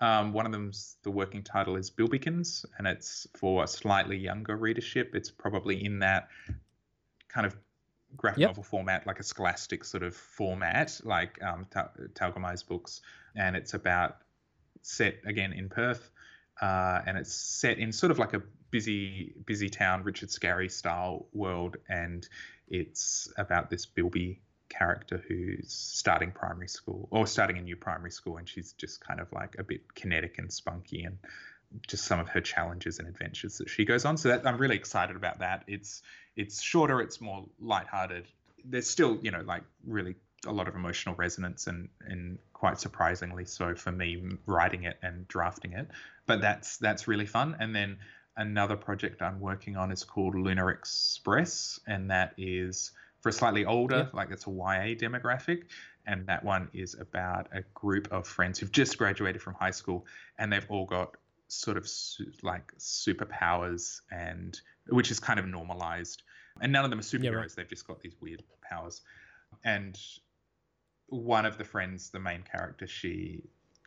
Um, 0.00 0.32
one 0.32 0.44
of 0.46 0.52
them's 0.52 0.96
the 1.02 1.10
working 1.10 1.42
title 1.42 1.76
is 1.76 1.90
Bilbikins, 1.90 2.64
and 2.78 2.86
it's 2.86 3.26
for 3.36 3.64
a 3.64 3.66
slightly 3.66 4.16
younger 4.18 4.56
readership. 4.56 5.14
It's 5.14 5.30
probably 5.30 5.82
in 5.84 6.00
that 6.00 6.28
kind 7.28 7.46
of 7.46 7.56
graphic 8.16 8.40
Yep. 8.40 8.50
novel 8.50 8.62
format, 8.62 9.06
like 9.06 9.20
a 9.20 9.22
scholastic 9.22 9.84
sort 9.84 10.02
of 10.02 10.14
format, 10.14 11.00
like 11.04 11.42
um, 11.42 11.66
Ta- 11.70 11.90
Telgemeier's 12.14 12.62
books. 12.62 13.00
And 13.34 13.56
it's 13.56 13.74
about 13.74 14.18
set 14.82 15.16
again 15.26 15.52
in 15.52 15.68
Perth, 15.68 16.10
uh, 16.60 17.00
and 17.06 17.18
it's 17.18 17.34
set 17.34 17.78
in 17.78 17.92
sort 17.92 18.10
of 18.10 18.18
like 18.18 18.34
a 18.34 18.42
busy, 18.70 19.34
busy 19.46 19.68
town, 19.68 20.02
Richard 20.04 20.28
Scarry 20.28 20.70
style 20.70 21.26
world, 21.32 21.76
and 21.88 22.26
it's 22.68 23.32
about 23.36 23.70
this 23.70 23.86
Bilby 23.86 24.40
character 24.68 25.22
who's 25.28 25.72
starting 25.72 26.32
primary 26.32 26.68
school 26.68 27.08
or 27.10 27.26
starting 27.26 27.58
a 27.58 27.62
new 27.62 27.76
primary 27.76 28.10
school, 28.10 28.36
and 28.36 28.48
she's 28.48 28.72
just 28.72 29.00
kind 29.00 29.20
of 29.20 29.32
like 29.32 29.56
a 29.58 29.64
bit 29.64 29.94
kinetic 29.94 30.38
and 30.38 30.52
spunky, 30.52 31.04
and 31.04 31.18
just 31.86 32.04
some 32.04 32.20
of 32.20 32.28
her 32.28 32.40
challenges 32.40 32.98
and 32.98 33.08
adventures 33.08 33.58
that 33.58 33.68
she 33.68 33.84
goes 33.84 34.04
on. 34.04 34.16
So 34.16 34.28
that 34.28 34.46
I'm 34.46 34.58
really 34.58 34.76
excited 34.76 35.16
about 35.16 35.40
that. 35.40 35.64
It's 35.66 36.02
it's 36.36 36.62
shorter, 36.62 37.00
it's 37.00 37.20
more 37.20 37.44
lighthearted. 37.60 38.26
There's 38.64 38.88
still, 38.88 39.18
you 39.22 39.30
know, 39.30 39.42
like 39.42 39.62
really 39.84 40.16
a 40.46 40.52
lot 40.52 40.68
of 40.68 40.74
emotional 40.74 41.14
resonance 41.14 41.66
and 41.66 41.88
and 42.00 42.38
quite 42.52 42.78
surprisingly 42.80 43.44
so 43.44 43.74
for 43.74 43.92
me 43.92 44.22
writing 44.46 44.84
it 44.84 44.98
and 45.02 45.26
drafting 45.28 45.72
it. 45.72 45.88
But 46.26 46.40
that's 46.40 46.76
that's 46.78 47.08
really 47.08 47.26
fun. 47.26 47.56
And 47.58 47.74
then 47.74 47.98
another 48.36 48.76
project 48.76 49.22
I'm 49.22 49.40
working 49.40 49.76
on 49.76 49.90
is 49.90 50.04
called 50.04 50.34
Lunar 50.34 50.70
Express, 50.70 51.80
and 51.86 52.10
that 52.10 52.34
is 52.36 52.92
for 53.26 53.32
slightly 53.32 53.64
older, 53.64 54.08
like 54.12 54.30
it's 54.30 54.46
a 54.46 54.50
YA 54.50 54.94
demographic. 54.94 55.64
And 56.06 56.26
that 56.28 56.44
one 56.44 56.68
is 56.72 56.94
about 56.94 57.48
a 57.52 57.62
group 57.74 58.12
of 58.12 58.26
friends 58.28 58.58
who've 58.60 58.70
just 58.70 58.96
graduated 58.96 59.42
from 59.42 59.54
high 59.54 59.72
school 59.72 60.06
and 60.38 60.52
they've 60.52 60.66
all 60.68 60.84
got 60.86 61.16
sort 61.48 61.76
of 61.76 61.88
su- 61.88 62.30
like 62.42 62.72
superpowers 62.78 64.00
and 64.10 64.60
which 64.88 65.10
is 65.10 65.18
kind 65.20 65.38
of 65.40 65.46
normalized 65.46 66.22
and 66.60 66.72
none 66.72 66.84
of 66.84 66.90
them 66.90 66.98
are 67.00 67.02
superheroes 67.02 67.22
Yeah, 67.24 67.30
right. 67.30 67.50
they've 67.56 67.68
just 67.68 67.86
got 67.86 68.00
these 68.00 68.14
weird 68.20 68.42
powers 68.62 69.00
and 69.64 69.98
one 71.08 71.46
of 71.46 71.56
the 71.58 71.64
friends 71.64 72.10
the 72.10 72.18
main 72.20 72.42
character 72.42 72.86
she 72.86 73.42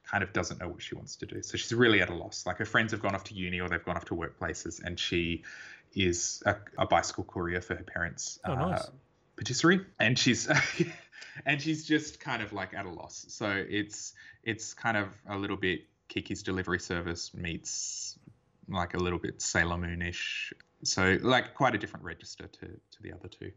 kind 0.10 0.24
of 0.24 0.32
doesn't 0.34 0.60
know 0.62 0.70
what 0.70 0.82
she 0.82 0.96
wants 0.96 1.16
to 1.18 1.26
do 1.26 1.42
so 1.44 1.58
she's 1.58 1.74
really 1.74 2.02
at 2.02 2.10
a 2.10 2.16
loss 2.16 2.46
like 2.46 2.58
her 2.58 2.66
friends 2.66 2.92
have 2.92 3.02
gone 3.02 3.14
off 3.16 3.26
to 3.26 3.34
uni 3.34 3.60
or 3.60 3.68
they've 3.70 3.84
gone 3.86 3.98
off 3.98 4.06
to 4.06 4.16
workplaces 4.16 4.82
and 4.84 5.00
she 5.00 5.44
is 5.94 6.42
a, 6.46 6.56
a 6.78 6.86
bicycle 6.86 7.24
courier 7.26 7.62
for 7.62 7.76
her 7.76 7.84
parents 7.84 8.40
Oh, 8.46 8.54
uh, 8.54 8.56
nice. 8.56 8.90
Patisserie 9.40 9.80
and 10.00 10.20
she's 10.20 10.48
and 11.46 11.62
she's 11.62 11.86
just 11.86 12.20
kind 12.20 12.44
of 12.44 12.52
like 12.54 12.74
at 12.74 12.86
a 12.86 12.90
loss 12.90 13.26
so 13.30 13.64
it's 13.70 14.14
it's 14.44 14.74
kind 14.74 14.98
of 14.98 15.08
a 15.30 15.38
little 15.38 15.56
bit 15.58 15.82
kiki's 16.10 16.44
delivery 16.44 16.80
service 16.80 17.34
meets 17.34 18.20
like 18.68 18.94
a 18.94 18.98
little 18.98 19.18
bit 19.18 19.42
sailor 19.42 19.78
moonish 19.78 20.52
so 20.84 21.18
like 21.22 21.54
quite 21.56 21.74
a 21.74 21.78
different 21.78 22.06
register 22.06 22.48
to 22.48 22.68
to 22.68 23.02
the 23.02 23.14
other 23.14 23.30
two 23.30 23.52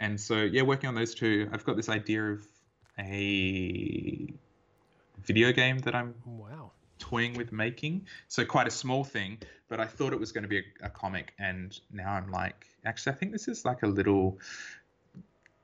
and 0.00 0.20
so 0.20 0.38
yeah 0.42 0.62
working 0.62 0.88
on 0.88 0.94
those 0.94 1.14
two 1.14 1.48
i've 1.52 1.64
got 1.64 1.76
this 1.76 1.88
idea 1.88 2.22
of 2.22 2.42
a 2.98 4.32
video 5.22 5.52
game 5.52 5.78
that 5.78 5.94
i'm 5.94 6.14
oh, 6.26 6.30
Wow. 6.30 6.70
toying 6.98 7.34
with 7.34 7.52
making. 7.52 8.06
So 8.26 8.44
quite 8.44 8.66
a 8.66 8.70
small 8.70 9.04
thing, 9.04 9.38
but 9.68 9.78
I 9.78 9.86
thought 9.86 10.12
it 10.12 10.18
was 10.18 10.32
going 10.32 10.42
to 10.42 10.48
be 10.48 10.58
a, 10.58 10.86
a 10.86 10.90
comic, 10.90 11.32
and 11.38 11.78
now 11.92 12.10
I'm 12.10 12.30
like, 12.30 12.66
actually, 12.84 13.12
I 13.12 13.16
think 13.16 13.32
this 13.32 13.46
is 13.48 13.64
like 13.64 13.82
a 13.82 13.86
little 13.86 14.38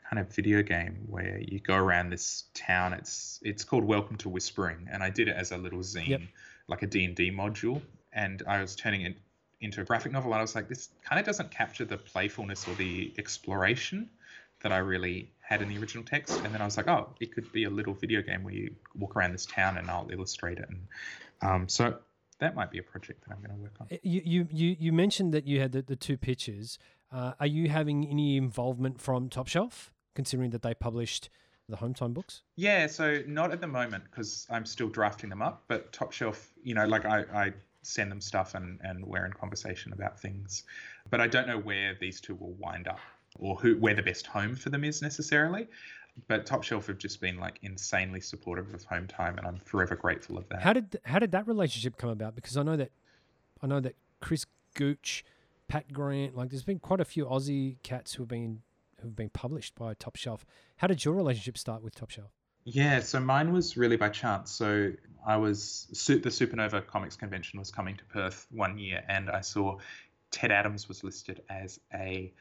kind 0.08 0.20
of 0.20 0.34
video 0.34 0.62
game 0.62 0.96
where 1.08 1.38
you 1.38 1.58
go 1.60 1.76
around 1.76 2.10
this 2.10 2.44
town. 2.54 2.92
It's 2.92 3.40
it's 3.42 3.64
called 3.64 3.84
Welcome 3.84 4.16
to 4.18 4.28
Whispering, 4.28 4.88
and 4.92 5.02
I 5.02 5.10
did 5.10 5.28
it 5.28 5.36
as 5.36 5.52
a 5.52 5.56
little 5.58 5.80
zine, 5.80 6.08
Yep. 6.08 6.20
like 6.68 6.82
a 6.82 6.86
D 6.86 7.04
and 7.04 7.14
D 7.14 7.30
module, 7.30 7.80
and 8.12 8.42
I 8.46 8.60
was 8.60 8.76
turning 8.76 9.02
it 9.02 9.16
into 9.60 9.80
a 9.80 9.84
graphic 9.84 10.12
novel. 10.12 10.32
And 10.32 10.38
I 10.38 10.42
was 10.42 10.54
like, 10.54 10.68
this 10.68 10.90
kind 11.04 11.18
of 11.18 11.24
doesn't 11.24 11.50
capture 11.50 11.84
the 11.86 11.96
playfulness 11.96 12.68
or 12.68 12.74
the 12.74 13.14
exploration 13.16 14.10
that 14.62 14.72
I 14.72 14.78
really 14.78 15.30
had 15.40 15.62
in 15.62 15.68
the 15.68 15.78
original 15.78 16.04
text. 16.04 16.38
And 16.44 16.52
then 16.54 16.60
I 16.60 16.64
was 16.64 16.76
like, 16.76 16.88
oh, 16.88 17.10
it 17.20 17.32
could 17.34 17.50
be 17.52 17.64
a 17.64 17.70
little 17.70 17.94
video 17.94 18.20
game 18.22 18.44
where 18.44 18.54
you 18.54 18.74
walk 18.94 19.16
around 19.16 19.32
this 19.32 19.46
town 19.46 19.78
and 19.78 19.90
I'll 19.90 20.08
illustrate 20.10 20.58
it. 20.58 20.68
And 20.68 20.86
um, 21.42 21.68
so 21.68 21.96
that 22.40 22.54
might 22.54 22.70
be 22.70 22.78
a 22.78 22.82
project 22.82 23.24
that 23.26 23.34
I'm 23.34 23.40
going 23.42 23.56
to 23.56 23.62
work 23.62 23.74
on. 23.80 23.88
Uh, 23.90 23.96
You 24.02 24.20
you 24.24 24.48
you, 24.50 24.76
you 24.78 24.92
mentioned 24.92 25.32
that 25.34 25.46
you 25.46 25.60
had 25.60 25.72
the, 25.72 25.82
the 25.82 25.96
two 25.96 26.16
pitches. 26.18 26.78
Uh, 27.12 27.32
are 27.38 27.46
you 27.46 27.68
having 27.68 28.06
any 28.06 28.36
involvement 28.36 29.00
from 29.00 29.28
Top 29.28 29.48
Shelf, 29.48 29.92
considering 30.14 30.50
that 30.50 30.62
they 30.62 30.74
published 30.74 31.30
the 31.68 31.76
Home 31.76 31.94
Time 31.94 32.12
books? 32.12 32.42
Yeah, 32.56 32.86
so 32.86 33.22
not 33.26 33.52
at 33.52 33.60
the 33.60 33.66
moment 33.66 34.04
because 34.10 34.46
I'm 34.50 34.66
still 34.66 34.88
drafting 34.88 35.30
them 35.30 35.42
up. 35.42 35.64
But 35.68 35.92
Top 35.92 36.12
Shelf, 36.12 36.50
you 36.62 36.74
know, 36.74 36.86
like 36.86 37.04
I, 37.04 37.24
I 37.34 37.52
send 37.82 38.10
them 38.10 38.20
stuff 38.20 38.54
and, 38.54 38.78
and 38.82 39.04
we're 39.04 39.24
in 39.24 39.32
conversation 39.32 39.92
about 39.92 40.18
things. 40.18 40.64
But 41.10 41.20
I 41.20 41.26
don't 41.26 41.46
know 41.46 41.58
where 41.58 41.96
these 42.00 42.20
two 42.20 42.34
will 42.34 42.52
wind 42.52 42.88
up 42.88 43.00
or 43.38 43.56
who 43.56 43.76
where 43.76 43.94
the 43.94 44.02
best 44.02 44.26
home 44.26 44.54
for 44.54 44.70
them 44.70 44.84
is 44.84 45.02
necessarily. 45.02 45.68
But 46.28 46.46
Top 46.46 46.62
Shelf 46.62 46.86
have 46.86 46.98
just 46.98 47.20
been 47.20 47.38
like 47.38 47.58
insanely 47.62 48.20
supportive 48.20 48.72
of 48.72 48.84
Home 48.84 49.08
Time, 49.08 49.36
and 49.36 49.46
I'm 49.46 49.58
forever 49.58 49.96
grateful 49.96 50.38
of 50.38 50.48
that. 50.50 50.62
How 50.62 50.72
did 50.72 50.96
how 51.04 51.18
did 51.18 51.32
that 51.32 51.46
relationship 51.48 51.96
come 51.96 52.10
about? 52.10 52.36
Because 52.36 52.56
I 52.56 52.62
know 52.62 52.76
that 52.76 52.92
I 53.62 53.66
know 53.66 53.80
that 53.80 53.96
Chris 54.20 54.46
Gooch, 54.74 55.24
Pat 55.66 55.92
Grant, 55.92 56.36
like 56.36 56.50
there's 56.50 56.62
been 56.62 56.78
quite 56.78 57.00
a 57.00 57.04
few 57.04 57.24
Aussie 57.24 57.76
cats 57.82 58.14
who've 58.14 58.28
been 58.28 58.62
who've 59.04 59.16
been 59.16 59.30
published 59.30 59.74
by 59.74 59.94
Top 59.94 60.16
Shelf. 60.16 60.44
How 60.76 60.86
did 60.86 61.04
your 61.04 61.14
relationship 61.14 61.56
start 61.58 61.82
with 61.82 61.94
Top 61.94 62.10
Shelf? 62.10 62.30
Yeah, 62.64 63.00
so 63.00 63.20
mine 63.20 63.52
was 63.52 63.76
really 63.76 63.96
by 63.96 64.08
chance. 64.08 64.50
So 64.50 64.92
I 65.26 65.36
was 65.36 65.86
the 66.06 66.30
Supernova 66.30 66.86
Comics 66.86 67.14
Convention 67.16 67.58
was 67.58 67.70
coming 67.70 67.96
to 67.96 68.04
Perth 68.06 68.46
one 68.50 68.78
year, 68.78 69.02
and 69.08 69.28
I 69.30 69.42
saw 69.42 69.78
Ted 70.30 70.50
Adams 70.50 70.88
was 70.88 71.04
listed 71.04 71.42
as 71.48 71.78
a 71.92 72.32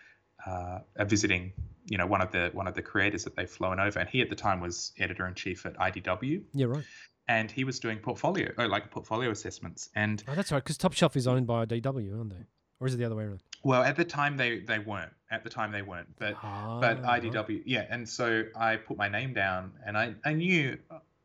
uh, 0.45 0.79
a 0.97 1.05
visiting, 1.05 1.53
you 1.85 1.97
know, 1.97 2.05
one 2.07 2.21
of 2.21 2.31
the 2.31 2.49
one 2.53 2.67
of 2.67 2.73
the 2.73 2.81
creators 2.81 3.23
that 3.25 3.35
they've 3.35 3.49
flown 3.49 3.79
over, 3.79 3.99
and 3.99 4.09
he 4.09 4.21
at 4.21 4.29
the 4.29 4.35
time 4.35 4.59
was 4.61 4.91
editor 4.97 5.27
in 5.27 5.35
chief 5.35 5.65
at 5.65 5.77
IDW, 5.77 6.41
Yeah, 6.53 6.65
right. 6.67 6.83
and 7.27 7.49
he 7.51 7.63
was 7.63 7.79
doing 7.79 7.99
portfolio, 7.99 8.51
oh, 8.57 8.65
like 8.65 8.91
portfolio 8.91 9.29
assessments, 9.31 9.89
and 9.95 10.21
Oh, 10.27 10.35
that's 10.35 10.51
right. 10.51 10.61
Because 10.63 10.77
Top 10.77 10.93
Shelf 10.93 11.15
is 11.15 11.27
owned 11.27 11.47
by 11.47 11.65
IDW, 11.65 12.17
aren't 12.17 12.31
they? 12.31 12.45
Or 12.83 12.87
is 12.87 12.93
it 12.95 12.97
the 12.97 13.05
other 13.05 13.15
way 13.15 13.23
around? 13.23 13.41
well, 13.63 13.81
at 13.81 13.95
the 13.95 14.03
time 14.03 14.35
they 14.35 14.59
they 14.59 14.79
weren't. 14.79 15.13
At 15.31 15.43
the 15.45 15.49
time 15.49 15.71
they 15.71 15.81
weren't, 15.81 16.09
but 16.19 16.33
but 16.33 16.99
Ah. 17.05 17.15
IDW, 17.17 17.63
yeah. 17.65 17.85
And 17.89 18.07
so 18.07 18.43
I 18.55 18.75
put 18.75 18.97
my 18.97 19.07
name 19.07 19.33
down, 19.33 19.71
and 19.85 19.97
I 19.97 20.15
I 20.25 20.33
knew 20.33 20.77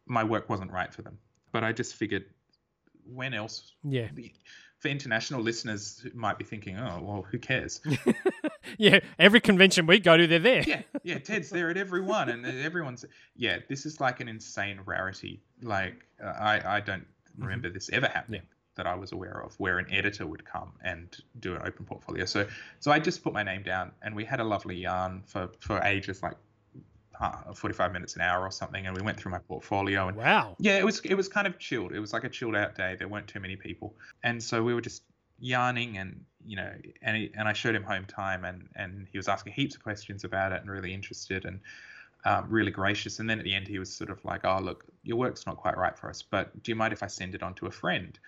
my 0.07 0.23
work 0.23 0.49
wasn't 0.49 0.71
right 0.71 0.95
for 0.95 1.03
them, 1.03 1.19
but 1.51 1.65
I 1.65 1.73
just 1.73 1.97
figured 1.97 2.25
when 3.13 3.35
else 3.35 3.73
Yeah. 3.83 4.09
for 4.79 4.89
international 4.89 5.43
listeners 5.43 5.99
who 6.01 6.11
might 6.17 6.39
be 6.39 6.45
thinking, 6.45 6.77
oh 6.79 7.01
well, 7.03 7.23
who 7.29 7.39
cares? 7.39 7.81
yeah. 8.79 9.01
Every 9.19 9.41
convention 9.41 9.87
we 9.87 9.99
go 9.99 10.17
to, 10.17 10.27
they're 10.29 10.39
there. 10.39 10.63
yeah, 10.63 10.83
yeah, 11.03 11.19
Ted's 11.19 11.51
there 11.51 11.71
at 11.71 11.77
every 11.77 12.03
one, 12.03 12.29
and 12.29 12.47
everyone's 12.47 13.05
yeah. 13.37 13.59
This 13.69 13.85
is 13.85 14.01
like 14.01 14.21
an 14.21 14.29
insane 14.29 14.79
rarity. 14.87 15.41
Like 15.61 16.07
uh, 16.23 16.29
I 16.29 16.77
I 16.77 16.81
don't 16.81 17.07
remember 17.37 17.69
this 17.69 17.91
ever 17.93 18.07
happening 18.07 18.43
that 18.79 18.87
I 18.87 18.95
was 18.95 19.12
aware 19.12 19.43
of, 19.45 19.55
where 19.61 19.79
an 19.79 19.87
editor 19.93 20.26
would 20.26 20.45
come 20.47 20.72
and 20.83 21.14
do 21.39 21.55
an 21.55 21.62
open 21.66 21.85
portfolio. 21.85 22.24
So 22.24 22.49
so 22.81 22.91
I 22.91 22.99
just 22.99 23.22
put 23.22 23.35
my 23.35 23.43
name 23.43 23.62
down, 23.62 23.93
and 24.03 24.16
we 24.16 24.24
had 24.24 24.41
a 24.41 24.45
lovely 24.45 24.76
yarn 24.76 25.22
for 25.26 25.51
for 25.61 25.83
ages, 25.85 26.22
like 26.22 26.39
uh, 27.20 27.53
45 27.53 27.93
minutes 27.93 28.16
an 28.16 28.22
hour 28.22 28.43
or 28.43 28.51
something, 28.51 28.87
and 28.87 28.97
we 28.97 29.03
went 29.03 29.18
through 29.18 29.33
my 29.33 29.41
portfolio 29.41 30.09
and 30.09 30.16
Wow. 30.16 30.57
yeah, 30.59 30.79
it 30.79 30.85
was 30.85 31.01
it 31.01 31.14
was 31.14 31.29
kind 31.29 31.47
of 31.47 31.59
chilled. 31.59 31.93
It 31.93 32.01
was 32.01 32.12
like 32.12 32.24
a 32.24 32.29
chilled 32.29 32.57
out 32.57 32.74
day. 32.74 32.97
There 32.97 33.09
weren't 33.09 33.29
too 33.29 33.41
many 33.41 33.57
people, 33.57 33.97
and 34.22 34.43
so 34.43 34.62
we 34.62 34.74
were 34.74 34.81
just 34.81 35.03
yarning 35.41 35.99
and 35.99 36.24
you 36.45 36.57
know, 36.57 36.72
and 37.03 37.16
he, 37.16 37.31
and 37.35 37.49
I 37.49 37.53
showed 37.53 37.74
him 37.74 37.83
home 37.83 38.07
time, 38.07 38.45
and 38.45 38.68
and 38.76 39.09
he 39.11 39.18
was 39.18 39.29
asking 39.29 39.53
heaps 39.55 39.74
of 39.76 39.83
questions 39.83 40.24
about 40.24 40.53
it 40.53 40.61
and 40.62 40.70
really 40.70 40.93
interested 40.95 41.45
and 41.45 41.61
um, 42.24 42.49
really 42.49 42.70
gracious. 42.70 43.18
And 43.18 43.29
then 43.29 43.39
at 43.39 43.45
the 43.45 43.55
end, 43.55 43.68
he 43.68 43.79
was 43.79 43.95
sort 43.95 44.11
of 44.11 44.24
like, 44.24 44.45
"Oh, 44.45 44.59
look, 44.61 44.85
your 45.03 45.16
work's 45.16 45.47
not 45.47 45.57
quite 45.57 45.76
right 45.76 45.97
for 45.97 46.09
us, 46.11 46.22
but 46.22 46.62
do 46.62 46.70
you 46.70 46.76
mind 46.76 46.93
if 46.93 47.03
I 47.03 47.07
send 47.09 47.35
it 47.35 47.43
on 47.43 47.55
to 47.57 47.66
a 47.66 47.70
friend?" 47.70 48.18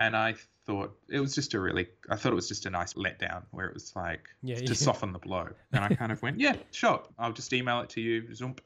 And 0.00 0.16
I 0.16 0.34
thought 0.66 0.96
it 1.10 1.20
was 1.20 1.34
just 1.34 1.52
a 1.54 1.60
really, 1.60 1.86
I 2.08 2.16
thought 2.16 2.32
it 2.32 2.34
was 2.36 2.48
just 2.48 2.64
a 2.64 2.70
nice 2.70 2.94
letdown 2.94 3.44
where 3.50 3.66
it 3.66 3.74
was 3.74 3.94
like 3.94 4.28
Yeah, 4.42 4.56
to 4.56 4.62
yeah. 4.64 4.72
soften 4.74 5.12
the 5.12 5.18
blow. 5.18 5.48
And 5.72 5.84
I 5.84 5.94
kind 5.94 6.10
of 6.10 6.22
went, 6.22 6.40
"Yeah, 6.40 6.56
sure, 6.72 7.02
I'll 7.18 7.32
just 7.34 7.52
email 7.52 7.80
it 7.82 7.90
to 7.90 8.00
you." 8.00 8.34
Zoom, 8.34 8.56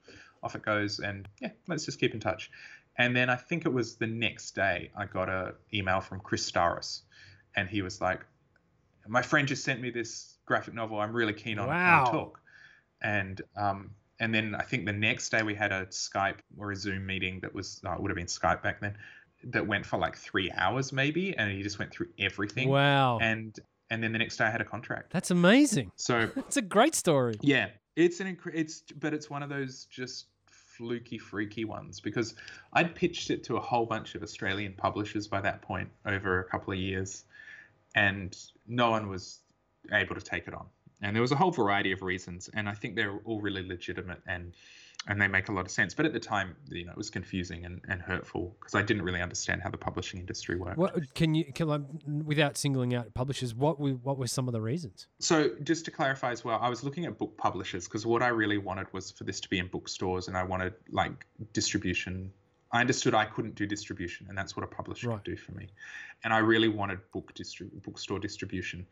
off 0.42 0.54
it 0.54 0.62
goes, 0.62 1.00
and 1.00 1.28
yeah, 1.40 1.50
let's 1.66 1.84
just 1.84 1.98
keep 1.98 2.14
in 2.14 2.20
touch. 2.20 2.50
And 2.96 3.16
then 3.16 3.28
I 3.28 3.34
think 3.36 3.66
it 3.66 3.72
was 3.72 3.96
the 3.96 4.06
next 4.06 4.52
day 4.54 4.92
I 4.96 5.06
got 5.06 5.28
a 5.28 5.54
email 5.72 6.00
from 6.00 6.20
Chris 6.20 6.48
Staros, 6.48 7.02
and 7.56 7.68
he 7.68 7.82
was 7.82 8.00
like, 8.00 8.24
"My 9.08 9.22
friend 9.22 9.48
just 9.48 9.64
sent 9.64 9.80
me 9.80 9.90
this 9.90 10.38
graphic 10.46 10.74
novel. 10.74 11.00
I'm 11.00 11.12
really 11.12 11.32
keen 11.34 11.58
on, 11.58 11.68
Wow. 11.68 12.04
a 12.06 12.10
talk." 12.10 12.40
And 13.02 13.42
um, 13.56 13.90
and 14.20 14.32
then 14.32 14.54
I 14.54 14.62
think 14.62 14.86
the 14.86 14.92
next 14.92 15.30
day 15.30 15.42
we 15.42 15.56
had 15.56 15.72
a 15.72 15.86
Skype 15.86 16.38
or 16.56 16.70
a 16.70 16.76
Zoom 16.76 17.04
meeting 17.06 17.40
that 17.40 17.52
was 17.52 17.80
it 17.82 18.00
would 18.00 18.10
have 18.12 18.16
been 18.16 18.26
Skype 18.26 18.62
back 18.62 18.80
then 18.80 18.96
that 19.52 19.66
went 19.66 19.86
for 19.86 19.98
like 19.98 20.16
three 20.16 20.50
hours 20.56 20.92
maybe, 20.92 21.36
and 21.36 21.50
he 21.50 21.62
just 21.62 21.78
went 21.78 21.92
through 21.92 22.08
everything. 22.18 22.68
Wow. 22.68 23.18
And 23.20 23.58
and 23.90 24.02
then 24.02 24.12
the 24.12 24.18
next 24.18 24.36
day 24.36 24.44
I 24.44 24.50
had 24.50 24.60
a 24.60 24.64
contract. 24.64 25.12
That's 25.12 25.30
amazing. 25.30 25.92
So 25.96 26.30
it's 26.36 26.56
a 26.56 26.62
great 26.62 26.94
story. 26.94 27.36
yeah, 27.40 27.68
it's 27.96 28.20
an 28.20 28.34
incre- 28.34 28.54
it's 28.54 28.82
but 28.98 29.14
it's 29.14 29.30
one 29.30 29.42
of 29.42 29.48
those 29.48 29.86
just 29.86 30.26
fluky 30.76 31.18
freaky 31.18 31.64
ones 31.64 32.00
because 32.00 32.34
I'd 32.72 32.94
pitched 32.94 33.30
it 33.30 33.44
to 33.44 33.56
a 33.56 33.60
whole 33.60 33.86
bunch 33.86 34.14
of 34.14 34.22
Australian 34.22 34.72
publishers 34.72 35.28
by 35.28 35.40
that 35.40 35.62
point 35.62 35.88
over 36.04 36.40
a 36.40 36.44
couple 36.44 36.72
of 36.72 36.78
years 36.78 37.24
and 37.94 38.36
no 38.66 38.90
one 38.90 39.08
was 39.08 39.40
able 39.92 40.16
to 40.16 40.20
take 40.20 40.48
it 40.48 40.54
on. 40.54 40.66
And 41.02 41.14
there 41.14 41.22
was 41.22 41.32
a 41.32 41.36
whole 41.36 41.52
variety 41.52 41.92
of 41.92 42.02
reasons 42.02 42.50
and 42.54 42.68
I 42.68 42.72
think 42.72 42.96
they're 42.96 43.20
all 43.24 43.40
really 43.40 43.66
legitimate 43.66 44.20
and 44.26 44.52
and 45.06 45.20
they 45.20 45.28
make 45.28 45.48
a 45.48 45.52
lot 45.52 45.66
of 45.66 45.70
sense. 45.70 45.94
But 45.94 46.06
at 46.06 46.12
the 46.12 46.20
time, 46.20 46.56
you 46.68 46.84
know, 46.84 46.92
it 46.92 46.96
was 46.96 47.10
confusing 47.10 47.64
and, 47.64 47.80
and 47.88 48.00
hurtful 48.00 48.56
because 48.58 48.74
I 48.74 48.82
didn't 48.82 49.02
really 49.02 49.20
understand 49.20 49.62
how 49.62 49.70
the 49.70 49.76
publishing 49.76 50.20
industry 50.20 50.56
worked. 50.56 50.78
What 50.78 51.14
can 51.14 51.34
you 51.34 51.44
can 51.52 51.70
I, 51.70 51.80
without 52.24 52.56
singling 52.56 52.94
out 52.94 53.12
publishers? 53.14 53.54
What 53.54 53.78
were 53.78 53.90
what 53.90 54.18
were 54.18 54.26
some 54.26 54.48
of 54.48 54.52
the 54.52 54.60
reasons? 54.60 55.06
So, 55.18 55.50
just 55.62 55.84
to 55.86 55.90
clarify 55.90 56.32
as 56.32 56.44
well, 56.44 56.58
I 56.60 56.68
was 56.68 56.82
looking 56.82 57.04
at 57.04 57.18
book 57.18 57.36
publishers 57.36 57.86
because 57.86 58.06
what 58.06 58.22
I 58.22 58.28
really 58.28 58.58
wanted 58.58 58.92
was 58.92 59.10
for 59.10 59.24
this 59.24 59.40
to 59.40 59.48
be 59.48 59.58
in 59.58 59.68
bookstores, 59.68 60.28
and 60.28 60.36
I 60.36 60.42
wanted 60.42 60.74
like 60.90 61.26
distribution. 61.52 62.32
I 62.72 62.80
understood 62.80 63.14
I 63.14 63.26
couldn't 63.26 63.54
do 63.54 63.66
distribution, 63.66 64.26
and 64.28 64.36
that's 64.36 64.56
what 64.56 64.64
a 64.64 64.66
publisher 64.66 65.08
Right. 65.08 65.22
could 65.22 65.30
do 65.30 65.36
for 65.36 65.52
me. 65.52 65.68
And 66.24 66.32
I 66.32 66.38
really 66.38 66.68
wanted 66.68 66.98
book 67.12 67.32
distri- 67.34 67.70
bookstore 67.84 68.18
distribution. 68.18 68.84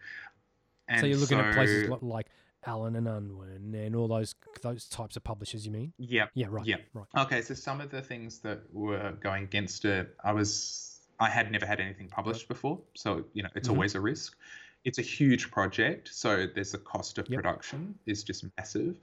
And 0.86 1.00
so 1.00 1.06
you're 1.06 1.18
looking 1.18 1.40
at 1.40 1.54
places 1.54 1.88
like 2.00 2.26
Allen 2.66 2.96
and 2.96 3.08
Unwin 3.08 3.74
and 3.74 3.96
all 3.96 4.08
those 4.08 4.34
those 4.62 4.86
types 4.88 5.16
of 5.16 5.24
publishers. 5.24 5.66
You 5.66 5.72
mean? 5.72 5.92
Yeah. 5.98 6.26
Yeah. 6.34 6.46
Right. 6.50 6.66
Yeah. 6.66 6.76
Right. 6.94 7.06
Okay, 7.16 7.42
so 7.42 7.54
some 7.54 7.80
of 7.80 7.90
the 7.90 8.02
things 8.02 8.38
that 8.40 8.60
were 8.72 9.12
going 9.20 9.44
against 9.44 9.84
it, 9.84 10.14
I 10.22 10.32
was 10.32 11.00
I 11.20 11.28
had 11.28 11.50
never 11.50 11.66
had 11.66 11.80
anything 11.80 12.08
published 12.08 12.48
before, 12.48 12.80
so 12.94 13.24
you 13.32 13.42
know 13.42 13.48
it's 13.54 13.68
Mhm. 13.68 13.72
always 13.72 13.94
a 13.94 14.00
risk. 14.00 14.36
It's 14.84 14.98
a 14.98 15.02
huge 15.02 15.50
project, 15.50 16.08
so 16.12 16.46
there's 16.46 16.74
a 16.74 16.78
cost 16.78 17.18
of 17.18 17.28
Yep. 17.28 17.36
production 17.42 17.98
is 18.06 18.24
just 18.24 18.44
massive. 18.56 18.96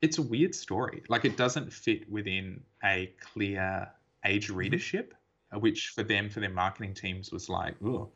It's 0.00 0.18
a 0.18 0.22
weird 0.22 0.54
story. 0.54 1.02
Like 1.08 1.24
it 1.24 1.36
doesn't 1.36 1.72
fit 1.72 2.10
within 2.10 2.62
a 2.84 3.12
clear 3.20 3.88
age 4.24 4.48
Mm-hmm. 4.48 4.56
readership, 4.56 5.14
uh, 5.54 5.58
which 5.60 5.88
for 5.90 6.02
them, 6.02 6.28
for 6.30 6.40
their 6.40 6.50
marketing 6.50 6.94
teams, 6.94 7.30
was 7.30 7.48
like, 7.48 7.74
oh, 7.84 8.10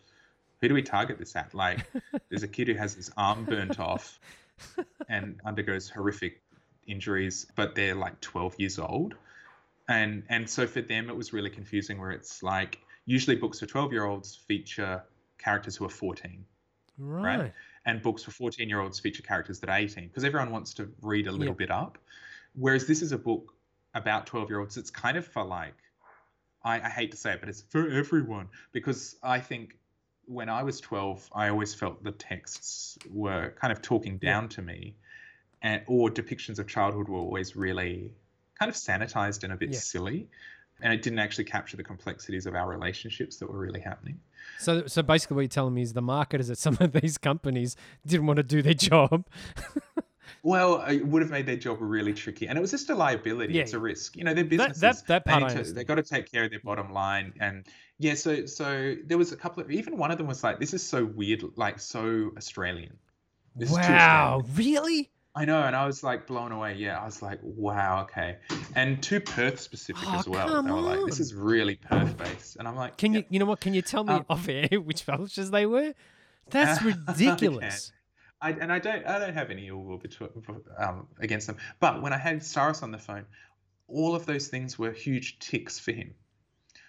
who 0.61 0.69
do 0.69 0.75
we 0.75 0.83
target 0.83 1.19
this 1.19 1.37
at? 1.37 1.55
Like, 1.55 1.87
there's 2.29 2.43
a 2.43 2.49
kid 2.49 2.67
who 2.69 2.75
has 2.75 2.95
his 2.95 3.11
arm 3.17 3.45
burnt 3.45 3.79
off 3.79 4.19
and 5.09 5.41
undergoes 5.45 5.89
horrific 5.91 6.43
injuries, 6.87 7.47
but 7.57 7.75
they're 7.75 7.95
like 7.95 8.21
12 8.21 8.59
years 8.59 8.79
old. 8.79 9.15
And 9.89 10.25
and 10.29 10.49
so 10.49 10.67
for 10.67 10.83
them 10.83 11.09
it 11.11 11.17
was 11.17 11.33
really 11.33 11.51
confusing 11.51 11.99
where 12.01 12.11
it's 12.11 12.43
like 12.43 12.81
usually 13.07 13.37
books 13.37 13.61
for 13.61 13.67
12 13.67 13.93
year 13.93 14.05
olds 14.05 14.35
feature 14.37 15.05
characters 15.39 15.77
who 15.77 15.85
are 15.85 15.91
14 15.91 16.47
Right. 16.99 17.55
and 17.85 18.03
books 18.03 18.23
for 18.25 18.31
14 18.33 18.69
year 18.69 18.81
olds 18.81 18.99
feature 19.01 19.23
characters 19.23 19.61
that 19.61 19.71
are 19.71 19.79
18 19.79 20.09
because 20.09 20.25
everyone 20.25 20.51
wants 20.51 20.75
to 20.75 20.93
read 21.03 21.27
a 21.27 21.33
little 21.33 21.55
Yeah. 21.55 21.55
bit 21.55 21.71
up. 21.71 21.99
Whereas 22.55 22.87
this 22.87 23.03
is 23.03 23.13
a 23.13 23.19
book 23.19 23.55
about 23.95 24.27
12 24.27 24.51
year 24.51 24.61
olds, 24.61 24.77
it's 24.77 24.91
kind 24.91 25.17
of 25.17 25.27
for 25.27 25.45
like, 25.45 25.77
I, 26.65 26.81
I 26.81 26.89
hate 26.89 27.11
to 27.13 27.17
say 27.17 27.33
it, 27.35 27.41
but 27.41 27.49
it's 27.49 27.63
for 27.63 27.89
everyone 27.89 28.49
because 28.73 29.17
I 29.23 29.41
think 29.41 29.79
when 30.27 30.49
I 30.49 30.63
was 30.63 30.81
12, 30.81 31.29
I 31.35 31.49
always 31.49 31.75
felt 31.75 32.03
the 32.03 32.13
texts 32.13 32.99
were 33.11 33.55
kind 33.61 33.73
of 33.73 33.81
talking 33.83 34.19
Yeah. 34.21 34.33
down 34.33 34.49
to 34.51 34.63
me 34.63 34.95
and 35.63 35.83
or 35.87 36.11
depictions 36.11 36.59
of 36.59 36.67
childhood 36.67 37.09
were 37.09 37.19
always 37.19 37.57
really 37.57 38.13
kind 38.59 38.69
of 38.69 38.75
sanitized 38.77 39.45
and 39.45 39.53
a 39.53 39.57
bit 39.57 39.73
Yeah. 39.73 39.79
silly. 39.79 40.29
And 40.83 40.93
it 40.93 41.01
didn't 41.01 41.21
actually 41.21 41.45
capture 41.45 41.77
the 41.79 41.85
complexities 41.85 42.45
of 42.45 42.55
our 42.55 42.69
relationships 42.69 43.37
that 43.39 43.49
were 43.49 43.59
really 43.59 43.81
happening. 43.81 44.21
So 44.59 44.87
so 44.87 45.03
basically, 45.03 45.37
what 45.37 45.41
you're 45.43 45.49
telling 45.49 45.73
me 45.75 45.83
is 45.83 45.95
the 45.95 46.03
marketers 46.03 46.51
at 46.51 46.59
some 46.59 46.77
of 46.81 46.93
these 46.93 47.17
companies 47.17 47.77
didn't 48.07 48.27
want 48.27 48.37
to 48.37 48.43
do 48.43 48.61
their 48.63 48.75
job. 48.75 49.27
Well, 50.43 50.83
it 50.83 51.07
would 51.07 51.23
have 51.23 51.31
made 51.31 51.47
their 51.47 51.57
job 51.57 51.79
really 51.81 52.13
tricky, 52.15 52.47
and 52.49 52.57
it 52.59 52.61
was 52.61 52.71
just 52.71 52.91
a 52.91 52.95
liability. 52.95 53.55
Yeah. 53.55 53.63
It's 53.63 53.73
a 53.73 53.79
risk. 53.79 54.17
You 54.17 54.25
know, 54.25 54.35
they're 54.35 54.45
businesses. 54.45 54.81
that- 54.81 55.07
that 55.07 55.25
they 55.25 55.31
part 55.33 55.43
I 55.45 55.63
to, 55.63 55.73
they've 55.73 55.87
got 55.87 55.97
to 55.97 56.03
take 56.03 56.31
care 56.31 56.45
of 56.45 56.51
their 56.51 56.61
bottom 56.61 56.93
line, 56.93 57.33
and 57.41 57.67
yeah. 57.99 58.15
So, 58.15 58.47
so 58.47 58.95
there 59.05 59.19
was 59.19 59.33
a 59.33 59.37
couple 59.37 59.63
of 59.63 59.71
even 59.71 59.97
one 59.97 60.11
of 60.11 60.19
them 60.19 60.27
was 60.27 60.43
like, 60.45 60.59
"This 60.61 60.75
is 60.75 60.83
so 60.83 61.05
weird, 61.05 61.43
like 61.57 61.79
so 61.81 62.31
Australian." 62.37 62.97
This 63.55 63.71
is 63.71 63.77
wow, 63.77 64.43
Australian. 64.45 64.57
really? 64.85 65.11
I 65.39 65.45
know, 65.45 65.63
and 65.63 65.77
I 65.77 65.87
was 65.87 66.03
like 66.03 66.27
blown 66.27 66.51
away. 66.51 66.77
Yeah, 66.77 66.99
I 66.99 67.05
was 67.05 67.21
like, 67.21 67.39
"Wow, 67.43 68.03
okay." 68.05 68.37
And 68.75 69.03
two 69.03 69.21
Perth 69.21 69.61
specific 69.61 70.03
Oh, 70.07 70.19
as 70.19 70.27
well. 70.27 70.63
They 70.63 70.71
were 70.71 70.81
like, 70.81 71.01
"This 71.07 71.21
is 71.21 71.35
really 71.35 71.77
Perth 71.77 72.17
based," 72.17 72.57
and 72.57 72.67
I'm 72.67 72.75
like, 72.77 72.97
Can 72.97 73.13
"Yeah." 73.13 73.19
you, 73.21 73.25
you 73.31 73.39
know 73.41 73.45
what? 73.45 73.61
Can 73.61 73.75
you 73.75 73.83
tell 73.83 74.03
me 74.05 74.15
Um, 74.15 74.25
off 74.31 74.49
air 74.49 74.69
which 74.83 75.05
publishers 75.05 75.51
they 75.51 75.67
were? 75.67 75.93
That's 76.49 76.83
ridiculous. 77.19 77.93
I, 78.41 78.51
and 78.51 78.73
I 78.73 78.79
don't 78.79 79.07
I 79.07 79.19
don't 79.19 79.35
have 79.35 79.51
any 79.51 79.69
ill 79.69 79.83
will 79.83 79.99
between, 79.99 80.31
um, 80.79 81.07
against 81.21 81.47
them. 81.47 81.57
But 81.81 82.03
when 82.03 82.13
I 82.13 82.19
had 82.19 82.43
Cyrus 82.45 82.83
on 82.83 82.91
the 82.91 82.99
phone, 82.99 83.25
all 83.89 84.15
of 84.15 84.27
those 84.27 84.49
things 84.49 84.79
were 84.79 84.93
huge 84.93 85.39
ticks 85.39 85.79
for 85.79 85.93
him. 85.93 86.15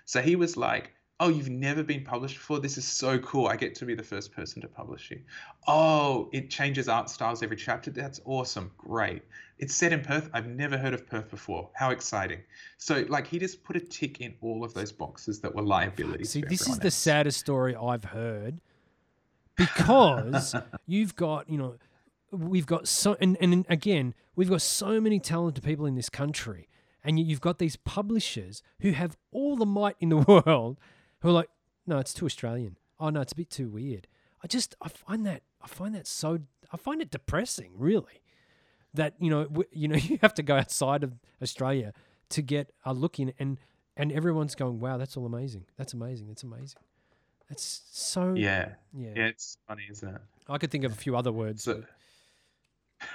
So 0.05 0.21
he 0.21 0.35
was 0.35 0.57
like, 0.57 0.93
"Oh, 1.21 1.29
you've 1.29 1.49
never 1.49 1.83
been 1.83 2.03
published 2.03 2.35
before. 2.35 2.59
This 2.59 2.77
is 2.77 2.85
so 2.85 3.17
cool. 3.19 3.47
I 3.47 3.55
get 3.55 3.75
to 3.75 3.85
be 3.85 3.95
the 3.95 4.03
first 4.03 4.33
person 4.33 4.61
to 4.61 4.67
publish 4.67 5.09
you. 5.09 5.21
Oh, 5.67 6.29
it 6.33 6.49
changes 6.49 6.89
art 6.89 7.09
styles 7.09 7.41
every 7.41 7.57
chapter. 7.57 7.91
That's 7.91 8.19
awesome. 8.25 8.71
Great. 8.77 9.21
It's 9.57 9.73
set 9.73 9.93
in 9.93 10.01
Perth. 10.01 10.29
I've 10.33 10.47
never 10.47 10.77
heard 10.77 10.93
of 10.93 11.07
Perth 11.07 11.29
before. 11.29 11.69
How 11.73 11.91
exciting. 11.91 12.41
So 12.77 13.05
like 13.07 13.25
he 13.25 13.39
just 13.39 13.63
put 13.63 13.77
a 13.77 13.79
tick 13.79 14.19
in 14.19 14.35
all 14.41 14.65
of 14.65 14.73
those 14.73 14.91
boxes 14.91 15.39
that 15.41 15.55
were 15.55 15.63
liabilities. 15.63 16.31
See, 16.31 16.41
this 16.41 16.61
is 16.61 16.67
everyone 16.67 16.79
the 16.81 16.91
saddest 16.91 17.39
story 17.39 17.73
I've 17.73 18.03
heard 18.03 18.59
because 19.57 20.55
you've 20.85 21.15
got, 21.15 21.49
you 21.49 21.57
know, 21.57 21.75
we've 22.31 22.65
got 22.65 22.87
so, 22.87 23.17
and, 23.19 23.37
and 23.41 23.65
again, 23.69 24.13
we've 24.35 24.49
got 24.49 24.61
so 24.61 25.01
many 25.01 25.19
talented 25.19 25.63
people 25.63 25.85
in 25.85 25.95
this 25.95 26.09
country, 26.09 26.67
and 27.03 27.19
you- 27.19 27.25
you've 27.25 27.41
got 27.41 27.57
these 27.57 27.75
publishers 27.75 28.63
who 28.81 28.91
have 28.91 29.17
all 29.31 29.55
the 29.55 29.65
might 29.65 29.95
in 29.99 30.09
the 30.09 30.17
world 30.45 30.77
who 31.21 31.29
are 31.29 31.33
like, 31.33 31.49
no, 31.85 31.97
it's 31.99 32.13
too 32.13 32.25
Australian. 32.25 32.77
Oh, 32.99 33.09
no, 33.09 33.21
it's 33.21 33.33
a 33.33 33.35
bit 33.35 33.49
too 33.49 33.69
weird. 33.69 34.07
I 34.43 34.47
just, 34.47 34.75
I 34.81 34.89
find 34.89 35.25
that, 35.25 35.41
I 35.61 35.67
find 35.67 35.95
that 35.95 36.05
so, 36.07 36.39
I 36.71 36.77
find 36.77 37.01
it 37.01 37.09
depressing, 37.11 37.71
really. 37.75 38.21
That 38.93 39.13
you 39.19 39.29
know, 39.29 39.47
you 39.71 39.87
know, 39.87 39.95
you 40.01 40.17
have 40.21 40.33
to 40.35 40.43
go 40.43 40.55
outside 40.55 41.03
of 41.03 41.13
Australia 41.41 41.93
to 42.29 42.41
get 42.41 42.71
a 42.85 42.93
look 42.93 43.19
in, 43.19 43.33
and 43.37 43.57
and 43.95 44.11
everyone's 44.11 44.55
going, 44.55 44.79
"Wow, 44.79 44.97
that's 44.97 45.15
all 45.17 45.25
amazing. 45.25 45.65
That's 45.77 45.93
amazing. 45.93 46.27
That's 46.27 46.41
amazing." 46.43 46.79
That's 47.49 47.81
so. 47.91 48.33
Yeah. 48.33 48.69
yeah. 48.93 49.09
Yeah, 49.15 49.25
it's 49.27 49.57
funny, 49.67 49.83
isn't 49.89 50.07
it? 50.15 50.21
I 50.49 50.57
could 50.57 50.71
think 50.71 50.83
of 50.83 50.91
a 50.91 50.95
few 50.95 51.15
other 51.15 51.31
words. 51.31 51.63
So, 51.63 51.75
but- 51.75 51.85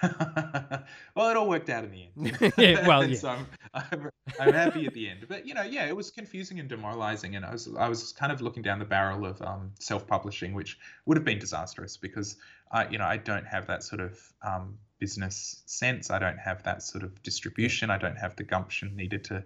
well, 1.17 1.31
it 1.31 1.37
all 1.37 1.49
worked 1.49 1.69
out 1.69 1.85
in 1.85 1.91
the 1.91 2.05
end. 2.05 2.53
Yeah, 2.59 2.87
well, 2.87 3.05
yeah. 3.09 3.17
so 3.19 3.29
I'm, 3.31 3.47
I'm, 3.75 4.11
I'm 4.41 4.53
happy 4.53 4.87
at 4.87 4.95
the 4.95 5.09
end. 5.09 5.27
But 5.29 5.47
you 5.47 5.55
know, 5.55 5.63
yeah, 5.63 5.87
it 5.87 5.97
was 5.97 6.11
confusing 6.11 6.61
and 6.61 6.69
demoralizing, 6.69 7.35
and 7.37 7.45
I 7.45 7.53
was 7.53 7.69
I 7.77 7.89
was 7.89 8.13
kind 8.13 8.31
of 8.33 8.41
looking 8.41 8.63
down 8.63 8.79
the 8.79 8.85
barrel 8.85 9.27
of 9.27 9.41
um, 9.43 9.73
self-publishing, 9.81 10.55
which 10.55 10.79
would 11.07 11.17
have 11.17 11.25
been 11.25 11.39
disastrous 11.39 11.97
because 11.97 12.37
I 12.71 12.89
you 12.89 12.99
know 12.99 13.07
I 13.07 13.17
don't 13.17 13.47
have 13.47 13.67
that 13.67 13.83
sort 13.83 14.01
of 14.01 14.21
um, 14.47 14.79
business 14.99 15.63
sense. 15.67 16.11
I 16.11 16.19
don't 16.21 16.39
have 16.39 16.63
that 16.63 16.83
sort 16.83 17.03
of 17.03 17.21
distribution. 17.23 17.91
I 17.91 17.99
don't 17.99 18.17
have 18.19 18.37
the 18.37 18.45
gumption 18.45 18.95
needed 18.95 19.25
to. 19.25 19.43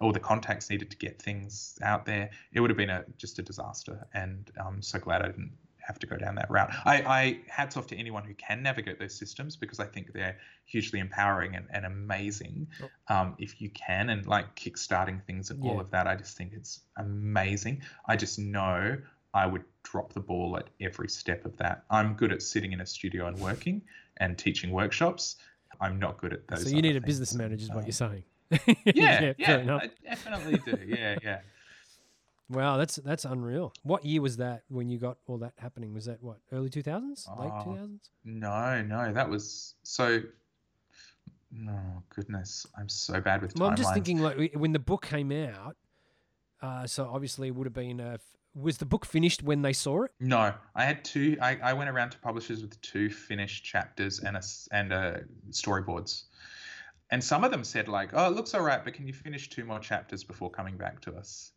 All 0.00 0.12
the 0.12 0.20
contacts 0.20 0.70
needed 0.70 0.90
to 0.90 0.96
get 0.96 1.20
things 1.20 1.78
out 1.82 2.06
there. 2.06 2.30
It 2.52 2.60
would 2.60 2.70
have 2.70 2.76
been 2.76 2.90
a 2.90 3.04
just 3.18 3.38
a 3.38 3.42
disaster, 3.42 4.06
and 4.14 4.50
I'm 4.64 4.80
so 4.82 4.98
glad 4.98 5.22
I 5.22 5.26
didn't 5.26 5.52
have 5.86 5.98
to 5.98 6.06
go 6.06 6.16
down 6.16 6.34
that 6.36 6.48
route. 6.50 6.70
I, 6.84 7.02
I 7.02 7.40
hats 7.48 7.76
off 7.76 7.86
to 7.88 7.96
anyone 7.96 8.22
who 8.24 8.34
can 8.34 8.62
navigate 8.62 8.98
those 8.98 9.14
systems 9.14 9.56
because 9.56 9.80
I 9.80 9.86
think 9.86 10.12
they're 10.12 10.38
hugely 10.66 11.00
empowering 11.00 11.56
and, 11.56 11.66
and 11.72 11.84
amazing. 11.84 12.68
Um, 13.08 13.34
if 13.38 13.60
you 13.60 13.70
can 13.70 14.10
and 14.10 14.24
like 14.26 14.54
kickstarting 14.54 15.24
things 15.24 15.50
and 15.50 15.60
all 15.64 15.80
of 15.80 15.90
that, 15.90 16.06
I 16.06 16.14
just 16.16 16.36
think 16.36 16.52
it's 16.54 16.80
amazing. 16.96 17.82
I 18.06 18.16
just 18.16 18.38
know 18.38 18.98
I 19.34 19.46
would 19.46 19.64
drop 19.82 20.12
the 20.12 20.20
ball 20.20 20.56
at 20.58 20.68
every 20.80 21.08
step 21.08 21.44
of 21.44 21.56
that. 21.56 21.84
I'm 21.90 22.14
good 22.14 22.30
at 22.32 22.42
sitting 22.42 22.72
in 22.72 22.80
a 22.80 22.86
studio 22.86 23.26
and 23.26 23.38
working 23.40 23.82
and 24.18 24.38
teaching 24.38 24.70
workshops. 24.70 25.36
I'm 25.80 25.98
not 25.98 26.18
good 26.18 26.32
at 26.32 26.46
those. 26.46 26.64
so 26.64 26.68
you 26.68 26.82
need 26.82 26.96
a 26.96 27.00
business 27.00 27.34
manager, 27.34 27.64
is 27.64 27.68
what 27.70 27.78
Um, 27.78 27.84
you're 27.86 27.92
saying. 27.92 28.22
Yeah, 28.84 29.18
fair 29.18 29.34
yeah. 29.38 29.78
I 29.82 29.90
definitely 30.04 30.58
do. 30.64 30.78
Yeah, 30.86 31.16
yeah. 31.22 31.40
Wow, 32.50 32.78
that's 32.78 32.96
that's 32.96 33.24
unreal. 33.24 33.72
What 33.84 34.04
year 34.04 34.20
was 34.20 34.38
that 34.38 34.64
when 34.68 34.88
you 34.88 34.98
got 34.98 35.18
all 35.28 35.38
that 35.38 35.52
happening? 35.58 35.94
Was 35.94 36.06
that 36.06 36.20
what 36.20 36.38
early 36.50 36.68
two 36.68 36.82
thousands, 36.82 37.28
late 37.38 37.48
Oh, 37.54 37.62
two 37.62 37.76
thousands? 37.76 38.10
No, 38.24 38.82
no, 38.82 39.12
that 39.12 39.30
was 39.30 39.76
so. 39.84 40.20
No, 41.52 42.02
goodness, 42.12 42.66
I'm 42.76 42.88
so 42.88 43.20
bad 43.20 43.42
with 43.42 43.54
timelines. 43.54 43.60
Well, 43.60 43.70
I'm 43.70 43.76
just 43.76 43.94
thinking 43.94 44.18
like 44.18 44.52
when 44.54 44.72
the 44.72 44.80
book 44.80 45.06
came 45.06 45.30
out. 45.30 45.76
Uh, 46.60 46.88
so 46.88 47.08
obviously 47.08 47.48
it 47.48 47.54
would 47.54 47.66
have 47.66 47.72
been. 47.72 48.00
Uh, 48.00 48.14
f- 48.14 48.20
was 48.56 48.78
the 48.78 48.84
book 48.84 49.06
finished 49.06 49.44
when 49.44 49.62
they 49.62 49.72
saw 49.72 50.02
it? 50.02 50.10
No, 50.18 50.52
I 50.74 50.84
had 50.84 51.04
two. 51.04 51.36
I, 51.40 51.56
I 51.62 51.72
went 51.72 51.88
around 51.88 52.10
to 52.10 52.18
publishers 52.18 52.62
with 52.62 52.80
two 52.82 53.10
finished 53.10 53.64
chapters 53.64 54.18
and 54.18 54.36
a 54.36 54.42
and 54.72 54.92
a 54.92 55.22
storyboards, 55.50 56.24
and 57.10 57.22
some 57.22 57.44
of 57.44 57.50
them 57.50 57.64
said 57.64 57.88
like, 57.88 58.10
"Oh, 58.12 58.26
it 58.28 58.34
looks 58.36 58.54
all 58.54 58.62
right, 58.62 58.82
but 58.84 58.94
can 58.94 59.06
you 59.06 59.12
finish 59.12 59.48
two 59.48 59.64
more 59.64 59.78
chapters 59.80 60.24
before 60.24 60.50
coming 60.50 60.76
back 60.76 61.00
to 61.02 61.14
us, 61.14 61.52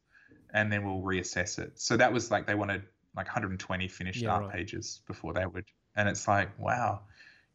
and 0.54 0.72
then 0.72 0.86
we'll 0.86 1.02
reassess 1.02 1.60
it." 1.60 1.80
So 1.80 1.98
that 1.98 2.12
was 2.12 2.32
like 2.32 2.48
they 2.48 2.56
wanted 2.56 2.84
like 3.16 3.28
120 3.28 3.88
finished 3.88 4.24
Yeah, 4.24 4.30
art 4.32 4.46
right. 4.46 4.54
pages 4.54 5.02
before 5.08 5.34
they 5.34 5.46
would, 5.46 5.66
and 5.96 6.10
it's 6.10 6.28
like, 6.28 6.58
wow, 6.60 7.02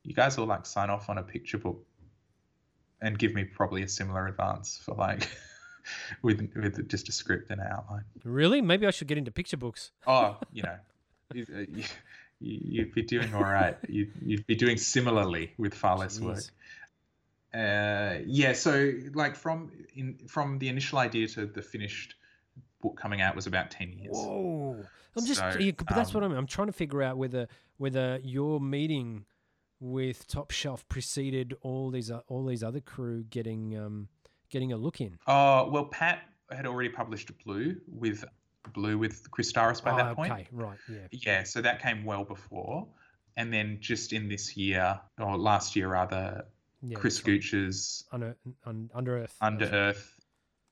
you 0.04 0.14
guys 0.14 0.36
will 0.38 0.46
like 0.46 0.66
sign 0.66 0.90
off 0.90 1.08
on 1.10 1.18
a 1.18 1.22
picture 1.22 1.58
book, 1.58 1.84
and 3.00 3.18
give 3.18 3.34
me 3.34 3.44
probably 3.44 3.82
a 3.82 3.88
similar 3.88 4.26
advance 4.26 4.80
for 4.84 4.94
like. 4.94 5.28
With, 6.20 6.52
with 6.54 6.86
just 6.86 7.08
a 7.08 7.12
script 7.12 7.50
and 7.50 7.62
an 7.62 7.66
outline. 7.70 8.04
Really? 8.22 8.60
Maybe 8.60 8.86
I 8.86 8.90
should 8.90 9.08
get 9.08 9.16
into 9.16 9.30
picture 9.30 9.56
books. 9.56 9.90
Oh, 10.06 10.36
you 10.52 10.62
know, 10.62 10.76
you, 11.32 11.46
uh, 11.54 11.60
you, 11.60 11.84
you'd 12.40 12.92
be 12.94 13.00
doing 13.02 13.32
all 13.32 13.44
right. 13.44 13.74
You'd, 13.88 14.12
you'd 14.20 14.46
be 14.46 14.54
doing 14.54 14.76
similarly 14.76 15.54
with 15.56 15.72
far 15.72 15.96
less 15.96 16.20
work. 16.20 16.44
Uh, 17.54 18.18
yeah, 18.26 18.52
so 18.52 18.92
like 19.14 19.34
from 19.34 19.70
in 19.94 20.18
from 20.28 20.58
the 20.58 20.68
initial 20.68 20.98
idea 20.98 21.26
to 21.28 21.46
the 21.46 21.62
finished 21.62 22.14
book 22.82 22.98
coming 23.00 23.20
out 23.20 23.34
was 23.34 23.46
about 23.46 23.70
ten 23.70 23.92
years. 23.92 24.12
Whoa! 24.12 24.84
I'm 25.16 25.26
just, 25.26 25.40
So, 25.40 25.58
yeah, 25.58 25.72
but 25.76 25.94
that's 25.94 26.12
what 26.12 26.22
um, 26.22 26.32
I'm. 26.32 26.38
I'm 26.38 26.46
trying 26.46 26.66
to 26.68 26.72
figure 26.72 27.02
out 27.02 27.16
whether 27.16 27.48
whether 27.78 28.20
your 28.22 28.60
meeting 28.60 29.24
with 29.80 30.26
Top 30.26 30.50
Shelf 30.50 30.86
preceded 30.88 31.54
all 31.62 31.90
these 31.90 32.10
uh, 32.10 32.20
all 32.28 32.44
these 32.44 32.62
other 32.62 32.80
crew 32.80 33.24
getting 33.30 33.78
um 33.78 34.08
getting 34.50 34.72
a 34.72 34.76
look 34.76 35.00
in. 35.00 35.18
Oh 35.26 35.68
well, 35.70 35.86
Pat 35.86 36.22
had 36.50 36.66
already 36.66 36.88
published 36.88 37.30
Blue 37.44 37.76
with 37.86 38.24
Blue 38.72 38.98
with 38.98 39.30
Chris 39.30 39.52
Staros 39.52 39.82
by 39.82 39.92
oh, 39.92 39.96
that 39.96 40.16
point. 40.16 40.32
okay, 40.32 40.46
right, 40.52 40.78
yeah. 40.88 41.06
Yeah, 41.10 41.42
so 41.44 41.60
that 41.62 41.80
came 41.80 42.04
well 42.04 42.24
before, 42.24 42.86
and 43.36 43.52
then 43.52 43.78
just 43.80 44.12
in 44.12 44.28
this 44.28 44.56
year 44.56 45.00
or 45.18 45.38
last 45.38 45.76
year 45.76 45.88
rather, 45.88 46.44
yeah 46.82 46.96
Chris. 46.96 47.20
Gooch's 47.20 48.05
under 48.12 48.36
un, 48.66 48.90
under 48.94 49.18
Earth. 49.18 49.36
Under 49.40 49.66
Earth, 49.66 50.20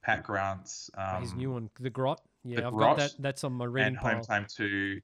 Pat 0.02 0.22
Grant's 0.24 0.90
um, 0.96 1.22
his 1.22 1.34
new 1.34 1.50
one, 1.52 1.70
The 1.80 1.90
Grot. 1.90 2.20
Yeah, 2.44 2.60
The 2.60 2.66
I've 2.68 2.72
Grot 2.72 2.96
got 2.96 3.10
that. 3.10 3.22
That's 3.22 3.44
on 3.44 3.52
my 3.54 3.64
reading 3.64 3.88
and 3.88 3.96
Home. 3.98 4.22
Time 4.22 4.46
Two, 4.48 5.00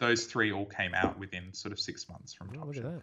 those 0.00 0.24
three 0.26 0.52
all 0.52 0.66
came 0.66 0.94
out 0.94 1.18
within 1.18 1.52
sort 1.52 1.72
of 1.72 1.80
six 1.80 2.08
months 2.08 2.32
from 2.34 2.48
Oh, 2.50 2.58
Top 2.58 2.66
look 2.66 2.76
at 2.76 2.82
Shelf, 2.82 2.94
that. 2.94 3.02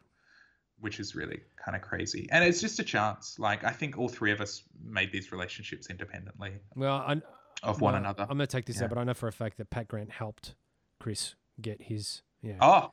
which 0.79 0.99
is 0.99 1.13
really 1.15 1.39
kind 1.63 1.75
of 1.75 1.81
crazy. 1.81 2.27
And 2.31 2.43
it's 2.43 2.61
just 2.61 2.79
a 2.79 2.83
chance. 2.83 3.37
Like 3.37 3.63
I 3.63 3.71
think 3.71 3.97
all 3.97 4.07
three 4.09 4.31
of 4.31 4.41
us 4.41 4.63
made 4.83 5.11
these 5.11 5.31
relationships 5.31 5.89
independently 5.89 6.53
Well, 6.75 6.95
I, 6.95 7.21
of 7.63 7.79
one 7.81 7.95
another. 7.95 8.23
I'm 8.23 8.37
going 8.37 8.47
to 8.47 8.47
take 8.47 8.65
this 8.65 8.77
Yeah. 8.77 8.85
out, 8.85 8.89
but 8.89 8.97
I 8.97 9.03
know 9.03 9.13
for 9.13 9.27
a 9.27 9.31
fact 9.33 9.57
that 9.57 9.69
Pat 9.69 9.87
Grant 9.87 10.11
helped 10.11 10.55
Chris 10.99 11.35
get 11.61 11.81
his. 11.83 12.21
Yeah. 12.41 12.57
oh, 12.61 12.91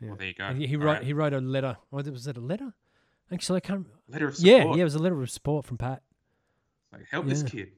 yeah. 0.00 0.08
well 0.08 0.16
there 0.16 0.26
you 0.28 0.34
go. 0.34 0.44
And 0.44 0.58
he, 0.58 0.66
he 0.66 0.76
wrote 0.76 0.92
right. 0.94 1.02
he 1.02 1.12
wrote 1.12 1.32
a 1.32 1.40
letter. 1.40 1.76
Oh, 1.92 1.96
was 2.02 2.26
it 2.26 2.36
a 2.36 2.40
letter? 2.40 2.72
Actually, 3.32 3.56
I 3.58 3.60
can't. 3.60 3.86
letter 4.08 4.28
of 4.28 4.38
Yeah, 4.38 4.58
support. 4.60 4.76
yeah, 4.76 4.82
it 4.82 4.84
was 4.84 4.94
a 4.94 4.98
letter 4.98 5.20
of 5.22 5.30
support 5.30 5.64
from 5.64 5.78
Pat. 5.78 6.02
Like, 6.92 7.06
help 7.10 7.26
this 7.26 7.42
kid. 7.42 7.72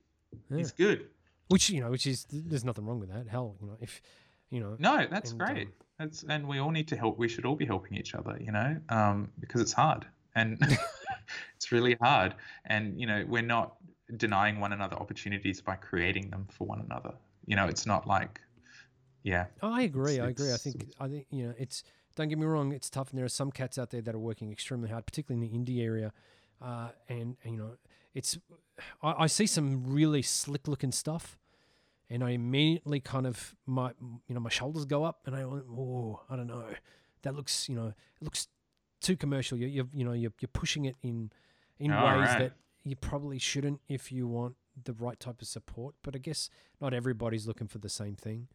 Yeah. 0.51 0.57
He's 0.59 0.73
good. 0.73 1.09
Which 1.49 1.71
you 1.71 1.81
know, 1.81 1.91
which 1.91 2.07
is 2.07 2.27
there's 2.31 2.65
nothing 2.65 2.85
wrong 2.87 2.99
with 3.01 3.11
that. 3.13 3.29
Hell, 3.29 3.57
you 3.61 3.67
know, 3.69 3.77
if 3.81 4.01
you 4.51 4.61
know, 4.61 4.77
No, 4.79 5.07
that's 5.11 5.31
And, 5.31 5.41
great. 5.41 5.67
um, 5.69 5.73
That's 5.99 6.25
and 6.25 6.49
we 6.49 6.59
all 6.59 6.71
need 6.71 6.89
to 6.89 6.97
help. 6.97 7.19
We 7.19 7.29
should 7.29 7.45
all 7.45 7.55
be 7.57 7.67
helping 7.67 7.97
each 7.97 8.15
other, 8.15 8.37
you 8.41 8.51
know, 8.51 8.77
um, 8.89 9.31
because 9.39 9.61
it's 9.61 9.73
hard 9.73 10.07
and 10.35 10.59
it's 11.57 11.71
really 11.71 11.97
hard. 12.01 12.35
And 12.67 12.99
you 13.01 13.07
know, 13.07 13.25
we're 13.29 13.43
not 13.43 13.77
denying 14.17 14.59
one 14.61 14.73
another 14.73 14.97
opportunities 14.97 15.61
by 15.61 15.77
creating 15.77 16.31
them 16.31 16.47
for 16.51 16.67
one 16.67 16.81
another. 16.81 17.15
You 17.47 17.57
know, 17.57 17.67
it's 17.67 17.87
not 17.87 18.07
like, 18.07 18.41
yeah, 19.23 19.47
I 19.63 19.83
agree. 19.83 20.19
I 20.21 20.29
agree. 20.29 20.53
I 20.53 20.57
think 20.57 20.87
I 20.99 21.09
think 21.09 21.27
you 21.31 21.47
know 21.47 21.55
it's. 21.59 21.85
Don't 22.16 22.28
get 22.28 22.39
me 22.39 22.47
wrong. 22.47 22.73
It's 22.73 22.89
tough, 22.91 23.11
and 23.11 23.19
there 23.19 23.24
are 23.24 23.28
some 23.28 23.51
cats 23.51 23.78
out 23.78 23.91
there 23.91 24.03
that 24.03 24.15
are 24.15 24.19
working 24.19 24.53
extremely 24.53 24.89
hard, 24.89 25.07
particularly 25.07 25.47
in 25.47 25.65
the 25.65 25.73
indie 25.73 25.85
area. 25.85 26.12
Uh, 26.62 26.89
and, 27.09 27.36
and 27.43 27.55
you 27.55 27.59
know, 27.59 27.77
it's. 28.15 28.39
I, 29.03 29.24
I 29.24 29.27
see 29.27 29.47
some 29.47 29.85
really 29.85 30.23
slick 30.23 30.69
looking 30.69 30.93
stuff, 30.93 31.39
and 32.09 32.23
I 32.23 32.31
immediately 32.31 33.01
kind 33.01 33.27
of 33.27 33.55
my 33.66 33.93
you 34.28 34.35
know 34.35 34.41
my 34.41 34.51
shoulders 34.51 34.85
go 34.85 35.05
up, 35.05 35.20
and 35.27 35.35
I 35.35 35.45
went, 35.45 35.65
oh, 35.70 36.20
I 36.31 36.36
don't 36.36 36.47
know, 36.47 36.65
that 37.23 37.35
looks 37.35 37.69
you 37.69 37.74
know 37.74 37.89
it 37.89 38.23
looks 38.23 38.49
too 39.01 39.16
commercial. 39.16 39.59
You 39.59 39.66
you 39.66 39.89
you 39.93 40.05
know 40.05 40.12
you're 40.12 40.32
you're 40.41 40.49
pushing 40.53 40.85
it 40.85 40.97
in 41.03 41.31
in 41.78 41.93
All 41.93 42.05
ways 42.05 42.28
right. 42.28 42.39
that 42.39 42.53
you 42.85 42.97
probably 42.97 43.39
shouldn't 43.39 43.81
if 43.89 44.12
you 44.12 44.27
want 44.27 44.55
the 44.82 44.93
right 44.93 45.19
type 45.19 45.41
of 45.43 45.49
support. 45.49 45.95
But 46.03 46.15
I 46.15 46.19
guess 46.19 46.51
not 46.81 46.95
everybody's 46.95 47.47
looking 47.47 47.66
for 47.66 47.78
the 47.78 47.89
same 47.89 48.15
thing. 48.15 48.49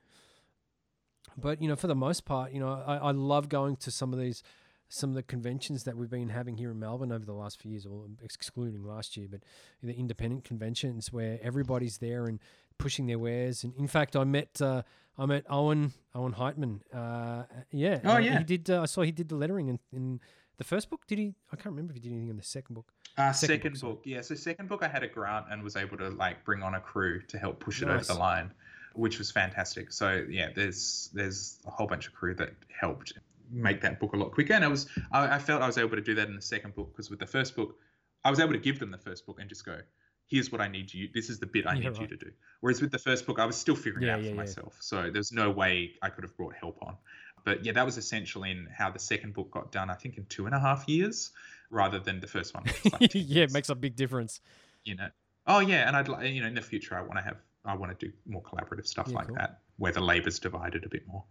But 1.38 1.62
you 1.62 1.68
know, 1.68 1.76
for 1.76 1.88
the 1.88 1.96
most 1.96 2.26
part, 2.26 2.52
you 2.52 2.60
know, 2.60 2.84
I, 2.86 2.98
I 2.98 3.12
love 3.12 3.50
going 3.50 3.76
to 3.78 3.92
some 3.92 4.14
of 4.14 4.20
these 4.20 4.44
some 4.92 5.12
of 5.12 5.16
the 5.16 5.22
conventions 5.24 5.84
that 5.84 5.96
we've 5.96 6.10
been 6.10 6.30
having 6.30 6.58
here 6.58 6.72
in 6.72 6.80
Melbourne 6.80 7.12
over 7.12 7.24
the 7.24 7.34
last 7.34 7.62
few 7.62 7.72
years, 7.72 7.86
or 7.86 8.06
excluding 8.24 8.84
last 8.84 9.16
year, 9.16 9.28
but 9.30 9.42
the 9.84 9.94
independent 9.94 10.44
conventions 10.44 11.14
where 11.14 11.38
everybody's 11.44 12.00
there 12.00 12.26
and 12.26 12.40
pushing 12.80 13.06
their 13.06 13.20
wares. 13.20 13.64
And 13.64 13.74
in 13.76 13.88
fact, 13.88 14.16
I 14.16 14.24
met 14.24 14.60
uh, 14.62 14.82
I 15.18 15.26
met 15.26 15.46
Owen 15.50 15.94
Owen 16.16 16.34
Heitman. 16.34 16.80
Uh, 16.94 17.44
yeah. 17.72 18.00
Oh, 18.04 18.14
uh, 18.14 18.18
yeah. 18.18 18.40
He 18.40 18.44
did. 18.44 18.70
Uh, 18.70 18.82
I 18.82 18.86
saw 18.86 19.02
he 19.04 19.12
did 19.12 19.30
the 19.30 19.36
lettering 19.36 19.68
in, 19.68 19.80
in 19.94 20.20
the 20.58 20.64
first 20.64 20.90
book. 20.90 21.06
Did 21.08 21.20
he? 21.20 21.36
I 21.52 21.56
can't 21.56 21.68
remember 21.68 21.92
if 21.92 21.98
he 21.98 22.02
did 22.02 22.12
anything 22.12 22.30
in 22.30 22.38
the 22.38 22.44
second 22.44 22.74
book. 22.76 22.92
Uh, 23.18 23.32
Second 23.34 23.56
second, 23.56 23.74
book, 23.82 23.82
book, 23.98 24.02
yeah. 24.06 24.22
So 24.22 24.34
second 24.34 24.70
book, 24.70 24.82
I 24.82 24.88
had 24.88 25.04
a 25.04 25.08
grant 25.08 25.48
and 25.52 25.62
was 25.62 25.76
able 25.76 25.98
to 25.98 26.10
like 26.10 26.44
bring 26.46 26.64
on 26.64 26.76
a 26.76 26.80
crew 26.80 27.22
to 27.28 27.38
help 27.38 27.60
push 27.60 27.82
it 27.82 27.88
Nice. 27.88 28.10
over 28.10 28.14
the 28.14 28.20
line, 28.20 28.52
which 28.94 29.18
was 29.20 29.32
fantastic. 29.32 29.92
So 29.92 30.26
yeah, 30.30 30.50
there's 30.56 31.10
there's 31.14 31.60
a 31.66 31.72
whole 31.72 31.88
bunch 31.88 32.08
of 32.08 32.14
crew 32.14 32.36
that 32.36 32.52
helped 32.80 33.14
make 33.52 33.82
that 33.82 34.00
book 34.00 34.14
a 34.14 34.18
lot 34.18 34.32
quicker. 34.32 34.54
And 34.54 34.64
I 34.64 34.68
was 34.68 34.88
I, 35.12 35.36
I 35.36 35.40
felt 35.40 35.62
I 35.62 35.68
was 35.68 35.78
able 35.78 35.96
to 35.96 36.02
do 36.02 36.16
that 36.16 36.28
in 36.28 36.36
the 36.36 36.42
second 36.42 36.76
book 36.76 36.92
because 36.94 37.10
with 37.10 37.20
the 37.20 37.28
first 37.28 37.56
book, 37.56 37.76
I 38.24 38.30
was 38.30 38.40
able 38.40 38.54
to 38.54 38.60
give 38.60 38.80
them 38.80 38.92
the 38.92 38.98
first 38.98 39.26
book 39.26 39.40
and 39.40 39.50
just 39.50 39.66
go, 39.66 39.80
here's 40.28 40.52
what 40.52 40.62
I 40.62 40.68
need 40.68 40.94
you. 40.94 41.10
This 41.14 41.30
is 41.30 41.40
the 41.40 41.48
bit 41.48 41.66
I 41.66 41.76
Yeah, 41.76 41.90
need 41.90 41.98
you 41.98 42.08
to 42.08 42.18
do. 42.18 42.32
Whereas 42.62 42.82
with 42.82 42.92
the 42.92 43.00
first 43.00 43.26
book, 43.26 43.40
I 43.40 43.46
was 43.46 43.56
still 43.58 43.76
figuring 43.76 44.06
Yeah, 44.06 44.14
it 44.16 44.20
out 44.20 44.24
yeah, 44.24 44.30
for 44.32 44.36
myself. 44.36 44.78
So 44.80 45.10
there's 45.12 45.32
no 45.32 45.50
way 45.50 45.94
I 46.02 46.10
could 46.10 46.24
have 46.24 46.36
brought 46.38 46.56
help 46.56 46.78
on. 46.82 46.98
But 47.46 47.66
yeah, 47.66 47.72
that 47.72 47.86
was 47.86 47.98
essential 47.98 48.44
in 48.44 48.68
how 48.72 48.92
the 48.92 49.00
second 49.00 49.34
book 49.34 49.50
got 49.52 49.72
done. 49.72 49.90
I 49.90 49.96
think 49.96 50.18
in 50.18 50.26
two 50.26 50.46
and 50.46 50.54
a 50.54 50.60
half 50.60 50.88
years, 50.88 51.32
rather 51.72 52.00
than 52.00 52.20
the 52.20 52.28
first 52.28 52.54
one. 52.54 52.66
like 52.92 53.10
yeah, 53.14 53.44
it 53.44 53.52
makes 53.52 53.70
a 53.70 53.76
big 53.76 53.96
difference. 53.96 54.42
you 54.84 54.96
know 54.96 55.10
oh 55.48 55.60
yeah 55.60 55.88
and 55.88 55.96
i'd 55.96 56.08
like 56.08 56.28
you 56.32 56.42
know 56.42 56.48
in 56.48 56.54
the 56.54 56.62
future 56.62 56.96
i 56.98 57.02
want 57.02 57.16
to 57.16 57.22
have 57.22 57.38
i 57.66 57.76
want 57.76 57.98
to 57.98 58.06
do 58.08 58.12
more 58.26 58.42
collaborative 58.44 58.88
stuff 58.88 59.08
Yeah, 59.10 59.16
like 59.18 59.28
cool. 59.28 59.36
that 59.36 59.60
where 59.78 59.92
the 59.92 60.02
labor's 60.02 60.40
divided 60.40 60.84
a 60.86 60.90
bit 60.90 61.08
more 61.08 61.24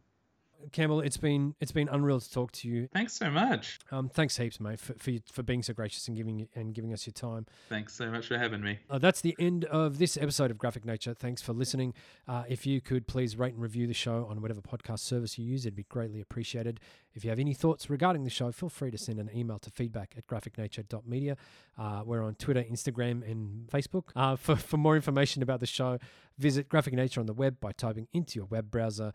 Campbell, 0.72 1.00
it's 1.00 1.16
been 1.16 1.54
it's 1.60 1.72
been 1.72 1.88
unreal 1.88 2.20
to 2.20 2.30
talk 2.30 2.52
to 2.52 2.68
you. 2.68 2.88
thanks 2.92 3.12
so 3.12 3.30
much 3.30 3.78
Um, 3.92 4.08
thanks 4.08 4.36
heaps, 4.36 4.58
mate, 4.60 4.80
for, 4.80 4.94
for 4.94 5.12
for 5.32 5.42
being 5.42 5.62
so 5.62 5.72
gracious 5.72 6.08
and 6.08 6.16
giving 6.16 6.48
and 6.54 6.74
giving 6.74 6.92
us 6.92 7.06
your 7.06 7.12
time. 7.12 7.46
thanks 7.68 7.94
so 7.94 8.10
much 8.10 8.26
for 8.26 8.36
having 8.38 8.60
me 8.62 8.78
Uh, 8.90 8.98
that's 8.98 9.20
the 9.20 9.36
end 9.38 9.64
of 9.66 9.98
this 9.98 10.16
episode 10.16 10.50
of 10.50 10.58
Graphic 10.58 10.84
Nature. 10.84 11.14
Thanks 11.14 11.40
for 11.42 11.52
listening. 11.52 11.94
Uh, 12.26 12.44
if 12.48 12.66
you 12.66 12.80
could 12.80 13.06
please 13.06 13.36
rate 13.36 13.54
and 13.54 13.62
review 13.62 13.86
the 13.86 13.94
show 13.94 14.26
on 14.28 14.40
whatever 14.42 14.60
podcast 14.60 15.00
service 15.00 15.38
you 15.38 15.44
use, 15.44 15.64
it'd 15.64 15.76
be 15.76 15.84
greatly 15.84 16.20
appreciated. 16.20 16.80
If 17.14 17.24
you 17.24 17.30
have 17.30 17.38
any 17.38 17.54
thoughts 17.54 17.88
regarding 17.90 18.24
the 18.24 18.30
show, 18.30 18.52
feel 18.52 18.68
free 18.68 18.90
to 18.90 18.98
send 18.98 19.18
an 19.18 19.30
email 19.34 19.58
to 19.60 19.70
feedback 19.70 20.14
at 20.16 20.26
graphicnature.media. 20.26 21.36
Uh, 21.76 22.02
we're 22.04 22.22
on 22.22 22.34
Twitter, 22.34 22.62
Instagram, 22.62 23.28
and 23.28 23.68
Facebook. 23.68 24.04
Uh, 24.14 24.36
for, 24.36 24.56
for 24.56 24.76
more 24.76 24.94
information 24.96 25.42
about 25.42 25.60
the 25.60 25.66
show, 25.66 25.98
visit 26.38 26.68
Graphic 26.68 26.94
Nature 26.94 27.20
on 27.20 27.26
the 27.26 27.32
web 27.32 27.58
by 27.60 27.72
typing 27.72 28.06
into 28.12 28.38
your 28.38 28.46
web 28.46 28.70
browser 28.70 29.12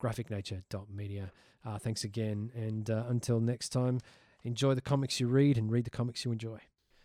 graphicnature.media. 0.00 1.32
Uh, 1.64 1.78
thanks 1.78 2.04
again. 2.04 2.50
And 2.54 2.90
uh, 2.90 3.04
until 3.08 3.40
next 3.40 3.70
time, 3.70 4.00
enjoy 4.44 4.74
the 4.74 4.80
comics 4.80 5.20
you 5.20 5.28
read 5.28 5.58
and 5.58 5.70
read 5.70 5.84
the 5.84 5.90
comics 5.90 6.24
you 6.24 6.32
enjoy. 6.32 6.60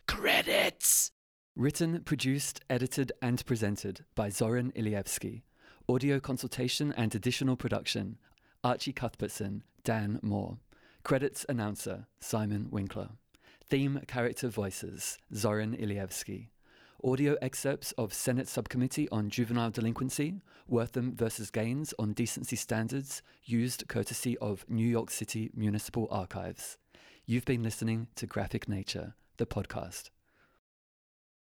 Credits! 0.08 1.12
Written, 1.56 2.02
produced, 2.02 2.62
edited, 2.70 3.12
and 3.22 3.46
presented 3.46 4.06
by 4.14 4.30
Zoran 4.30 4.72
Ilievsky. 4.74 5.44
Audio 5.88 6.20
consultation 6.20 6.94
and 6.98 7.14
additional 7.14 7.56
production 7.56 8.18
Archie 8.64 8.94
Cuthbertson, 8.94 9.64
Dan 9.84 10.20
Moore. 10.24 10.58
Credits 11.04 11.46
announcer 11.48 12.08
Simon 12.20 12.68
Winkler. 12.72 13.10
Theme 13.64 14.02
character 14.08 14.48
voices 14.48 15.18
Zoran 15.34 15.76
Ilievsky. 15.78 16.48
Audio 17.04 17.36
excerpts 17.42 17.92
of 17.94 18.14
Senate 18.14 18.48
Subcommittee 18.48 19.08
on 19.10 19.30
Juvenile 19.30 19.70
Delinquency, 19.70 20.42
Wertham 20.72 21.14
versus 21.14 21.52
Gaines 21.52 21.94
on 22.00 22.14
Decency 22.14 22.56
Standards, 22.56 23.22
used 23.44 23.88
courtesy 23.88 24.38
of 24.38 24.66
New 24.70 24.88
York 24.88 25.12
City 25.12 25.52
Municipal 25.54 26.08
Archives. 26.10 26.78
You've 27.26 27.46
been 27.46 27.64
listening 27.64 28.08
to 28.16 28.26
Graphic 28.26 28.68
Nature, 28.68 29.14
the 29.38 29.46
podcast. 29.46 30.10